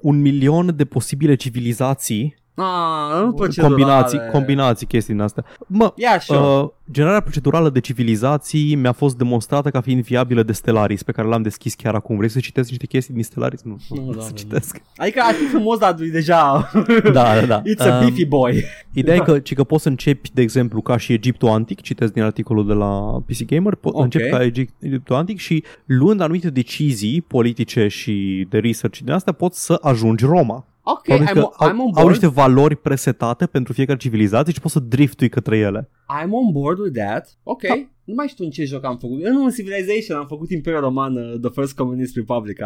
un 0.00 0.20
milion 0.20 0.72
de 0.76 0.84
posibile 0.84 1.34
civilizații, 1.34 2.36
Ah, 2.58 3.22
nu 3.24 3.32
procedurale. 3.32 3.74
combinații, 3.74 4.20
combinații 4.32 4.86
chestii 4.86 5.14
din 5.14 5.22
astea. 5.22 5.44
Mă, 5.66 5.92
Yeah, 5.96 6.20
sure. 6.20 6.38
Uh, 6.38 6.68
generarea 6.92 7.20
procedurală 7.20 7.70
de 7.70 7.80
civilizații 7.80 8.74
mi-a 8.74 8.92
fost 8.92 9.16
demonstrată 9.16 9.70
ca 9.70 9.80
fiind 9.80 10.02
viabilă 10.02 10.42
de 10.42 10.52
Stellaris, 10.52 11.02
pe 11.02 11.12
care 11.12 11.28
l-am 11.28 11.42
deschis 11.42 11.74
chiar 11.74 11.94
acum. 11.94 12.16
Vrei 12.16 12.28
să 12.28 12.40
citesc 12.40 12.68
niște 12.68 12.86
chestii 12.86 13.14
din 13.14 13.22
Stellaris? 13.22 13.62
Nu, 13.62 13.76
Nu, 13.88 14.04
nu 14.04 14.12
da, 14.12 14.20
să 14.20 14.28
da. 14.30 14.34
citesc. 14.36 14.80
Adică 14.96 15.20
ar 15.24 15.34
fi 15.34 15.44
frumos, 15.44 15.78
dar 15.78 15.96
e 16.00 16.06
deja... 16.08 16.70
Da, 17.12 17.40
da, 17.40 17.46
da. 17.46 17.62
It's 17.62 17.90
a 17.90 17.94
Um, 17.98 18.00
beefy 18.00 18.24
boy. 18.26 18.64
Ideea 18.92 19.16
e 19.16 19.18
că, 19.20 19.38
ci 19.38 19.54
că 19.54 19.64
poți 19.64 19.82
să 19.82 19.88
începi, 19.88 20.30
de 20.32 20.42
exemplu, 20.42 20.80
ca 20.80 20.96
și 20.96 21.12
Egiptul 21.12 21.48
Antic, 21.48 21.80
citesc 21.80 22.12
din 22.12 22.22
articolul 22.22 22.66
de 22.66 22.72
la 22.72 23.22
PC 23.26 23.44
Gamer, 23.46 23.74
po- 23.74 23.80
Ok. 23.82 24.02
începi 24.02 24.28
ca 24.30 24.44
Egi- 24.50 24.68
Egiptul 24.78 25.14
Antic 25.16 25.38
și 25.38 25.64
luând 25.84 26.20
anumite 26.20 26.50
decizii 26.50 27.20
politice 27.20 27.88
și 27.88 28.46
de 28.50 28.58
research 28.58 28.98
din 28.98 29.12
astea, 29.12 29.32
poți 29.32 29.64
să 29.64 29.78
ajungi 29.82 30.24
Roma. 30.24 30.66
Ok, 30.88 31.02
Probabil 31.02 31.42
I'm, 31.42 31.56
că 31.58 31.64
I'm 31.64 31.70
on 31.70 31.78
au, 31.78 31.84
au 31.84 31.90
board. 31.90 32.08
niște 32.08 32.26
valori 32.26 32.76
presetate 32.76 33.46
pentru 33.46 33.72
fiecare 33.72 33.98
civilizație 33.98 34.52
și 34.52 34.60
poți 34.60 34.72
să 34.72 34.80
driftui 34.80 35.28
către 35.28 35.58
ele. 35.58 35.88
I'm 36.22 36.30
on 36.30 36.52
board 36.52 36.78
with 36.78 36.98
that. 36.98 37.38
Ok. 37.42 37.62
Da. 37.62 37.74
Nu 38.04 38.14
mai 38.14 38.26
știu 38.26 38.44
în 38.44 38.50
ce 38.50 38.64
joc 38.64 38.84
am 38.84 38.96
făcut. 38.96 39.24
În 39.24 39.36
un 39.36 39.50
Civilization 39.50 40.18
am 40.18 40.26
făcut 40.26 40.50
Imperiul 40.50 40.80
Roman, 40.82 41.16
uh, 41.16 41.40
The 41.40 41.50
First 41.50 41.74
Communist 41.74 42.16
Republic. 42.16 42.58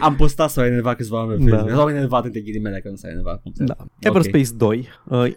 am 0.00 0.14
postat 0.14 0.50
să 0.50 0.60
o 0.60 0.64
enervat 0.64 0.96
câțiva 0.96 1.16
oameni. 1.16 1.50
Da. 1.50 1.56
Da. 1.62 1.74
S-au 1.74 1.88
enervat 1.88 2.24
între 2.24 2.40
ghilimele 2.40 2.80
că 2.80 2.88
nu 2.88 2.96
s-a 2.96 3.08
enervat. 3.08 3.42
Da. 3.54 3.76
Everspace 3.98 4.48
2. 4.56 4.88
Uh, 5.04 5.32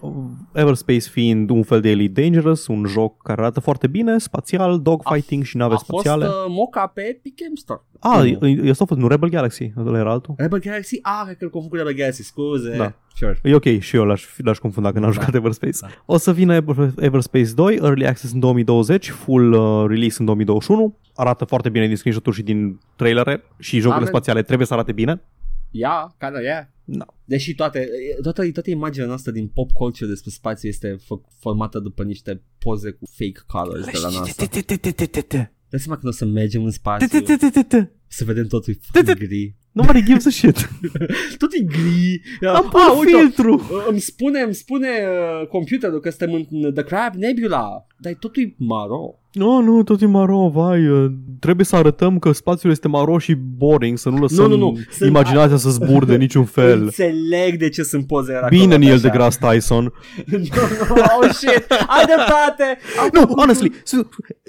Everspace 0.53 0.99
fiind 1.09 1.49
un 1.49 1.63
fel 1.63 1.81
de 1.81 1.89
Elite 1.89 2.21
Dangerous, 2.21 2.67
un 2.67 2.85
joc 2.85 3.21
care 3.23 3.41
arată 3.41 3.59
foarte 3.59 3.87
bine, 3.87 4.17
spațial, 4.17 4.79
dogfighting 4.81 5.43
și 5.43 5.57
nave 5.57 5.73
A 5.73 5.77
spațiale. 5.77 6.25
fost 6.25 6.37
uh, 6.37 6.45
moca 6.49 6.87
pe 6.87 7.01
Epic 7.01 7.33
Games 7.41 7.59
Store. 7.59 7.81
Ah, 7.99 8.37
Nu. 8.39 8.47
e, 8.47 8.61
e 8.67 8.73
fost 8.73 8.91
nu 8.91 9.07
Rebel 9.07 9.29
Galaxy, 9.29 9.73
ăla 9.77 9.97
era 9.97 10.11
altul. 10.11 10.33
Rebel 10.37 10.59
Galaxy? 10.59 10.99
Ah, 11.01 11.21
cred 11.25 11.37
că 11.37 11.43
îl 11.43 11.49
confund 11.49 11.71
cu 11.71 11.77
Rebel 11.77 11.93
Galaxy, 11.93 12.23
scuze. 12.23 12.75
Da. 12.77 12.93
Sure. 13.17 13.39
E 13.43 13.53
ok, 13.55 13.79
și 13.79 13.95
eu 13.95 14.05
l-aș, 14.05 14.25
l-aș 14.37 14.57
confunda 14.57 14.91
că 14.91 14.99
n-am 14.99 15.11
Da. 15.11 15.19
jucat 15.19 15.35
Everspace. 15.35 15.77
Da. 15.81 15.87
O 16.05 16.17
să 16.17 16.33
vină 16.33 16.55
Ever- 16.61 16.93
Everspace 16.99 17.53
2, 17.53 17.75
Early 17.75 18.05
Access 18.07 18.33
în 18.33 18.39
2020, 18.39 19.09
full 19.09 19.51
uh, 19.53 19.85
release 19.87 20.15
în 20.19 20.25
2021. 20.25 20.97
Arată 21.15 21.45
foarte 21.45 21.69
bine 21.69 21.87
din 21.87 21.95
screenshot-uri 21.95 22.35
și 22.35 22.43
din 22.43 22.79
trailere 22.95 23.43
și 23.59 23.75
jocurile 23.75 23.95
Amen. 23.95 24.07
spațiale 24.07 24.41
trebuie 24.41 24.67
să 24.67 24.73
arate 24.73 24.91
bine. 24.91 25.21
Ia, 25.71 26.15
kind 26.19 26.35
of, 26.35 26.41
yeah. 26.41 26.63
Da. 26.83 27.05
Deși 27.25 27.55
toate, 27.55 27.87
toată, 28.21 28.51
toată 28.51 28.69
imaginea 28.69 29.07
noastră 29.07 29.31
din 29.31 29.47
pop 29.47 29.71
culture 29.71 30.09
despre 30.09 30.29
spațiu 30.31 30.69
este 30.69 30.95
fă- 30.95 31.37
formată 31.39 31.79
după 31.79 32.03
niște 32.03 32.41
poze 32.59 32.91
cu 32.91 33.05
fake 33.17 33.39
colors 33.47 33.85
de 33.85 33.91
la 34.01 34.09
NASA. 34.09 34.45
Dă 35.69 35.77
seama 35.77 35.99
când 35.99 36.13
o 36.13 36.15
să 36.15 36.25
mergem 36.25 36.63
în 36.63 36.71
spațiu, 36.71 37.07
să 38.07 38.23
vedem 38.23 38.47
totul 38.47 38.73
e 38.73 38.77
fucking 38.81 39.17
gri. 39.17 39.55
Nobody 39.77 40.03
gives 40.03 40.25
a 40.25 40.29
shit. 40.29 40.55
Totul 41.41 41.57
e 41.59 41.63
gri. 41.63 42.21
Am 42.47 42.67
pus 42.69 42.99
uite, 42.99 43.17
filtru. 43.17 43.53
uh, 43.53 43.85
îmi 43.89 43.99
spune, 43.99 44.39
îmi 44.41 44.53
spune 44.53 44.87
uh, 45.41 45.47
computerul 45.47 45.99
că 45.99 46.09
suntem 46.09 46.45
în 46.51 46.73
The 46.73 46.83
Crab 46.83 47.13
Nebula, 47.15 47.85
dar 47.99 48.13
totul 48.19 48.43
e 48.43 48.53
maro. 48.57 49.13
Nu, 49.31 49.61
nu, 49.61 49.83
tot 49.83 50.01
e 50.01 50.05
maro, 50.05 50.49
vai. 50.53 50.87
uh, 50.87 51.11
Trebuie 51.39 51.65
să 51.65 51.75
arătăm 51.75 52.19
că 52.19 52.31
spațiul 52.31 52.71
este 52.71 52.87
maro 52.87 53.17
și 53.17 53.33
boring, 53.33 53.97
să 53.97 54.09
nu 54.09 54.17
lăsăm 54.17 54.49
Nu, 54.49 54.57
nu, 54.57 54.69
nu. 54.71 54.77
Sunt- 54.91 55.09
imaginația 55.09 55.57
să 55.57 55.69
zbur 55.69 56.05
de 56.05 56.15
niciun 56.17 56.45
fel. 56.57 56.81
Înțeleg 56.81 57.57
de 57.59 57.69
ce 57.69 57.83
sunt 57.83 58.07
pozele 58.07 58.37
acolo. 58.37 58.59
Bine, 58.61 58.75
Neil 58.77 58.93
așa. 58.93 59.01
deGrasse 59.01 59.39
Tyson. 59.49 59.83
Nu, 60.31 60.37
nu, 60.37 61.01
oh 61.21 61.29
shit, 61.31 61.65
ai 61.87 62.05
dreptate. 62.05 62.77
Am 62.99 63.09
Nu, 63.13 63.19
făcut- 63.19 63.39
honestly, 63.39 63.71
s- 63.83 63.93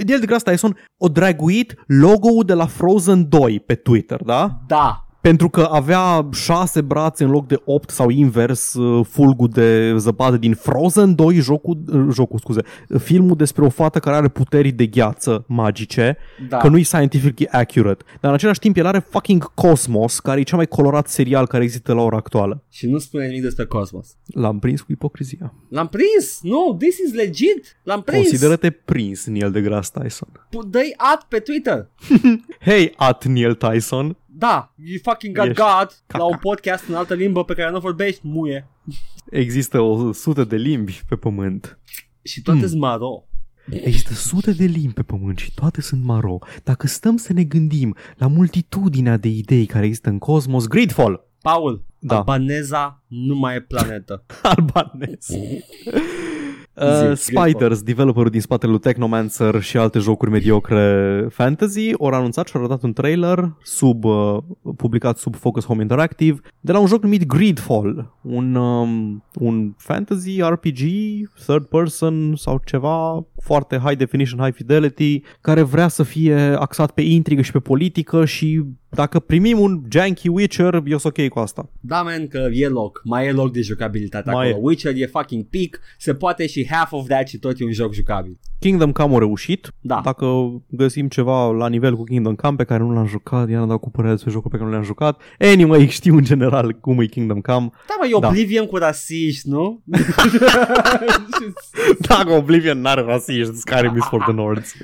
Neil 0.07 0.19
deGrasse 0.21 0.51
Tyson 0.51 0.77
o 0.97 1.09
draguit 1.09 1.75
logo-ul 1.87 2.45
de 2.47 2.53
la 2.55 2.67
Frozen 2.67 3.29
2 3.29 3.61
pe 3.67 3.75
Twitter, 3.75 4.21
da? 4.25 4.51
Da, 4.67 5.07
Pentru 5.21 5.49
că 5.49 5.69
avea 5.71 6.29
șase 6.33 6.81
brațe 6.81 7.25
în 7.25 7.31
loc 7.31 7.47
de 7.47 7.61
opt 7.65 7.91
sau 7.91 8.09
invers 8.09 8.75
uh, 8.75 9.07
fulgul 9.11 9.49
de 9.49 9.95
zăpadă 9.97 10.37
din 10.37 10.55
Frozen 10.55 11.15
2, 11.15 11.35
jocul, 11.35 11.79
uh, 11.93 12.07
jocul 12.13 12.39
scuze, 12.39 12.61
filmul 12.99 13.37
despre 13.37 13.65
o 13.65 13.69
fată 13.69 13.99
care 13.99 14.17
are 14.17 14.29
puteri 14.29 14.71
de 14.71 14.87
gheață 14.87 15.45
magice, 15.49 16.17
da. 16.49 16.57
că 16.57 16.69
nu 16.69 16.79
e 16.79 16.83
scientifically 16.83 17.51
accurate. 17.51 18.05
Dar 18.21 18.31
în 18.31 18.37
același 18.37 18.59
timp 18.59 18.77
el 18.77 18.87
are 18.87 19.07
fucking 19.11 19.55
Cosmos, 19.55 20.21
care 20.21 20.41
e 20.41 20.43
cel 20.43 20.57
mai 20.57 20.67
colorat 20.67 21.09
serial 21.09 21.47
care 21.47 21.63
există 21.63 21.93
la 21.93 22.03
ora 22.03 22.17
actuală. 22.17 22.65
Și 22.71 22.87
nu 22.87 22.99
spune 22.99 23.27
nimic 23.27 23.43
despre 23.43 23.65
Cosmos. 23.65 24.17
L-am 24.27 24.59
prins 24.59 24.81
cu 24.81 24.93
ipocrizia. 24.93 25.55
L-am 25.69 25.89
prins! 25.89 26.39
Nu, 26.43 26.77
this 26.79 26.99
is 26.99 27.15
legit! 27.15 27.79
L-am 27.83 28.03
prins! 28.03 28.29
Consideră-te 28.29 28.71
prins, 28.71 29.27
Neil 29.27 29.51
deGrasse 29.51 29.91
Tyson. 30.01 30.29
Pu- 30.51 30.63
Dă-i 30.65 30.95
at 30.97 31.27
pe 31.29 31.39
Twitter. 31.39 31.89
Hey, 32.61 32.93
at 32.97 33.25
Neil 33.25 33.55
Tyson. 33.55 34.17
Da, 34.39 34.75
you 34.85 34.99
fucking 35.03 35.37
got 35.37 35.47
Ești 35.47 35.59
God 35.61 36.03
caca. 36.07 36.19
la 36.19 36.25
un 36.25 36.37
podcast 36.41 36.89
în 36.89 36.95
altă 36.95 37.15
limbă 37.15 37.45
pe 37.45 37.55
care 37.55 37.71
nu 37.71 37.79
vorbești, 37.79 38.21
muie. 38.23 38.69
Există 39.31 39.81
o 39.81 40.13
sută 40.13 40.45
de 40.45 40.57
limbi 40.57 41.03
pe 41.09 41.17
pământ. 41.17 41.79
Și 42.23 42.43
toate 42.43 42.59
Hmm. 42.59 42.69
sunt 42.69 42.81
maro. 42.81 43.23
Există 43.71 44.13
sute 44.15 44.53
de 44.53 44.65
limbi 44.65 44.93
pe 44.93 45.03
pământ 45.03 45.39
și 45.39 45.55
toate 45.55 45.81
sunt 45.81 46.05
maro. 46.05 46.39
Dacă 46.65 46.87
stăm 46.87 47.17
să 47.17 47.33
ne 47.33 47.45
gândim 47.45 47.97
la 48.17 48.27
multitudinea 48.27 49.17
de 49.17 49.29
idei 49.29 49.67
care 49.67 49.85
există 49.85 50.09
în 50.09 50.19
cosmos, 50.19 50.67
Gridfall, 50.67 51.27
Paul, 51.43 51.85
Da. 51.99 52.17
albaneza 52.17 53.03
nu 53.07 53.35
mai 53.37 53.55
e 53.57 53.61
planetă. 53.61 54.25
albanez. 54.43 55.27
Uh, 56.81 57.13
Zi, 57.15 57.23
Spiders, 57.23 57.83
developerul 57.83 58.31
din 58.31 58.41
spatele 58.41 58.73
lui 58.73 58.81
Technomancer 58.81 59.61
și 59.61 59.77
alte 59.77 59.99
jocuri 59.99 60.31
mediocre 60.31 61.27
fantasy, 61.31 61.93
au 61.99 62.07
anunțat 62.07 62.47
și 62.47 62.57
au 62.57 62.63
arătat 62.63 62.83
un 62.83 62.93
trailer 62.93 63.53
sub, 63.63 64.05
uh, 64.05 64.39
publicat 64.77 65.19
sub 65.19 65.35
Focus 65.35 65.65
Home 65.65 65.83
Interactive 65.83 66.41
de 66.61 66.73
la 66.73 66.79
un 66.79 66.87
joc 66.87 67.03
numit 67.03 67.27
Greedfall, 67.27 68.19
un, 68.23 68.55
um, 68.55 69.25
un 69.35 69.75
fantasy 69.77 70.41
RPG, 70.43 70.81
third 71.47 71.65
person 71.65 72.35
sau 72.37 72.61
ceva 72.65 73.27
foarte 73.43 73.81
high 73.85 73.97
definition, 73.97 74.41
high 74.41 74.55
fidelity, 74.55 75.23
care 75.41 75.63
vrea 75.63 75.89
să 75.89 76.03
fie 76.03 76.37
axat 76.59 76.91
pe 76.91 77.01
intrigă 77.01 77.43
și 77.43 77.53
pe 77.53 77.59
politică 77.59 78.25
și 78.25 78.65
dacă 78.91 79.19
primim 79.21 79.59
un 79.61 79.83
janky 79.91 80.29
Witcher, 80.29 80.83
eu 80.87 80.99
sunt 80.99 81.19
ok 81.19 81.29
cu 81.29 81.39
asta. 81.39 81.71
Da, 81.81 82.03
man, 82.03 82.29
că 82.29 82.49
e 82.53 82.69
loc. 82.69 83.01
Mai 83.05 83.27
e 83.27 83.33
loc 83.33 83.53
de 83.53 83.61
jucabilitate 83.61 84.31
Mai 84.31 84.49
acolo. 84.51 84.63
e. 84.63 84.67
Witcher 84.69 84.93
e 84.97 85.07
fucking 85.07 85.45
peak. 85.51 85.81
Se 85.99 86.15
poate 86.15 86.47
și 86.47 86.67
half 86.71 86.93
of 86.93 87.07
that 87.09 87.29
și 87.29 87.39
tot 87.39 87.61
e 87.61 87.65
un 87.65 87.73
joc 87.73 87.93
jucabil. 87.95 88.39
Kingdom 88.59 88.93
Come 88.93 89.15
a 89.15 89.19
reușit. 89.19 89.73
Da. 89.81 90.01
Dacă 90.05 90.27
găsim 90.69 91.09
ceva 91.09 91.51
la 91.51 91.69
nivel 91.69 91.97
cu 91.97 92.05
Kingdom 92.05 92.35
Come 92.35 92.57
pe 92.57 92.65
care 92.65 92.83
nu 92.83 92.93
l-am 92.93 93.07
jucat, 93.07 93.49
i-am 93.51 93.69
dat 93.69 93.79
cu 93.81 93.91
părere 93.91 94.13
despre 94.13 94.31
jocul 94.31 94.51
pe 94.51 94.57
care 94.57 94.69
nu 94.69 94.75
l-am 94.75 94.85
jucat. 94.85 95.21
Anyway, 95.39 95.89
știu 95.99 96.17
în 96.17 96.25
general 96.25 96.73
cum 96.73 97.01
e 97.01 97.07
Kingdom 97.07 97.41
Come. 97.41 97.71
Da, 97.89 97.95
mă, 98.01 98.07
e 98.07 98.21
Da. 98.21 98.29
Oblivion 98.29 98.67
cu 98.67 98.77
rasiști, 98.77 99.49
nu? 99.49 99.83
Dacă 102.09 102.31
Oblivion 102.33 102.81
n-are 102.81 103.03
rasiști, 103.03 103.55
Skyrim 103.57 103.97
is 103.97 104.05
for 104.05 104.23
the 104.23 104.33
Nords. 104.33 104.75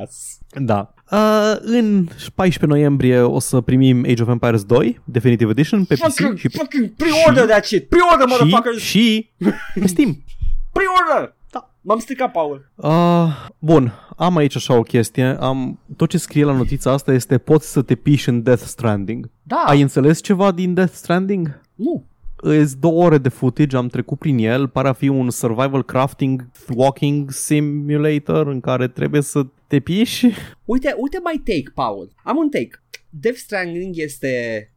yes. 0.00 0.38
Da. 0.64 0.94
Uh, 1.14 1.56
în 1.60 2.08
14 2.34 2.66
noiembrie 2.66 3.20
o 3.20 3.38
să 3.38 3.60
primim 3.60 4.04
Age 4.08 4.22
of 4.22 4.28
Empires 4.28 4.64
2 4.64 5.00
Definitive 5.04 5.50
Edition 5.50 5.84
pe 5.84 5.94
PC 5.94 6.00
Fucking, 6.00 6.38
și 6.38 6.48
pe, 6.48 6.56
fucking 6.58 6.90
pre-order 6.96 7.44
that 7.44 7.64
shit. 7.64 7.88
Pre-order, 7.88 8.28
și, 8.28 8.42
motherfuckers. 8.42 8.82
și 8.82 9.30
pe 9.74 9.86
Steam. 9.86 10.22
Pre-order. 10.74 11.34
Da. 11.50 11.70
M-am 11.80 11.98
stricat, 11.98 12.30
Paul. 12.30 12.70
Uh, 12.74 13.48
bun, 13.58 13.92
am 14.16 14.36
aici 14.36 14.56
așa 14.56 14.74
o 14.74 14.82
chestie. 14.82 15.24
Am, 15.40 15.78
tot 15.96 16.08
ce 16.08 16.18
scrie 16.18 16.44
la 16.44 16.52
notița 16.52 16.90
asta 16.92 17.12
este 17.12 17.38
poți 17.38 17.72
să 17.72 17.82
te 17.82 17.94
piși 17.94 18.28
în 18.28 18.42
Death 18.42 18.62
Stranding. 18.62 19.30
Da. 19.42 19.62
Ai 19.66 19.80
înțeles 19.80 20.22
ceva 20.22 20.52
din 20.52 20.74
Death 20.74 20.92
Stranding? 20.92 21.60
Nu. 21.74 22.04
Îs 22.46 22.74
două 22.74 23.04
ore 23.04 23.18
de 23.18 23.28
footage, 23.28 23.76
am 23.76 23.88
trecut 23.88 24.18
prin 24.18 24.38
el, 24.38 24.68
pare 24.68 24.88
a 24.88 24.92
fi 24.92 25.08
un 25.08 25.30
survival 25.30 25.84
crafting 25.84 26.50
walking 26.74 27.30
simulator 27.30 28.46
în 28.46 28.60
care 28.60 28.88
trebuie 28.88 29.20
să 29.20 29.46
te 29.66 29.80
piși. 29.80 30.26
Uite, 30.64 30.94
uite 30.98 31.20
my 31.24 31.38
take, 31.44 31.70
Paul. 31.74 32.12
Am 32.24 32.36
un 32.36 32.48
take. 32.48 32.82
Death 33.08 33.38
Stranding 33.38 33.94
este 33.96 34.32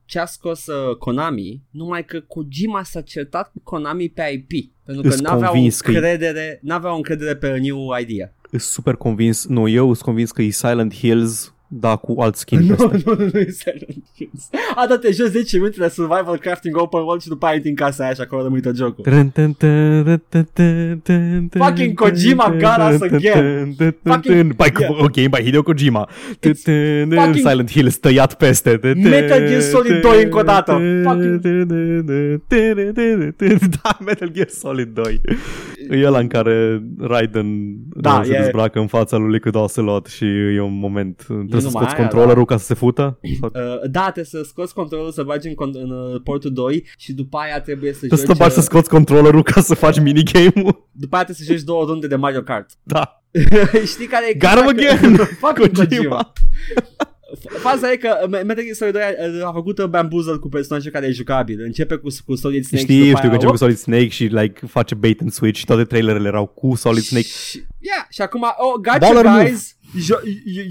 ce 0.05 0.19
a 0.19 0.25
scos 0.25 0.65
uh, 0.65 0.95
Konami, 0.95 1.63
numai 1.71 2.05
că 2.05 2.19
Kojima 2.19 2.83
s-a 2.83 3.01
certat 3.01 3.51
cu 3.51 3.59
Konami 3.63 4.09
pe 4.09 4.31
IP. 4.31 4.73
Pentru 4.83 5.03
că 5.03 5.07
Îs 5.07 5.21
n-aveau 5.21 5.51
convins 5.51 5.81
că 5.81 5.91
e- 5.91 5.93
încredere, 5.93 6.59
n-aveau 6.61 6.95
încredere 6.95 7.35
pe 7.35 7.47
a 7.47 7.57
new 7.57 7.79
idea. 8.01 8.33
Sunt 8.49 8.61
super 8.61 8.95
convins, 8.95 9.45
nu, 9.45 9.67
eu 9.67 9.85
sunt 9.85 10.05
convins 10.05 10.31
că 10.31 10.41
e 10.41 10.49
Silent 10.49 10.93
Hills, 10.93 11.53
da, 11.69 11.95
cu 11.95 12.21
alt 12.21 12.35
skin 12.35 12.59
Nu, 12.59 12.75
peste. 12.75 13.01
nu, 13.05 13.15
nu, 13.17 13.29
nu 13.33 13.39
e 13.39 13.47
Silent 13.49 14.03
Hills. 14.15 14.49
A, 14.75 14.85
da, 14.87 14.97
te 14.97 15.11
joci 15.11 15.27
10 15.29 15.57
minute 15.57 15.75
de 15.79 15.87
survival 15.87 16.37
crafting 16.41 16.77
open 16.77 16.99
world 17.01 17.21
și 17.21 17.27
după 17.27 17.45
aia 17.45 17.55
intri 17.55 17.69
în 17.69 17.75
casa 17.75 18.03
aia 18.03 18.13
și 18.13 18.21
acolo 18.21 18.43
rămâi 18.43 18.61
tot 18.61 18.75
jocul. 18.75 19.03
Trân, 19.03 19.29
tân, 19.29 19.51
tân, 19.53 20.03
tân, 20.03 20.19
tân, 20.29 20.45
tân, 20.53 20.99
tân, 21.03 21.47
tân, 21.47 21.61
Fucking 21.61 21.93
Kojima 21.93 22.43
tân, 22.49 22.57
got 22.59 22.91
us 22.93 22.99
tân, 22.99 23.13
again. 23.13 23.33
tân, 23.33 23.73
tân, 23.77 23.95
tân, 24.03 24.13
Fucking- 24.13 24.33
tân. 24.33 24.47
By, 24.47 24.81
yeah. 24.81 25.01
Ok, 25.03 25.13
by 25.13 25.43
Hideo 25.43 25.61
Kojima. 25.63 26.09
Tân, 26.39 26.51
It's 26.53 26.61
tân, 26.63 27.09
tân, 27.09 27.17
fucking- 27.19 27.49
Silent 27.49 27.71
Hill 27.71 27.91
tăiat 27.91 28.33
peste. 28.33 28.77
Tân, 28.77 28.99
Metal 28.99 29.37
tân, 29.37 29.47
Gear 29.47 29.61
Solid 29.61 29.91
tân, 29.91 30.01
2 30.01 30.23
încă 30.23 30.37
o 30.37 30.41
dată. 30.41 30.71
tân, 30.71 31.03
Fucking- 31.03 31.41
tân, 31.41 31.67
tân, 31.67 32.05
tân, 32.47 32.73
tân, 32.73 32.93
tân, 32.93 33.33
tân. 33.37 33.57
Da, 33.83 33.97
Metal 34.05 34.29
Gear 34.33 34.47
Solid 34.49 34.87
2. 34.87 35.21
E 35.89 36.05
ăla 36.05 36.19
în 36.19 36.27
care 36.27 36.81
Raiden 36.99 37.75
Da, 37.93 38.21
se 38.23 38.33
e- 38.33 38.37
dezbracă 38.41 38.79
în 38.79 38.87
fața 38.87 39.17
lui 39.17 39.31
Liquid 39.31 39.55
Ocelot 39.55 40.05
și 40.07 40.25
e 40.55 40.61
un 40.61 40.79
moment 40.79 41.25
trebuie 41.59 41.71
să 41.71 41.77
numai 41.77 41.83
scoți 41.89 41.95
aia, 42.01 42.07
controllerul 42.09 42.45
ca 42.45 42.57
să 42.57 42.65
se 42.65 42.73
fută. 42.73 43.19
Sau 43.39 43.51
Uh, 43.53 43.89
da, 43.91 44.01
trebuie 44.01 44.25
să 44.25 44.41
scoți 44.47 44.73
controlul, 44.73 45.11
să 45.11 45.23
bagi 45.23 45.47
în, 45.47 45.53
con- 45.53 45.81
în 45.83 45.89
uh, 45.91 46.21
portul 46.23 46.53
2 46.53 46.85
și 46.97 47.13
după 47.13 47.37
aia 47.37 47.61
trebuie 47.61 47.91
să 47.91 47.97
Trebuie 47.97 48.19
să 48.19 48.25
joci... 48.25 48.35
te 48.37 48.43
bagi 48.43 48.53
să 48.53 48.59
uh, 48.59 48.65
scoți 48.65 48.89
controllerul 48.89 49.43
ca 49.43 49.61
să 49.61 49.75
faci 49.75 49.99
minigame-ul. 49.99 50.89
după 50.91 51.15
aia 51.15 51.23
trebuie 51.23 51.47
să 51.47 51.53
joci 51.53 51.61
două 51.63 51.85
runde 51.85 52.07
de 52.07 52.15
Mario 52.15 52.41
Kart. 52.41 52.69
Da. 52.83 53.21
Știi 53.93 54.05
care 54.07 54.25
e 54.29 54.33
Got 54.33 54.49
him 54.49 54.75
chestia? 54.75 54.91
again! 54.97 55.15
Că- 55.15 55.23
Fucking 55.45 55.77
Kojima. 55.77 55.87
Kojima. 55.87 56.33
Faza 57.59 57.91
e 57.91 57.95
că 57.95 58.17
uh, 58.23 58.29
Metal 58.29 58.63
Gear 58.63 58.73
Solid 58.75 58.93
2 58.93 59.01
a- 59.43 59.47
a 59.47 59.51
făcut 59.51 59.77
uh, 59.79 59.85
Bamboozle 59.85 60.35
cu 60.35 60.49
personajul 60.49 60.91
care 60.91 61.05
e 61.05 61.11
jucabil. 61.11 61.61
Începe 61.61 61.95
cu, 61.95 62.07
cu 62.25 62.35
Solid 62.35 62.63
Snake 62.65 62.85
și 62.85 62.91
Știi, 62.91 63.05
după 63.05 63.17
știu 63.17 63.19
că 63.19 63.25
aia, 63.27 63.33
începe 63.33 63.45
cu 63.45 63.51
op, 63.51 63.57
Solid 63.57 63.77
Snake 63.77 64.07
și 64.07 64.23
like 64.23 64.65
face 64.65 64.95
bait 64.95 65.21
and 65.21 65.31
switch 65.31 65.59
și 65.59 65.65
toate 65.65 65.83
trailerele 65.83 66.27
erau 66.27 66.45
cu 66.45 66.75
Solid 66.75 67.01
Snake. 67.03 67.25
Și, 67.25 67.57
yeah, 67.79 68.05
și 68.09 68.21
acum, 68.21 68.41
oh, 68.57 68.73
gotcha 68.73 68.97
Baller 68.97 69.25
move. 69.25 69.43
guys, 69.43 69.67
Jo- 69.71 69.75
you- 69.75 69.76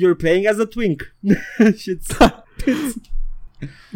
you're 0.00 0.16
playing 0.16 0.46
as 0.46 0.58
a 0.58 0.64
twink. 0.64 1.14
și 1.82 1.98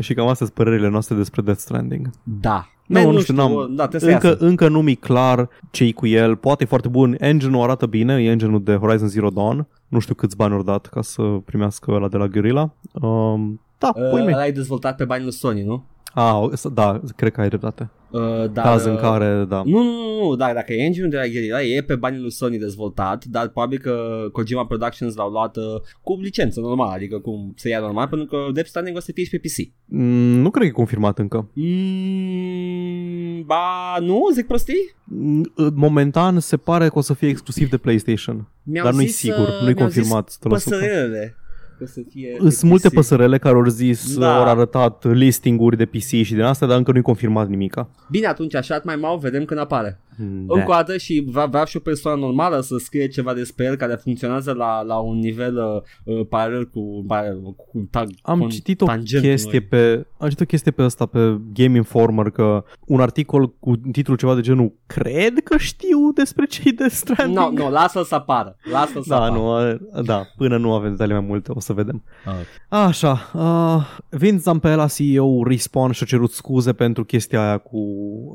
Și 0.01 0.15
cam 0.15 0.27
astea 0.27 0.47
sunt 0.47 0.59
părerile 0.59 0.89
noastre 0.89 1.17
despre 1.17 1.43
Death 1.43 1.61
Stranding. 1.61 2.11
da. 2.23 2.69
Nu, 2.87 3.01
Man, 3.03 3.11
nu 3.15 3.21
știu, 3.21 3.35
n-am, 3.35 3.75
da, 3.75 3.87
trebuie 3.89 4.11
să 4.11 4.15
încă, 4.17 4.27
iasă. 4.27 4.45
încă 4.45 4.69
nu 4.69 4.83
mi 4.83 4.95
clar 4.95 5.49
ce 5.71 5.93
cu 5.93 6.07
el. 6.07 6.37
Poate 6.37 6.63
e 6.63 6.67
foarte 6.67 6.89
bun. 6.89 7.17
Engine-ul 7.19 7.63
arată 7.63 7.87
bine, 7.87 8.23
e 8.23 8.31
engine-ul 8.31 8.63
de 8.63 8.75
Horizon 8.75 9.09
Zero 9.09 9.29
Dawn. 9.29 9.67
Nu 9.89 9.99
știu 9.99 10.15
câți 10.15 10.37
bani 10.37 10.55
au 10.55 10.63
dat 10.63 10.87
ca 10.87 11.03
să 11.03 11.23
primească 11.23 11.91
ăla 11.91 12.09
de 12.09 12.17
la 12.17 12.27
Guerrilla. 12.27 12.75
Um, 12.93 13.61
da, 13.79 13.93
Uh, 13.95 14.11
pui 14.11 14.23
mei. 14.25 14.35
ăla 14.35 14.47
e 14.47 14.51
dezvoltat 14.51 14.97
pe 14.97 15.05
banii 15.05 15.25
lui 15.25 15.33
Sony, 15.33 15.63
nu? 15.63 15.85
Ah, 16.15 16.49
da, 16.73 17.01
cred 17.17 17.33
că 17.33 17.41
ai 17.41 17.49
dreptate. 17.49 17.91
Uh, 18.11 18.51
dar, 18.53 18.65
Caz 18.65 18.85
în 18.85 18.93
uh, 18.93 18.99
care, 18.99 19.45
da. 19.49 19.63
Nu, 19.67 19.83
nu, 19.83 19.93
nu, 19.93 20.29
nu, 20.29 20.37
da, 20.37 20.53
dacă 20.53 20.73
e 20.73 20.83
engine 20.83 21.09
de 21.09 21.17
la 21.17 21.27
Guerrilla 21.27 21.63
e 21.63 21.83
pe 21.83 21.97
banii 21.97 22.21
lui 22.21 22.31
Sony 22.31 22.59
dezvoltat, 22.59 23.25
dar 23.25 23.49
probabil 23.49 23.79
că 23.79 24.27
Kojima 24.33 24.67
Productions 24.67 25.15
l-au 25.15 25.31
luat 25.31 25.57
uh, 25.57 25.65
cu 26.03 26.21
licență 26.21 26.61
normal, 26.61 26.89
adică 26.89 27.19
cum 27.19 27.53
se 27.57 27.69
ia 27.69 27.81
normal, 27.81 28.09
pentru 28.09 28.27
că 28.27 28.37
Death 28.53 28.69
Stranding 28.69 28.97
o 28.97 29.01
să 29.01 29.13
fie 29.13 29.25
și 29.25 29.31
pe 29.31 29.39
PC. 29.39 29.73
Mm, 29.85 30.41
nu 30.41 30.51
cred 30.51 30.63
că 30.63 30.69
e 30.69 30.73
confirmat 30.73 31.19
încă. 31.19 31.51
Mm, 31.53 33.43
ba, 33.47 33.97
nu, 34.01 34.29
zic 34.33 34.47
prostii? 34.47 34.95
Mm, 35.05 35.53
Momentan 35.75 36.41
se 36.41 36.57
pare 36.57 36.89
că 36.89 36.99
o 36.99 37.01
să 37.01 37.15
fie 37.15 37.29
exclusiv 37.29 37.71
de 37.71 37.77
PlayStation. 37.77 38.49
Mi-au 38.63 38.85
Dar 38.85 38.95
nu-i 38.95 39.07
zis, 39.07 39.17
sigur, 39.17 39.49
uh, 39.49 39.63
nu-i 39.63 39.75
mi-au 39.75 39.89
zis 39.89 39.97
confirmat 39.97 40.31
100%. 40.31 40.49
Păsărelele. 40.49 41.35
Că 41.81 41.87
să 41.87 42.01
fie 42.11 42.37
Sunt 42.39 42.55
pe 42.61 42.67
multe 42.67 42.89
PC. 42.89 42.95
păsărele 42.95 43.39
care 43.39 43.55
au 43.55 43.65
zis, 43.65 44.15
Da. 44.15 44.21
da. 44.21 44.37
au 44.37 44.49
arătat 44.49 45.05
listinguri 45.13 45.77
de 45.77 45.85
PC 45.85 46.03
și 46.03 46.35
din 46.35 46.41
asta, 46.43 46.67
dar 46.67 46.77
încă 46.77 46.93
nu-i 46.93 47.03
confirmat 47.03 47.49
nimica. 47.49 47.89
Bine, 48.11 48.27
atunci 48.27 48.55
așa 48.55 48.81
mai 48.85 48.97
mau, 48.97 49.19
vedem 49.19 49.45
când 49.45 49.61
apare. 49.61 50.01
Da. 50.47 50.55
Încă 50.59 50.71
o 50.71 50.73
dată 50.75 50.97
și 50.97 51.25
vreau, 51.31 51.49
vreau 51.49 51.65
și 51.65 51.77
o 51.77 51.81
persoană 51.81 52.21
normală 52.21 52.61
să 52.61 52.77
scrie 52.79 53.09
ceva 53.09 53.35
despre 53.35 53.65
el 53.65 53.77
care 53.77 53.95
funcționează 53.95 54.53
la, 54.53 54.83
la 54.83 54.99
un 54.99 55.19
nivel 55.19 55.57
uh, 56.05 56.15
uh, 56.19 56.27
paralel 56.29 56.69
cu, 56.69 57.05
paralel, 57.07 57.41
cu 57.43 57.89
tag, 57.91 58.09
Am 58.23 58.41
cu 58.41 58.47
citit 58.49 58.81
o 58.81 58.85
tangentul 58.87 59.29
chestie 59.31 59.59
noi. 59.59 59.69
pe 59.69 60.07
am 60.19 60.29
citit 60.29 60.41
o 60.41 60.45
chestie 60.45 60.71
pe 60.71 60.83
asta 60.83 61.07
pe 61.07 61.41
Game 61.53 61.77
Informer 61.77 62.31
că 62.31 62.65
un 62.87 63.01
articol 63.01 63.55
cu 63.59 63.77
titlul 63.93 64.17
ceva 64.17 64.35
de 64.35 64.41
genul 64.41 64.73
cred 64.87 65.33
că 65.45 65.57
știu 65.57 65.99
despre 66.15 66.47
ce 66.47 66.61
e 66.65 66.71
de 66.71 66.83
Nu, 66.83 66.89
Stranding. 66.89 67.39
no, 67.39 67.51
nu, 67.51 67.57
no, 67.57 67.69
lasă-l 67.71 68.05
să 68.05 68.15
apară. 68.15 68.57
Lasă-l 68.73 69.03
să 69.03 69.09
Da, 69.09 69.17
apară. 69.17 69.33
nu, 69.35 69.51
a- 69.51 69.79
da, 70.03 70.23
până 70.37 70.57
nu 70.57 70.73
avem 70.75 70.91
detalii 70.91 71.15
mai 71.15 71.25
multe, 71.29 71.51
o 71.55 71.61
să 71.61 71.73
vedem. 71.73 72.03
Ah. 72.25 72.79
Așa, 72.87 73.31
uh, 73.35 73.87
Vince 74.19 74.37
Zampella, 74.43 74.87
CEO 74.87 75.45
Respawn, 75.45 75.91
și-a 75.93 76.07
cerut 76.07 76.31
scuze 76.31 76.73
pentru 76.73 77.05
chestia 77.05 77.47
aia 77.47 77.59
cu, 77.59 77.79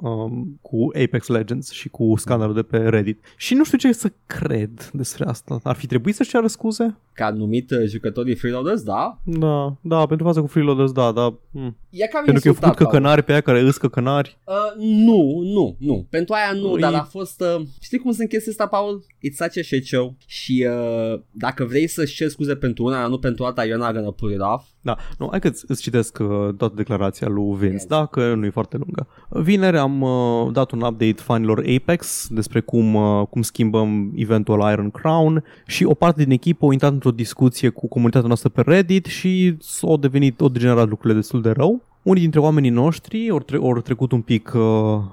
um, 0.01 0.59
cu 0.61 0.77
Apex 1.03 1.27
Legends 1.27 1.71
și 1.75 1.89
cu 1.89 2.13
scandalul 2.17 2.53
de 2.55 2.61
pe 2.61 2.77
Reddit. 2.77 3.23
Și 3.37 3.53
nu 3.53 3.63
știu 3.63 3.77
ce 3.77 3.91
să 3.91 4.11
cred 4.25 4.89
despre 4.93 5.25
asta. 5.25 5.59
Ar 5.63 5.75
fi 5.75 5.87
trebuit 5.87 6.15
să-și 6.15 6.29
ceară 6.29 6.47
scuze? 6.47 6.97
Ca 7.13 7.29
numit 7.29 7.71
uh, 7.71 7.85
jucătorii 7.85 8.35
freeloaders, 8.35 8.81
da? 8.83 9.19
Da, 9.23 9.75
da, 9.81 10.05
pentru 10.05 10.25
faza 10.25 10.41
cu 10.41 10.47
freeloaders, 10.47 10.91
da, 10.91 11.11
da. 11.11 11.37
Mm. 11.51 11.77
E 11.89 12.07
cam 12.07 12.23
Pentru 12.23 12.41
că 12.41 12.47
eu 12.47 12.53
insultat, 12.53 12.61
făcut 12.69 12.77
Paul. 12.77 12.91
căcănari 12.91 13.23
pe 13.23 13.31
aia 13.31 13.41
care 13.41 13.59
îs 13.59 13.77
căcănari. 13.77 14.37
Uh, 14.45 14.83
nu, 14.83 15.41
nu, 15.43 15.75
nu. 15.79 16.07
Pentru 16.09 16.33
aia 16.33 16.59
nu, 16.59 16.71
Ui. 16.71 16.79
dar 16.79 16.93
a 16.93 17.03
fost... 17.03 17.41
Uh, 17.41 17.65
știi 17.81 17.97
cum 17.97 18.11
sunt 18.11 18.29
chestia 18.29 18.51
asta, 18.51 18.67
Paul? 18.67 19.05
It's 19.05 19.35
such 19.35 19.57
a 19.57 19.61
shit 19.61 19.85
show. 19.85 20.15
Și 20.25 20.67
uh, 20.69 21.19
dacă 21.31 21.63
vrei 21.63 21.87
să-și 21.87 22.15
ceri 22.15 22.31
scuze 22.31 22.55
pentru 22.55 22.83
una, 22.83 22.99
dar 22.99 23.09
nu 23.09 23.19
pentru 23.19 23.43
alta, 23.43 23.63
you're 23.65 23.77
not 23.77 23.93
gonna 23.93 24.11
pull 24.11 24.31
it 24.31 24.39
off. 24.39 24.65
Da, 24.85 24.97
nu, 25.17 25.27
hai 25.29 25.39
că 25.39 25.47
îți, 25.47 25.65
îți 25.67 25.81
citesc 25.81 26.17
uh, 26.21 26.27
toată 26.57 26.73
declarația 26.75 27.27
lui 27.27 27.55
Vince, 27.57 27.73
Yes. 27.73 27.85
da, 27.85 28.05
că 28.05 28.33
nu 28.33 28.45
e 28.45 28.49
foarte 28.49 28.77
lungă. 28.77 29.07
Vineri 29.29 29.77
am 29.77 30.01
uh, 30.01 30.51
dat 30.51 30.71
un 30.71 30.81
update 30.81 31.21
fanilor 31.21 31.63
Apex 31.75 32.27
despre 32.29 32.59
cum, 32.59 32.93
uh, 32.95 33.27
cum 33.29 33.41
schimbăm 33.41 34.11
eventul 34.15 34.69
Iron 34.71 34.89
Crown 34.91 35.43
și 35.65 35.83
o 35.85 35.93
parte 35.93 36.23
din 36.23 36.31
echipă 36.31 36.65
a 36.69 36.71
intrat 36.71 36.91
într-o 36.91 37.11
discuție 37.11 37.69
cu 37.69 37.87
comunitatea 37.87 38.27
noastră 38.27 38.49
pe 38.49 38.61
Reddit 38.65 39.05
și 39.05 39.55
s-au 39.59 39.97
devenit, 39.97 40.41
au 40.41 40.49
degenerat 40.49 40.87
lucrurile 40.87 41.19
destul 41.19 41.41
de 41.41 41.49
rău. 41.51 41.81
Unii 42.05 42.21
dintre 42.21 42.39
oamenii 42.39 42.69
noștri 42.69 43.29
au, 43.29 43.39
tre- 43.39 43.57
au 43.61 43.79
trecut 43.79 44.11
un 44.11 44.21
pic 44.21 44.51
uh, 44.55 44.61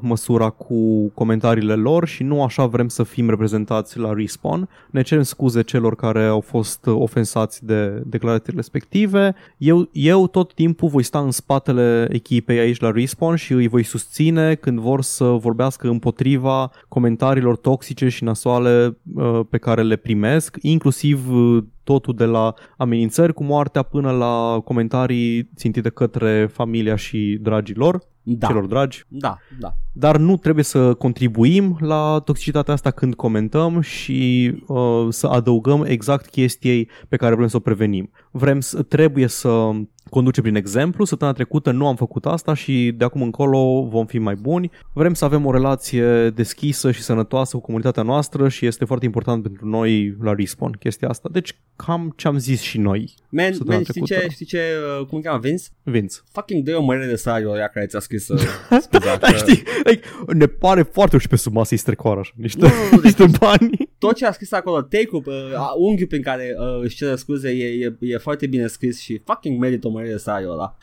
măsura 0.01 0.51
cu 0.51 1.09
comentariile 1.15 1.75
lor 1.75 2.07
și 2.07 2.23
nu 2.23 2.43
așa 2.43 2.67
vrem 2.67 2.89
să 2.89 3.03
fim 3.03 3.29
reprezentați 3.29 3.99
la 3.99 4.13
Respawn. 4.13 4.69
Ne 4.91 5.03
cerem 5.03 5.23
scuze 5.23 5.63
celor 5.63 5.97
care 5.97 6.25
au 6.25 6.41
fost 6.41 6.87
uh, 6.87 6.95
ofensați 6.99 7.65
de 7.67 8.03
declarațiile 8.07 8.57
respective. 8.57 9.35
Eu, 9.57 9.89
eu 9.93 10.27
tot 10.27 10.55
timpul 10.55 10.89
voi 10.89 11.03
sta 11.03 11.19
în 11.19 11.31
spatele 11.31 12.09
echipei 12.11 12.59
aici 12.59 12.81
la 12.81 12.91
Respawn 12.91 13.37
și 13.37 13.53
îi 13.53 13.69
voi 13.69 13.83
susține 13.83 14.55
când 14.55 14.79
vor 14.79 15.03
să 15.03 15.25
vorbească 15.25 15.89
împotriva 15.89 16.71
comentariilor 16.89 17.57
toxice 17.57 18.09
și 18.09 18.25
nasoale 18.25 18.97
uh, 19.15 19.41
pe 19.51 19.59
care 19.59 19.83
le 19.83 19.97
primesc, 19.97 20.57
inclusiv 20.61 21.31
uh, 21.31 21.65
totul 21.85 22.15
de 22.15 22.25
la 22.25 22.55
amenințări 22.77 23.35
cu 23.35 23.45
moartea 23.45 23.83
până 23.83 24.11
la 24.11 24.61
comentarii 24.65 25.51
țintite 25.57 25.89
către 25.89 26.47
familia 26.47 26.97
și 26.97 27.39
dragii 27.41 27.75
lor, 27.75 27.99
Da. 28.23 28.47
celor 28.47 28.67
dragi. 28.67 29.05
Da, 29.09 29.37
da. 29.59 29.75
Dar 29.93 30.17
nu 30.17 30.37
trebuie 30.37 30.65
să 30.65 30.95
contribuim 30.95 31.77
la 31.81 32.23
toxicitatea 32.25 32.75
asta 32.75 32.91
când 32.91 33.15
comentăm 33.15 33.81
și 33.81 34.53
uh, 34.67 35.07
să 35.09 35.27
adăugăm 35.27 35.85
exact 35.85 36.27
chestiei 36.31 36.89
pe 37.09 37.17
care 37.17 37.35
vrem 37.35 37.49
să 37.49 37.57
o 37.57 37.61
prevenim. 37.61 38.11
Vrem 38.31 38.61
să, 38.61 38.83
trebuie 38.83 39.27
să 39.27 39.71
conducem 40.11 40.43
prin 40.43 40.55
exemplu. 40.57 41.05
Săptămâna 41.05 41.37
trecută 41.37 41.71
nu 41.71 41.87
am 41.87 41.97
făcut 41.97 42.27
asta 42.27 42.55
și 42.55 42.93
de 42.97 43.05
acum 43.05 43.23
încolo 43.23 43.87
vom 43.91 44.07
fi 44.07 44.19
mai 44.19 44.35
buni. 44.35 44.71
Vrem 44.93 45.15
să 45.15 45.25
avem 45.25 45.47
o 45.47 45.53
relație 45.53 46.31
deschisă 46.31 46.91
și 46.91 47.03
sănătoasă 47.03 47.57
cu 47.57 47.63
comunitatea 47.63 48.03
noastră 48.03 48.49
și 48.49 48.67
este 48.67 48.85
foarte 48.85 49.05
important 49.05 49.43
pentru 49.43 49.69
noi 49.69 50.17
la 50.23 50.35
Respawn 50.35 50.73
chestia 50.73 51.09
asta. 51.09 51.29
Deci 51.33 51.55
cam 51.77 52.13
ce 52.17 52.29
am 52.29 52.39
zis 52.39 52.61
și 52.61 52.79
noi. 52.79 53.15
Man, 53.29 53.53
Săptămâna 53.53 53.75
man 53.75 53.85
știi, 53.85 54.03
ce, 54.03 54.13
trecută. 54.15 54.33
știi 54.33 54.47
ce, 54.47 54.61
uh, 55.01 55.07
cum 55.07 55.17
îl 55.19 55.25
cheamă, 55.25 55.39
Vince? 55.39 55.65
Vince. 55.83 56.17
Fucking 56.33 56.65
dă 56.65 56.77
o 56.77 56.83
mărire 56.83 57.07
de 57.07 57.17
salariu 57.17 57.51
ăia 57.51 57.67
care 57.69 57.87
ți-a 57.87 57.99
scris 58.01 58.29
uh, 58.29 58.41
scuza, 58.81 59.17
Da, 59.21 59.27
că- 59.27 59.37
știi, 59.37 59.63
like, 59.85 60.09
ne 60.35 60.47
pare 60.47 60.83
foarte 60.83 61.17
ușor 61.17 61.29
pe 61.29 61.37
sub 61.37 61.53
masă 61.53 61.69
să-i 61.69 61.77
strecoară 61.77 62.21
așa, 62.21 62.33
niște, 62.37 62.61
Nu, 62.61 62.67
nu, 62.91 62.97
nu, 62.97 63.01
deci- 63.01 63.03
niște 63.03 63.39
bani. 63.41 63.71
tot 63.99 64.15
ce 64.17 64.27
a 64.27 64.33
scris 64.33 64.53
acolo, 64.53 64.81
take-ul, 64.83 65.23
uh, 65.27 65.33
unghiul 65.79 66.09
prin 66.09 66.23
care 66.23 66.55
uh, 66.59 66.83
își 66.83 66.97
cere 66.97 67.17
scuze 67.17 67.49
e, 67.51 67.65
e, 67.85 67.97
e 68.01 68.17
foarte 68.19 68.47
bine 68.47 68.67
scris 68.67 69.01
și 69.01 69.21
fucking 69.25 69.59
merită 69.61 69.87
o 69.87 69.91
mărire 69.91 70.17
să 70.19 70.31
ai 70.31 70.45
ăla. 70.49 70.77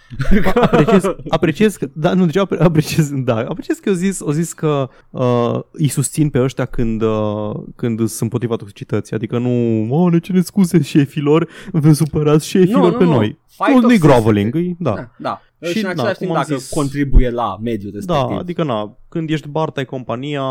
apreciez, 0.55 1.03
apreciez 1.29 1.75
că, 1.75 1.87
da, 1.93 2.13
nu, 2.13 2.25
deci 2.25 2.37
apreciez, 2.59 3.09
da, 3.13 3.35
apreciez 3.35 3.77
că 3.77 3.89
au 3.89 3.95
zis, 3.95 4.21
au 4.21 4.31
zis 4.31 4.53
că 4.53 4.89
uh, 5.09 5.59
îi 5.71 5.87
susțin 5.87 6.29
pe 6.29 6.41
ăștia 6.41 6.65
când, 6.65 7.01
uh, 7.01 7.51
când 7.75 7.97
sunt 7.99 8.21
împotriva 8.21 8.55
toxicității, 8.55 9.15
adică 9.15 9.37
nu, 9.37 9.87
oh, 9.89 10.11
ne 10.11 10.19
cere 10.19 10.41
scuze 10.41 10.81
șefilor, 10.81 11.47
vă 11.71 11.91
supărați 11.93 12.47
șefilor 12.47 12.81
Nu, 12.81 12.89
nu, 12.89 12.97
pe 12.97 13.03
nu. 13.03 13.11
noi. 13.11 13.37
Fight 13.47 13.73
Nu, 13.73 13.79
nu-i 13.87 13.95
of 13.95 14.01
groveling, 14.01 14.55
e, 14.55 14.75
da. 14.79 14.93
Da, 14.93 15.11
da. 15.17 15.41
Și, 15.61 15.71
Și, 15.71 15.77
în 15.77 15.83
da, 15.83 15.89
același 15.89 16.17
cum 16.17 16.25
timp 16.25 16.37
am 16.37 16.43
dacă 16.47 16.59
zis- 16.59 16.69
contribuie 16.69 17.29
la 17.29 17.57
mediul 17.61 17.91
respectiv. 17.93 18.25
Da, 18.29 18.35
adică 18.37 18.63
na, 18.63 18.97
când 19.09 19.29
ești 19.29 19.47
barta 19.47 19.79
ai 19.79 19.85
compania, 19.85 20.41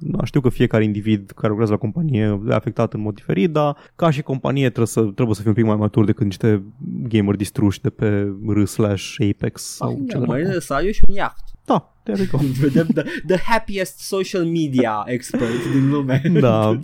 na, 0.00 0.24
știu 0.24 0.40
că 0.40 0.48
fiecare 0.48 0.84
individ 0.84 1.30
care 1.30 1.48
lucrează 1.48 1.72
la 1.72 1.78
companie 1.78 2.40
e 2.48 2.54
afectat 2.54 2.92
în 2.92 3.00
mod 3.00 3.14
diferit, 3.14 3.50
dar 3.50 3.76
ca 3.96 4.10
și 4.10 4.22
companie 4.22 4.64
trebuie 4.66 4.86
să, 4.86 5.00
trebuie 5.00 5.34
să 5.34 5.40
fii 5.40 5.48
un 5.50 5.56
pic 5.56 5.64
mai 5.64 5.76
matur 5.76 6.04
decât 6.04 6.24
niște 6.24 6.62
gamer 7.08 7.34
distruși 7.36 7.80
de 7.80 7.90
pe 7.90 8.32
R 8.48 8.64
slash 8.64 9.14
Apex 9.30 9.62
sau 9.62 9.88
Fucking 9.88 10.08
ce 10.08 10.14
da, 10.14 10.18
dracu. 10.20 10.32
mărire 10.34 10.52
de 10.52 10.58
salariu 10.58 10.90
și 10.90 11.00
un 11.08 11.14
iaht. 11.14 11.36
Da, 11.64 11.94
there 12.02 12.20
we 12.20 12.26
go. 12.30 12.38
the, 12.68 12.82
the, 12.92 13.02
the 13.26 13.36
happiest 13.36 13.98
social 13.98 14.44
media 14.44 15.02
expert 15.06 15.70
din 15.72 15.90
lume. 15.90 16.22
Da. 16.40 16.70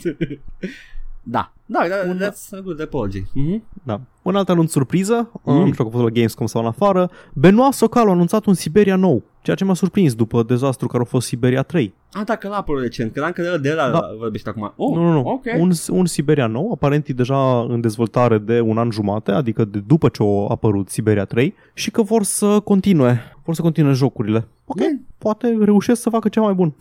da. 1.24 1.52
Da, 1.66 1.80
da, 1.88 2.26
that's 2.26 2.52
a 2.59 2.60
good 2.60 2.80
apology. 2.80 3.20
Mm-hmm. 3.22 3.62
Da. 3.82 4.01
Un 4.22 4.36
alt 4.36 4.48
anunț 4.48 4.70
surpriză, 4.70 5.30
Mm. 5.42 5.52
mm. 5.55 5.59
nu 5.64 5.72
știu 5.72 5.84
dacă 5.84 5.88
a 5.88 5.90
fost 5.98 6.05
la 6.05 6.10
Gamescom 6.10 6.46
sau 6.46 6.60
în 6.60 6.66
afară, 6.66 7.10
Benoit 7.32 7.72
Socal 7.72 8.09
a 8.09 8.10
anunțat 8.10 8.44
un 8.44 8.55
Siberia 8.55 8.96
nou, 8.96 9.22
ceea 9.45 9.57
ce 9.57 9.65
m-a 9.65 9.75
surprins 9.75 10.15
după 10.15 10.43
dezastru 10.43 10.87
care 10.87 11.03
a 11.03 11.07
fost 11.07 11.27
Siberia 11.27 11.62
3. 11.62 11.95
Ah, 12.12 12.23
dacă 12.25 12.49
l-a 12.49 12.57
apărut 12.57 12.83
recent, 12.83 13.12
credeam 13.12 13.33
că 13.33 13.43
de 13.43 13.49
la, 13.49 13.57
de 13.59 13.73
la 13.73 13.91
Da. 13.91 14.01
vorbești 14.19 14.49
acum. 14.49 14.73
Oh, 14.77 14.97
nu, 14.97 15.03
nu, 15.03 15.12
nu. 15.12 15.21
Ok. 15.29 15.45
Un, 15.59 15.71
un 15.89 16.07
Siberia 16.07 16.47
nou, 16.47 16.73
aparent 16.73 17.09
e 17.09 17.12
deja 17.12 17.61
în 17.61 17.81
dezvoltare 17.81 18.39
de 18.39 18.61
un 18.61 18.79
an 18.79 18.91
jumate, 18.91 19.31
adică 19.31 19.65
de 19.65 19.79
după 19.87 20.09
ce 20.09 20.23
a 20.23 20.47
apărut 20.49 20.89
Siberia 20.89 21.25
3 21.25 21.55
și 21.75 21.91
că 21.91 22.03
vor 22.03 22.23
să 22.23 22.61
continue, 22.61 23.21
vor 23.45 23.55
să 23.55 23.62
continue 23.62 23.93
jocurile. 23.93 24.49
Ok, 24.65 24.79
Man. 24.79 25.01
poate 25.19 25.57
reușesc 25.61 26.01
să 26.01 26.11
facă 26.11 26.29
ceva 26.29 26.45
mai 26.47 26.55
bun. 26.55 26.75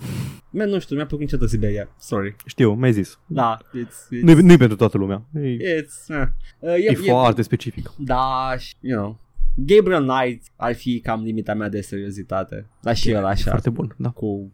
Man, 0.49 0.69
nu 0.69 0.79
știu, 0.79 0.95
mi-a 0.95 1.05
plăcut 1.05 1.25
niciodată 1.25 1.49
Siberia. 1.49 1.87
Sorry. 1.99 2.35
Știu, 2.45 2.73
mi-ai 2.73 2.91
zis. 2.91 3.19
Da, 3.25 3.57
it's... 3.57 4.17
it's, 4.17 4.21
Nu-i, 4.21 4.33
nu-i 4.33 4.57
pentru 4.57 4.77
toată 4.77 4.97
lumea. 4.97 5.21
E, 5.33 5.81
it's 5.81 6.07
uh, 6.09 6.21
uh, 6.59 6.69
e, 6.69 6.75
e, 6.77 6.91
e, 6.91 6.95
foarte 6.95 7.41
specific. 7.41 7.91
Da, 7.97 8.53
și, 8.57 8.73
you 8.79 8.99
know, 8.99 9.17
Gabriel 9.55 10.05
Knight 10.05 10.43
ar 10.55 10.73
fi 10.73 10.99
cam 10.99 11.23
limita 11.23 11.53
mea 11.53 11.69
de 11.69 11.81
seriozitate. 11.81 12.69
Dar 12.81 12.95
și 12.95 13.09
el 13.09 13.23
E 13.23 13.27
așa, 13.27 13.49
foarte 13.49 13.69
bun, 13.69 13.95
da. 13.97 14.09
cu 14.09 14.51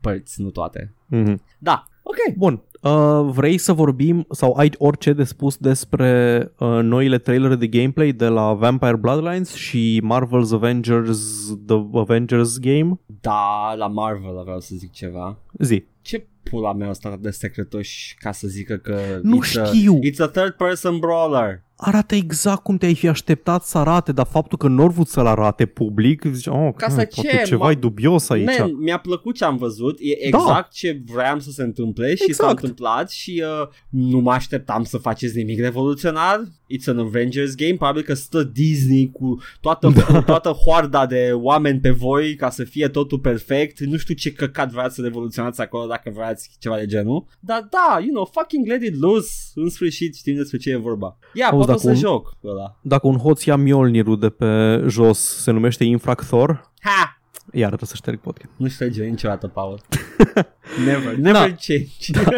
părți, 0.00 0.40
nu 0.40 0.50
toate. 0.50 0.94
Mm-hmm. 1.16 1.36
Da, 1.58 1.84
ok. 2.02 2.36
Bun, 2.36 2.62
uh, 2.82 3.32
vrei 3.32 3.58
să 3.58 3.72
vorbim 3.72 4.26
sau 4.30 4.52
ai 4.54 4.72
orice 4.78 5.12
de 5.12 5.24
spus 5.24 5.56
despre 5.56 6.40
uh, 6.58 6.68
noile 6.82 7.18
trailere 7.18 7.56
de 7.56 7.66
gameplay 7.66 8.12
de 8.12 8.26
la 8.26 8.52
Vampire 8.52 8.96
Bloodlines 8.96 9.54
și 9.54 10.02
Marvel's 10.14 10.52
Avengers 10.52 11.52
The 11.66 11.76
Avengers 11.92 12.58
Game? 12.58 13.00
Da, 13.20 13.74
la 13.76 13.86
Marvel 13.86 14.42
vreau 14.42 14.60
să 14.60 14.74
zic 14.76 14.92
ceva. 14.92 15.38
Zi. 15.58 15.84
Ce 16.02 16.26
pula 16.42 16.72
mea 16.72 16.88
ăsta 16.88 17.18
de 17.20 17.30
secretoși 17.30 18.16
ca 18.18 18.32
să 18.32 18.46
zică 18.48 18.76
că 18.76 18.98
Nu 19.22 19.36
it's 19.44 19.60
a, 19.60 19.64
știu. 19.64 19.98
it's 19.98 20.18
a 20.18 20.26
third 20.28 20.52
person 20.52 20.98
brawler. 20.98 21.62
Arată 21.76 22.14
exact 22.14 22.62
cum 22.62 22.76
te-ai 22.76 22.94
fi 22.94 23.08
așteptat 23.08 23.64
să 23.64 23.78
arate, 23.78 24.12
dar 24.12 24.26
faptul 24.30 24.58
că 24.58 24.68
nu 24.68 24.88
vrut 24.88 25.06
să-l 25.08 25.26
arate 25.26 25.66
public, 25.66 26.24
zice, 26.32 26.50
oh, 26.50 26.72
Ca 26.76 26.86
că, 26.86 26.90
să 26.92 27.08
poate 27.14 27.28
ce, 27.36 27.42
ceva 27.44 27.64
mă- 27.64 27.70
e 27.70 27.74
dubios 27.74 28.28
aici. 28.30 28.58
Man, 28.58 28.76
mi-a 28.80 28.98
plăcut 28.98 29.34
ce 29.34 29.44
am 29.44 29.56
văzut, 29.56 29.98
e 30.00 30.30
Da. 30.30 30.38
exact 30.38 30.72
ce 30.72 31.02
vreau 31.12 31.38
să 31.38 31.50
se 31.50 31.62
întâmple 31.62 32.08
și 32.14 32.16
s-a 32.22 32.24
Exact. 32.28 32.50
întâmplat 32.50 33.10
și 33.10 33.42
uh, 33.62 33.68
nu 33.88 34.18
mă 34.18 34.32
așteptam 34.32 34.84
să 34.84 34.98
faceți 34.98 35.36
nimic 35.36 35.60
revoluționar. 35.60 36.40
It's 36.44 36.86
an 36.86 36.98
Avengers 36.98 37.54
game, 37.54 37.74
probabil 37.74 38.02
că 38.02 38.14
stă 38.14 38.42
Disney 38.42 39.10
cu 39.12 39.40
toată, 39.60 39.88
Da. 39.88 40.20
toată 40.32 40.48
hoarda 40.50 41.06
de 41.06 41.30
oameni 41.34 41.80
pe 41.80 41.90
voi 41.90 42.34
ca 42.34 42.50
să 42.50 42.64
fie 42.64 42.88
totul 42.88 43.18
perfect. 43.18 43.80
Nu 43.80 43.96
știu 43.96 44.14
ce 44.14 44.32
căcat 44.32 44.70
vreați 44.70 44.94
să 44.94 45.02
revoluționați 45.02 45.60
acolo 45.60 45.86
dacă 45.86 46.10
vreați 46.32 46.50
ceva 46.58 46.76
de 46.76 46.86
genul. 46.86 47.24
Dar 47.40 47.68
da, 47.70 47.98
you 48.00 48.08
know, 48.10 48.30
fucking 48.32 48.66
let 48.66 48.82
it 48.82 49.00
loose. 49.00 49.30
În 49.54 49.68
sfârșit 49.68 50.14
știm 50.16 50.36
despre 50.36 50.58
ce 50.58 50.70
e 50.70 50.76
vorba. 50.76 51.18
Ia, 51.34 51.48
Auzi, 51.48 51.56
poate 51.66 51.70
o 51.70 51.74
dacă 51.74 51.78
să 51.78 51.88
un- 51.88 51.94
joc 52.12 52.36
ăla. 52.44 52.78
Dacă 52.82 53.06
un 53.06 53.16
hoț 53.18 53.44
ia 53.44 53.56
Mjolnirul 53.56 54.18
de 54.18 54.28
pe 54.28 54.82
jos, 54.88 55.18
se 55.42 55.50
numește 55.50 55.84
Infractor, 55.84 56.70
Ha! 56.80 57.20
iar 57.52 57.66
trebuie 57.66 57.88
să 57.88 57.94
șterg 57.96 58.20
podcast. 58.20 58.50
Nu 58.56 58.68
șterge 58.68 59.04
niciodată, 59.04 59.48
Paul. 59.48 59.80
never, 60.86 61.14
never 61.14 61.32
Da. 61.32 61.40
change. 61.40 62.32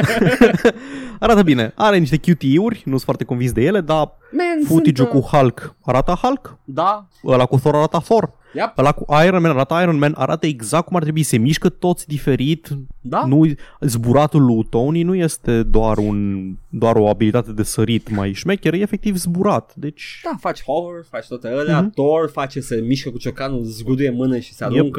Arată 1.21 1.43
bine, 1.43 1.73
are 1.75 1.99
niște 1.99 2.17
QTE-uri, 2.17 2.83
nu 2.85 2.91
sunt 2.91 3.01
foarte 3.03 3.25
convins 3.25 3.53
de 3.53 3.63
ele, 3.63 3.81
dar 3.81 4.13
Man, 4.37 4.65
footage-ul 4.67 5.09
sunt, 5.11 5.23
uh, 5.23 5.29
cu 5.31 5.37
Hulk. 5.37 5.77
Arată 5.83 6.13
Hulk, 6.23 6.59
Da, 6.65 7.09
ăla 7.25 7.45
cu 7.47 7.57
Thor 7.59 7.75
arată 7.75 7.99
Thor, 8.05 8.33
yep, 8.55 8.79
ăla 8.79 8.93
cu 8.93 9.05
Iron 9.27 9.43
Man 9.43 9.51
arată 9.51 9.75
Iron 9.83 9.99
Man, 9.99 10.15
arată 10.17 10.47
exact 10.47 10.87
cum 10.87 10.97
ar 10.97 11.03
trebui, 11.03 11.23
se 11.23 11.37
mișcă 11.37 11.69
toți 11.69 12.07
diferit, 12.09 12.69
da. 13.01 13.25
nu, 13.27 13.47
zburatul 13.81 14.45
lui 14.45 14.67
Tony 14.71 15.03
nu 15.03 15.15
este 15.15 15.63
doar, 15.63 15.99
un, 15.99 16.51
doar 16.69 16.97
o 16.97 17.09
abilitate 17.09 17.53
de 17.53 17.63
sărit 17.63 18.11
mai 18.11 18.33
șmecher, 18.33 18.75
e 18.75 18.79
efectiv 18.81 19.17
zburat, 19.17 19.73
deci 19.77 20.21
Da, 20.25 20.37
faci 20.41 20.63
hover, 20.63 21.05
faci 21.11 21.27
toate 21.27 21.49
alea, 21.49 21.81
Mhm. 21.81 21.91
Thor 21.91 22.31
face, 22.33 22.61
se 22.61 22.77
mișcă 22.77 23.11
cu 23.11 23.19
ciocanul, 23.19 23.63
zguduie 23.65 24.11
mână 24.11 24.39
și 24.39 24.55
se 24.55 24.67
Yep. 24.71 24.95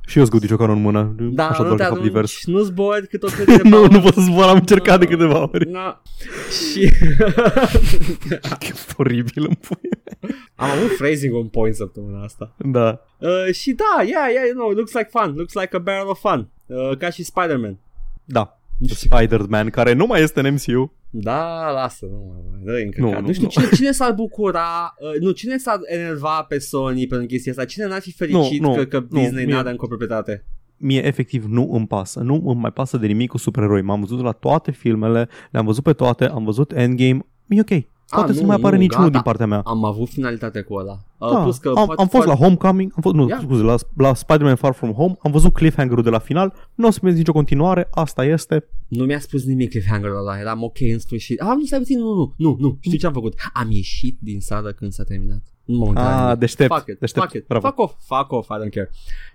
Aruncă. 0.00 0.10
și 0.10 0.18
eu 0.18 0.24
zgudi 0.24 0.46
ciocanul 0.46 0.76
în 0.76 0.82
mână, 0.82 1.14
Da, 1.18 1.48
așa 1.48 1.62
nu 1.62 1.68
doar 1.68 1.76
te 1.76 1.82
de 1.82 1.88
fapt 1.88 1.92
arunci, 1.96 2.06
divers. 2.12 2.46
nu 2.46 2.60
zbori 2.62 3.08
cât 3.08 3.22
o 3.22 3.26
câte 3.26 3.56
de 3.56 3.62
nu, 3.68 3.70
Paul. 3.70 3.88
nu 3.90 4.00
pot 4.00 4.14
să 4.14 4.20
zbor, 4.20 4.44
am 4.44 4.56
încercat 4.56 4.98
de 5.00 5.06
câteva 5.06 5.48
ori. 5.52 5.70
Na. 5.70 6.02
Și 6.72 6.82
E 8.60 8.72
oribil 8.96 9.46
în 9.48 9.54
pui. 9.54 9.88
am 10.54 10.70
avut 10.70 10.96
phrasing 10.96 11.34
on 11.34 11.48
point 11.48 11.74
săptămâna 11.74 12.22
asta. 12.22 12.54
Da. 12.58 13.00
Uh, 13.18 13.52
și 13.54 13.72
da, 13.72 14.02
yeah, 14.02 14.28
yeah, 14.32 14.44
you 14.48 14.54
know, 14.54 14.70
looks 14.70 14.92
like 14.92 15.08
fun, 15.12 15.32
looks 15.36 15.54
like 15.54 15.76
a 15.76 15.78
barrel 15.78 16.08
of 16.08 16.20
fun. 16.20 16.48
Uh, 16.66 16.96
ca 16.96 17.10
și 17.10 17.22
Spider-Man. 17.22 17.78
Da. 18.24 18.60
Nu 18.78 18.86
știu. 18.86 19.08
Spider-Man, 19.16 19.70
care 19.70 19.92
nu 19.92 20.06
mai 20.06 20.22
este 20.22 20.40
în 20.40 20.54
MCU. 20.54 20.92
Da, 21.10 21.70
lasă, 21.70 22.06
nu 22.10 22.48
mai 22.50 22.60
dă 22.64 22.82
încă. 22.84 23.00
Nu, 23.00 23.10
Nu, 23.10 23.20
nu, 23.20 23.26
nu 23.26 23.32
știu 23.32 23.42
nu. 23.44 23.48
cine, 23.50 23.68
cine 23.74 23.90
s-ar 23.90 24.12
bucura, 24.12 24.94
uh, 25.14 25.20
nu, 25.20 25.30
cine 25.30 25.56
s-ar 25.56 25.78
enerva 25.86 26.42
pe 26.48 26.58
Sony 26.58 27.06
pentru 27.06 27.26
chestia 27.26 27.52
asta, 27.52 27.64
cine 27.64 27.86
n-ar 27.86 28.00
fi 28.00 28.12
fericit 28.12 28.60
Nu, 28.60 28.68
nu, 28.68 28.74
că, 28.74 28.84
că 28.84 29.04
nu, 29.10 29.20
Disney 29.20 29.44
mie- 29.44 29.54
n-are 29.54 29.70
încă 29.70 29.84
o 29.84 29.88
proprietate. 29.88 30.44
Mie 30.76 31.06
efectiv 31.06 31.44
nu 31.44 31.68
îmi 31.72 31.86
pasă. 31.86 32.20
Nu 32.20 32.42
îmi 32.46 32.60
mai 32.60 32.72
pasă 32.72 32.96
de 32.96 33.06
nimic 33.06 33.28
cu 33.30 33.38
supereroi. 33.38 33.82
M-am 33.82 34.00
văzut 34.00 34.22
la 34.22 34.32
toate 34.32 34.70
filmele, 34.70 35.28
le-am 35.50 35.64
văzut 35.64 35.82
pe 35.82 35.92
toate, 35.92 36.24
am 36.24 36.44
văzut 36.44 36.72
Endgame. 36.72 37.26
E 37.48 37.60
ok. 37.60 37.84
Poate 38.10 38.28
Ah, 38.30 38.34
să 38.34 38.40
nu, 38.40 38.46
nu 38.46 38.46
mai 38.46 38.56
apară 38.56 38.74
nu, 38.74 38.80
niciunul 38.80 39.04
gata. 39.06 39.14
din 39.16 39.24
partea 39.24 39.46
mea. 39.46 39.60
Am 39.64 39.84
avut 39.84 40.08
finalitate 40.08 40.60
cu 40.60 40.74
ăla. 40.74 40.98
Uh, 41.18 41.30
Da, 41.32 41.42
plus 41.42 41.56
că 41.58 41.68
am, 41.68 41.74
poate- 41.86 42.00
am 42.02 42.08
fost 42.08 42.26
la 42.26 42.34
poate- 42.34 42.42
Homecoming, 42.42 42.92
am 42.96 43.02
fost, 43.02 43.14
nu, 43.14 43.28
Ia. 43.28 43.38
scuze, 43.42 43.62
la, 43.62 43.74
la 43.96 44.14
Spider-Man 44.14 44.54
Far 44.56 44.72
From 44.72 44.92
Home, 44.92 45.14
am 45.22 45.30
văzut 45.30 45.52
cliffhanger-ul 45.52 46.02
de 46.02 46.10
la 46.10 46.18
final, 46.18 46.52
nu 46.74 46.86
o 46.86 46.90
să 46.90 46.98
vezi 47.02 47.16
nicio 47.16 47.32
continuare, 47.32 47.88
asta 47.90 48.24
este. 48.24 48.64
Nu 48.88 49.04
mi-a 49.04 49.20
spus 49.20 49.44
nimic 49.44 49.70
cliffhanger-ul 49.70 50.16
ăla, 50.18 50.38
eram 50.38 50.62
ok 50.62 50.80
în 50.92 50.98
sfârșit. 50.98 51.40
Ah, 51.40 51.54
nu 51.58 51.64
stai 51.64 51.78
puțin, 51.78 51.98
nu, 51.98 52.14
nu, 52.14 52.34
nu, 52.36 52.56
nu, 52.58 52.76
știu 52.80 52.98
ce 52.98 53.06
am 53.06 53.12
făcut. 53.12 53.34
Am 53.52 53.70
ieșit 53.70 54.18
din 54.20 54.40
sală 54.40 54.70
când 54.72 54.92
s-a 54.92 55.02
terminat. 55.04 55.42
Nu 55.70 55.78
m-am 55.78 55.88
uitat 55.88 56.04
la 56.04 56.16
Ah, 56.18 56.22
nimic. 56.24 56.38
deștept, 56.38 56.72
Fuck 56.74 56.86
it, 56.88 56.98
deștept, 56.98 57.24
fuck 57.24 57.36
it, 57.36 57.46
bravo. 57.46 57.66
fuck 57.66 57.78
off, 57.78 57.94
fuck 58.06 58.32
off, 58.32 58.48
I 58.48 58.52
don't 58.66 58.74
care. 58.74 58.90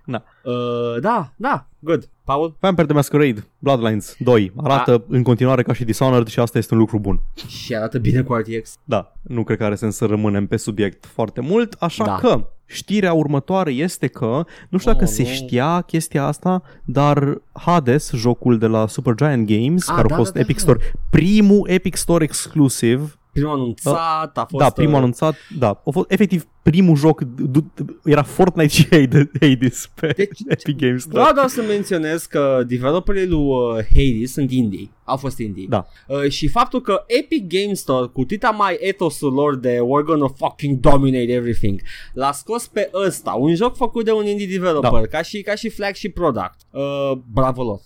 Da. 0.05 0.23
Uh, 0.43 0.99
da, 1.01 1.31
da, 1.35 1.67
good. 1.79 2.09
Paul? 2.23 2.55
Vampire 2.59 2.85
the 2.87 2.95
Masquerade, 2.95 3.47
Bloodlines 3.59 4.15
2, 4.19 4.51
arată 4.63 5.03
în 5.07 5.23
continuare 5.23 5.63
ca 5.63 5.73
și 5.73 5.83
Dishonored 5.83 6.27
și 6.27 6.39
asta 6.39 6.57
este 6.57 6.73
un 6.73 6.79
lucru 6.79 6.99
bun. 6.99 7.19
Și 7.47 7.75
arată 7.75 7.99
bine 7.99 8.21
cu 8.21 8.33
RTX. 8.33 8.77
Da, 8.83 9.13
nu 9.21 9.43
cred 9.43 9.57
că 9.57 9.63
are 9.63 9.75
sens 9.75 9.95
să 9.95 10.05
rămânem 10.05 10.47
pe 10.47 10.57
subiect 10.57 11.05
foarte 11.05 11.41
mult, 11.41 11.75
așa 11.79 12.05
Da. 12.05 12.15
că 12.15 12.47
știrea 12.65 13.13
următoare 13.13 13.71
este 13.71 14.07
că, 14.07 14.43
nu 14.69 14.77
știu 14.77 14.91
dacă 14.91 15.03
Oh, 15.03 15.09
se 15.09 15.21
nu. 15.21 15.27
știa 15.27 15.81
chestia 15.81 16.25
asta, 16.25 16.61
dar 16.85 17.41
Hades, 17.53 18.11
jocul 18.13 18.57
de 18.57 18.67
la 18.67 18.87
Supergiant 18.87 19.47
Games, 19.47 19.87
Ah, 19.89 19.95
care 19.95 20.07
da, 20.07 20.13
a 20.13 20.17
fost 20.17 20.31
da, 20.33 20.39
da, 20.39 20.43
Epic 20.43 20.55
da. 20.55 20.61
Store, 20.61 20.79
primul 21.09 21.67
Epic 21.69 21.95
Store 21.95 22.23
exclusiv, 22.23 23.17
Primul 23.39 23.53
anunțat 23.53 24.37
a 24.37 24.45
fost... 24.49 24.63
da, 24.63 24.69
primul 24.69 24.93
uh, 24.93 24.97
anunțat, 24.99 25.35
da, 25.57 25.67
a 25.85 25.89
fost 25.91 26.11
efectiv 26.11 26.45
primul 26.63 26.95
joc, 26.95 27.21
du- 27.21 27.73
era 28.03 28.23
Fortnite 28.23 28.67
și 28.73 28.83
Hades- 28.91 29.27
Hades 29.41 29.89
pe 29.95 30.07
Deci- 30.15 30.39
Epic 30.57 30.77
Games 30.77 31.01
Store. 31.01 31.19
Vreau 31.19 31.33
doar 31.33 31.47
să 31.47 31.61
menționez 31.61 32.25
că 32.25 32.63
developerii 32.67 33.27
lui 33.27 33.39
uh, 33.43 33.83
Hades 33.95 34.31
sunt 34.31 34.51
indie. 34.51 34.89
Au 35.03 35.17
fost 35.17 35.37
indie. 35.39 35.65
Da. 35.69 35.87
Uh, 36.07 36.29
și 36.29 36.47
faptul 36.47 36.81
că 36.81 37.03
Epic 37.07 37.47
Game 37.47 37.73
Store, 37.73 38.07
cu 38.13 38.23
tita 38.23 38.49
mai 38.49 38.77
etosul 38.79 39.33
lor 39.33 39.55
de 39.57 39.77
we're 39.77 40.05
gonna 40.05 40.27
fucking 40.37 40.79
dominate 40.79 41.31
everything, 41.31 41.81
l-a 42.13 42.31
scos 42.31 42.67
pe 42.67 42.89
ăsta, 43.05 43.31
un 43.31 43.55
joc 43.55 43.75
făcut 43.75 44.05
de 44.05 44.11
un 44.11 44.25
indie 44.25 44.47
developer, 44.47 44.91
Da. 44.91 45.01
ca, 45.01 45.21
și, 45.21 45.41
ca 45.41 45.55
și 45.55 45.69
flagship 45.69 46.13
product. 46.13 46.55
Uh, 46.71 47.11
bravo 47.33 47.63
lor. 47.63 47.79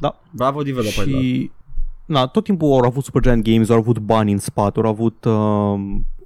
Da. 0.00 0.20
Bravo 0.30 0.62
developerilor. 0.62 1.20
Și 1.22 1.50
na, 2.06 2.26
tot 2.26 2.44
timpul 2.44 2.68
au 2.72 2.78
avut 2.78 3.04
Supergiant 3.04 3.44
Games, 3.44 3.68
au 3.68 3.76
avut 3.76 3.98
bani 3.98 4.32
în 4.32 4.38
spate, 4.38 4.80
au 4.80 4.86
avut, 4.88 5.24
uh, 5.24 5.32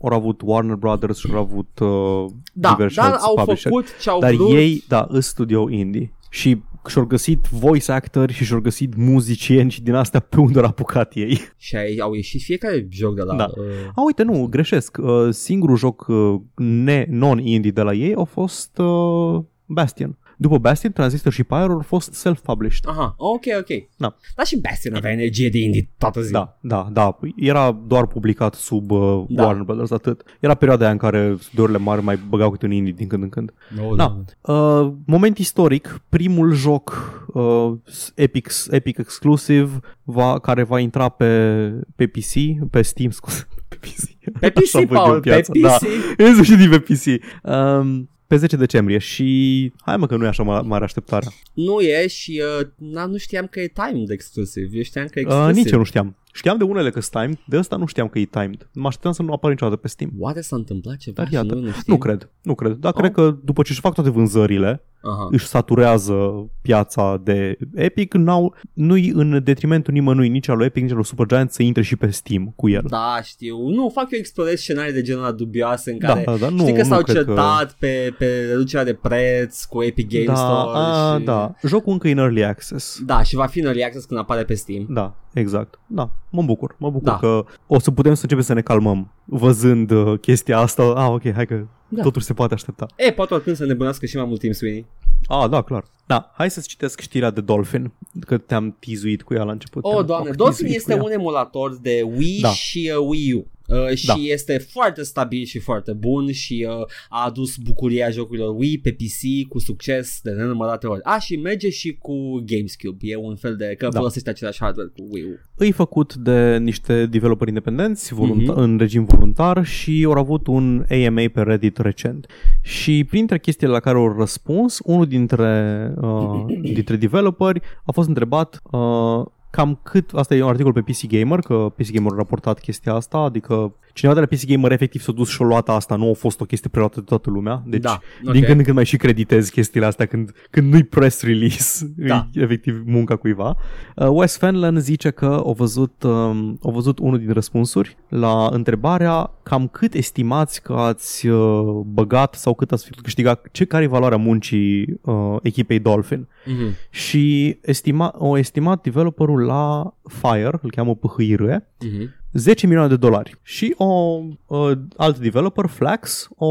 au 0.01 0.13
avut 0.13 0.41
Warner 0.45 0.77
Brothers 0.77 1.19
și 1.19 1.29
au 1.33 1.39
avut 1.41 1.79
uh, 1.81 2.33
Da, 2.53 2.71
diversi 2.71 2.97
dar 2.97 3.11
alți 3.11 3.25
au 3.27 3.35
publisheri. 3.35 3.75
făcut 3.75 4.01
ce 4.01 4.11
au 4.11 4.21
Dar 4.21 4.33
vrut. 4.35 4.51
ei, 4.51 4.85
da, 4.89 5.07
îs 5.09 5.27
studio 5.27 5.71
indie. 5.71 6.13
Și 6.31 6.63
și-au 6.87 7.05
găsit 7.05 7.47
voice 7.51 7.93
actori 7.93 8.33
și 8.33 8.45
și-au 8.45 8.61
găsit 8.61 8.97
muzicieni 8.97 9.71
și 9.71 9.83
din 9.83 9.95
astea 9.95 10.21
pe 10.21 10.41
unde 10.41 10.59
au 10.59 10.65
apucat 10.65 11.15
ei. 11.15 11.41
Și 11.57 11.77
ai, 11.77 11.97
au 11.99 12.15
ieșit 12.15 12.43
fiecare 12.43 12.87
joc 12.91 13.15
de 13.15 13.23
la... 13.23 13.35
Da. 13.37 13.45
Uh, 13.57 13.65
A, 13.95 14.03
uite, 14.05 14.23
nu, 14.23 14.47
greșesc. 14.51 14.97
Uh, 15.03 15.29
singurul 15.31 15.77
joc 15.77 16.07
uh, 16.09 16.35
ne, 16.57 17.07
non-indie 17.11 17.71
de 17.71 17.83
la 17.83 17.93
ei 17.93 18.15
a 18.19 18.25
fost 18.25 18.79
uh, 18.79 19.41
Bastion. 19.67 20.19
După 20.37 20.59
Bastion, 20.59 20.93
Transistor 20.93 21.33
și 21.33 21.45
Pyro 21.45 21.73
au 21.73 21.81
fost 21.81 22.15
self-published. 22.15 22.85
aha, 22.85 23.15
ok, 23.19 23.45
ok. 23.59 23.69
Da. 23.97 24.17
Dar 24.37 24.47
și 24.47 24.61
Bastion 24.61 24.95
avea 24.95 25.11
energie 25.11 25.49
de 25.49 25.59
indie 25.59 25.89
toată 25.99 26.21
ziua. 26.21 26.59
Da, 26.61 26.79
da, 26.83 26.89
da. 26.93 27.19
Era 27.37 27.79
doar 27.87 28.07
publicat 28.07 28.55
sub 28.55 28.91
uh, 28.91 29.25
Da. 29.29 29.45
Warner 29.45 29.63
Brothers, 29.63 29.91
atât. 29.91 30.23
Era 30.41 30.55
perioada 30.55 30.85
aia 30.85 30.93
în 30.93 30.99
care 30.99 31.37
studiourile 31.41 31.79
mari 31.79 32.03
mai 32.03 32.19
băgau 32.29 32.51
câte 32.51 32.65
un 32.67 32.73
indie 32.73 32.93
din 32.97 33.07
când 33.07 33.23
în 33.23 33.29
când. 33.29 33.53
No, 33.77 33.95
Da. 33.95 34.25
Uh, 34.53 34.93
moment 35.07 35.39
istoric, 35.39 36.01
primul 36.09 36.53
joc 36.53 37.15
uh, 37.27 37.73
Epic, 38.15 38.49
Epic 38.71 38.99
exclusive 38.99 39.81
va, 40.03 40.39
care 40.39 40.63
va 40.63 40.79
intra 40.79 41.09
pe, 41.09 41.71
pe 41.97 42.07
PC, 42.07 42.33
pe 42.71 42.83
Steam, 42.83 43.11
scuze, 43.19 43.47
pe 43.69 43.77
PC. 43.81 44.33
Pe 44.41 44.53
Așa 44.57 44.79
PC, 44.79 44.89
văd 44.89 44.97
eu 44.97 45.03
Paul, 45.03 45.21
pe 45.21 45.31
piața, 45.31 45.53
PC. 45.53 45.61
Da, 45.61 45.77
în 46.25 46.33
sfârșit 46.33 46.71
pe 46.71 46.79
PC. 46.79 47.23
Um, 47.43 48.09
pe 48.27 48.37
10 48.37 48.57
decembrie 48.57 48.99
și 48.99 49.73
hai 49.81 49.97
mă 49.97 50.07
că 50.07 50.17
nu 50.17 50.25
e 50.25 50.29
așa 50.29 50.43
ma- 50.43 50.67
mare 50.67 50.85
așteptarea. 50.85 51.29
Nu 51.53 51.81
e 51.81 52.07
și 52.07 52.43
uh, 52.61 52.67
na, 52.77 53.07
nu 53.07 53.17
știam 53.17 53.47
că 53.47 53.61
e 53.61 53.73
timed 53.75 54.11
exclusiv. 54.11 54.71
Eu 54.75 54.83
știam 54.83 55.07
că 55.07 55.19
e 55.19 55.23
Uh, 55.27 55.31
exclusiv. 55.33 55.57
nici 55.65 55.73
eu 55.73 55.79
nu 55.79 55.85
știam. 55.85 56.17
Știam 56.37 56.59
de 56.59 56.65
unele 56.65 56.91
că 56.91 57.01
sunt 57.01 57.13
timed, 57.23 57.39
de 57.47 57.57
ăsta 57.59 57.77
nu 57.77 57.87
știam 57.87 58.09
că 58.09 58.19
e 58.19 58.25
timed. 58.25 58.69
Mă 58.75 58.87
așteptam 58.87 59.13
să 59.13 59.23
nu 59.23 59.33
apară 59.33 59.53
niciodată 59.53 59.77
pe 59.81 59.89
Steam. 59.89 60.11
Oare 60.19 60.41
s-a 60.41 60.57
întâmplat 60.57 60.97
ceva 60.97 61.15
Dar 61.17 61.27
și 61.27 61.35
iată, 61.35 61.55
noi 61.55 61.63
nu 61.63 61.71
știm? 61.71 61.83
Nu 61.93 61.99
cred, 61.99 62.31
nu 62.43 62.55
cred. 62.55 62.73
Dar 62.73 62.93
Oh. 62.95 63.01
cred 63.01 63.13
că 63.13 63.37
după 63.45 63.63
ce 63.63 63.69
își 63.73 63.81
fac 63.81 63.95
toate 63.95 64.11
vânzările, 64.11 64.83
Aha. 65.03 65.29
își 65.31 65.47
saturează 65.47 66.15
piața 66.63 67.21
de 67.25 67.59
Epic, 67.75 68.15
n-au, 68.15 68.55
nu-i 68.73 69.09
în 69.15 69.41
detrimentul 69.45 69.93
nimănui, 69.93 70.29
nici 70.29 70.49
al 70.49 70.57
lui 70.57 70.67
Epic, 70.67 70.83
nici 70.83 70.91
al 70.91 70.97
lui 70.97 71.07
Supergiant 71.07 71.51
să 71.51 71.63
intre 71.63 71.83
și 71.83 71.97
pe 71.97 72.11
Steam 72.11 72.53
cu 72.57 72.69
el. 72.69 72.85
Da, 72.89 73.19
știu. 73.23 73.69
Nu, 73.69 73.91
fac 73.95 74.07
eu 74.11 74.19
explorez 74.19 74.59
scenarii 74.61 74.93
de 74.93 75.03
genul 75.03 75.23
ăla 75.25 75.33
dubioase 75.33 75.91
în 75.91 75.99
Da, 75.99 76.07
care 76.07 76.23
da, 76.25 76.37
da, 76.37 76.49
nu, 76.49 76.59
știi 76.59 76.73
că 76.73 76.79
nu 76.83 76.85
s-au 76.89 77.03
cred 77.03 77.17
că- 77.17 77.23
certat 77.25 77.73
pe, 77.79 78.15
pe 78.19 78.27
reducerea 78.49 78.85
de 78.85 78.93
preț 78.95 79.65
cu 79.65 79.83
Epic 79.83 80.09
Games 80.11 80.27
da, 80.27 80.35
Store 80.35 80.71
a, 80.79 81.17
și... 81.19 81.25
da. 81.25 81.55
Jocul 81.67 81.93
încă 81.93 82.09
e 82.09 82.13
în 82.13 82.19
early 82.19 82.45
access. 82.45 83.01
Da, 83.05 83.23
și 83.23 83.35
va 83.35 83.47
fi 83.47 83.59
în 83.59 83.65
early 83.67 83.85
access 83.85 84.05
când 84.05 84.21
apare 84.21 84.45
pe 84.45 84.55
Steam. 84.55 84.87
Da, 84.89 85.15
exact. 85.41 85.79
Da, 85.87 86.11
mă 86.31 86.43
bucur. 86.43 86.75
Mă 86.79 86.91
bucur 86.91 87.09
Da. 87.09 87.17
că 87.19 87.45
o 87.67 87.79
să 87.79 87.91
putem 87.91 88.15
să 88.15 88.21
începem 88.23 88.45
să 88.45 88.53
ne 88.53 88.61
calmăm 88.63 89.13
văzând 89.25 89.91
uh, 89.91 90.19
chestia 90.21 90.59
asta. 90.59 90.83
Ah, 90.83 91.09
ok, 91.11 91.33
hai 91.33 91.47
că 91.47 91.67
Da. 91.89 92.03
totul 92.03 92.21
se 92.23 92.35
poate 92.35 92.55
aștepta. 92.55 92.87
E, 92.97 93.13
poate 93.13 93.35
oricând 93.35 93.57
să 93.57 93.65
nebunească 93.67 94.07
și 94.07 94.17
mai 94.17 94.25
mult 94.25 94.41
timp 94.41 94.55
Sweeney. 94.55 94.87
Ah, 95.29 95.49
da, 95.51 95.63
clar. 95.63 95.85
Da, 96.07 96.33
hai 96.37 96.51
să-ți 96.51 96.69
citesc 96.69 97.01
știrea 97.01 97.31
de 97.31 97.41
Dolphin, 97.41 97.93
că 98.21 98.39
te-am 98.39 98.77
tizuit 98.79 99.23
cu 99.23 99.35
ea 99.35 99.43
la 99.43 99.53
început. 99.53 99.85
Oh, 99.85 99.93
Te-am 99.93 100.07
doamne, 100.07 100.27
fac 100.29 100.37
Dolphin 100.37 100.57
tizuit 100.65 100.77
este 100.77 100.93
cu 100.93 100.99
ea. 100.99 101.05
un 101.05 101.11
emulator 101.13 101.79
de 101.81 102.03
Wii 102.17 102.41
Da. 102.41 102.49
și 102.49 102.93
uh, 102.99 103.07
Wii 103.09 103.33
U. 103.33 103.47
Uh, 103.69 103.95
și 103.95 104.07
Da. 104.07 104.15
este 104.19 104.59
foarte 104.59 105.03
stabil 105.03 105.45
și 105.45 105.59
foarte 105.59 105.93
bun 105.93 106.33
și 106.33 106.67
uh, 106.69 106.75
a 107.09 107.25
adus 107.25 107.57
bucuria 107.57 108.11
jocurilor 108.11 108.55
Wii 108.59 108.79
pe 108.79 108.93
PC 108.93 109.49
cu 109.49 109.59
succes 109.59 110.19
de 110.23 110.31
nenumărate 110.31 110.87
ori. 110.87 111.01
A, 111.03 111.19
și 111.19 111.37
merge 111.37 111.71
și 111.71 111.95
cu 111.95 112.43
GamesCube. 112.47 112.97
E 113.01 113.17
un 113.17 113.37
fel 113.37 113.57
de 113.57 113.75
că 113.79 113.89
Da. 113.89 113.99
folosește 113.99 114.31
același 114.31 114.59
hardware 114.61 114.89
cu 114.97 115.07
Wii 115.11 115.23
U. 115.25 115.39
Îi 115.55 115.73
făcut 115.73 116.15
de 116.15 116.57
niște 116.59 117.07
developeri 117.07 117.49
independenți 117.49 118.15
volunta- 118.15 118.53
Mhm. 118.53 118.59
în 118.61 118.79
regim 118.79 119.05
voluntar 119.05 119.65
și 119.65 120.03
au 120.07 120.13
avut 120.13 120.47
un 120.47 120.85
AMA 120.91 121.23
pe 121.33 121.41
Reddit 121.43 121.77
recent. 121.79 122.27
Și 122.63 123.05
printre 123.09 123.39
chestiile 123.39 123.73
la 123.73 123.81
care 123.81 123.97
au 123.97 124.17
răspuns, 124.19 124.79
unul 124.85 125.07
dintre, 125.07 125.93
uh, 126.01 126.45
dintre 126.75 126.97
developeri 126.97 127.61
a 127.85 127.93
fost 127.93 128.09
întrebat 128.09 128.61
uh, 128.71 129.25
cam 129.57 129.79
cât, 129.83 130.11
asta 130.15 130.35
e 130.35 130.43
un 130.43 130.49
articol 130.49 130.73
pe 130.73 130.81
PC 130.81 131.07
Gamer, 131.07 131.41
că 131.41 131.73
PC 131.77 131.91
Gamer 131.91 132.13
a 132.13 132.17
raportat 132.17 132.59
chestia 132.61 132.95
asta, 132.95 133.19
adică 133.19 133.75
cineva 133.97 134.15
de 134.21 134.27
la 134.31 134.37
PC 134.37 134.47
Gamer 134.47 134.73
efectiv 134.73 135.01
s-a 135.01 135.13
dus 135.13 135.29
și 135.29 135.43
a 135.43 135.45
luat 135.45 135.69
asta, 135.69 135.97
nu 135.97 136.11
a 136.11 136.13
fost 136.13 136.41
o 136.41 136.45
chestie 136.45 136.71
preluată 136.73 136.99
de 137.01 137.05
toată 137.09 137.31
lumea, 137.31 137.63
deci 137.67 137.81
Da, 137.83 137.99
din 138.21 138.29
ok. 138.41 138.45
când 138.45 138.59
în 138.59 138.63
când 138.65 138.77
mai 138.77 138.85
și 138.85 138.97
creditezi 138.97 139.51
chestiile 139.53 139.87
astea 139.87 140.07
când, 140.07 140.31
când 140.51 140.73
nu-i 140.73 140.83
press 140.85 141.23
release, 141.23 141.93
Da. 141.97 142.29
e 142.33 142.41
efectiv 142.43 142.83
munca 142.87 143.17
cuiva. 143.17 143.57
Uh, 143.97 144.09
Wes 144.11 144.37
Fenlon 144.37 144.79
zice 144.81 145.11
că 145.11 145.43
a 145.47 145.53
văzut, 145.53 146.03
um, 146.03 146.59
a 146.63 146.71
văzut 146.71 146.99
unul 146.99 147.19
din 147.19 147.33
răspunsuri 147.33 147.97
la 148.09 148.49
întrebarea 148.53 149.31
cam 149.43 149.69
cât 149.69 149.95
estimați 149.95 150.63
că 150.63 150.73
ați 150.73 151.27
uh, 151.27 151.81
băgat 151.87 152.35
sau 152.35 152.55
cât 152.55 152.73
ați 152.73 152.91
câștigat, 153.03 153.49
ce 153.53 153.65
care 153.65 153.85
e 153.85 153.89
valoarea 153.89 154.19
muncii 154.19 154.99
uh, 155.03 155.37
echipei 155.43 155.79
Dolphin. 155.79 156.29
Mhm. 156.47 156.75
Și 156.91 157.59
estima, 157.63 158.15
o 158.19 158.39
estimat 158.39 158.83
developerul 158.83 159.41
la 159.45 159.95
Fire, 160.09 160.59
îl 160.63 160.71
cheamă 160.71 160.95
PHIR, 160.95 161.41
Mhm. 161.41 162.15
10 162.37 162.67
milioane 162.67 162.89
de 162.91 162.97
dolari. 162.97 163.35
Și 163.43 163.75
o 163.77 164.21
uh, 164.47 164.71
alt 164.97 165.19
developer, 165.19 165.67
Flax, 165.67 166.29
a 166.39 166.45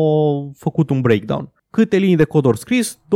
făcut 0.58 0.90
un 0.90 1.02
breakdown. 1.02 1.50
Câte 1.70 1.98
linii 1.98 2.16
de 2.16 2.24
cod 2.24 2.46
ori 2.46 2.58
scris? 2.58 3.00
267.354. 3.08 3.12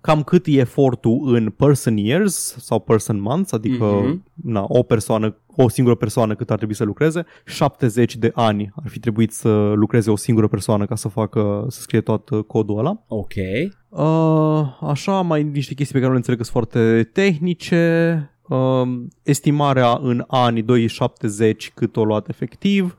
Cam 0.00 0.22
cât 0.22 0.46
e 0.46 0.50
efortul 0.58 1.34
în 1.34 1.50
person 1.50 1.96
years 1.96 2.56
sau 2.58 2.78
person 2.78 3.20
months, 3.20 3.52
adică 3.52 3.84
Mhm. 3.84 4.24
na, 4.34 4.64
o 4.68 4.82
persoană, 4.82 5.36
o 5.56 5.68
singură 5.68 5.94
persoană 5.96 6.34
cât 6.34 6.50
ar 6.50 6.56
trebui 6.56 6.74
să 6.74 6.84
lucreze. 6.84 7.24
70 7.44 8.16
de 8.16 8.30
ani 8.34 8.72
ar 8.76 8.88
fi 8.90 8.98
trebuit 8.98 9.32
să 9.32 9.72
lucreze 9.74 10.10
o 10.10 10.16
singură 10.16 10.48
persoană 10.48 10.86
ca 10.86 10.94
să 10.94 11.08
facă, 11.08 11.66
să 11.68 11.80
scrie 11.80 12.00
tot 12.00 12.30
uh, 12.30 12.44
codul 12.44 12.78
ăla. 12.78 13.02
Ok. 13.08 13.32
Uh, 13.88 14.62
așa, 14.80 15.20
mai 15.20 15.42
niște 15.42 15.74
chestii 15.74 15.94
pe 15.94 16.00
care 16.00 16.06
nu 16.06 16.10
le 16.12 16.16
înțeleg 16.16 16.38
că 16.38 16.44
sunt 16.44 16.56
foarte 16.56 17.10
tehnice. 17.12 18.28
Uh, 18.48 18.82
estimarea 19.22 19.98
în 20.02 20.24
ani 20.28 20.62
270 20.62 21.72
cât 21.74 21.96
o 21.96 22.04
luat 22.04 22.28
efectiv. 22.28 22.96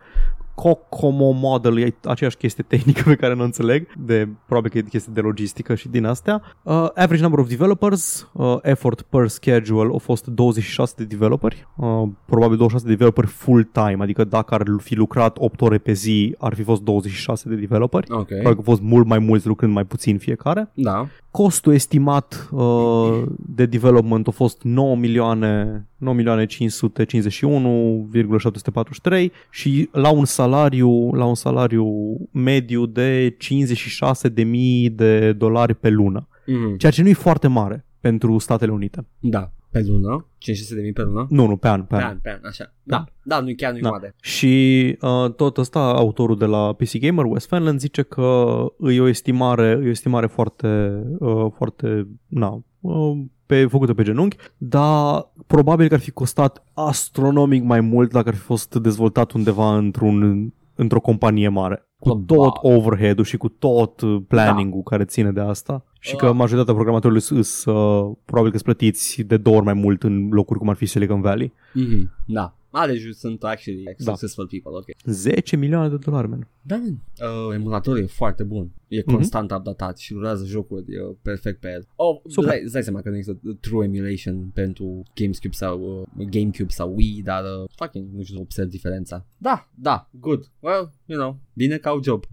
Kokomo 0.55 1.31
model 1.31 1.79
e 1.79 1.95
aceeași 2.03 2.37
chestie 2.37 2.63
tehnică 2.67 3.03
pe 3.05 3.15
care 3.15 3.33
nu 3.33 3.41
o 3.41 3.43
înțeleg, 3.43 3.87
de, 4.05 4.27
probabil 4.45 4.71
că 4.71 4.77
e 4.77 4.81
chestie 4.81 5.11
de 5.15 5.21
logistică 5.21 5.75
și 5.75 5.87
din 5.87 6.05
astea. 6.05 6.41
Uh, 6.63 6.73
average 6.73 7.21
number 7.21 7.39
of 7.39 7.47
developers, 7.47 8.29
uh, 8.33 8.57
effort 8.61 9.01
per 9.01 9.27
schedule 9.27 9.89
au 9.91 9.97
fost 9.97 10.27
26 10.27 10.93
de 10.97 11.03
developeri, 11.03 11.67
uh, 11.75 12.03
probabil 12.25 12.57
26 12.57 12.85
de 12.85 12.91
developeri 12.91 13.27
full-time, 13.27 13.97
adică 13.99 14.23
dacă 14.23 14.53
ar 14.53 14.63
fi 14.77 14.95
lucrat 14.95 15.37
8 15.39 15.61
ore 15.61 15.77
pe 15.77 15.91
zi, 15.93 16.35
ar 16.39 16.55
fi 16.55 16.63
fost 16.63 16.81
26 16.81 17.49
de 17.49 17.55
developeri. 17.55 18.11
Ok. 18.11 18.27
Probabil 18.27 18.51
că 18.51 18.57
au 18.57 18.63
fost 18.63 18.81
mult 18.81 19.07
mai 19.07 19.19
mulți 19.19 19.47
lucrând 19.47 19.73
mai 19.73 19.85
puțin 19.85 20.17
fiecare. 20.17 20.71
Da. 20.73 21.07
Costul 21.35 21.73
estimat 21.73 22.49
uh, 22.51 23.23
de 23.37 23.65
development 23.65 24.27
a 24.27 24.31
fost 24.31 24.63
9 24.63 24.95
milioane 24.95 25.87
9 25.97 26.15
milioane 26.15 26.45
551,743 26.45 29.31
și 29.51 29.89
la 29.91 30.09
un 30.11 30.25
salariu 30.25 31.11
la 31.13 31.25
un 31.25 31.35
salariu 31.35 31.87
mediu 32.31 32.85
de 32.85 33.37
56.000 33.37 34.89
de 34.91 35.33
dolari 35.33 35.75
pe 35.75 35.89
lună, 35.89 36.27
Mhm. 36.45 36.77
ceea 36.77 36.91
ce 36.91 37.01
nu 37.01 37.07
e 37.09 37.13
foarte 37.13 37.47
mare 37.47 37.85
pentru 37.99 38.37
Statele 38.37 38.71
Unite. 38.71 39.07
Da. 39.19 39.51
Pe 39.75 39.83
lună? 39.87 40.27
500 40.37 40.75
de 40.75 40.81
mii 40.81 40.93
pe 40.93 41.01
lună? 41.01 41.25
Nu, 41.29 41.47
nu, 41.47 41.55
pe 41.57 41.67
an, 41.67 41.81
pe, 41.81 41.95
Pe 41.95 42.01
an. 42.03 42.09
an, 42.09 42.17
pe 42.21 42.29
an, 42.29 42.39
așa. 42.43 42.73
Da, 42.83 43.03
da, 43.23 43.39
nu 43.39 43.53
chiar 43.57 43.71
nu-i 43.71 43.81
Da. 43.81 43.89
mare. 43.89 44.15
Și 44.21 44.97
uh, 45.01 45.33
tot 45.35 45.57
ăsta, 45.57 45.79
autorul 45.79 46.37
de 46.37 46.45
la 46.45 46.73
PC 46.73 46.97
Gamer, 46.99 47.25
Wes 47.25 47.45
Fanland, 47.45 47.79
zice 47.79 48.01
că 48.01 48.55
e 48.91 49.01
o 49.01 49.07
estimare, 49.07 49.79
e 49.83 49.87
o 49.87 49.89
estimare 49.89 50.27
foarte, 50.27 51.01
uh, 51.19 51.45
foarte, 51.55 52.07
na, 52.27 52.61
uh, 52.79 53.17
pe, 53.45 53.65
făcută 53.65 53.93
pe 53.93 54.03
genunchi, 54.03 54.37
dar 54.57 55.31
probabil 55.47 55.87
că 55.87 55.93
ar 55.93 55.99
fi 55.99 56.11
costat 56.11 56.63
astronomic 56.73 57.63
mai 57.63 57.81
mult 57.81 58.11
dacă 58.11 58.27
ar 58.27 58.35
fi 58.35 58.41
fost 58.41 58.75
dezvoltat 58.75 59.31
undeva 59.31 59.77
într-un, 59.77 60.49
într-o 60.75 60.99
companie 60.99 61.47
mare. 61.49 61.87
Cu 62.05 62.15
Probabil. 62.23 62.35
tot 62.51 62.57
overhead-ul 62.61 63.23
și 63.23 63.37
cu 63.37 63.47
tot 63.49 64.01
uh, 64.01 64.21
planning-ul 64.27 64.81
care 64.83 65.03
ține 65.05 65.31
de 65.31 65.39
asta. 65.41 65.85
Și 65.99 66.15
că 66.15 66.25
Ah. 66.25 66.33
majoritatea 66.35 66.73
programatorilor 66.73 67.21
sunt, 67.21 67.45
sunt 67.45 67.75
uh, 67.75 68.11
probabil 68.25 68.51
că 68.51 68.57
sunt 68.57 68.75
plătiți 68.75 69.21
de 69.21 69.37
două 69.37 69.55
ori 69.55 69.65
mai 69.65 69.73
mult 69.73 70.03
în 70.03 70.27
locuri 70.31 70.59
cum 70.59 70.69
ar 70.69 70.75
fi 70.75 70.85
Silicon 70.85 71.21
Valley. 71.21 71.53
Mhm. 71.73 72.11
Da. 72.25 72.55
A, 72.77 72.87
deci 72.87 73.01
sunt 73.13 73.43
actually 73.43 73.83
Da. 73.83 74.11
successful 74.11 74.47
people, 74.47 74.71
ok. 74.71 74.85
10 75.05 75.55
milioane 75.55 75.89
de 75.89 75.97
dolari, 75.97 76.27
man. 76.27 76.47
Da, 76.61 76.75
man. 76.75 77.03
Uh, 77.47 77.53
emulatorul 77.53 77.99
e 77.99 78.05
foarte 78.05 78.43
bun. 78.43 78.71
E 78.87 79.01
Mhm. 79.05 79.15
constant 79.15 79.51
updatat 79.51 79.97
și 79.97 80.13
durează 80.13 80.45
jocuri 80.45 80.81
e 80.93 81.15
perfect 81.21 81.59
pe 81.59 81.71
el. 81.71 81.87
Oh, 81.95 82.19
Super. 82.27 82.49
Dai, 82.49 82.61
îți 82.63 82.73
dai 82.73 82.83
seama 82.83 83.01
că 83.01 83.09
nu 83.09 83.15
există 83.15 83.39
true 83.59 83.85
emulation 83.85 84.49
pentru 84.53 85.03
GameCube 85.15 85.51
sau 85.53 86.05
uh, 86.17 86.25
GameCube 86.29 86.69
sau 86.69 86.93
Wii, 86.95 87.21
dar 87.23 87.43
uh, 87.43 87.69
fucking 87.75 88.07
nu 88.15 88.23
știu, 88.23 88.39
observ 88.41 88.69
diferența. 88.69 89.25
Da, 89.37 89.69
da, 89.75 90.09
good. 90.19 90.51
Well, 90.59 90.91
you 91.05 91.19
know, 91.19 91.37
bine 91.53 91.77
ca 91.77 91.89
au 91.89 91.99
job. 92.03 92.25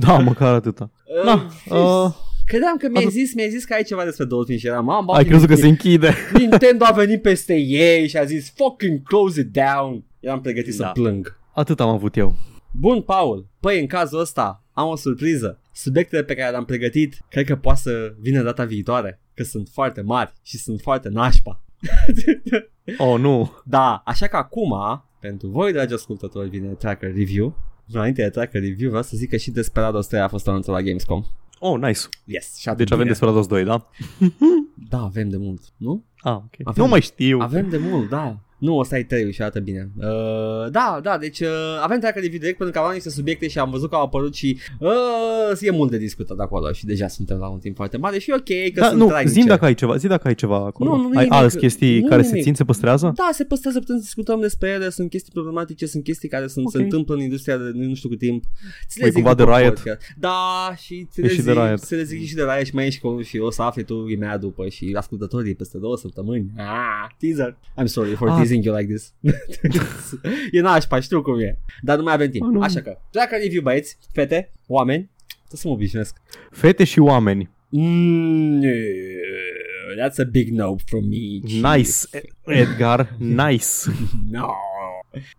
Da, 0.00 0.18
măcar 0.18 0.54
atâta. 0.54 0.90
Da, 1.24 1.46
uh, 1.76 2.14
Credeam 2.48 2.76
că 2.76 2.88
mi-ai 2.88 3.02
Atât. 3.02 3.14
zis, 3.16 3.34
mi-ai 3.34 3.48
zis 3.50 3.64
că 3.64 3.74
ai 3.74 3.82
ceva 3.82 4.04
despre 4.04 4.24
Dolphin 4.24 4.58
și 4.58 4.66
eram, 4.66 4.88
am 4.90 5.10
ai 5.10 5.24
crezut 5.24 5.48
că 5.48 5.54
se 5.54 5.66
închide. 5.66 6.14
Nintendo 6.38 6.84
a 6.84 6.92
venit 6.92 7.22
peste 7.22 7.54
ei 7.56 8.08
și 8.08 8.16
a 8.16 8.24
zis 8.24 8.52
fucking 8.56 9.02
close 9.02 9.40
it 9.40 9.46
down. 9.52 10.04
Eram 10.20 10.40
pregătit 10.40 10.76
Da. 10.76 10.86
să 10.86 10.90
plâng. 10.92 11.38
Atât 11.54 11.80
am 11.80 11.88
avut 11.88 12.16
eu. 12.16 12.34
Bun, 12.72 13.02
Paul. 13.02 13.46
Păi, 13.60 13.80
în 13.80 13.86
cazul 13.86 14.20
ăsta, 14.20 14.64
am 14.72 14.88
o 14.88 14.96
surpriză. 14.96 15.60
Subiectele 15.72 16.24
pe 16.24 16.34
care 16.34 16.50
le-am 16.50 16.64
pregătit, 16.64 17.16
cred 17.30 17.46
că 17.46 17.56
poate 17.56 17.80
să 17.82 18.14
vină 18.20 18.42
data 18.42 18.64
viitoare, 18.64 19.20
că 19.34 19.42
sunt 19.42 19.68
foarte 19.72 20.00
mari 20.00 20.32
și 20.42 20.56
sunt 20.58 20.80
foarte 20.80 21.08
nașpa. 21.08 21.62
Oh, 22.98 23.20
nu. 23.20 23.52
da, 23.64 24.02
așa 24.06 24.26
că 24.26 24.36
acum, 24.36 24.74
pentru 25.20 25.48
voi, 25.48 25.72
dragi 25.72 25.94
ascultători, 25.94 26.48
vine 26.48 26.68
Tracker 26.68 27.14
Review. 27.14 27.56
Înainte 27.92 28.22
de 28.22 28.28
Tracker 28.28 28.60
Review, 28.62 28.88
vreau 28.88 29.02
să 29.02 29.16
zic 29.16 29.30
că 29.30 29.36
și 29.36 29.50
Desperados 29.50 30.06
3 30.06 30.20
a 30.20 30.28
fost 30.28 30.48
anunțat 30.48 30.74
la 30.74 30.82
Gamescom. 30.82 31.24
Oh, 31.58 31.78
nice. 31.80 32.00
Yes, 32.24 32.56
și 32.56 32.68
atât 32.68 32.78
Deci 32.78 32.86
avem 32.92 32.98
bine. 33.04 33.10
Desperados 33.10 33.46
2, 33.46 33.64
da? 33.64 33.86
Da, 34.88 34.98
avem 35.02 35.28
de 35.28 35.36
mult, 35.36 35.60
nu? 35.76 36.04
Ah, 36.20 36.34
ok. 36.34 36.54
Avem- 36.64 36.82
Nu 36.84 36.88
mai 36.90 37.00
știu. 37.00 37.40
Avem 37.40 37.68
de 37.68 37.78
mult, 37.78 38.08
da. 38.08 38.38
Nu, 38.58 38.76
ăsta 38.78 38.98
e 38.98 39.02
trei 39.04 39.32
și 39.32 39.42
arată 39.42 39.60
bine. 39.60 39.90
Uh, 39.96 40.70
da, 40.70 41.00
da, 41.02 41.18
deci 41.18 41.40
uh, 41.40 41.48
avem 41.82 41.98
treacă 41.98 42.20
de 42.20 42.26
video 42.26 42.38
direct 42.38 42.56
pentru 42.56 42.74
că 42.74 42.80
aveam 42.80 42.94
niște 42.94 43.10
subiecte 43.10 43.48
și 43.48 43.58
am 43.58 43.70
văzut 43.70 43.90
că 43.90 43.96
au 43.96 44.02
apărut 44.02 44.34
și 44.34 44.58
uh, 44.78 45.60
e 45.60 45.70
mult 45.70 45.90
de 45.90 45.98
discutat 45.98 46.38
acolo 46.38 46.72
și 46.72 46.84
deja 46.86 47.08
suntem 47.08 47.38
la 47.38 47.48
un 47.48 47.58
timp 47.58 47.76
foarte 47.76 47.96
mare 47.96 48.18
și 48.18 48.30
e 48.30 48.34
ok 48.34 48.72
că 48.74 48.80
Da, 48.80 48.86
sunt 48.86 48.98
nu, 49.00 49.06
trainice. 49.06 49.40
zi 49.40 49.46
dacă 49.46 49.64
ai 49.64 49.74
ceva, 49.74 49.96
zi 49.96 50.06
dacă 50.06 50.28
ai 50.28 50.34
ceva 50.34 50.56
acolo. 50.56 50.90
Nu, 50.90 50.96
nu, 50.96 51.02
nu 51.02 51.08
ai 51.18 51.24
nimic. 51.24 51.32
alți 51.32 51.58
chestii 51.58 52.00
Nu 52.00 52.08
care 52.08 52.20
nimic. 52.22 52.36
se 52.36 52.42
țin, 52.42 52.54
se 52.54 52.64
păstrează? 52.64 53.12
Da, 53.16 53.28
se 53.32 53.44
păstrează, 53.44 53.78
putem 53.78 53.96
să 53.96 54.02
discutăm 54.02 54.40
despre 54.40 54.68
ele, 54.68 54.88
sunt 54.90 55.10
chestii 55.10 55.32
problematice, 55.32 55.86
sunt 55.86 56.04
chestii 56.04 56.28
care 56.28 56.46
sunt, 56.46 56.66
Ok. 56.66 56.72
se 56.72 56.82
întâmplă 56.82 57.14
în 57.14 57.20
industria 57.20 57.56
de 57.56 57.70
nu 57.74 57.94
știu 57.94 58.08
cât 58.08 58.18
timp. 58.18 58.44
Ți 58.88 58.96
le 58.98 59.02
Păi, 59.02 59.10
zic 59.10 59.14
cumva 59.14 59.34
după 59.34 59.50
de 59.50 59.56
Riot. 59.58 59.74
podcast. 59.74 60.00
Da, 60.18 60.72
și 60.76 61.06
ți 61.10 61.20
E 61.20 61.22
le 61.22 61.28
și 61.28 61.34
zic, 61.34 61.44
de 61.44 61.52
Riot. 61.52 61.78
ți 61.78 61.94
le 61.94 62.02
zic 62.02 62.26
și 62.26 62.34
de 62.34 62.42
Riot 62.42 62.66
și 62.66 62.74
mai 62.74 62.86
ești 62.86 63.00
cu 63.00 63.20
și 63.22 63.38
o 63.38 63.50
să 63.50 63.62
afli 63.62 63.84
tu 63.84 64.06
imediat 64.08 64.40
după 64.40 64.68
și 64.68 64.94
ascultătorii 64.96 65.54
peste 65.54 65.78
două 65.78 65.96
săptămâni. 65.96 66.50
Ah, 66.56 66.64
teaser. 67.18 67.56
I'm 67.80 67.84
sorry 67.84 68.14
for 68.14 68.28
Ah. 68.28 68.34
Teasing 68.48 68.64
you 68.64 68.72
like 68.72 68.88
this. 68.88 69.14
e 70.52 70.60
nașpa, 70.60 71.00
știu 71.00 71.22
cum 71.22 71.38
e. 71.40 71.58
Dar 71.82 71.96
nu 71.96 72.02
mai 72.02 72.12
avem 72.12 72.30
timp. 72.30 72.44
Ah, 72.44 72.50
nu. 72.52 72.60
Așa 72.60 72.80
că, 72.80 72.98
dacă 73.10 73.36
review 73.36 73.62
băieți, 73.62 73.98
fete, 74.12 74.52
oameni, 74.66 75.10
trebuie 75.26 75.60
să 75.60 75.68
mă 75.68 75.72
obișnuiesc. 75.72 76.16
Fete 76.50 76.84
și 76.84 76.98
oameni. 76.98 77.50
Mm, 77.68 78.60
that's 80.00 80.18
a 80.18 80.24
big 80.30 80.48
no 80.50 80.76
from 80.84 81.04
me. 81.04 81.40
Nice, 81.74 81.92
Edgar, 82.44 83.16
nice. 83.18 83.66
No. 84.30 84.46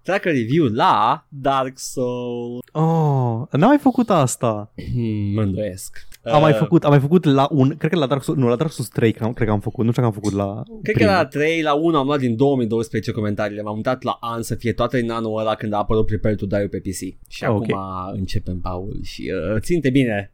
Tracker 0.01 0.33
review 0.33 0.65
la 0.65 1.25
Dark 1.29 1.79
Souls. 1.79 2.59
Oh, 2.71 3.41
n-am 3.51 3.69
mai 3.69 3.77
făcut 3.77 4.09
asta. 4.09 4.73
Hmm, 4.93 5.33
mă 5.33 5.41
îndoiesc. 5.41 6.07
Am 6.33 6.41
mai 6.41 6.51
Uh, 6.51 6.57
făcut, 6.57 6.83
am 6.83 6.89
mai 6.89 6.99
făcut 6.99 7.23
la 7.23 7.47
un, 7.51 7.75
cred 7.77 7.91
că 7.91 7.97
la 7.97 8.07
Dark 8.07 8.23
Souls, 8.23 8.39
nu, 8.39 8.47
la 8.47 8.55
Dark 8.55 8.71
Souls 8.71 8.89
3, 8.89 9.11
cred, 9.11 9.33
cred 9.33 9.47
că 9.47 9.53
am 9.53 9.59
făcut, 9.59 9.85
nu 9.85 9.91
știu 9.91 10.01
că 10.01 10.07
am 10.07 10.13
făcut 10.13 10.33
la 10.33 10.63
Cred 10.81 10.95
că 10.95 11.03
primul. 11.03 11.13
la 11.13 11.25
3, 11.25 11.61
la 11.61 11.73
1 11.73 11.97
am 11.97 12.05
luat 12.05 12.19
din 12.19 12.35
2012 12.35 13.11
comentariile, 13.11 13.61
m-am 13.61 13.75
mutat 13.75 14.03
la 14.03 14.17
an 14.19 14.41
să 14.41 14.55
fie 14.55 14.73
toate 14.73 14.99
în 14.99 15.09
anul 15.09 15.39
ăla 15.39 15.55
când 15.55 15.73
a 15.73 15.77
apărut 15.77 16.05
Prepare 16.05 16.35
to 16.35 16.45
Die 16.45 16.67
pe 16.67 16.77
PC. 16.79 17.29
Și 17.31 17.43
Ok. 17.43 17.71
acum 17.71 17.77
începem, 18.13 18.59
Paul, 18.59 18.99
și 19.03 19.31
uh, 19.53 19.61
ținte 19.61 19.89
bine. 19.89 20.33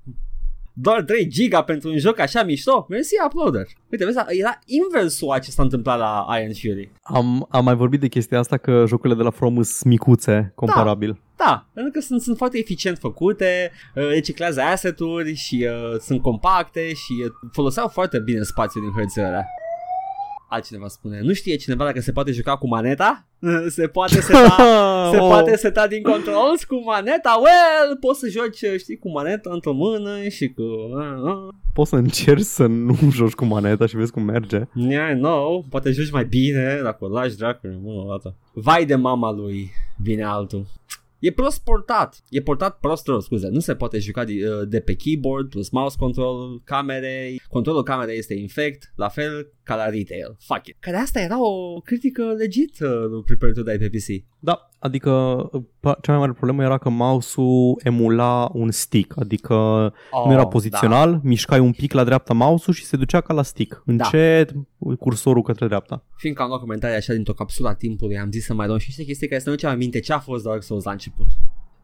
Doar 0.78 1.04
3 1.04 1.28
giga 1.28 1.62
pentru 1.64 1.90
un 1.90 1.98
joc 1.98 2.20
așa 2.20 2.44
mișto? 2.44 2.86
Mersi, 2.90 3.14
uploader. 3.26 3.66
Uite, 3.92 4.06
vezi, 4.06 4.18
era 4.28 4.60
inversul 4.66 5.32
a 5.32 5.40
ce 5.40 5.52
s-a 5.52 5.64
întâmplat 5.64 5.98
la 5.98 6.26
Iron 6.40 6.54
Fury. 6.54 6.92
Am, 7.02 7.48
am 7.50 7.64
mai 7.64 7.76
vorbit 7.76 8.00
de 8.00 8.08
chestia 8.08 8.40
asta 8.40 8.58
că 8.58 8.84
jocurile 8.88 9.18
de 9.18 9.24
la 9.24 9.30
From 9.30 9.54
sunt 9.62 9.84
micuțe, 9.84 10.52
comparabil. 10.56 11.10
Da, 11.12 11.18
pentru 11.74 11.92
că 11.92 12.00
sunt, 12.00 12.22
sunt 12.22 12.38
foarte 12.38 12.58
eficient 12.58 12.98
făcute, 12.98 13.72
uh, 13.96 14.08
reciclează 14.10 14.62
asset-uri 14.62 15.34
și 15.34 15.68
uh, 15.70 16.00
sunt 16.00 16.22
compacte 16.22 16.88
și 16.88 17.24
uh, 17.26 17.32
foloseau 17.52 17.88
foarte 17.88 18.20
bine 18.20 18.42
spațiul 18.44 18.84
din 18.84 18.94
hărțile 18.94 19.26
alea. 19.26 19.46
Altcineva 20.50 20.88
spune, 20.88 21.20
nu 21.22 21.34
știe 21.34 21.56
cineva 21.56 21.84
dacă 21.86 22.00
se 22.00 22.12
poate 22.12 22.32
juca 22.32 22.58
cu 22.58 22.68
maneta? 22.68 23.26
Se 23.68 23.88
poate 23.88 24.22
seta, 24.22 24.56
se 25.12 25.18
Oh. 25.20 25.28
poate 25.28 25.56
seta 25.56 25.88
din 25.88 26.02
controls 26.02 26.64
cu 26.64 26.84
maneta? 26.86 27.40
Well, 27.42 27.98
poți 28.00 28.20
să 28.20 28.28
joci, 28.30 28.80
știi, 28.80 28.98
cu 28.98 29.12
maneta 29.12 29.50
într-o 29.54 29.74
mână 29.74 30.28
și 30.28 30.48
cu... 30.48 30.62
Uh, 30.62 31.22
uh. 31.24 31.54
Poți 31.74 31.90
să 31.90 31.96
încerci 31.96 32.44
să 32.44 32.66
nu 32.66 32.98
joci 33.18 33.32
cu 33.34 33.46
maneta 33.46 33.86
și 33.86 33.96
vezi 33.96 34.12
cum 34.12 34.24
merge. 34.24 34.62
Yeah, 34.74 35.18
no, 35.18 35.62
poate 35.70 35.92
joci 35.92 36.12
mai 36.12 36.26
bine 36.26 36.80
dacă 36.84 37.06
o 37.06 37.08
lași 37.08 37.36
dracu, 37.38 37.68
mă, 37.84 37.92
o 37.92 38.10
dată. 38.10 38.36
Vai 38.54 38.86
de 38.86 38.96
mama 38.96 39.32
lui, 39.32 39.72
vine 39.98 40.24
altul. 40.24 40.66
E 41.26 41.32
prost 41.32 41.64
portat, 41.64 42.22
e 42.30 42.42
portat 42.42 42.80
prost 42.80 43.08
rău, 43.08 43.20
scuze, 43.20 43.48
nu 43.48 43.60
se 43.60 43.76
poate 43.76 44.00
juca 44.00 44.24
de, 44.24 44.34
uh, 44.34 44.68
de 44.68 44.80
pe 44.80 44.94
keyboard 44.94 45.50
plus 45.50 45.70
mouse 45.70 45.96
control 45.98 46.62
camerei, 46.64 47.42
controlul 47.50 47.84
camerei 47.84 48.18
este 48.18 48.34
infect, 48.34 48.92
la 48.96 49.10
fel 49.10 49.55
ca 49.66 49.76
la 49.76 49.86
retail, 49.90 50.36
fuck 50.40 50.68
it. 50.68 50.76
Care 50.80 50.98
asta 50.98 51.20
era 51.20 51.42
o 51.48 51.80
critică 51.80 52.24
legit 52.38 52.80
uh, 52.80 52.90
lui 53.10 53.24
Prepare 53.26 53.52
to 53.52 53.62
Die 53.62 53.78
pe 53.78 53.90
PC. 53.90 54.24
Da, 54.40 54.70
adică 54.80 55.12
pa- 55.80 56.00
cea 56.02 56.12
mai 56.12 56.18
mare 56.20 56.32
problemă 56.32 56.64
era 56.64 56.78
că 56.78 56.90
mouse-ul 56.90 57.80
emula 57.84 58.50
un 58.54 58.72
stick, 58.72 59.18
adică 59.20 59.54
Oh, 60.12 60.26
nu 60.26 60.32
era 60.32 60.48
pozițional, 60.48 61.12
da. 61.12 61.20
mișcai 61.24 61.60
un 61.60 61.72
pic 61.72 61.94
la 61.94 62.04
dreapta 62.04 62.34
mouse-ul 62.34 62.76
și 62.76 62.86
se 62.86 62.98
ducea 62.98 63.22
ca 63.22 63.34
la 63.34 63.44
stick, 63.44 63.82
încet 63.86 64.54
cursorul 65.00 65.42
către 65.42 65.66
dreapta. 65.68 66.04
Fiindcă 66.18 66.42
am 66.42 66.48
luat 66.48 66.60
comentarii 66.60 66.96
așa 66.96 67.14
dintr-o 67.14 67.34
capsulă 67.34 67.70
a 67.70 67.74
timpului, 67.74 68.18
am 68.18 68.32
zis 68.32 68.46
să 68.46 68.54
mai 68.54 68.68
dau 68.68 68.78
și 68.78 68.86
niște 68.88 69.04
chestii 69.04 69.28
care 69.28 69.42
să 69.42 69.50
nu 69.50 69.56
ce 69.56 69.68
aminte 69.68 70.00
ce 70.00 70.14
a 70.14 70.20
fost 70.20 70.44
Dark 70.44 70.64
Souls 70.64 70.84
la 70.84 70.92
început. 70.92 71.28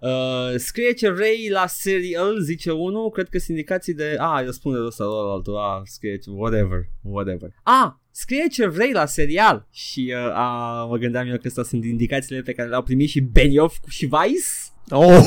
Uh, 0.02 0.56
scrie 0.56 0.94
ce 0.94 1.10
vrei 1.10 1.50
la 1.50 1.68
serial, 1.68 2.40
zice 2.40 2.72
unul, 2.72 3.10
cred 3.10 3.30
că 3.30 3.38
sunt 3.38 3.50
indicații 3.50 3.94
de... 3.94 4.16
Ah, 4.18 4.46
răspunde 4.46 4.80
ăsta 4.86 5.04
la 5.04 5.32
altul, 5.32 5.58
ah, 5.58 5.82
scrie 5.84 6.18
ce... 6.18 6.30
Whatever, 6.30 6.80
whatever. 7.02 7.50
Ah, 7.64 7.92
scrie 8.12 8.48
ce 8.48 8.68
vrei 8.68 8.92
la 8.92 9.06
serial. 9.06 9.68
Și 9.72 10.14
uh, 10.16 10.34
a, 10.34 10.86
mă 10.90 10.98
gândeam 10.98 11.28
eu 11.28 11.38
că 11.38 11.48
astea 11.48 11.64
sunt 11.64 11.86
indicațiile 11.86 12.42
pe 12.42 12.54
care 12.54 12.70
le-au 12.70 12.84
primit 12.84 13.10
și 13.10 13.20
Benioff 13.20 13.78
și 13.88 14.06
Vice. 14.06 14.48
Oh! 14.90 15.20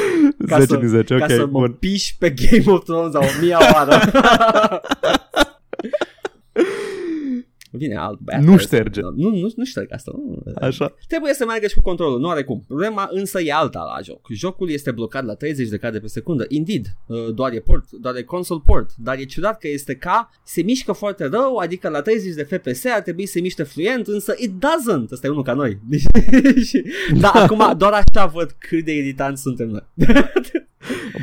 Ca 0.47 0.59
10 0.59 0.67
să- 0.73 0.77
din 0.77 0.89
10, 0.89 1.15
ca 1.17 1.25
ok, 1.25 1.31
să 1.31 1.39
mă 1.41 1.47
bun. 1.47 1.73
piși 1.73 2.17
pe 2.19 2.31
Game 2.31 2.65
of 2.77 2.85
Thrones 2.85 3.15
a 3.15 3.19
o 3.19 3.41
mia 3.41 3.59
oară. 3.75 4.01
Vine 7.71 7.97
alt 7.97 8.19
băiat. 8.19 8.43
Nu 8.43 8.51
care- 8.51 8.63
șterge. 8.63 9.01
Nu, 9.01 9.29
nu, 9.31 9.53
nu 9.57 9.65
șterg 9.65 9.93
asta. 9.93 10.13
Nu. 10.15 10.43
Așa. 10.61 10.95
Trebuie 11.09 11.35
să 11.35 11.45
meargă 11.45 11.67
și 11.67 11.75
cu 11.75 11.81
controlul, 11.81 12.21
nu 12.21 12.29
are 12.29 12.45
cum. 12.45 12.65
Problema 12.67 13.09
însă 13.13 13.41
e 13.41 13.53
alta 13.53 13.79
la 13.97 14.03
joc. 14.03 14.27
Jocul 14.31 14.71
este 14.71 14.91
blocat 14.91 15.25
la 15.25 15.35
30 15.35 15.69
de 15.69 15.77
cadre 15.77 15.99
pe 16.01 16.07
secundă. 16.07 16.45
Indeed, 16.49 16.87
uh, 17.07 17.35
doar 17.35 17.53
e 17.53 17.59
port, 17.61 17.91
doar 17.91 18.17
e 18.17 18.23
console 18.23 18.61
port, 18.67 18.91
dar 18.97 19.19
e 19.19 19.25
ciudat 19.25 19.59
că 19.59 19.69
este 19.69 19.95
ca 19.95 20.31
se 20.45 20.63
mișcă 20.63 20.93
foarte 20.93 21.25
rău, 21.27 21.57
adică 21.57 21.89
la 21.89 22.03
30 22.03 22.35
de 22.35 22.43
FPS 22.43 22.85
ar 22.85 23.01
trebui 23.01 23.27
să 23.27 23.33
se 23.33 23.41
miște 23.41 23.63
fluent, 23.63 24.07
însă 24.07 24.35
it 24.39 24.51
doesn't. 24.51 25.11
Ăsta 25.11 25.27
e 25.27 25.31
unul 25.31 25.43
ca 25.43 25.53
noi. 25.53 25.79
Și- 26.69 26.85
da, 27.21 27.31
acum 27.31 27.73
doar 27.79 27.93
așa 27.93 28.27
văd 28.27 28.55
cât 28.59 28.85
de 28.85 28.97
irritanți 28.97 29.43
suntem 29.43 29.69
noi. 29.69 29.85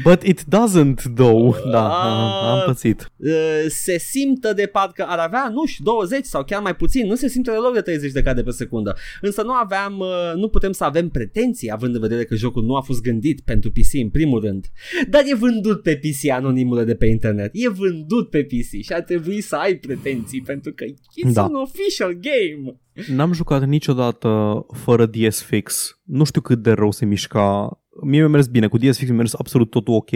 But 0.04 0.24
it 0.24 0.42
doesn't, 0.44 1.02
though. 1.16 1.56
Da, 1.72 1.88
Ah. 1.88 2.52
am 2.52 2.64
pățit. 2.66 3.12
Uh, 3.18 3.32
se 3.68 3.98
simtă 3.98 4.54
de 4.54 4.66
parcă 4.66 5.06
ar 5.08 5.18
avea, 5.18 5.50
nu 5.54 5.66
știu, 5.66 5.84
20 5.84 6.26
sau 6.26 6.44
chiar 6.44 6.62
mai 6.62 6.76
puțin, 6.76 7.08
nu 7.08 7.16
se 7.16 7.28
simte 7.28 7.52
deloc 7.52 7.74
de 7.74 7.82
30 7.82 8.12
de 8.12 8.22
cadre 8.22 8.44
pe 8.44 8.52
secundă. 8.52 8.96
Însă 9.22 9.42
nu 9.42 9.52
aveam, 9.52 10.00
uh, 10.00 10.08
nu 10.36 10.48
putem 10.50 10.72
să 10.72 10.84
avem 10.84 11.10
pretenții, 11.10 11.72
având 11.72 11.96
în 11.96 12.02
vedere 12.02 12.24
că 12.24 12.36
jocul 12.36 12.64
nu 12.64 12.76
a 12.76 12.82
fost 12.82 13.02
gândit 13.02 13.42
pentru 13.42 13.72
PC 13.72 13.94
în 14.02 14.10
primul 14.10 14.42
rând. 14.42 14.66
Dar 15.10 15.22
e 15.26 15.36
vândut 15.36 15.82
pe 15.82 15.96
PC 15.98 16.30
anonimule 16.30 16.84
de 16.84 16.96
pe 16.96 17.06
internet. 17.06 17.50
E 17.54 17.70
vândut 17.70 18.30
pe 18.30 18.44
PC 18.44 18.84
și 18.84 18.94
ar 18.94 19.02
trebui 19.02 19.42
să 19.42 19.56
ai 19.56 19.76
pretenții 19.76 20.42
pentru 20.42 20.74
că 20.74 20.84
e 20.84 20.94
Da. 21.32 21.44
un 21.44 21.56
official 21.56 22.12
game. 22.22 22.80
N-am 23.16 23.34
jucat 23.34 23.68
niciodată 23.68 24.66
fără 24.74 25.06
DS 25.06 25.42
fix. 25.42 26.00
Nu 26.04 26.24
știu 26.24 26.42
cât 26.42 26.62
de 26.62 26.72
rău 26.72 26.92
se 26.92 27.06
mișca. 27.06 27.80
Mie 28.02 28.20
mi-a 28.20 28.28
mers 28.28 28.48
bine, 28.48 28.68
cu 28.68 28.78
DS 28.78 28.98
fix 28.98 29.10
mi-a 29.10 29.18
mers 29.18 29.34
absolut 29.34 29.70
totul 29.70 29.94
ok. 29.94 30.10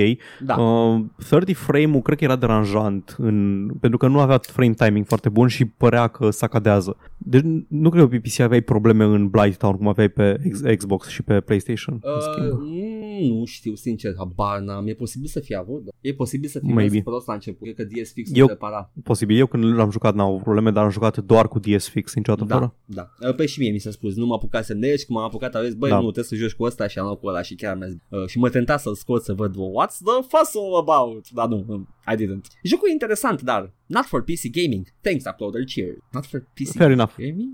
Da. 0.45 0.55
Uh, 0.55 1.01
30 1.29 1.55
frame-ul 1.55 2.01
cred 2.01 2.17
că 2.17 2.23
era 2.23 2.35
deranjant 2.35 3.15
în, 3.17 3.67
pentru 3.79 3.97
că 3.97 4.07
nu 4.07 4.19
avea 4.19 4.37
frame 4.41 4.73
timing 4.73 5.05
foarte 5.05 5.29
bun 5.29 5.47
și 5.47 5.65
părea 5.65 6.07
că 6.07 6.29
sacadează. 6.29 6.97
Deci 7.17 7.43
nu 7.67 7.89
cred 7.89 8.03
că 8.03 8.09
pe 8.09 8.19
PC 8.19 8.39
aveai 8.39 8.61
probleme 8.61 9.03
în 9.03 9.27
Blight 9.27 9.57
Town 9.57 9.75
cum 9.77 9.87
aveai 9.87 10.09
pe 10.09 10.37
X- 10.51 10.61
Xbox 10.77 11.07
și 11.07 11.21
pe 11.23 11.39
PlayStation. 11.39 11.99
în 12.01 12.21
schimb. 12.21 12.51
Uh, 12.51 12.59
mm, 12.61 13.37
nu 13.37 13.45
știu, 13.45 13.75
sincer, 13.75 14.13
habar 14.17 14.59
n-am. 14.59 14.87
E 14.87 14.93
posibil 14.93 15.27
să 15.27 15.39
fie 15.39 15.55
avut, 15.55 15.83
da. 15.83 15.89
E 16.01 16.13
posibil 16.13 16.49
să 16.49 16.59
fie 16.59 16.73
Maybe. 16.73 16.91
mers 16.91 17.03
prost 17.03 17.27
la 17.27 17.33
început. 17.33 17.61
Cred 17.73 17.75
că 17.75 17.83
DS 18.01 18.11
fix 18.13 18.29
Eu- 18.33 18.43
nu 18.45 18.47
repara. 18.51 18.91
Posibil. 19.03 19.37
Eu 19.37 19.45
când 19.45 19.63
l-am 19.63 19.91
jucat 19.91 20.15
n-am 20.15 20.27
avut 20.27 20.41
probleme, 20.41 20.71
dar 20.71 20.83
am 20.83 20.89
jucat 20.89 21.17
doar 21.17 21.47
cu 21.47 21.59
DS 21.59 21.87
fix 21.89 22.15
niciodată 22.15 22.53
fără. 22.53 22.73
Da, 22.85 23.09
da. 23.19 23.31
Păi 23.31 23.47
și 23.47 23.59
mie 23.59 23.71
mi 23.71 23.79
s-a 23.79 23.91
spus, 23.91 24.15
nu 24.15 24.25
mă 24.25 24.33
apucasem 24.33 24.79
de 24.79 24.87
el 24.89 24.97
și 24.97 25.05
când 25.05 25.17
m-am 25.17 25.27
apucat 25.27 25.55
a 25.55 25.63
zis, 25.63 25.73
băi, 25.73 25.89
Da. 25.89 25.95
nu, 25.95 26.01
trebuie 26.01 26.23
să 26.23 26.35
joci 26.35 26.53
cu 26.53 26.63
ăsta 26.63 26.87
și 26.87 26.99
am 26.99 27.05
luat 27.05 27.19
cu 27.19 27.27
ăla 27.27 27.41
și 27.41 27.55
chiar 27.55 27.68
mi-a 27.75 27.87
zis. 27.87 27.97
Uh, 28.09 28.27
și 28.27 28.37
mă 28.39 28.49
tenta 28.49 28.77
să-l 28.77 28.95
scot 28.95 29.23
să 29.23 29.33
văd, 29.33 29.55
what's 29.55 29.97
the 30.05 30.21
fuss 30.27 30.55
all 30.55 30.75
about? 30.87 31.29
Dar 31.29 31.47
nu, 31.47 31.63
um, 31.67 31.87
I 32.13 32.15
didn't. 32.15 32.45
Jocul 32.63 32.87
e 32.89 32.91
interesant, 32.91 33.41
dar 33.41 33.71
not 33.85 34.03
for 34.05 34.21
PC 34.23 34.41
gaming. 34.51 34.85
Thanks, 35.01 35.23
uploader, 35.31 35.63
cheers. 35.65 35.97
Not 36.11 36.25
for 36.25 36.39
PC 36.53 36.71
Fair 36.75 36.91
enough. 36.91 37.11
gaming? 37.17 37.49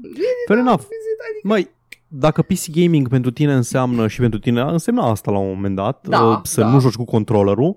Fair 0.47 0.59
enough. 0.59 0.79
Is 0.81 0.85
it? 0.85 1.19
Adică- 1.29 1.47
Măi, 1.47 1.69
dacă 2.07 2.41
PC 2.41 2.69
gaming 2.71 3.07
pentru 3.09 3.31
tine 3.31 3.53
înseamnă 3.53 4.07
și 4.07 4.19
pentru 4.19 4.39
tine 4.39 4.61
însemna 4.61 5.09
asta 5.09 5.31
la 5.31 5.37
un 5.37 5.47
moment 5.53 5.75
dat, 5.75 6.07
Da, 6.07 6.21
uh, 6.23 6.39
să 6.43 6.61
da. 6.61 6.69
nu 6.69 6.79
joci 6.79 6.95
cu 6.95 7.03
controllerul, 7.05 7.75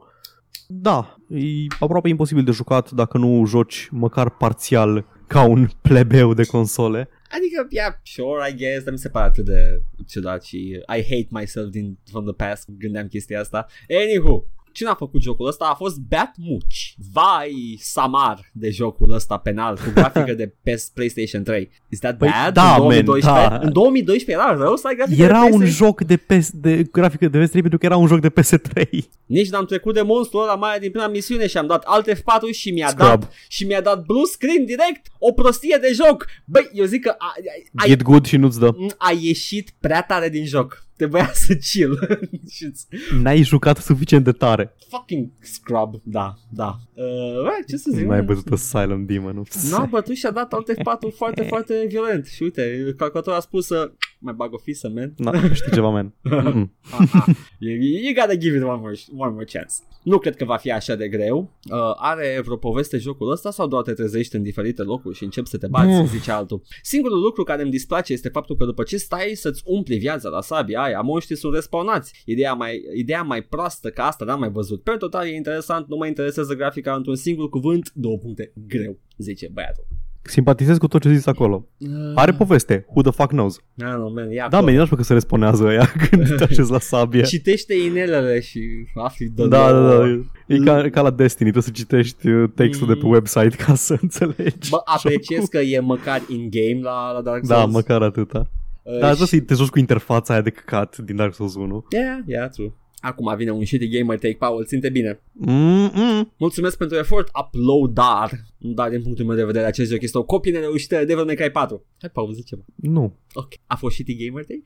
da, 0.67 1.17
e 1.29 1.41
aproape 1.81 2.09
imposibil 2.09 2.45
de 2.45 2.51
jucat 2.51 2.91
dacă 2.91 3.19
nu 3.19 3.45
joci 3.47 3.89
măcar 3.91 4.31
parțial 4.31 5.05
ca 5.27 5.43
un 5.47 5.69
plebeu 5.83 6.35
de 6.35 6.45
console. 6.47 7.09
Adică, 7.31 7.67
yeah, 7.71 7.95
sure, 8.03 8.49
I 8.51 8.55
guess, 8.55 8.83
dar 8.83 8.93
mi 8.93 8.99
se 8.99 9.09
pare 9.09 9.27
atât 9.27 9.45
de 9.45 9.83
ciudat 10.07 10.45
și 10.45 10.57
I 10.97 11.03
hate 11.03 11.27
myself 11.31 11.71
din 11.71 11.99
from 12.11 12.25
the 12.25 12.35
past, 12.35 12.69
gândeam 12.79 13.09
chestia 13.09 13.41
asta. 13.41 13.67
Anywho, 13.89 14.45
Cine 14.73 14.89
a 14.89 14.95
făcut 14.95 15.23
jocul 15.23 15.47
ăsta 15.47 15.65
a 15.65 15.75
fost 15.75 15.97
Batmuch. 15.99 16.77
Vai, 17.13 17.79
Samar 17.81 18.51
de 18.53 18.71
jocul 18.71 19.13
ăsta 19.13 19.37
penal 19.37 19.75
cu 19.77 19.91
grafică 19.95 20.33
de 20.35 20.55
PS 20.65 20.89
PlayStation 20.95 21.43
3. 21.43 21.71
Is 21.89 21.99
that 21.99 22.19
Păi 22.19 22.29
bad? 22.43 22.53
da, 22.55 22.71
în, 22.75 22.77
2012? 22.79 23.31
man, 23.49 23.49
da. 23.61 23.67
în 23.67 23.73
2012 23.73 24.45
era 24.47 24.63
rău 24.65 24.77
să 24.77 24.87
ai 24.87 24.95
grafică 24.95 25.23
Era 25.23 25.45
de 25.45 25.51
un 25.53 25.63
PS3? 25.65 25.67
joc 25.67 26.01
de, 26.05 26.17
PS, 26.17 26.51
de 26.53 26.83
grafică 26.83 27.29
de 27.29 27.45
PS3 27.45 27.51
pentru 27.53 27.79
că 27.79 27.87
era 27.87 27.97
un 27.97 28.07
joc 28.07 28.21
de 28.21 28.31
PS3. 28.41 28.83
Nici 29.27 29.49
n-am 29.51 29.65
trecut 29.65 29.95
de 29.95 30.03
monstrul 30.03 30.43
ăla 30.43 30.55
mai 30.55 30.79
din 30.79 30.91
prima 30.91 31.07
misiune 31.09 31.47
și 31.47 31.57
am 31.59 31.67
dat 31.67 31.83
Alt 31.87 32.11
F4 32.13 32.53
și 32.53 32.71
mi-a 32.71 32.89
Scrub. 32.89 33.07
dat 33.09 33.33
și 33.49 33.65
mi-a 33.65 33.81
dat 33.81 34.05
blue 34.05 34.25
screen 34.25 34.65
direct. 34.65 35.07
O 35.19 35.33
prostie 35.33 35.79
de 35.81 35.91
joc. 36.07 36.27
Băi, 36.45 36.69
eu 36.73 36.85
zic 36.85 37.03
că 37.03 37.15
a, 37.19 37.33
a, 37.75 37.87
Get 37.87 38.03
good 38.03 38.27
și 38.27 38.37
nu-ți 38.37 38.59
dă. 38.59 38.71
a 38.99 39.13
ieșit 39.21 39.71
prea 39.81 40.03
tare 40.03 40.29
din 40.29 40.45
joc. 40.47 40.87
Trebuia 40.99 41.31
să 41.47 41.55
chill. 41.55 42.19
Și-ți- 42.51 42.87
N-ai 43.23 43.43
jucat 43.43 43.77
suficient 43.77 44.25
de 44.25 44.33
tare. 44.33 44.75
Fucking 44.91 45.31
scrub, 45.41 45.95
da, 46.03 46.35
da. 46.51 46.77
Uh, 46.95 47.43
bă, 47.43 47.51
ce 47.69 47.77
să 47.77 47.91
zic? 47.95 48.05
Nu 48.05 48.11
ai 48.11 48.21
mă? 48.21 48.27
văzut 48.27 48.53
Asylum 48.53 49.05
Demon. 49.07 49.43
N-a 49.71 49.85
bătut 49.91 50.15
și 50.17 50.27
a 50.27 50.31
dat 50.31 50.53
alt 50.53 50.71
F4 50.73 51.15
foarte, 51.17 51.43
foarte 51.53 51.85
violent. 51.89 52.27
Și 52.27 52.43
uite, 52.43 52.95
calculatorul 52.97 53.39
a 53.39 53.43
spus 53.43 53.67
să 53.67 53.93
mai 54.19 54.35
bag 54.35 54.53
o 54.53 54.59
fisă, 54.59 54.89
man. 54.95 55.15
Na, 55.17 55.53
știi 55.53 55.73
ceva, 55.73 55.89
man. 55.89 56.15
Mm-mm. 56.23 56.73
Ah, 56.99 57.11
ah. 57.13 57.25
you, 57.59 57.75
you 57.81 58.15
gotta 58.15 58.35
give 58.37 58.57
it 58.57 58.63
one 58.63 58.81
more, 58.81 58.95
one 59.17 59.33
more 59.33 59.45
chance. 59.45 59.75
Nu 60.03 60.19
cred 60.19 60.37
că 60.37 60.45
va 60.45 60.57
fi 60.57 60.71
așa 60.73 60.95
de 60.95 61.09
greu. 61.09 61.39
Uh, 61.71 61.79
are 61.97 62.41
vreo 62.45 62.57
poveste 62.57 62.97
jocul 62.99 63.31
ăsta 63.31 63.51
sau 63.51 63.67
doar 63.67 63.83
te 63.83 63.93
trezești 63.93 64.37
în 64.37 64.43
diferite 64.43 64.83
locuri 64.83 65.17
și 65.17 65.25
începi 65.25 65.49
să 65.49 65.59
te 65.59 65.67
bați, 65.67 65.87
Mm. 65.89 66.07
zice 66.07 66.31
altul. 66.31 66.63
Singurul 66.83 67.21
lucru 67.21 67.43
care 67.43 67.63
îmi 67.63 67.71
displace 67.71 68.13
este 68.13 68.29
faptul 68.29 68.57
că 68.57 68.65
după 68.65 68.83
ce 68.83 68.97
stai 68.97 69.33
să-ți 69.35 69.63
umpli 69.65 69.99
viața 69.99 70.29
la 70.29 70.41
sabia 70.41 70.81
aia, 70.83 71.01
monștrii 71.01 71.37
sunt 71.37 71.55
respawnați. 71.55 72.23
Ideea 72.25 72.53
mai, 72.55 72.81
ideea 72.97 73.23
mai 73.23 73.43
proastă 73.43 73.91
ca 73.91 74.07
asta 74.07 74.25
n-am 74.25 74.39
mai 74.39 74.51
văzut. 74.51 74.83
Pe 74.83 74.91
total 74.99 75.27
e 75.27 75.35
interesant, 75.35 75.89
nu 75.89 75.97
mă 75.97 76.07
interesează 76.07 76.55
grafica 76.55 76.95
într-un 76.95 77.17
singur 77.17 77.49
cuvânt, 77.49 77.91
două 77.95 78.19
puncte, 78.19 78.53
greu, 78.67 78.99
zice 79.17 79.49
băiatul. 79.53 79.87
Simpatizez 80.23 80.77
cu 80.79 80.89
tot 80.89 81.01
ce 81.03 81.13
zici 81.15 81.29
acolo. 81.29 81.69
Are 82.15 82.33
poveste. 82.33 82.87
Who 82.89 83.03
the 83.03 83.11
fuck 83.11 83.29
knows? 83.29 83.57
Ah, 83.79 83.95
no, 83.97 84.11
man, 84.11 84.31
ia 84.31 84.47
Da, 84.51 84.57
acolo. 84.57 84.73
man, 84.77 84.87
că 84.87 85.03
se 85.03 85.13
responează 85.13 85.65
ăia 85.65 85.87
când 86.11 86.29
te 86.37 86.43
așezi 86.43 86.71
la 86.71 86.79
sabie. 86.79 87.23
Citește 87.23 87.75
inelele 87.75 88.41
și 88.41 88.61
afli 88.95 89.27
de 89.35 89.47
Da, 89.49 89.67
da, 89.67 89.71
nouă. 89.79 90.07
da. 90.07 90.55
E 90.55 90.59
ca, 90.59 90.89
ca 90.91 91.01
la 91.01 91.11
Destiny, 91.11 91.51
trebuie 91.51 91.63
să 91.63 91.71
citești 91.71 92.29
uh, 92.29 92.51
textul 92.55 92.87
de 92.87 92.95
pe 92.95 93.05
Mm. 93.05 93.11
website 93.11 93.57
ca 93.57 93.75
să 93.75 93.97
înțelegi. 94.03 94.71
Bă, 94.71 94.81
apreciez 94.85 95.39
jocul. 95.41 95.49
că 95.61 95.67
e 95.67 95.81
măcar 95.81 96.21
in-game 96.29 96.81
la, 96.83 97.13
la 97.13 97.21
Dark 97.23 97.47
Da, 97.47 97.55
Souls. 97.57 97.73
măcar 97.73 98.03
atâta. 98.03 98.51
Uh, 98.83 98.99
Dar 98.99 99.11
și- 99.11 99.17
trebuie 99.17 99.27
să 99.27 99.41
te 99.41 99.55
joci 99.55 99.69
cu 99.69 99.79
interfața 99.79 100.33
aia 100.33 100.43
de 100.43 100.51
căcat 100.51 100.99
din 100.99 101.17
Dark 101.17 101.35
Souls 101.35 101.55
1. 101.55 101.85
Yeah, 101.91 102.19
yeah, 102.27 102.49
true. 102.51 102.73
Acum 103.01 103.37
vine 103.37 103.51
un 103.51 103.65
shitty 103.65 103.89
gamer 103.89 104.19
take 104.19 104.37
Paul, 104.39 104.65
ținte 104.65 104.89
bine. 104.89 105.21
Mm-mm. 105.33 106.33
Mulțumesc 106.37 106.79
pentru 106.79 106.97
efort, 106.99 107.29
uploadar. 107.45 108.31
Dar 108.59 108.89
din 108.89 109.03
punctul 109.03 109.25
meu 109.25 109.37
de 109.37 109.45
vedere 109.45 109.67
acest 109.67 109.91
joc 109.91 110.03
este 110.03 110.19
o 110.19 110.23
copie 110.23 110.53
nereușită 110.53 110.97
de 110.97 111.05
Devil 111.05 111.25
May 111.25 111.35
Cry 111.35 111.51
4. 111.51 111.85
Hai 112.01 112.11
Paul, 112.13 112.33
zi 112.33 112.45
ceva. 112.45 112.63
Nu. 112.75 113.17
Ok. 113.33 113.53
A 113.67 113.77
fost 113.77 113.95
shitty 113.95 114.27
gamer 114.27 114.45
take? 114.45 114.63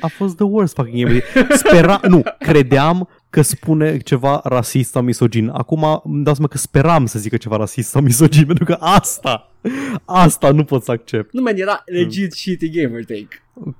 A 0.00 0.06
fost 0.06 0.36
the 0.36 0.44
worst 0.44 0.74
fucking 0.74 1.06
game. 1.06 1.22
Spera, 1.56 2.00
nu, 2.08 2.22
credeam 2.38 3.08
că 3.30 3.42
spune 3.42 3.98
ceva 3.98 4.40
rasist 4.44 4.90
sau 4.90 5.02
misogin. 5.02 5.48
Acum 5.48 6.00
îmi 6.04 6.24
dau 6.24 6.34
seama 6.34 6.48
că 6.48 6.58
speram 6.58 7.06
să 7.06 7.18
zică 7.18 7.36
ceva 7.36 7.56
rasist 7.56 7.88
sau 7.88 8.02
misogin, 8.02 8.46
pentru 8.52 8.64
că 8.64 8.76
asta, 8.80 9.53
asta 10.04 10.50
nu 10.52 10.64
pot 10.64 10.82
să 10.82 10.90
accept. 10.90 11.32
Nu, 11.32 11.42
man, 11.42 11.56
era 11.56 11.82
legit 11.86 12.32
shitty 12.32 12.70
gamer 12.70 13.04
take. 13.04 13.28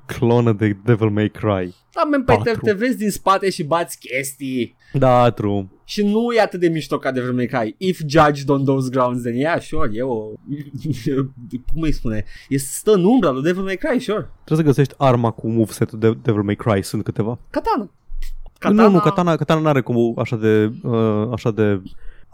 Clonă 0.07 0.53
de 0.53 0.77
Devil 0.85 1.09
May 1.09 1.29
Cry. 1.29 1.75
Da, 1.93 2.03
man, 2.11 2.25
păi 2.25 2.37
te, 2.43 2.51
Patru. 2.51 2.65
te 2.65 2.73
vezi 2.73 2.97
din 2.97 3.11
spate 3.11 3.51
și 3.51 3.65
bați 3.65 3.99
chestii. 3.99 4.77
Da, 4.93 5.31
true. 5.31 5.69
Și 5.85 6.05
nu 6.05 6.33
e 6.33 6.41
atât 6.41 6.61
de 6.61 6.69
mișto 6.69 6.99
ca 6.99 7.11
Devil 7.11 7.33
May 7.33 7.47
Cry. 7.47 7.75
If 7.79 8.01
judged 8.07 8.49
on 8.49 8.65
those 8.65 8.89
grounds, 8.91 9.23
then 9.23 9.35
yeah, 9.35 9.61
sure, 9.61 9.91
e 9.93 10.03
o... 10.03 10.17
Cum 11.73 11.83
îi 11.83 11.93
spune? 11.93 12.25
E 12.49 12.59
stă 12.59 12.93
în 12.93 13.05
umbra 13.05 13.31
lui 13.31 13.43
Devil 13.43 13.63
May 13.63 13.77
Cry, 13.77 14.01
sure. 14.01 14.31
Trebuie 14.45 14.67
să 14.67 14.73
găsești 14.73 14.95
arma 14.97 15.31
cu 15.31 15.49
moveset-ul 15.49 15.99
de 15.99 16.17
Devil 16.23 16.43
May 16.43 16.57
Cry, 16.57 16.83
sunt 16.83 17.05
câteva. 17.05 17.39
Katana. 17.51 17.91
Nu, 18.71 18.91
nu, 18.91 19.01
katana, 19.01 19.37
katana 19.37 19.61
n-are 19.61 19.81
cum 19.81 20.15
așa 20.19 20.37
de, 20.37 20.73
uh, 20.83 21.29
așa 21.33 21.51
de 21.51 21.83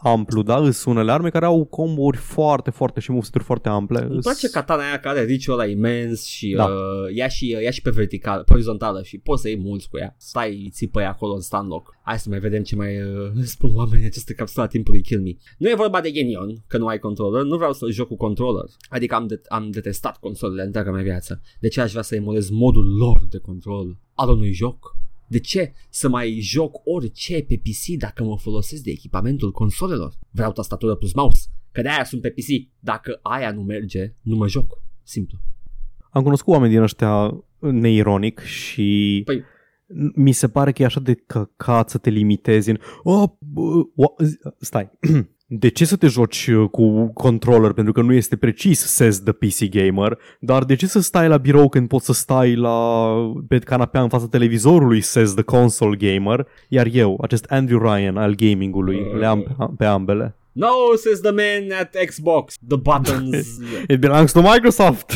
amplu, 0.03 0.41
da? 0.43 0.71
Sunt 0.71 0.95
unele 0.95 1.11
arme 1.11 1.29
care 1.29 1.45
au 1.45 1.65
combo-uri 1.65 2.17
foarte, 2.17 2.69
foarte 2.69 2.99
și 2.99 3.11
moveset-uri 3.11 3.43
foarte 3.43 3.69
ample. 3.69 4.07
Îmi 4.09 4.19
place 4.19 4.49
katana 4.49 4.83
aia 4.87 4.99
care 4.99 5.17
are 5.19 5.27
riciul 5.27 5.53
ăla 5.53 5.65
imens 5.65 6.25
și 6.25 6.53
Da. 6.57 6.63
uh, 6.63 7.15
ia, 7.15 7.27
și, 7.27 7.49
ia 7.49 7.71
și 7.71 7.81
pe 7.81 7.89
vertical, 7.89 8.43
pe 8.43 8.53
orizontală 8.53 9.03
și 9.03 9.17
poți 9.17 9.41
să 9.41 9.47
iei 9.47 9.57
mulți 9.59 9.89
cu 9.89 9.97
ea. 9.97 10.15
Stai, 10.17 10.69
țipă 10.71 11.01
ea 11.01 11.09
acolo 11.09 11.33
în 11.33 11.41
stand 11.41 11.69
lock. 11.69 11.95
Hai 12.03 12.19
să 12.19 12.29
mai 12.29 12.39
vedem 12.39 12.63
ce 12.63 12.75
mai 12.75 13.01
uh, 13.01 13.31
spun 13.43 13.71
oamenii 13.75 14.05
aceste 14.05 14.33
capsula 14.33 14.67
timpului 14.67 15.01
Kill 15.01 15.21
Me. 15.21 15.31
Nu 15.57 15.69
e 15.69 15.75
vorba 15.75 16.01
de 16.01 16.11
ghenion, 16.11 16.63
că 16.67 16.77
nu 16.77 16.87
ai 16.87 16.99
controller, 16.99 17.43
nu 17.43 17.55
vreau 17.57 17.73
să 17.73 17.85
joc 17.89 18.07
cu 18.07 18.15
controller. 18.17 18.65
Adică 18.89 19.15
am, 19.15 19.27
de- 19.27 19.41
am 19.49 19.69
detestat 19.71 20.17
consolele 20.19 20.63
întreaga 20.63 20.91
mea 20.91 21.03
viață. 21.03 21.41
De 21.59 21.67
ce 21.67 21.81
aș 21.81 21.91
vrea 21.91 22.03
să 22.03 22.15
emulez 22.15 22.49
modul 22.49 22.95
lor 22.97 23.21
de 23.29 23.37
control 23.37 23.97
al 24.13 24.29
unui 24.29 24.51
joc? 24.53 24.99
De 25.31 25.39
ce 25.39 25.73
să 25.89 26.09
mai 26.09 26.39
joc 26.41 26.75
orice 26.83 27.43
pe 27.47 27.57
PC 27.63 27.97
dacă 27.97 28.23
mă 28.23 28.37
folosesc 28.37 28.83
de 28.83 28.91
echipamentul 28.91 29.51
consolelor? 29.51 30.13
Vreau 30.29 30.51
tastatură 30.51 30.95
plus 30.95 31.13
mouse, 31.13 31.47
că 31.71 31.81
de 31.81 31.89
aia 31.89 32.03
sunt 32.03 32.21
pe 32.21 32.29
PC. 32.29 32.69
Dacă 32.79 33.19
aia 33.21 33.51
nu 33.51 33.61
merge, 33.61 34.13
nu 34.21 34.35
mă 34.35 34.47
joc. 34.47 34.83
Simplu. 35.03 35.37
Am 36.11 36.23
cunoscut 36.23 36.53
oameni 36.53 36.71
din 36.71 36.81
ăștia 36.81 37.43
neironic 37.59 38.39
și 38.39 39.23
Păi- 39.31 39.43
mi 40.15 40.31
se 40.31 40.47
pare 40.47 40.71
că 40.71 40.81
e 40.81 40.85
așa 40.85 40.99
de 40.99 41.13
căcat 41.15 41.89
să 41.89 41.97
te 41.97 42.09
limitezi 42.09 42.69
în... 42.69 42.77
Oh, 43.03 43.29
bă, 43.39 43.61
o- 43.95 44.13
stai. 44.59 44.91
De 45.53 45.69
ce 45.69 45.85
să 45.85 45.95
te 45.95 46.07
joci 46.07 46.47
uh, 46.47 46.69
cu 46.69 47.11
controller? 47.13 47.71
Pentru 47.71 47.93
că 47.93 48.01
nu 48.01 48.13
este 48.13 48.35
precis, 48.37 48.79
says 48.85 49.23
the 49.23 49.31
PC 49.31 49.69
gamer. 49.69 50.17
Dar 50.39 50.63
de 50.63 50.75
ce 50.75 50.87
să 50.87 50.99
stai 51.01 51.27
la 51.27 51.37
birou 51.37 51.69
când 51.69 51.87
poți 51.87 52.05
să 52.05 52.13
stai 52.13 52.55
la, 52.55 53.15
pe 53.47 53.59
canapea 53.59 54.01
în 54.01 54.09
fața 54.09 54.27
televizorului, 54.27 55.01
says 55.01 55.33
the 55.33 55.43
console 55.43 55.95
gamer? 55.95 56.47
Iar 56.67 56.87
eu, 56.91 57.19
acest 57.21 57.45
Andrew 57.49 57.79
Ryan 57.79 58.17
al 58.17 58.35
gamingului, 58.35 58.95
Uh. 58.95 59.19
le 59.19 59.25
am 59.25 59.41
pe, 59.41 59.65
pe 59.77 59.85
ambele. 59.85 60.35
No, 60.51 60.67
says 61.03 61.19
the 61.19 61.31
man 61.31 61.79
at 61.79 61.95
Xbox. 62.05 62.55
The 62.67 62.77
buttons 62.77 63.47
It 63.93 63.99
belongs 63.99 64.31
to 64.31 64.41
Microsoft! 64.41 65.11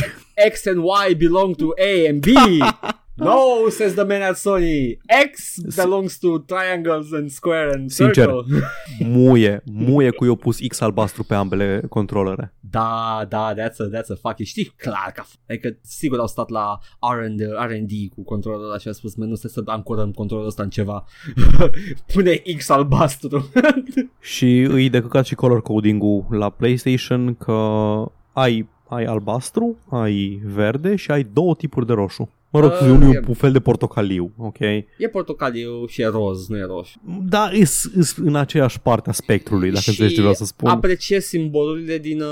X 0.50 0.66
and 0.66 0.76
Y 1.08 1.14
belong 1.14 1.54
to 1.56 1.66
A 1.78 2.08
and 2.08 2.20
B. 2.20 2.26
No, 3.16 3.68
says 3.70 3.94
the 3.94 4.04
man 4.04 4.22
at 4.22 4.36
Sony. 4.36 4.98
X 5.24 5.54
belongs 5.76 6.18
to 6.18 6.38
triangles 6.38 7.12
and 7.12 7.30
square 7.30 7.70
and 7.74 7.90
Sincer. 7.90 8.14
circle. 8.14 8.44
Muie, 9.16 9.62
muie 9.72 10.10
cu 10.10 10.24
eu 10.24 10.34
pus 10.34 10.58
X 10.68 10.80
albastru 10.80 11.22
pe 11.24 11.34
ambele 11.34 11.82
controlere. 11.88 12.54
Da, 12.60 13.26
da, 13.28 13.52
that's 13.54 13.76
a, 13.78 13.84
that's 13.98 14.10
a 14.10 14.14
fucking... 14.20 14.46
Știi 14.46 14.64
clar 14.76 15.12
că... 15.14 15.22
Adică 15.48 15.76
sigur 15.82 16.18
au 16.18 16.26
stat 16.26 16.48
la 16.48 16.78
R&D, 17.20 17.40
R&D 17.40 17.90
cu 18.14 18.22
controlul 18.24 18.64
ăla 18.64 18.78
și 18.78 18.88
a 18.88 18.92
spus, 18.92 19.14
"Man, 19.14 19.28
nu 19.28 19.34
stai 19.34 19.50
să 19.50 19.62
ancorăm 19.64 20.10
controlul 20.10 20.46
ăsta 20.46 20.62
în 20.62 20.70
ceva. 20.70 21.04
Pune 22.12 22.42
X 22.56 22.68
albastru. 22.68 23.50
Și 24.20 24.60
îi 24.60 24.88
de 24.90 25.00
căcat 25.00 25.24
și 25.26 25.34
color 25.34 25.62
coding-ul 25.62 26.26
la 26.30 26.50
PlayStation 26.50 27.34
că 27.34 27.52
ai, 28.32 28.68
ai 28.88 29.04
albastru, 29.04 29.76
ai 29.90 30.40
verde 30.44 30.96
și 30.96 31.10
ai 31.10 31.22
două 31.32 31.54
tipuri 31.54 31.86
de 31.86 31.92
roșu. 31.92 32.30
Mă 32.56 32.62
rog, 32.62 32.70
Uh, 32.72 32.80
uh, 32.80 32.88
unul 32.88 33.12
e- 33.14 33.16
e 33.16 33.22
un 33.28 33.34
fel 33.34 33.52
de 33.52 33.60
portocaliu, 33.60 34.32
ok? 34.36 34.58
e 34.58 35.08
portocaliu 35.12 35.86
și 35.86 36.00
e 36.02 36.06
roz, 36.06 36.48
nu 36.48 36.56
e 36.56 36.64
roșu. 36.64 37.00
Da, 37.28 37.50
îs, 37.52 37.84
îs 37.94 38.16
în 38.16 38.34
aceeași 38.36 38.80
parte 38.80 39.08
a 39.08 39.12
spectrului, 39.12 39.70
dacă 39.70 39.84
înțelegi 39.86 40.14
ce 40.14 40.20
vreau 40.20 40.34
să 40.34 40.44
spun. 40.44 40.68
apreciez 40.70 41.24
simbolurile 41.24 41.98
din, 41.98 42.20
uh, 42.20 42.28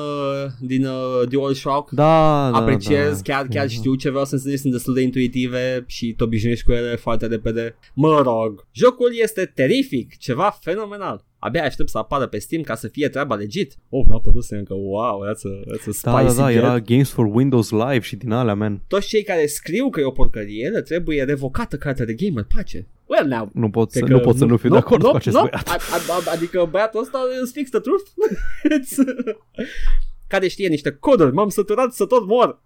din 0.61 0.87
uh, 0.87 1.29
DualShock. 1.29 1.91
da, 1.91 2.51
da, 2.53 2.57
apreciez, 2.59 3.21
da. 3.23 3.35
chiar, 3.35 3.47
chiar 3.51 3.67
Da. 3.67 3.71
știu 3.73 3.95
ce 3.95 4.09
vreau 4.11 4.25
să 4.25 4.35
înțeleg, 4.35 4.59
sunt 4.59 4.73
destul 4.73 4.95
de 4.95 5.01
intuitive 5.01 5.85
și 5.87 6.13
te 6.17 6.25
obișnuiești 6.25 6.65
cu 6.65 6.73
ele 6.73 6.97
foarte 6.97 7.27
repede. 7.27 7.77
Mă 7.95 8.21
rog, 8.25 8.67
jocul 8.73 9.11
este 9.23 9.53
terific, 9.55 10.17
ceva 10.19 10.59
fenomenal. 10.61 11.25
Abia 11.47 11.63
aștept 11.65 11.89
să 11.89 11.99
apară 11.99 12.27
pe 12.27 12.39
Steam 12.39 12.63
ca 12.63 12.75
să 12.75 12.89
fie 12.89 13.09
treaba 13.09 13.35
legit. 13.35 13.77
Oh, 13.89 14.05
nu 14.07 14.13
a 14.13 14.17
apărut 14.17 14.45
să 14.45 14.55
încă, 14.55 14.75
wow, 14.75 15.21
that's 15.25 15.43
a, 15.43 15.73
that's 15.73 15.87
a 15.87 16.11
Da, 16.11 16.19
spicy 16.21 16.37
da, 16.37 16.43
da, 16.43 16.51
get. 16.53 16.63
era 16.63 16.79
Games 16.81 17.11
for 17.11 17.27
Windows 17.33 17.71
Live 17.71 18.01
și 18.01 18.17
din 18.17 18.31
alea, 18.31 18.55
man. 18.55 18.83
Toți 18.87 19.07
cei 19.09 19.23
care 19.23 19.47
scriu 19.47 19.91
că 19.91 20.01
e 20.01 20.05
o 20.05 20.11
porcărie, 20.11 20.69
le 20.69 20.83
trebuie 20.83 21.23
revocată 21.25 21.77
cartea 21.77 22.05
de 22.05 22.15
gamer, 22.15 22.47
pace. 22.55 22.87
Well, 23.07 23.27
now, 23.29 23.51
Nu 23.53 23.71
pot 23.71 23.91
să, 23.93 23.99
Cred 23.99 24.11
nu, 24.11 24.17
că 24.19 24.23
pot 24.25 24.37
să 24.37 24.45
nu 24.45 24.57
fiu 24.57 24.71
de 24.71 24.77
acord 24.77 25.03
nu, 25.03 25.11
cu 25.11 25.17
acest 25.17 25.37
nu, 25.37 25.41
băiat. 25.43 25.69
a- 25.69 25.77
a- 25.93 26.13
a- 26.29 26.33
Adică 26.33 26.69
băiatul 26.71 27.01
ăsta 27.01 27.19
is 27.45 27.53
fix 27.53 27.71
the 27.71 27.81
truth. 27.81 28.09
It's- 30.35 30.39
care 30.39 30.49
știe 30.49 30.69
niște 30.69 30.91
coduri, 30.91 31.33
m-am 31.33 31.49
săturat 31.49 31.93
să 31.93 32.07
tot 32.07 32.27
mor. 32.27 32.63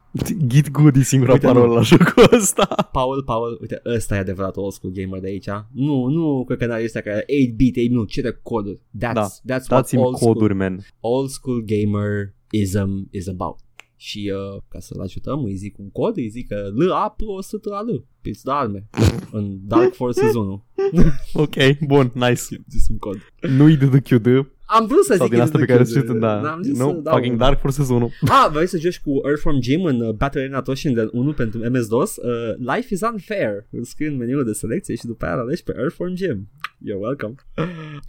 Git 0.47 0.71
good 0.71 0.97
e 0.97 1.03
singura 1.03 1.33
Uite, 1.33 1.47
parolă 1.47 1.67
nu. 1.67 1.75
la 1.75 1.81
jocul 1.81 2.29
ăsta. 2.33 2.89
Paul, 2.93 3.23
Paul, 3.23 3.59
uite, 3.61 3.81
ăsta 3.87 4.15
e 4.15 4.19
adevărat 4.19 4.57
old 4.57 4.73
school 4.73 4.93
gamer 4.93 5.21
de 5.21 5.27
aici. 5.27 5.49
Nu, 5.73 6.07
nu 6.07 6.45
cred 6.47 6.59
că 6.59 6.67
n-are 6.67 6.85
ăstea 6.85 7.01
care 7.01 7.25
8-bit, 7.25 7.77
8 7.85 7.91
nu, 7.91 8.05
cere 8.05 8.39
coduri. 8.43 8.77
That's, 8.79 9.13
Da, 9.13 9.27
that's 9.29 9.45
what 9.47 9.67
Dați-mi 9.69 10.03
old 10.03 10.17
school, 10.17 10.33
coduri, 10.33 10.55
man. 10.55 10.79
old 11.01 11.29
school 11.29 11.65
gamerism 11.65 13.09
is 13.11 13.29
about. 13.29 13.57
Și 13.97 14.33
uh, 14.35 14.61
ca 14.69 14.79
să-l 14.81 15.01
ajutăm, 15.01 15.45
îi 15.45 15.55
zic 15.55 15.79
un 15.79 15.91
cod, 15.91 16.17
îi 16.17 16.29
zic 16.29 16.49
că 16.49 16.71
L 16.75 16.91
A 16.91 17.09
P 17.17 17.21
100 17.37 17.69
la 17.69 17.81
L. 17.81 18.07
Piți 18.21 18.45
de 18.45 18.51
arme. 18.51 18.89
în 19.33 19.59
Dark 19.67 19.95
Forces 19.95 20.35
1. 20.35 20.65
Ok, 21.33 21.55
bun, 21.87 22.11
nice. 22.15 22.43
Zis 22.69 22.89
un 22.91 22.99
cod. 22.99 23.17
Nu-i 23.57 23.77
DDQD 23.77 24.27
Am 24.71 24.87
vrut 24.87 25.05
să 25.05 25.15
sau 25.17 25.27
zic 25.27 25.35
din 25.35 25.43
asta 25.43 25.59
pe 25.59 25.65
care 25.65 25.83
zic 25.83 26.03
știu, 26.03 26.15
da. 26.19 26.41
N-am 26.41 26.63
zis 26.63 26.79
Nu, 26.79 26.89
să 26.89 26.93
dau 26.95 27.15
fucking 27.15 27.33
un- 27.33 27.39
Dark 27.39 27.61
Forces 27.61 27.89
1. 27.89 28.11
Ah, 28.29 28.49
vrei 28.53 28.67
să 28.67 28.79
joci 28.79 29.01
cu 29.01 29.21
Earthworm 29.29 29.61
Jim 29.61 29.85
în 29.85 30.01
uh, 30.01 30.15
Battle 30.15 30.41
Arena 30.41 30.63
Toshinden 30.63 31.09
1 31.13 31.33
pentru 31.33 31.61
MS-DOS? 31.71 32.17
Uh, 32.17 32.75
Life 32.75 32.95
is 32.95 33.01
unfair. 33.01 33.67
Îl 33.71 33.85
scrii 33.85 34.09
în 34.09 34.17
meniul 34.17 34.45
de 34.45 34.53
selecție 34.53 34.95
și 34.95 35.05
după 35.07 35.25
aia 35.25 35.35
îl 35.35 35.41
alegi 35.41 35.63
pe 35.63 35.75
Earthworm 35.79 36.15
Jim. 36.17 36.49
You're 36.87 37.01
welcome. 37.01 37.35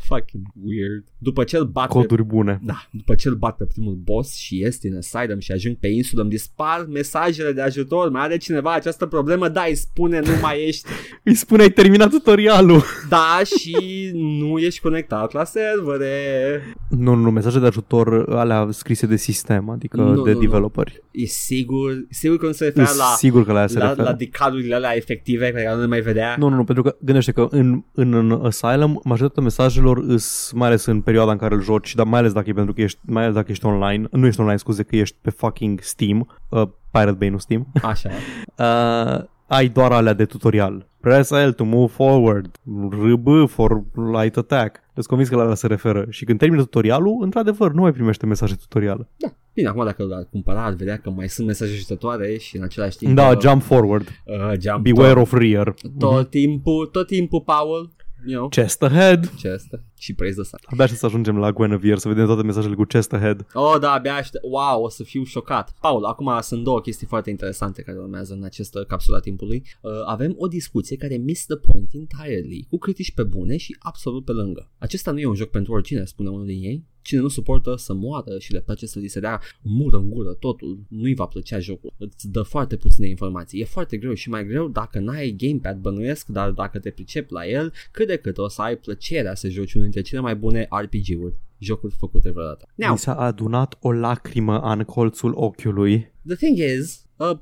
Fucking 0.08 0.44
weird. 0.66 1.04
După 1.18 1.44
ce 1.44 1.58
îl 1.58 1.66
bat 1.66 1.88
pe 1.88 1.94
Coduri 1.94 2.24
bune. 2.24 2.60
Da, 2.64 2.88
după 2.92 3.16
ce 3.16 3.28
îl 3.28 3.36
bat 3.36 3.56
pe 3.58 3.66
primul 3.66 3.94
boss 3.94 4.36
și 4.36 4.58
ies 4.60 4.80
din 4.80 4.96
Asylum 4.98 5.40
și 5.40 5.52
ajung 5.52 5.76
pe 5.76 5.88
insulă, 5.88 6.22
îmi 6.22 6.30
dispar 6.30 6.86
mesajele 6.90 7.52
de 7.52 7.62
ajutor. 7.62 8.10
Mai 8.10 8.22
are 8.22 8.38
cineva 8.38 8.74
această 8.74 9.06
problemă? 9.06 9.50
Da, 9.50 9.64
îi 9.68 9.76
spune, 9.76 10.20
nu 10.20 10.32
mai 10.42 10.64
ești. 10.68 10.88
Îi 11.24 11.34
spune 11.36 11.62
ai 11.62 11.70
terminat 11.72 12.10
tutorialul. 12.10 12.82
Da, 13.10 13.40
și 13.60 14.12
nu 14.14 14.58
ești 14.58 14.80
conectat 14.82 15.32
la 15.34 15.44
servere. 15.44 16.49
Nu, 16.90 17.14
nu, 17.14 17.22
nu, 17.22 17.32
mesaje 17.32 17.60
de 17.60 17.66
ajutor 17.66 18.26
alea 18.30 18.68
scrise 18.72 19.06
de 19.06 19.16
sistem, 19.16 19.70
adică 19.70 19.98
Nu, 19.98 20.22
de 20.24 20.32
nu, 20.32 20.36
nu. 20.36 20.40
developeri. 20.46 21.04
E 21.12 21.26
sigur, 21.26 21.92
sigur 22.10 22.38
că 22.38 22.46
nu 22.46 22.52
se 22.52 22.64
referă 22.64 22.88
la, 22.98 23.04
Sigur 23.18 23.46
că 23.46 23.52
la 23.52 23.58
aia 23.58 23.68
se 23.68 23.78
la, 23.80 23.88
referă. 23.90 24.04
la 24.04 24.14
decalurile 24.14 24.76
alea 24.76 24.96
efective 24.96 25.46
pe 25.46 25.62
care 25.64 25.76
nu 25.76 25.82
le 25.82 25.88
mai 25.88 26.02
vedea. 26.02 26.36
Nu, 26.38 26.48
nu, 26.50 26.56
nu, 26.56 26.64
pentru 26.64 26.84
că 26.84 26.96
gândește 27.00 27.32
că 27.32 27.48
în, 27.50 27.84
în, 27.94 28.14
în 28.14 28.32
Asylum 28.46 29.02
majoritatea 29.04 29.44
mesajelor 29.44 29.98
îs, 30.08 30.52
mai 30.56 30.68
ales 30.68 30.86
în 30.86 31.02
perioada 31.02 31.32
în 31.32 31.38
care 31.38 31.56
îl 31.56 31.62
joci, 31.62 31.96
dar 31.96 32.06
mai 32.06 32.20
ales 32.20 32.32
dacă 32.34 32.50
e 32.50 32.54
pentru 32.54 32.74
că 32.74 32.82
ești, 32.82 33.00
mai 33.02 33.24
ales 33.24 33.36
dacă 33.36 33.52
ești 33.52 33.66
online, 33.66 34.08
nu 34.12 34.26
ești 34.26 34.40
online, 34.40 34.58
scuze, 34.58 34.84
că 34.84 34.96
ești 34.96 35.16
pe 35.22 35.30
fucking 35.30 35.80
Steam, 35.82 36.38
uh, 36.50 36.62
Pirate 36.92 37.12
Bay, 37.20 37.30
nu 37.30 37.38
Steam, 37.38 37.68
Așa. 37.84 38.10
uh, 39.18 39.24
ai 39.50 39.68
doar 39.68 39.92
alea 39.92 40.14
de 40.14 40.26
tutorial. 40.26 40.88
Press 41.00 41.30
L 41.30 41.50
to 41.56 41.64
move 41.64 41.92
forward, 41.92 42.58
RB 42.92 43.50
for 43.50 43.84
light 44.22 44.38
attack. 44.38 44.80
Îți 44.94 45.08
convins 45.08 45.30
că 45.30 45.36
la 45.36 45.42
alea 45.42 45.56
se 45.56 45.68
referă. 45.68 46.06
Și 46.10 46.26
când 46.26 46.40
termină 46.40 46.62
tutorialul, 46.62 47.18
într-adevăr, 47.22 47.72
nu 47.72 47.82
mai 47.82 47.92
primește 47.92 48.26
mesaje 48.26 48.56
tutorial. 48.56 49.08
Bine, 49.54 49.68
acum 49.68 49.86
dacă 49.86 50.04
l-ar 50.04 50.28
cumpăra, 50.32 50.66
ar 50.66 50.74
vedea 50.74 50.98
că 50.98 51.10
mai 51.10 51.30
sunt 51.30 51.48
mesaje 51.48 51.72
ajutătoare 51.72 52.38
și 52.38 52.58
în 52.58 52.64
același 52.64 52.98
timp... 52.98 53.16
Da, 53.16 53.28
uh, 53.28 53.38
jump 53.42 53.62
forward. 53.62 54.08
uh, 54.26 54.60
jump 54.60 54.84
Beware 54.84 55.14
tot, 55.14 55.22
of 55.22 55.34
rear. 55.34 55.74
tot 55.98 56.30
timpul, 56.30 56.86
tot 56.86 57.08
timpul, 57.08 57.42
Paul. 57.42 57.92
You 58.26 58.38
know, 58.38 58.50
Chest 58.50 58.84
ahead. 58.84 59.34
ce 59.38 59.50
asta? 59.50 59.84
Și 59.98 60.14
praise 60.14 60.36
the 60.36 60.44
sun. 60.44 60.60
Abia 60.66 60.84
aștept 60.84 61.00
să 61.00 61.06
ajungem 61.06 61.38
la 61.38 61.52
Guinevere, 61.52 61.96
să 61.98 62.08
vedem 62.08 62.26
toate 62.26 62.44
mesajele 62.44 62.76
cu 62.76 62.84
chest 62.84 63.14
ahead. 63.14 63.46
Oh, 63.54 63.76
da, 63.80 63.92
abia 63.92 64.16
aștept. 64.16 64.44
Wow, 64.44 64.84
o 64.84 64.90
să 64.90 65.04
fiu 65.04 65.24
șocat. 65.24 65.76
Paul, 65.82 66.04
acum 66.06 66.38
sunt 66.42 66.64
două 66.64 66.82
chestii 66.82 67.08
foarte 67.08 67.30
interesante 67.30 67.82
care 67.82 67.98
urmează 67.98 68.34
în 68.34 68.44
această 68.44 68.84
capsulă 68.88 69.18
a 69.18 69.20
timpului. 69.20 69.64
Uh, 69.82 69.92
avem 70.06 70.34
o 70.38 70.48
discuție 70.48 70.96
care 70.96 71.16
miss 71.16 71.46
the 71.46 71.56
point 71.56 71.90
entirely, 71.94 72.66
cu 72.70 72.78
critici 72.78 73.14
pe 73.14 73.24
bune 73.24 73.58
și 73.58 73.76
absolut 73.80 74.26
pe 74.26 74.32
lângă. 74.32 74.72
Acesta 74.78 75.12
nu 75.12 75.20
e 75.20 75.26
un 75.26 75.36
joc 75.36 75.50
pentru 75.50 75.74
oricine, 75.74 76.06
spune 76.06 76.30
unul 76.30 76.46
din 76.46 76.64
ei. 76.64 76.86
Cine 77.10 77.22
nu 77.22 77.28
suportă 77.28 77.76
să 77.76 77.94
moară 77.94 78.40
și 78.40 78.52
le 78.52 78.62
place 78.62 78.86
să 78.86 79.00
li 79.00 79.08
se 79.08 79.20
dea 79.20 79.42
mură 79.62 79.98
în 79.98 80.10
gură 80.10 80.34
totul, 80.34 80.80
nu-i 80.90 81.14
va 81.14 81.26
plăcea 81.26 81.60
jocul. 81.60 81.94
Îți 81.98 82.30
dă 82.30 82.42
foarte 82.42 82.76
puține 82.78 83.08
informații. 83.08 83.62
E 83.62 83.66
foarte 83.66 83.98
greu 83.98 84.14
și 84.14 84.30
mai 84.30 84.46
greu 84.46 84.68
dacă 84.68 85.00
n-ai 85.00 85.36
gamepad 85.38 85.78
bănuiesc, 85.78 86.28
dar 86.28 86.52
dacă 86.52 86.80
te 86.80 86.90
pricepi 86.90 87.34
la 87.34 87.48
el, 87.48 87.74
cât 87.92 88.08
de 88.08 88.18
cât 88.18 88.38
o 88.38 88.48
să 88.48 88.62
ai 88.62 88.78
plăcerea 88.78 89.36
să 89.36 89.50
joci 89.50 89.74
unul 89.74 89.90
dintre 89.90 90.02
cele 90.02 90.22
mai 90.22 90.36
bune 90.36 90.68
RPG-uri 90.82 91.36
jocuri 91.58 91.94
făcute 91.98 92.32
vreodată. 92.32 92.68
Now, 92.76 92.92
Mi 92.92 92.98
s-a 92.98 93.16
adunat 93.16 93.78
o 93.82 93.92
lacrimă 93.92 94.60
în 94.60 94.84
colțul 94.84 95.32
ochiului. 95.36 96.12
the 96.26 96.36
thing 96.36 96.58
is, 96.58 97.06
uh, 97.18 97.38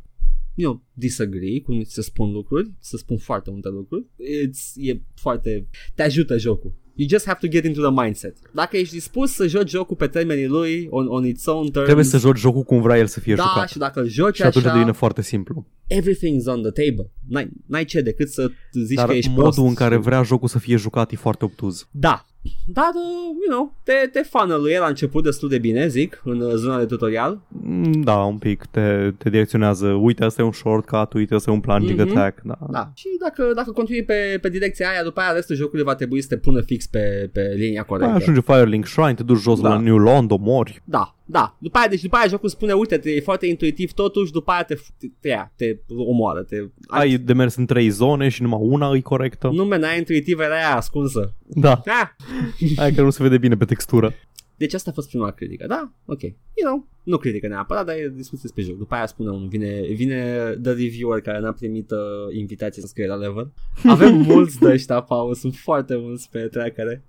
you 0.55 0.71
know, 0.71 0.83
disagree 0.93 1.61
cum 1.61 1.83
să 1.83 2.01
spun 2.01 2.31
lucruri, 2.31 2.71
să 2.79 2.97
spun 2.97 3.17
foarte 3.17 3.51
multe 3.51 3.69
lucruri. 3.69 4.05
It's, 4.05 4.73
e 4.75 5.01
foarte, 5.15 5.67
te 5.95 6.03
ajută 6.03 6.37
jocul. 6.37 6.73
You 6.99 7.07
just 7.09 7.25
have 7.25 7.37
to 7.41 7.47
get 7.47 7.65
into 7.65 7.81
the 7.91 8.01
mindset. 8.03 8.37
Dacă 8.53 8.77
ești 8.77 8.93
dispus 8.93 9.31
să 9.33 9.47
joci 9.47 9.69
jocul 9.69 9.95
pe 9.95 10.07
termenii 10.07 10.47
lui, 10.47 10.87
on, 10.89 11.07
on 11.07 11.25
its 11.25 11.45
own 11.45 11.67
terms, 11.69 11.85
Trebuie 11.85 12.05
să 12.05 12.17
joci 12.17 12.37
jocul 12.37 12.61
cum 12.63 12.81
vrea 12.81 12.97
el 12.97 13.07
să 13.07 13.19
fie 13.19 13.35
da, 13.35 13.43
jucat. 13.43 13.69
și 13.69 13.77
dacă 13.77 13.99
îl 13.99 14.07
joci 14.07 14.35
Și 14.35 14.41
atunci 14.41 14.65
așa, 14.65 14.73
devine 14.73 14.91
foarte 14.91 15.21
simplu. 15.21 15.65
everything's 15.93 16.45
on 16.45 16.61
the 16.61 16.71
table. 16.85 17.11
N-ai, 17.27 17.49
n-ai 17.67 17.85
ce 17.85 18.01
decât 18.01 18.29
să 18.29 18.49
zici 18.85 18.95
Dar 18.95 19.07
că 19.07 19.13
ești 19.13 19.29
modul 19.29 19.43
prost. 19.43 19.57
în 19.67 19.73
care 19.73 19.95
vrea 19.97 20.21
jocul 20.23 20.47
să 20.47 20.59
fie 20.59 20.75
jucat 20.75 21.11
e 21.11 21.15
foarte 21.15 21.45
obtuz. 21.45 21.87
Da. 21.91 22.25
Dar, 22.65 22.91
uh, 22.95 23.35
you 23.47 23.49
know, 23.57 23.73
te, 23.83 23.93
te 24.11 24.21
funnel 24.21 24.69
el 24.69 24.79
la 24.81 24.87
început 24.87 25.23
destul 25.23 25.49
de 25.49 25.57
bine, 25.57 25.87
zic, 25.87 26.21
în 26.23 26.39
uh, 26.41 26.53
zona 26.53 26.77
de 26.77 26.85
tutorial. 26.85 27.39
Mm, 27.47 28.01
Da, 28.01 28.15
un 28.17 28.37
pic 28.37 28.65
te, 28.71 29.11
te 29.17 29.29
direcționează. 29.29 29.87
Uite, 29.87 30.23
asta 30.23 30.41
e 30.41 30.45
un 30.45 30.51
shortcut, 30.51 31.13
uite, 31.13 31.33
asta 31.35 31.51
e 31.51 31.53
un 31.53 31.59
plunging 31.59 31.99
Mhm. 31.99 32.09
attack. 32.09 32.41
Da. 32.43 32.57
Da. 32.71 32.91
Și 32.95 33.07
dacă, 33.19 33.51
dacă 33.55 33.71
continui 33.71 34.03
pe, 34.03 34.37
pe 34.41 34.49
direcția 34.49 34.89
aia, 34.89 35.03
după 35.03 35.19
aia 35.19 35.31
restul 35.31 35.55
jocului 35.55 35.83
va 35.83 35.95
trebui 35.95 36.21
să 36.21 36.27
te 36.27 36.37
pună 36.37 36.61
fix 36.61 36.87
pe, 36.87 37.29
pe 37.33 37.53
linia 37.55 37.83
Păi 37.83 37.97
corectă. 37.97 38.15
ajunge 38.15 38.41
Firelink 38.41 38.85
Shrine, 38.85 39.13
te 39.13 39.23
duci 39.23 39.39
jos 39.39 39.61
Da. 39.61 39.69
la 39.69 39.77
New 39.79 39.97
London, 39.97 40.37
mori. 40.41 40.81
Da, 40.83 41.15
da. 41.29 41.55
După 41.59 41.77
aia, 41.77 41.87
deci 41.87 42.01
după 42.01 42.15
aia 42.15 42.27
jocul 42.27 42.49
spune, 42.49 42.73
uite, 42.73 42.97
te, 42.97 43.11
e 43.11 43.19
foarte 43.19 43.45
intuitiv 43.45 43.91
totuși, 43.91 44.31
după 44.31 44.51
aia 44.51 44.63
te, 44.63 44.75
te, 44.97 45.07
te 45.19 45.27
ia, 45.27 45.51
te 45.55 45.77
omoară. 45.87 46.43
Te, 46.43 46.63
Ai 46.87 47.17
de 47.17 47.33
mers 47.33 47.55
în 47.55 47.65
trei 47.65 47.89
zone 47.89 48.29
și 48.29 48.41
numai 48.41 48.59
una 48.61 48.95
e 48.95 48.99
corectă. 48.99 49.49
Nu, 49.53 49.65
man, 49.65 49.83
aia 49.83 49.97
intuitivă 49.97 50.43
era 50.43 50.55
aia 50.55 50.75
ascunsă. 50.75 51.33
Da, 51.47 51.81
Ah! 51.85 52.09
aia 52.79 52.93
că 52.93 53.01
nu 53.01 53.09
se 53.09 53.23
vede 53.23 53.37
bine 53.37 53.57
pe 53.57 53.65
textură. 53.65 54.13
Deci 54.57 54.73
asta 54.73 54.89
a 54.89 54.93
fost 54.93 55.09
prima 55.09 55.31
critică, 55.31 55.67
da? 55.67 55.91
Ok. 56.05 56.21
You 56.21 56.33
know, 56.63 56.87
nu 57.03 57.17
critică 57.17 57.47
neapărat, 57.47 57.85
dar 57.85 57.95
e 57.95 58.13
discuție 58.15 58.41
despre 58.41 58.63
joc. 58.63 58.77
După 58.77 58.95
aia 58.95 59.05
spune 59.05 59.29
unul, 59.29 59.47
vine, 59.47 59.81
vine 59.93 60.49
the 60.63 60.71
reviewer 60.71 61.21
care 61.21 61.39
n-a 61.39 61.51
primit 61.51 61.91
uh, 61.91 61.97
invitație 62.37 62.81
să 62.81 62.87
scrie 62.87 63.07
la 63.07 63.15
level. 63.15 63.51
Avem 63.93 64.15
mulți 64.15 64.59
de 64.59 64.67
ăștia, 64.71 65.01
Paul, 65.01 65.33
sunt 65.33 65.55
foarte 65.55 65.95
mulți 65.95 66.29
pe 66.31 66.39
trackere. 66.39 67.03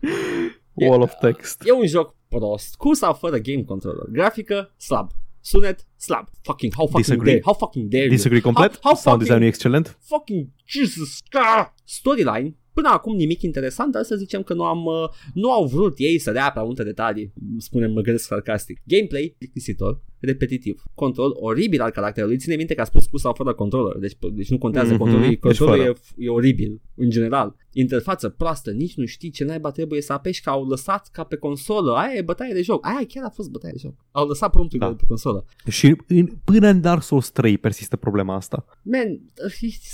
Wall 0.88 1.02
of 1.02 1.12
text. 1.20 1.62
E 1.66 1.72
un 1.72 1.86
joc 1.86 2.14
prost, 2.28 2.74
cu 2.76 2.94
sau 2.94 3.12
fără 3.14 3.38
game 3.38 3.62
controller. 3.62 4.06
Grafică, 4.12 4.74
slab. 4.76 5.10
Sunet, 5.40 5.86
slab. 5.96 6.28
Fucking, 6.42 6.74
how 6.74 6.86
fucking 6.86 7.04
Disagree. 7.04 7.30
dare, 7.32 7.42
how 7.44 7.54
fucking 7.54 7.88
dare 7.90 8.04
you. 8.04 8.12
Disagree 8.12 8.40
complet? 8.40 8.70
How, 8.72 8.80
how 8.82 8.94
Sound 8.94 9.02
fucking, 9.04 9.20
design 9.22 9.42
e 9.42 9.46
excelent? 9.46 9.98
fucking 10.00 10.48
Jesus. 10.64 11.18
Ah! 11.30 11.66
Storyline, 11.84 12.56
până 12.72 12.88
acum 12.88 13.16
nimic 13.16 13.42
interesant, 13.42 13.92
dar 13.92 14.02
să 14.02 14.16
zicem 14.16 14.42
că 14.42 14.54
nu 14.54 14.64
am 14.64 14.84
uh, 14.84 15.08
nu 15.34 15.50
au 15.52 15.66
vrut 15.66 15.94
ei 15.96 16.18
să 16.18 16.32
dea 16.32 16.50
prea 16.50 16.62
multe 16.62 16.82
detalii, 16.82 17.32
spunem, 17.58 17.92
mă 17.92 18.00
gândesc 18.00 18.26
sarcastic. 18.26 18.80
Gameplay, 18.84 19.34
plictisitor, 19.38 20.00
repetitiv. 20.20 20.82
Control 20.94 21.32
oribil 21.34 21.80
al 21.80 21.90
caracterului. 21.90 22.36
Ține 22.38 22.54
minte 22.54 22.74
că 22.74 22.80
a 22.80 22.84
spus 22.84 23.06
cu 23.06 23.16
sau 23.16 23.32
fără 23.32 23.54
controller, 23.54 23.96
deci, 23.96 24.16
deci 24.32 24.50
nu 24.50 24.58
contează 24.58 24.90
Mhm, 24.90 24.98
controlul. 24.98 25.26
deci 25.28 25.38
Controlul 25.38 25.76
fără. 25.76 25.88
e, 26.16 26.24
e 26.24 26.28
oribil, 26.28 26.80
în 26.94 27.10
general. 27.10 27.56
Interfață 27.72 28.28
proastă, 28.28 28.70
nici 28.70 28.94
nu 28.94 29.04
știi 29.04 29.30
ce 29.30 29.44
naiba 29.44 29.70
trebuie 29.70 30.00
să 30.02 30.12
apeși, 30.12 30.42
că 30.42 30.50
au 30.50 30.66
lăsat 30.66 31.08
ca 31.12 31.24
pe 31.24 31.36
consolă. 31.36 31.92
Aia 31.92 32.14
e 32.16 32.22
bătaie 32.22 32.52
de 32.52 32.62
joc. 32.62 32.86
Aia 32.86 33.00
chiar 33.08 33.24
a 33.24 33.28
fost 33.30 33.50
bătaie 33.50 33.72
de 33.72 33.78
joc. 33.82 33.94
Au 34.10 34.26
lăsat 34.26 34.50
promptul 34.50 34.78
Da. 34.78 34.88
de 34.88 34.94
pe 34.94 35.04
consolă. 35.08 35.44
Și 35.68 35.96
în, 36.06 36.26
până 36.44 36.68
în 36.68 36.80
Dark 36.80 37.02
Souls 37.02 37.30
3 37.30 37.58
persistă 37.58 37.96
problema 37.96 38.34
asta. 38.34 38.64
Man, 38.82 39.20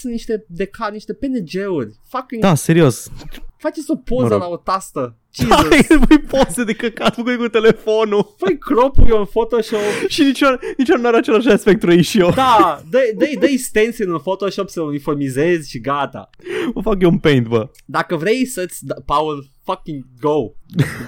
sunt 0.00 0.12
niște 0.12 0.44
deca, 0.48 0.88
niște 0.92 1.12
PNG-uri. 1.12 1.90
Fucking 2.02 2.40
Da, 2.42 2.54
serios. 2.54 3.10
Faceți 3.58 3.90
o 3.90 3.96
poză 3.96 4.22
Mă 4.22 4.28
rog. 4.28 4.40
la 4.40 4.48
o 4.48 4.56
tastă. 4.56 5.16
Hai, 5.48 5.68
Jesus. 5.70 5.96
pui 6.08 6.18
poze 6.18 6.64
de 6.64 6.72
căcat 6.72 7.14
făcut 7.14 7.36
cu 7.36 7.48
telefonul. 7.48 8.34
Făi 8.38 8.58
crop 8.58 8.96
eu 9.08 9.18
în 9.18 9.24
Photoshop. 9.24 9.80
Și 10.08 10.22
nici 10.22 10.42
nici 10.76 10.88
nu 10.88 11.06
are 11.06 11.16
același 11.16 11.48
aspect 11.48 11.82
ratio. 11.82 12.30
Da, 12.30 12.80
dă-i, 12.90 13.14
dă-i, 13.16 13.36
dă-i 13.40 13.56
stencil 13.56 14.12
în 14.12 14.18
Photoshop 14.18 14.68
să 14.68 14.80
uniformizezi 14.80 15.70
și 15.70 15.80
gata. 15.80 16.30
Mă 16.74 16.82
fac 16.82 17.02
eu 17.02 17.10
un 17.10 17.18
paint, 17.18 17.46
bă. 17.46 17.70
Dacă 17.84 18.16
vrei 18.16 18.46
să-ți... 18.46 18.84
Da, 18.84 18.94
Paul, 19.06 19.50
fucking 19.64 20.04
go. 20.20 20.50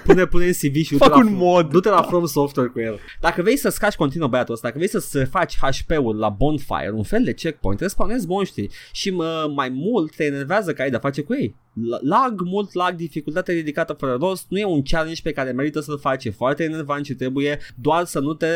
Pune, 0.05 0.27
pune 0.27 0.47
în 0.47 0.53
CV 0.53 0.75
și 0.75 0.91
du-te 0.91 1.05
Fac 1.05 1.11
la, 1.11 1.17
un 1.17 1.35
mod. 1.35 1.71
Du-te 1.71 1.89
la 1.89 2.03
From 2.03 2.27
Software 2.27 2.69
cu 2.69 2.81
el. 2.81 2.99
Dacă 3.21 3.43
vrei 3.43 3.57
să 3.57 3.69
scaci 3.69 3.95
continuu 3.97 4.29
băiatul 4.29 4.55
ăsta, 4.55 4.67
dacă 4.67 4.79
vrei 4.79 5.01
să 5.01 5.25
faci 5.25 5.57
HP-ul 5.57 6.17
la 6.17 6.29
Bonfire, 6.29 6.93
un 6.95 7.03
fel 7.03 7.25
de 7.25 7.33
checkpoint, 7.33 7.81
respawnezi 7.81 8.27
monștri 8.27 8.69
și 8.93 9.11
mă, 9.11 9.53
mai 9.55 9.69
mult 9.69 10.15
te 10.17 10.25
enervează 10.25 10.73
că 10.73 10.83
ai 10.83 10.91
de 10.91 10.97
face 10.97 11.23
cu 11.23 11.35
ei. 11.35 11.55
La- 11.89 11.99
Lag, 12.03 12.41
mult 12.45 12.73
lag, 12.73 12.95
dificultate 12.95 13.53
ridicată 13.53 13.93
fără 13.93 14.17
rost, 14.21 14.47
nu 14.49 14.59
e 14.59 14.65
un 14.65 14.83
challenge 14.83 15.21
pe 15.23 15.33
care 15.33 15.51
merită 15.51 15.81
să-l 15.81 15.99
faci, 15.99 16.25
e 16.25 16.31
foarte 16.31 16.65
enervant 16.65 17.05
și 17.05 17.15
trebuie 17.15 17.59
doar 17.75 18.05
să 18.05 18.21
nu 18.21 18.35
te 18.35 18.47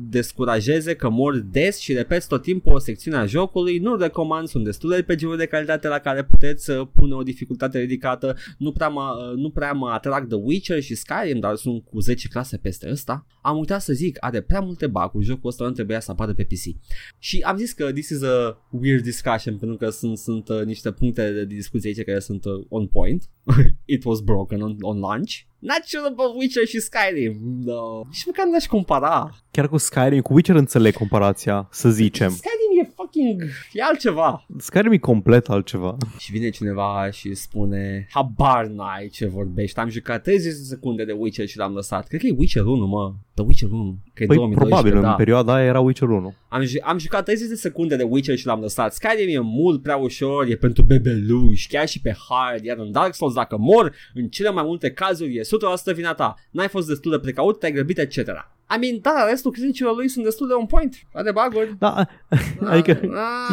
descurajeze 0.00 0.94
că 0.94 1.08
mori 1.08 1.44
des 1.50 1.78
și 1.78 1.92
repeți 1.92 2.28
tot 2.28 2.42
timpul 2.42 2.72
o 2.72 2.78
secțiune 2.78 3.16
a 3.16 3.26
jocului, 3.26 3.78
nu 3.78 3.96
recomand, 3.96 4.48
sunt 4.48 4.64
destule 4.64 4.96
RPG-uri 4.96 5.38
de 5.38 5.46
calitate 5.46 5.88
la 5.88 5.98
care 5.98 6.24
puteți 6.24 6.70
uh, 6.70 6.86
pune 6.94 7.14
o 7.14 7.22
dificultate 7.22 7.78
ridicată, 7.78 8.36
nu 8.58 8.72
prea 8.72 8.88
mă, 8.88 9.02
uh, 9.30 9.36
nu 9.36 9.50
prea 9.50 9.72
mă 9.72 9.90
atrag 9.90 10.26
The 10.26 10.38
Witcher 10.44 10.80
și 10.82 10.94
Skyrim, 10.94 11.40
dar 11.40 11.54
sunt 11.54 11.84
cu 11.84 12.00
10 12.00 12.28
clase 12.28 12.56
peste 12.56 12.90
ăsta. 12.90 13.26
Am 13.42 13.58
uitat 13.58 13.82
să 13.82 13.92
zic, 13.92 14.16
are 14.20 14.40
prea 14.40 14.60
multe 14.60 14.86
bug 14.86 15.10
jocul 15.20 15.50
ăsta 15.50 15.64
nu 15.64 15.70
trebuia 15.70 16.00
să 16.00 16.10
apară 16.10 16.34
pe 16.34 16.44
PC. 16.44 16.82
Și 17.18 17.40
am 17.40 17.56
zis 17.56 17.72
că 17.72 17.92
this 17.92 18.08
is 18.08 18.22
a 18.22 18.66
weird 18.70 19.02
discussion 19.02 19.58
pentru 19.58 19.76
că 19.76 19.88
sunt, 19.90 20.18
sunt 20.18 20.48
uh, 20.48 20.64
niște 20.64 20.92
puncte 20.92 21.32
de 21.32 21.44
discuție 21.44 21.88
aici 21.88 22.06
care 22.06 22.18
sunt 22.18 22.44
uh, 22.44 22.52
on 22.68 22.86
point. 22.86 23.30
It 23.94 24.04
was 24.04 24.20
broken 24.20 24.60
on, 24.60 24.76
on 24.80 24.98
launch. 24.98 25.32
Not 25.58 25.82
sure 25.84 26.06
about 26.06 26.34
Witcher 26.40 26.66
și 26.66 26.80
Skyrim. 26.80 27.36
No. 27.64 28.02
Și 28.10 28.22
măcar 28.26 28.46
n-aș 28.46 28.66
compara. 28.66 29.30
Chiar 29.50 29.68
cu 29.68 29.76
Skyrim, 29.76 30.20
cu 30.20 30.32
Witcher 30.34 30.56
înțeleg 30.56 30.94
comparația, 30.94 31.68
să 31.70 31.90
zicem. 31.90 32.30
Skyrim 32.30 32.63
e 32.63 32.63
fucking... 33.14 33.42
e 33.72 33.82
altceva. 33.82 34.46
Skyrim 34.58 34.92
e 34.92 34.98
complet 34.98 35.48
altceva. 35.48 35.96
Și 36.18 36.32
vine 36.32 36.48
cineva 36.48 37.08
și 37.12 37.34
spune 37.34 38.06
Habar 38.10 38.66
n-ai 38.66 39.08
ce 39.08 39.26
vorbești 39.26 39.78
Am 39.78 39.88
jucat 39.88 40.22
30 40.22 40.52
de 40.52 40.62
secunde 40.62 41.04
de 41.04 41.12
Witcher 41.12 41.46
și 41.46 41.56
l-am 41.56 41.74
lăsat 41.74 42.06
Cred 42.06 42.20
că 42.20 42.26
e 42.26 42.34
Witcher 42.38 42.64
1 42.64 42.86
mă 42.86 43.14
The 43.34 43.44
Witcher 43.44 43.70
1 43.70 43.98
că 44.14 44.22
e 44.22 44.26
Păi 44.26 44.36
2012, 44.36 44.58
probabil, 44.58 45.00
da. 45.00 45.10
în 45.10 45.16
perioada 45.16 45.54
aia 45.54 45.64
era 45.64 45.80
Witcher 45.80 46.08
1. 46.08 46.34
am, 46.48 46.62
ju- 46.62 46.78
am 46.82 46.98
jucat 46.98 47.24
30 47.24 47.48
de 47.48 47.54
secunde 47.54 47.96
de 47.96 48.02
Witcher 48.02 48.36
și 48.36 48.46
l-am 48.46 48.60
lăsat 48.60 48.92
Skyrim 48.92 49.36
e 49.36 49.40
mult 49.40 49.82
prea 49.82 49.96
ușor 49.96 50.46
E 50.48 50.56
pentru 50.56 50.82
bebeluși 50.82 51.68
Chiar 51.68 51.88
și 51.88 52.00
pe 52.00 52.16
hard 52.28 52.64
Iar 52.64 52.78
în 52.78 52.92
Dark 52.92 53.14
Souls 53.14 53.34
dacă 53.34 53.56
mor 53.58 53.94
În 54.14 54.28
cele 54.28 54.50
mai 54.50 54.64
multe 54.66 54.90
cazuri 54.90 55.36
E 55.36 55.40
100% 55.92 55.94
vina 55.94 56.14
ta 56.14 56.34
N-ai 56.50 56.68
fost 56.68 56.88
destul 56.88 57.10
de 57.10 57.18
precaut 57.18 57.58
Te-ai 57.58 57.72
grăbit 57.72 57.98
etc 57.98 58.52
I 58.70 58.78
mean, 58.80 58.98
da, 59.00 59.26
restul 59.28 59.50
criticilor 59.50 59.94
lui 59.94 60.08
sunt 60.08 60.24
destul 60.24 60.46
de 60.46 60.52
on 60.52 60.66
point. 60.66 60.96
Are 61.12 61.32
baguri. 61.32 61.76
Da, 61.78 62.06
adică 62.72 62.90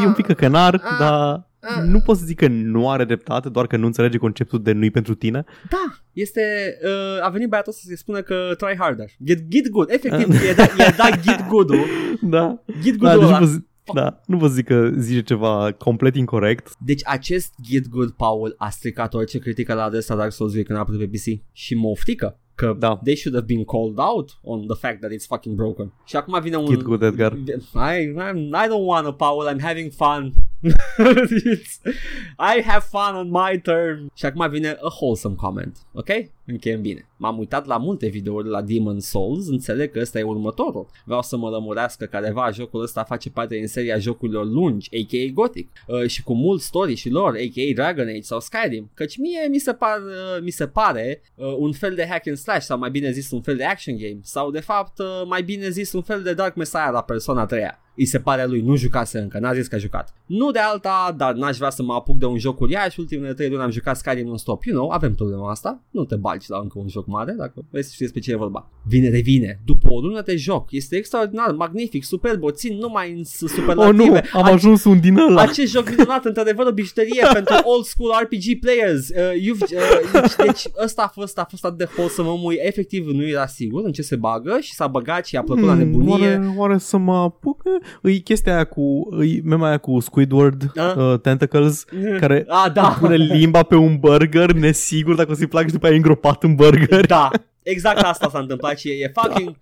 e 0.01 0.05
un 0.05 0.13
pic 0.13 0.25
căcănar, 0.25 0.73
ah, 0.73 0.97
dar 0.99 1.47
ah. 1.59 1.83
nu 1.85 1.99
poți 1.99 2.19
să 2.19 2.25
zic 2.25 2.37
că 2.37 2.47
nu 2.47 2.89
are 2.89 3.05
dreptate, 3.05 3.49
doar 3.49 3.67
că 3.67 3.77
nu 3.77 3.85
înțelege 3.85 4.17
conceptul 4.17 4.61
de 4.61 4.71
nu-i 4.71 4.91
pentru 4.91 5.15
tine. 5.15 5.43
Da, 5.69 5.95
este, 6.11 6.41
uh, 6.83 7.25
a 7.25 7.29
venit 7.29 7.49
băiatul 7.49 7.73
să 7.73 7.81
se 7.85 7.95
spună 7.95 8.21
că 8.21 8.53
try 8.57 8.75
harder. 8.77 9.09
Get, 9.23 9.47
get 9.47 9.69
good, 9.69 9.89
efectiv, 9.89 10.41
e 10.49 10.53
da, 10.53 10.63
e 10.63 10.93
da 10.97 11.09
get 11.21 11.47
good-ul. 11.47 11.85
Da, 12.21 12.63
Get 12.81 12.95
da, 12.95 13.15
good-ul 13.15 13.19
deci 13.19 13.29
ăla. 13.29 13.39
vă 13.39 13.45
zic, 13.45 13.65
da, 13.93 14.21
nu 14.25 14.37
vă 14.37 14.47
zic 14.47 14.65
că 14.65 14.89
zice 14.97 15.21
ceva 15.21 15.71
complet 15.77 16.15
incorrect. 16.15 16.71
Deci 16.85 17.01
acest 17.05 17.53
Get 17.61 17.87
Good 17.87 18.11
Paul 18.11 18.55
a 18.57 18.69
stricat 18.69 19.13
orice 19.13 19.39
critică 19.39 19.73
la 19.73 19.83
adresa 19.83 20.15
Dark 20.15 20.31
Souls 20.31 20.53
când 20.53 20.77
a 20.77 20.77
apărut 20.77 20.99
pe 20.99 21.07
PC 21.17 21.41
și 21.51 21.75
mă 21.75 21.87
oftică 21.87 22.39
că 22.61 22.75
Da. 22.79 22.99
they 23.03 23.15
should 23.15 23.35
have 23.37 23.45
been 23.53 23.63
called 23.63 23.97
out 23.97 24.39
on 24.43 24.67
the 24.67 24.77
fact 24.77 24.99
that 24.99 25.11
it's 25.11 25.25
fucking 25.27 25.55
broken. 25.55 25.93
Și 26.05 26.15
acum 26.15 26.39
vine 26.41 26.55
un... 26.55 26.65
Get 26.65 26.81
good, 26.81 27.01
Edgar. 27.01 27.33
I, 27.33 28.07
I'm, 28.07 28.37
I 28.63 28.67
don't 28.67 28.85
wanna, 28.85 29.13
Paul, 29.13 29.47
I'm 29.53 29.61
having 29.61 29.91
fun. 29.91 30.33
It's- 30.61 31.79
I 32.55 32.61
have 32.61 32.83
fun 32.83 33.15
on 33.15 33.29
my 33.31 33.59
term. 33.61 34.11
Și 34.13 34.25
acum 34.25 34.49
vine 34.49 34.69
a 34.81 34.87
wholesome 34.99 35.35
comment, 35.35 35.77
ok? 35.93 36.07
Încheiem 36.45 36.81
bine. 36.81 37.05
M-am 37.17 37.37
uitat 37.37 37.65
la 37.65 37.77
multe 37.77 38.07
videouri 38.07 38.47
la 38.47 38.61
Demon 38.61 38.99
Souls, 38.99 39.47
înțeleg 39.47 39.91
că 39.91 39.99
ăsta 39.99 40.19
e 40.19 40.23
următorul. 40.23 40.87
Vreau 41.05 41.21
să 41.21 41.37
mă 41.37 41.49
lămurească 41.49 42.05
careva, 42.05 42.49
jocul 42.51 42.81
ăsta 42.81 43.03
face 43.03 43.29
parte 43.29 43.55
din 43.55 43.67
seria 43.67 43.97
jocurilor 43.97 44.45
lungi, 44.45 44.89
a.k.a. 44.93 45.31
Gothic, 45.33 45.69
uh, 45.87 46.07
și 46.07 46.23
cu 46.23 46.33
mult 46.33 46.61
story 46.61 46.95
și 46.95 47.09
lore, 47.09 47.39
a.k.a. 47.39 47.73
Dragon 47.73 48.07
Age 48.07 48.21
sau 48.21 48.39
Skyrim, 48.39 48.89
căci 48.93 49.17
mie 49.17 49.47
mi 49.49 49.57
se, 49.57 49.73
par, 49.73 49.97
uh, 49.97 50.41
mi 50.43 50.49
se 50.49 50.67
pare 50.67 51.21
uh, 51.35 51.55
un 51.57 51.71
fel 51.71 51.95
de 51.95 52.05
hack 52.09 52.27
and 52.27 52.37
slash 52.37 52.50
sau 52.59 52.77
mai 52.77 52.89
bine 52.89 53.11
zis 53.11 53.31
un 53.31 53.41
fel 53.41 53.57
de 53.57 53.63
action 53.63 53.97
game 53.97 54.19
sau 54.23 54.51
de 54.51 54.59
fapt 54.59 54.99
uh, 54.99 55.27
mai 55.27 55.43
bine 55.43 55.69
zis 55.69 55.93
un 55.93 56.01
fel 56.01 56.23
de 56.23 56.33
Dark 56.33 56.55
Messiah 56.55 56.91
la 56.91 57.01
persoana 57.01 57.45
3 57.45 57.79
îi 58.01 58.07
se 58.07 58.19
pare 58.19 58.45
lui, 58.45 58.61
nu 58.61 58.75
jucase 58.75 59.19
încă, 59.19 59.39
n-a 59.39 59.53
zis 59.53 59.67
că 59.67 59.75
a 59.75 59.77
jucat. 59.77 60.13
Nu 60.25 60.51
de 60.51 60.59
alta, 60.59 61.13
dar 61.17 61.33
n-aș 61.33 61.57
vrea 61.57 61.69
să 61.69 61.83
mă 61.83 61.93
apuc 61.93 62.17
de 62.17 62.25
un 62.25 62.37
joc 62.37 62.59
uriaș, 62.59 62.97
ultimele 62.97 63.33
3 63.33 63.49
luni 63.49 63.61
am 63.61 63.69
jucat 63.71 63.97
Skyrim 63.97 64.27
non-stop, 64.27 64.63
you 64.63 64.75
know, 64.77 64.89
avem 64.89 65.15
problema 65.15 65.49
asta, 65.51 65.81
nu 65.91 66.03
te 66.05 66.15
bagi 66.15 66.45
la 66.49 66.59
încă 66.61 66.79
un 66.79 66.87
joc 66.87 67.07
mare, 67.07 67.31
dacă 67.37 67.53
vrei 67.69 67.83
să 67.83 67.89
știi 67.93 68.05
despre 68.05 68.21
ce 68.21 68.31
e 68.31 68.35
vorba. 68.35 68.69
Vine, 68.87 69.09
revine, 69.09 69.59
după 69.65 69.87
o 69.91 69.99
lună 69.99 70.21
de 70.21 70.35
joc, 70.35 70.71
este 70.71 70.95
extraordinar, 70.95 71.51
magnific, 71.51 72.03
superb, 72.03 72.43
o 72.43 72.51
țin 72.51 72.77
numai 72.77 73.11
în 73.17 73.23
s- 73.23 73.41
Oh 73.41 73.49
superlative. 73.49 73.93
nu, 74.09 74.15
am 74.39 74.47
Ac- 74.49 74.53
ajuns 74.53 74.83
un 74.83 74.99
din 74.99 75.17
ăla. 75.17 75.41
acest 75.41 75.71
joc 75.71 75.89
minunat, 75.89 76.25
într-adevăr, 76.25 76.65
o 76.65 76.71
bijuterie 76.71 77.27
pentru 77.33 77.55
old 77.63 77.83
school 77.85 78.11
RPG 78.21 78.59
players. 78.59 79.09
Uh, 79.09 79.15
you've, 79.15 79.61
uh, 79.61 80.21
deci, 80.21 80.35
deci 80.45 80.63
ăsta 80.83 81.01
a 81.01 81.07
fost, 81.07 81.37
a 81.39 81.45
fost 81.49 81.65
atât 81.65 81.77
de 81.77 81.87
wholesome, 81.95 82.29
omul 82.29 82.53
efectiv 82.61 83.07
nu 83.07 83.27
era 83.27 83.45
sigur 83.45 83.83
în 83.85 83.91
ce 83.91 84.01
se 84.01 84.15
bagă 84.15 84.57
și 84.61 84.73
s-a 84.73 84.87
băgat 84.87 85.25
și 85.25 85.35
a 85.37 85.41
plăcut 85.43 85.63
la 85.63 85.73
nebunie. 85.73 86.09
Oare, 86.35 86.53
oare 86.57 86.77
să 86.77 86.97
mă 86.97 87.15
apuc? 87.15 87.61
E 88.01 88.11
chestia 88.17 88.53
aia 88.53 88.63
cu, 88.63 89.09
e 89.23 89.41
mema 89.43 89.67
aia 89.67 89.77
cu 89.77 89.99
Squidward, 89.99 90.71
Da. 90.73 90.93
uh, 90.97 91.19
Tentacles, 91.19 91.85
care 92.19 92.45
Ah, 92.47 92.71
da. 92.73 92.97
pune 92.99 93.15
limba 93.15 93.63
pe 93.63 93.75
un 93.75 93.97
burger, 93.99 94.51
nesigur 94.51 95.15
dacă 95.15 95.31
o 95.31 95.33
să-i 95.33 95.47
placă 95.47 95.65
și 95.67 95.73
după 95.73 95.85
aia 95.85 95.93
e 95.93 95.97
îngropat 95.97 96.43
în 96.43 96.55
burger. 96.55 97.05
Da, 97.05 97.29
exact 97.63 97.99
asta 98.01 98.29
s-a 98.31 98.39
întâmplat 98.39 98.77
și 98.77 98.89
e, 98.89 98.93
e 99.03 99.11
fucking... 99.21 99.55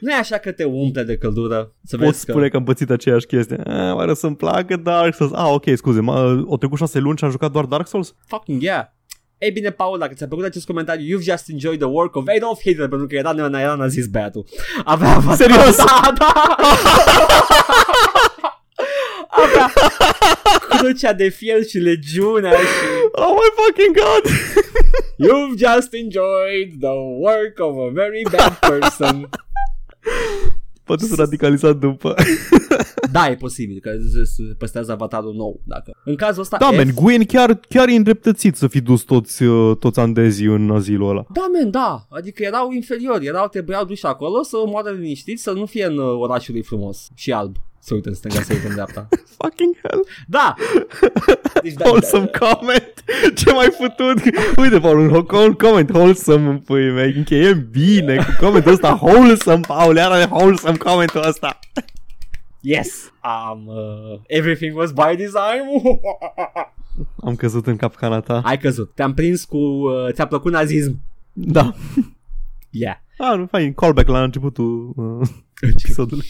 Nu 0.00 0.10
e 0.10 0.14
așa 0.14 0.36
că 0.36 0.52
te 0.52 0.64
umple 0.64 1.02
de 1.02 1.16
căldură 1.16 1.72
să 1.84 1.96
Pot 1.96 2.06
vezi 2.06 2.24
că... 2.24 2.30
spune 2.32 2.48
că 2.48 2.56
am 2.56 2.64
pățit 2.64 2.90
aceeași 2.90 3.26
chestie. 3.26 3.60
Ah, 3.66 3.94
oare 3.94 4.14
să-mi 4.14 4.36
placă 4.36 4.76
Dark 4.76 5.14
Souls? 5.14 5.32
Ah, 5.32 5.50
ok, 5.52 5.64
scuze, 5.74 6.00
mă, 6.00 6.42
o 6.46 6.56
trecut 6.56 6.78
șase 6.78 6.98
luni 6.98 7.16
și 7.18 7.24
am 7.24 7.30
jucat 7.30 7.50
doar 7.50 7.64
Dark 7.64 7.86
Souls? 7.86 8.14
Fucking 8.26 8.62
yeah. 8.62 8.84
Ei 9.38 9.50
bine, 9.50 9.70
Paul, 9.70 9.98
dacă 9.98 10.14
ți-a 10.14 10.26
plăcut 10.26 10.44
acest 10.44 10.66
comentariu, 10.66 11.18
you've 11.18 11.24
just 11.24 11.48
enjoyed 11.48 11.78
the 11.78 11.88
work 11.88 12.14
of 12.16 12.24
Adolf 12.36 12.60
Hitler, 12.60 12.88
pentru 12.88 13.06
că 13.06 13.14
era, 13.14 13.32
era, 13.36 13.60
era 13.60 13.74
nazist 13.74 14.08
băiatul. 14.10 14.44
Avea 14.84 15.20
Serios? 15.36 15.76
Da, 15.86 16.12
da! 16.18 16.52
Avea 19.28 19.72
crucea 20.68 21.12
de 21.12 21.28
fier 21.28 21.64
și 21.64 21.78
legiunea 21.78 22.52
și 22.52 22.86
Oh 23.12 23.30
my 23.30 23.50
fucking 23.56 23.96
god! 23.96 24.30
You've 25.26 25.56
just 25.58 25.94
enjoyed 25.94 26.70
the 26.80 26.96
work 27.18 27.58
of 27.58 27.76
a 27.76 27.90
very 27.92 28.22
bad 28.30 28.58
person. 28.58 29.28
Poate 30.84 31.04
să 31.04 31.14
radicalizat 31.14 31.76
după. 31.76 32.14
da, 33.12 33.28
e 33.30 33.34
posibil 33.34 33.78
că 33.80 33.90
se 34.12 34.24
se 34.24 34.42
păstrează 34.58 34.92
avatarul 34.92 35.34
nou. 35.34 35.60
Dacă. 35.64 35.92
În 36.04 36.16
cazul 36.16 36.42
ăsta, 36.42 36.56
Da, 36.56 36.72
F- 36.72 36.76
man, 36.76 36.90
Gwyn 36.94 37.24
chiar, 37.24 37.60
chiar 37.68 37.88
e 37.88 37.94
îndreptățit 37.94 38.56
să 38.56 38.66
fi 38.66 38.80
dus 38.80 39.02
toți, 39.02 39.42
uh, 39.42 39.76
toți 39.76 40.00
andezii 40.00 40.46
în 40.46 40.70
azilul 40.70 41.08
ăla. 41.08 41.24
Da, 41.32 41.48
men, 41.52 41.70
da. 41.70 42.06
Adică 42.10 42.42
erau 42.42 42.70
inferiori, 42.70 43.26
erau, 43.26 43.48
trebuiau 43.48 43.84
duși 43.84 44.06
acolo 44.06 44.42
să 44.42 44.56
moară 44.66 44.90
liniștiți, 44.90 45.42
să 45.42 45.52
nu 45.52 45.66
fie 45.66 45.84
în 45.84 45.98
uh, 45.98 46.18
orașul 46.18 46.54
lui 46.54 46.62
frumos 46.62 47.08
și 47.14 47.32
alb. 47.32 47.56
Să 47.86 47.94
uită 47.94 48.08
în 48.08 48.14
stânga, 48.14 48.40
să 48.42 48.52
uită 48.52 48.66
în 48.66 48.72
dreapta. 48.72 49.08
Fucking 49.38 49.76
hell. 49.82 50.06
Da! 50.26 50.54
Deci, 51.62 51.72
da, 51.72 51.84
Wholesome 51.84 52.30
comment. 52.38 53.04
Ce 53.38 53.52
mai 53.52 53.68
putut? 53.78 54.34
Uite, 54.56 54.78
Paul, 54.80 54.98
un, 54.98 55.08
ho- 55.08 55.46
un 55.46 55.52
comment 55.52 55.90
wholesome 55.90 56.48
în 56.48 56.58
pui 56.58 56.90
mei. 56.90 57.12
Încheiem 57.12 57.68
bine 57.70 58.16
cu 58.16 58.44
comentul 58.44 58.72
ăsta 58.72 58.98
wholesome, 59.02 59.60
Paul. 59.66 59.96
Iar 59.96 60.10
are 60.10 60.28
wholesome 60.30 60.76
comentul 60.76 61.26
ăsta. 61.26 61.58
Yes! 62.60 63.12
Um, 63.24 63.66
uh, 63.66 64.20
everything 64.26 64.76
was 64.76 64.92
by 64.92 65.16
design. 65.16 65.64
Am 67.26 67.36
căzut 67.36 67.66
în 67.66 67.76
capcana 67.76 68.20
ta. 68.20 68.40
Ai 68.44 68.58
căzut. 68.58 68.90
Te-am 68.94 69.14
prins 69.14 69.44
cu... 69.44 69.56
Uh, 69.56 70.12
ți-a 70.12 70.26
plăcut 70.26 70.52
nazism. 70.52 71.00
Da. 71.32 71.74
Yeah. 72.70 72.96
Ah, 73.18 73.38
nu, 73.38 73.46
fain, 73.46 73.74
callback 73.74 74.08
la 74.08 74.22
începutul 74.22 74.92
uh, 74.96 75.28
episodului. 75.60 76.26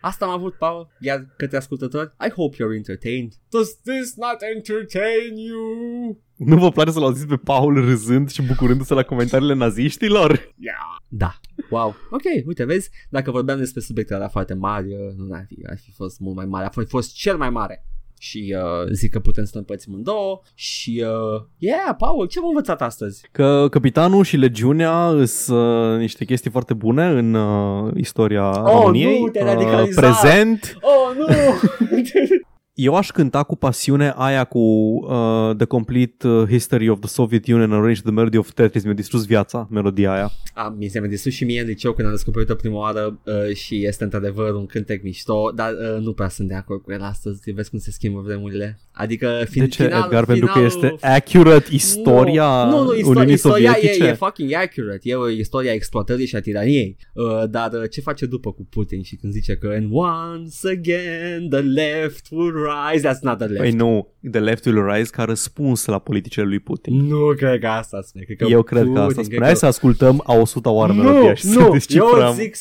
Asta 0.00 0.24
am 0.24 0.30
avut, 0.30 0.54
Paul. 0.54 0.88
Iar 1.00 1.34
către 1.36 1.56
ascultători, 1.56 2.12
I 2.26 2.30
hope 2.30 2.56
you're 2.56 2.76
entertained. 2.76 3.32
Does 3.48 3.80
this 3.80 4.14
not 4.16 4.36
entertain 4.54 5.36
you? 5.36 6.18
Nu 6.36 6.58
vă 6.58 6.70
place 6.70 6.90
să-l 6.90 7.02
auziți 7.02 7.26
pe 7.26 7.36
Paul 7.36 7.74
râzând 7.74 8.30
și 8.30 8.42
bucurându-se 8.42 8.94
la 8.94 9.02
comentariile 9.02 9.54
naziștilor? 9.54 10.30
Yeah. 10.56 10.96
Da. 11.08 11.40
Wow. 11.70 11.94
Ok, 12.10 12.46
uite, 12.46 12.64
vezi, 12.64 12.90
dacă 13.08 13.30
vorbeam 13.30 13.58
despre 13.58 13.80
subiecte 13.80 14.14
alea 14.14 14.28
foarte 14.28 14.54
mari, 14.54 14.86
uh, 14.86 15.14
nu 15.16 15.34
ar 15.34 15.44
fi, 15.46 15.56
ar 15.66 15.78
fi 15.78 15.92
fost 15.92 16.20
mult 16.20 16.36
mai 16.36 16.46
mare. 16.46 16.64
A 16.64 16.70
fost, 16.70 16.88
fost 16.88 17.14
cel 17.14 17.36
mai 17.36 17.50
mare. 17.50 17.84
Și 18.18 18.56
uh, 18.56 18.90
zic 18.92 19.10
că 19.10 19.20
putem 19.20 19.44
să 19.44 19.50
ne 19.54 19.60
împărțim 19.60 19.94
în 19.94 20.02
două 20.02 20.40
Și, 20.54 21.04
uh, 21.04 21.42
yeah, 21.58 21.94
Paul, 21.98 22.26
ce 22.26 22.38
am 22.38 22.46
învățat 22.46 22.82
astăzi? 22.82 23.28
Că 23.32 23.66
capitanul 23.70 24.24
și 24.24 24.36
legiunea 24.36 25.24
sunt 25.24 25.58
uh, 25.58 25.98
niște 25.98 26.24
chestii 26.24 26.50
foarte 26.50 26.74
bune 26.74 27.06
în 27.06 27.34
uh, 27.34 27.92
istoria 27.96 28.50
României. 28.50 29.14
Uh, 29.14 29.20
nu, 29.20 29.28
te-ai 29.28 29.54
radicalizat. 29.54 30.04
prezent. 30.04 30.78
Oh, 30.80 31.16
nu! 31.16 31.26
Eu 32.80 32.94
aș 32.94 33.10
cânta 33.10 33.42
cu 33.42 33.56
pasiune 33.56 34.12
aia 34.16 34.44
cu 34.44 34.58
uh, 34.58 35.56
The 35.56 35.66
Complete 35.66 36.28
uh, 36.28 36.48
History 36.48 36.88
of 36.88 36.98
the 37.00 37.08
Soviet 37.08 37.46
Union 37.46 37.72
Arranged 37.72 38.02
the 38.02 38.12
Melody 38.12 38.36
of 38.36 38.50
Tetris. 38.50 38.84
Mi-a 38.84 38.92
distrus 38.92 39.26
viața, 39.26 39.68
melodia 39.70 40.12
aia. 40.12 40.30
A, 40.54 40.74
mi 40.78 40.88
se 40.88 40.98
mai 41.00 41.08
distrus 41.08 41.32
și 41.34 41.44
mie 41.44 41.60
în 41.60 41.66
liceu 41.66 41.92
când 41.92 42.06
am 42.06 42.12
descoperit-o 42.14 42.54
prima 42.54 42.78
oară 42.78 43.20
uh, 43.24 43.54
și 43.54 43.84
este 43.86 44.04
într-adevăr 44.04 44.54
un 44.54 44.66
cântec 44.66 45.02
mișto, 45.02 45.52
dar 45.54 45.72
uh, 45.72 46.02
nu 46.02 46.12
prea 46.12 46.28
sunt 46.28 46.48
de 46.48 46.54
acord 46.54 46.82
cu 46.82 46.92
el 46.92 47.02
astăzi, 47.02 47.50
vezi 47.52 47.70
cum 47.70 47.78
se 47.78 47.90
schimbă 47.90 48.20
vremurile. 48.20 48.80
Adică 48.92 49.44
fin, 49.50 49.62
De 49.62 49.68
ce, 49.68 49.84
final, 49.84 50.02
Edgar? 50.04 50.24
Pentru 50.24 50.46
că 50.46 50.52
finalul- 50.52 50.84
este 50.84 51.06
accurate 51.06 51.66
istoria 51.70 52.64
nu, 52.64 52.70
nu, 52.70 52.82
nu 52.84 52.94
istoria, 52.94 53.08
Uniunii 53.10 53.34
istoria 53.34 53.72
Sovietice? 53.72 54.04
e, 54.04 54.08
e 54.08 54.12
fucking 54.14 54.52
accurate, 54.52 55.00
e 55.02 55.14
o 55.14 55.28
istoria 55.28 55.72
exploatării 55.72 56.26
și 56.26 56.36
a 56.36 56.40
tiraniei, 56.40 56.96
uh, 57.12 57.24
dar 57.50 57.72
uh, 57.72 57.90
ce 57.90 58.00
face 58.00 58.26
după 58.26 58.52
cu 58.52 58.66
Putin 58.70 59.02
și 59.02 59.16
când 59.16 59.32
zice 59.32 59.56
că 59.56 59.66
and 59.76 59.88
once 59.92 60.56
again 60.78 61.48
the 61.50 61.60
left 61.60 62.26
will 62.30 62.66
rise, 62.92 63.08
that's 63.08 63.20
not 63.22 63.36
the 63.38 63.46
left. 63.46 63.60
Păi 63.60 63.70
nu, 63.70 64.08
The 64.30 64.40
Left 64.40 64.64
Will 64.66 64.86
Rise 64.92 65.10
ca 65.10 65.24
răspuns 65.24 65.84
la 65.84 65.98
politicile 65.98 66.44
lui 66.44 66.58
Putin. 66.58 67.06
Nu 67.06 67.34
cred 67.36 67.60
că 67.60 67.66
asta 67.66 68.00
spune. 68.02 68.24
Cred 68.24 68.36
că 68.36 68.44
Eu 68.48 68.62
cred 68.62 68.82
că 68.82 68.86
Putin, 68.88 69.00
asta 69.02 69.12
cred 69.14 69.24
spune. 69.24 69.44
Hai 69.44 69.56
să 69.56 69.66
ascultăm 69.66 70.22
a 70.26 70.32
100 70.34 70.68
oară 70.70 70.92
nu, 70.92 71.02
melodia 71.02 71.34
și 71.34 71.42
să 71.44 71.58
nu, 71.58 71.64
eu 71.66 71.72
descifrăm. 71.72 72.34
zic 72.34 72.54
100% 72.56 72.58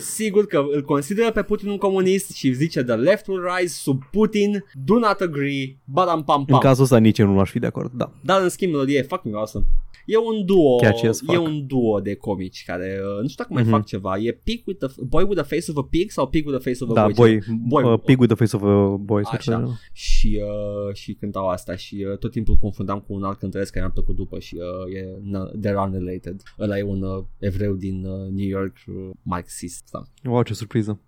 sigur 0.00 0.46
că 0.46 0.62
îl 0.72 0.82
consideră 0.82 1.30
pe 1.30 1.42
Putin 1.42 1.68
un 1.68 1.76
comunist 1.76 2.30
și 2.30 2.52
zice 2.52 2.82
the 2.82 2.94
left 2.94 3.26
will 3.26 3.42
rise 3.58 3.74
sub 3.82 4.02
Putin, 4.10 4.64
do 4.84 4.98
not 4.98 5.20
agree, 5.20 5.78
badam 5.84 6.24
pam 6.24 6.38
În 6.40 6.44
pam. 6.46 6.58
cazul 6.60 6.82
ăsta 6.84 6.98
nici 6.98 7.18
eu 7.18 7.26
nu 7.26 7.40
aș 7.40 7.50
fi 7.50 7.58
de 7.58 7.66
acord, 7.66 7.90
da. 7.94 8.12
Dar 8.24 8.42
în 8.42 8.48
schimb 8.48 8.72
melodie 8.72 8.98
e 8.98 9.02
fucking 9.02 9.34
awesome. 9.34 9.64
E 10.06 10.16
un 10.16 10.44
duo, 10.44 10.76
Catchy 10.76 11.06
as 11.06 11.18
fuck. 11.18 11.32
e 11.32 11.36
un 11.38 11.66
duo 11.66 12.00
de 12.00 12.14
comici 12.14 12.62
care 12.66 13.00
uh, 13.00 13.22
nu 13.22 13.28
știu 13.28 13.44
dacă 13.44 13.52
mai 13.52 13.62
Mhm. 13.62 13.70
fac 13.70 13.84
ceva. 13.84 14.16
E 14.18 14.32
pig 14.44 14.62
with 14.66 14.78
the, 14.86 14.94
Boy 15.08 15.22
with 15.22 15.36
the 15.42 15.54
face 15.56 15.70
of 15.70 15.76
a 15.76 15.86
pig 15.90 16.10
sau 16.10 16.26
Pig 16.28 16.46
with 16.46 16.58
the 16.60 16.70
face 16.70 16.84
of 16.84 16.90
a 16.90 16.92
Da, 16.92 17.06
boy? 17.08 17.14
boy, 17.14 17.82
Boy. 17.82 17.92
uh, 17.92 18.00
Pig 18.04 18.18
with 18.20 18.34
the 18.34 18.44
Face 18.44 18.56
of 18.56 18.62
a 18.62 18.96
Boy. 19.00 19.22
sau 19.24 19.32
Așa. 19.48 19.58
ceva. 19.58 19.78
Și, 19.92 20.40
uh, 20.42 20.94
și 20.94 21.12
cântau 21.12 21.48
asta 21.48 21.76
și 21.76 22.06
uh, 22.10 22.18
tot 22.18 22.30
timpul 22.30 22.56
confundam 22.56 23.00
cu 23.00 23.12
un 23.12 23.22
alt 23.24 23.38
cântăresc 23.38 23.72
care 23.72 23.84
mi-a 23.84 23.92
plăcut 23.94 24.16
după 24.16 24.38
și 24.38 24.56
uh, 24.56 24.94
e 24.94 25.02
na- 25.04 25.50
they're 25.60 25.86
unrelated. 25.86 26.42
Ăla 26.58 26.78
e 26.78 26.82
un 26.82 27.02
uh, 27.02 27.24
evreu 27.38 27.74
din 27.74 28.04
uh, 28.04 28.28
New 28.30 28.48
York 28.48 28.76
uh, 28.86 29.10
marxist. 29.22 29.88
Da. 29.90 30.30
Wow, 30.30 30.42
ce 30.42 30.54
surpriză. 30.54 31.00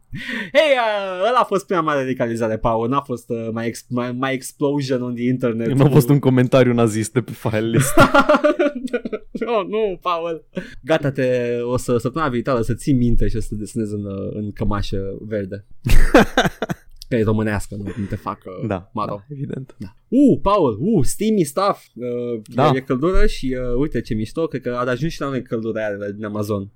Hei, 0.53 0.73
uh, 0.77 1.29
ăla 1.29 1.39
a 1.39 1.45
fost 1.45 1.67
prima 1.67 1.81
mare 1.81 2.01
radicalizare, 2.01 2.59
Paul. 2.59 2.89
N-a 2.89 3.01
fost 3.01 3.31
uh, 3.31 3.49
mai, 3.53 3.67
ex- 3.67 3.87
mai, 3.89 4.13
mai 4.13 4.33
explosion 4.33 5.03
on 5.03 5.15
the 5.15 5.25
internet. 5.25 5.73
Nu 5.73 5.85
a 5.85 5.89
fost 5.89 6.09
un 6.09 6.19
comentariu 6.19 6.73
nazist 6.73 7.13
de 7.13 7.21
pe 7.21 7.33
file 7.33 7.61
list. 7.61 7.93
oh, 9.59 9.67
nu, 9.69 9.99
Paul. 10.01 10.45
Gata, 10.83 11.11
te, 11.11 11.59
o 11.63 11.77
să 11.77 11.99
săptămâna 11.99 12.31
viitoare 12.31 12.63
să 12.63 12.75
ții 12.75 12.93
minte 12.93 13.29
și 13.29 13.37
o 13.37 13.41
să 13.41 13.47
te 13.51 13.55
desenezi 13.55 13.95
în, 13.95 14.05
uh, 14.05 14.31
în 14.33 14.53
cămașă 14.53 15.17
verde. 15.21 15.67
Că 17.09 17.17
e 17.17 17.23
românească, 17.23 17.75
nu, 17.75 17.83
nu 17.97 18.05
te 18.09 18.17
fac 18.17 18.39
uh, 18.61 18.67
da, 18.69 18.91
maro. 18.93 19.15
da, 19.15 19.25
evident. 19.35 19.75
Da. 19.79 19.95
Uh, 20.09 20.39
Paul, 20.43 20.79
uh, 20.81 21.05
steamy 21.05 21.45
stuff. 21.45 21.85
Uh, 21.95 22.41
Da. 22.55 22.67
E, 22.67 22.77
e 22.77 22.81
căldură 22.81 23.27
și 23.27 23.57
uh, 23.61 23.75
uite 23.81 24.01
ce 24.01 24.15
mișto, 24.15 24.47
cred 24.47 24.63
că 24.63 24.71
a 24.71 24.91
ajuns 24.91 25.13
și 25.13 25.21
la 25.21 25.29
noi 25.29 25.43
căldurare 25.43 26.13
din 26.15 26.25
Amazon. 26.25 26.71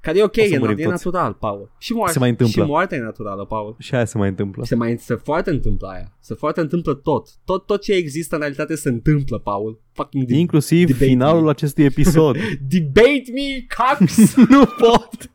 Care 0.00 0.18
e 0.18 0.22
ok, 0.22 0.36
O 0.36 0.40
să 0.46 0.54
e, 0.54 0.58
murim 0.58 0.78
e 0.78 0.82
toți. 0.82 0.88
natural, 1.06 1.32
Paul. 1.32 1.72
Și 1.78 1.92
moarte, 1.92 2.12
Se 2.12 2.18
mai 2.18 2.28
întâmplă. 2.28 2.62
Și 2.62 2.68
moartea 2.68 2.98
e 2.98 3.00
naturală, 3.00 3.44
Paul. 3.44 3.76
Și 3.78 3.94
aia 3.94 4.04
se 4.04 4.18
mai 4.18 4.28
întâmplă. 4.28 4.64
Se 4.64 4.74
mai 4.74 4.96
se 4.98 5.14
foarte 5.14 5.50
întâmplă 5.50 5.88
aia. 5.88 6.16
Se 6.20 6.34
foarte 6.34 6.60
întâmplă 6.60 6.94
tot. 6.94 7.28
Tot 7.44 7.66
tot 7.66 7.80
ce 7.82 7.92
există 7.92 8.34
în 8.34 8.40
realitate 8.40 8.74
se 8.74 8.88
întâmplă, 8.88 9.38
Paul. 9.38 9.80
Fucking 9.92 10.24
de- 10.24 10.34
Inclusiv 10.36 10.86
debate 10.86 11.04
finalul 11.04 11.42
me. 11.42 11.50
acestui 11.50 11.84
episod. 11.84 12.36
debate 12.68 13.24
me, 13.34 13.66
Cox. 13.76 14.34
nu 14.50 14.64
pot. 14.64 15.08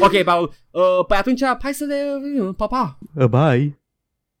ok, 0.00 0.22
Paul. 0.22 0.52
Uh, 0.70 1.04
păi 1.06 1.16
atunci 1.16 1.40
hai 1.62 1.74
să 1.74 1.84
le... 1.84 1.96
Pa, 2.56 2.66
pa. 2.66 2.98
Uh, 3.14 3.26
Bye! 3.26 3.79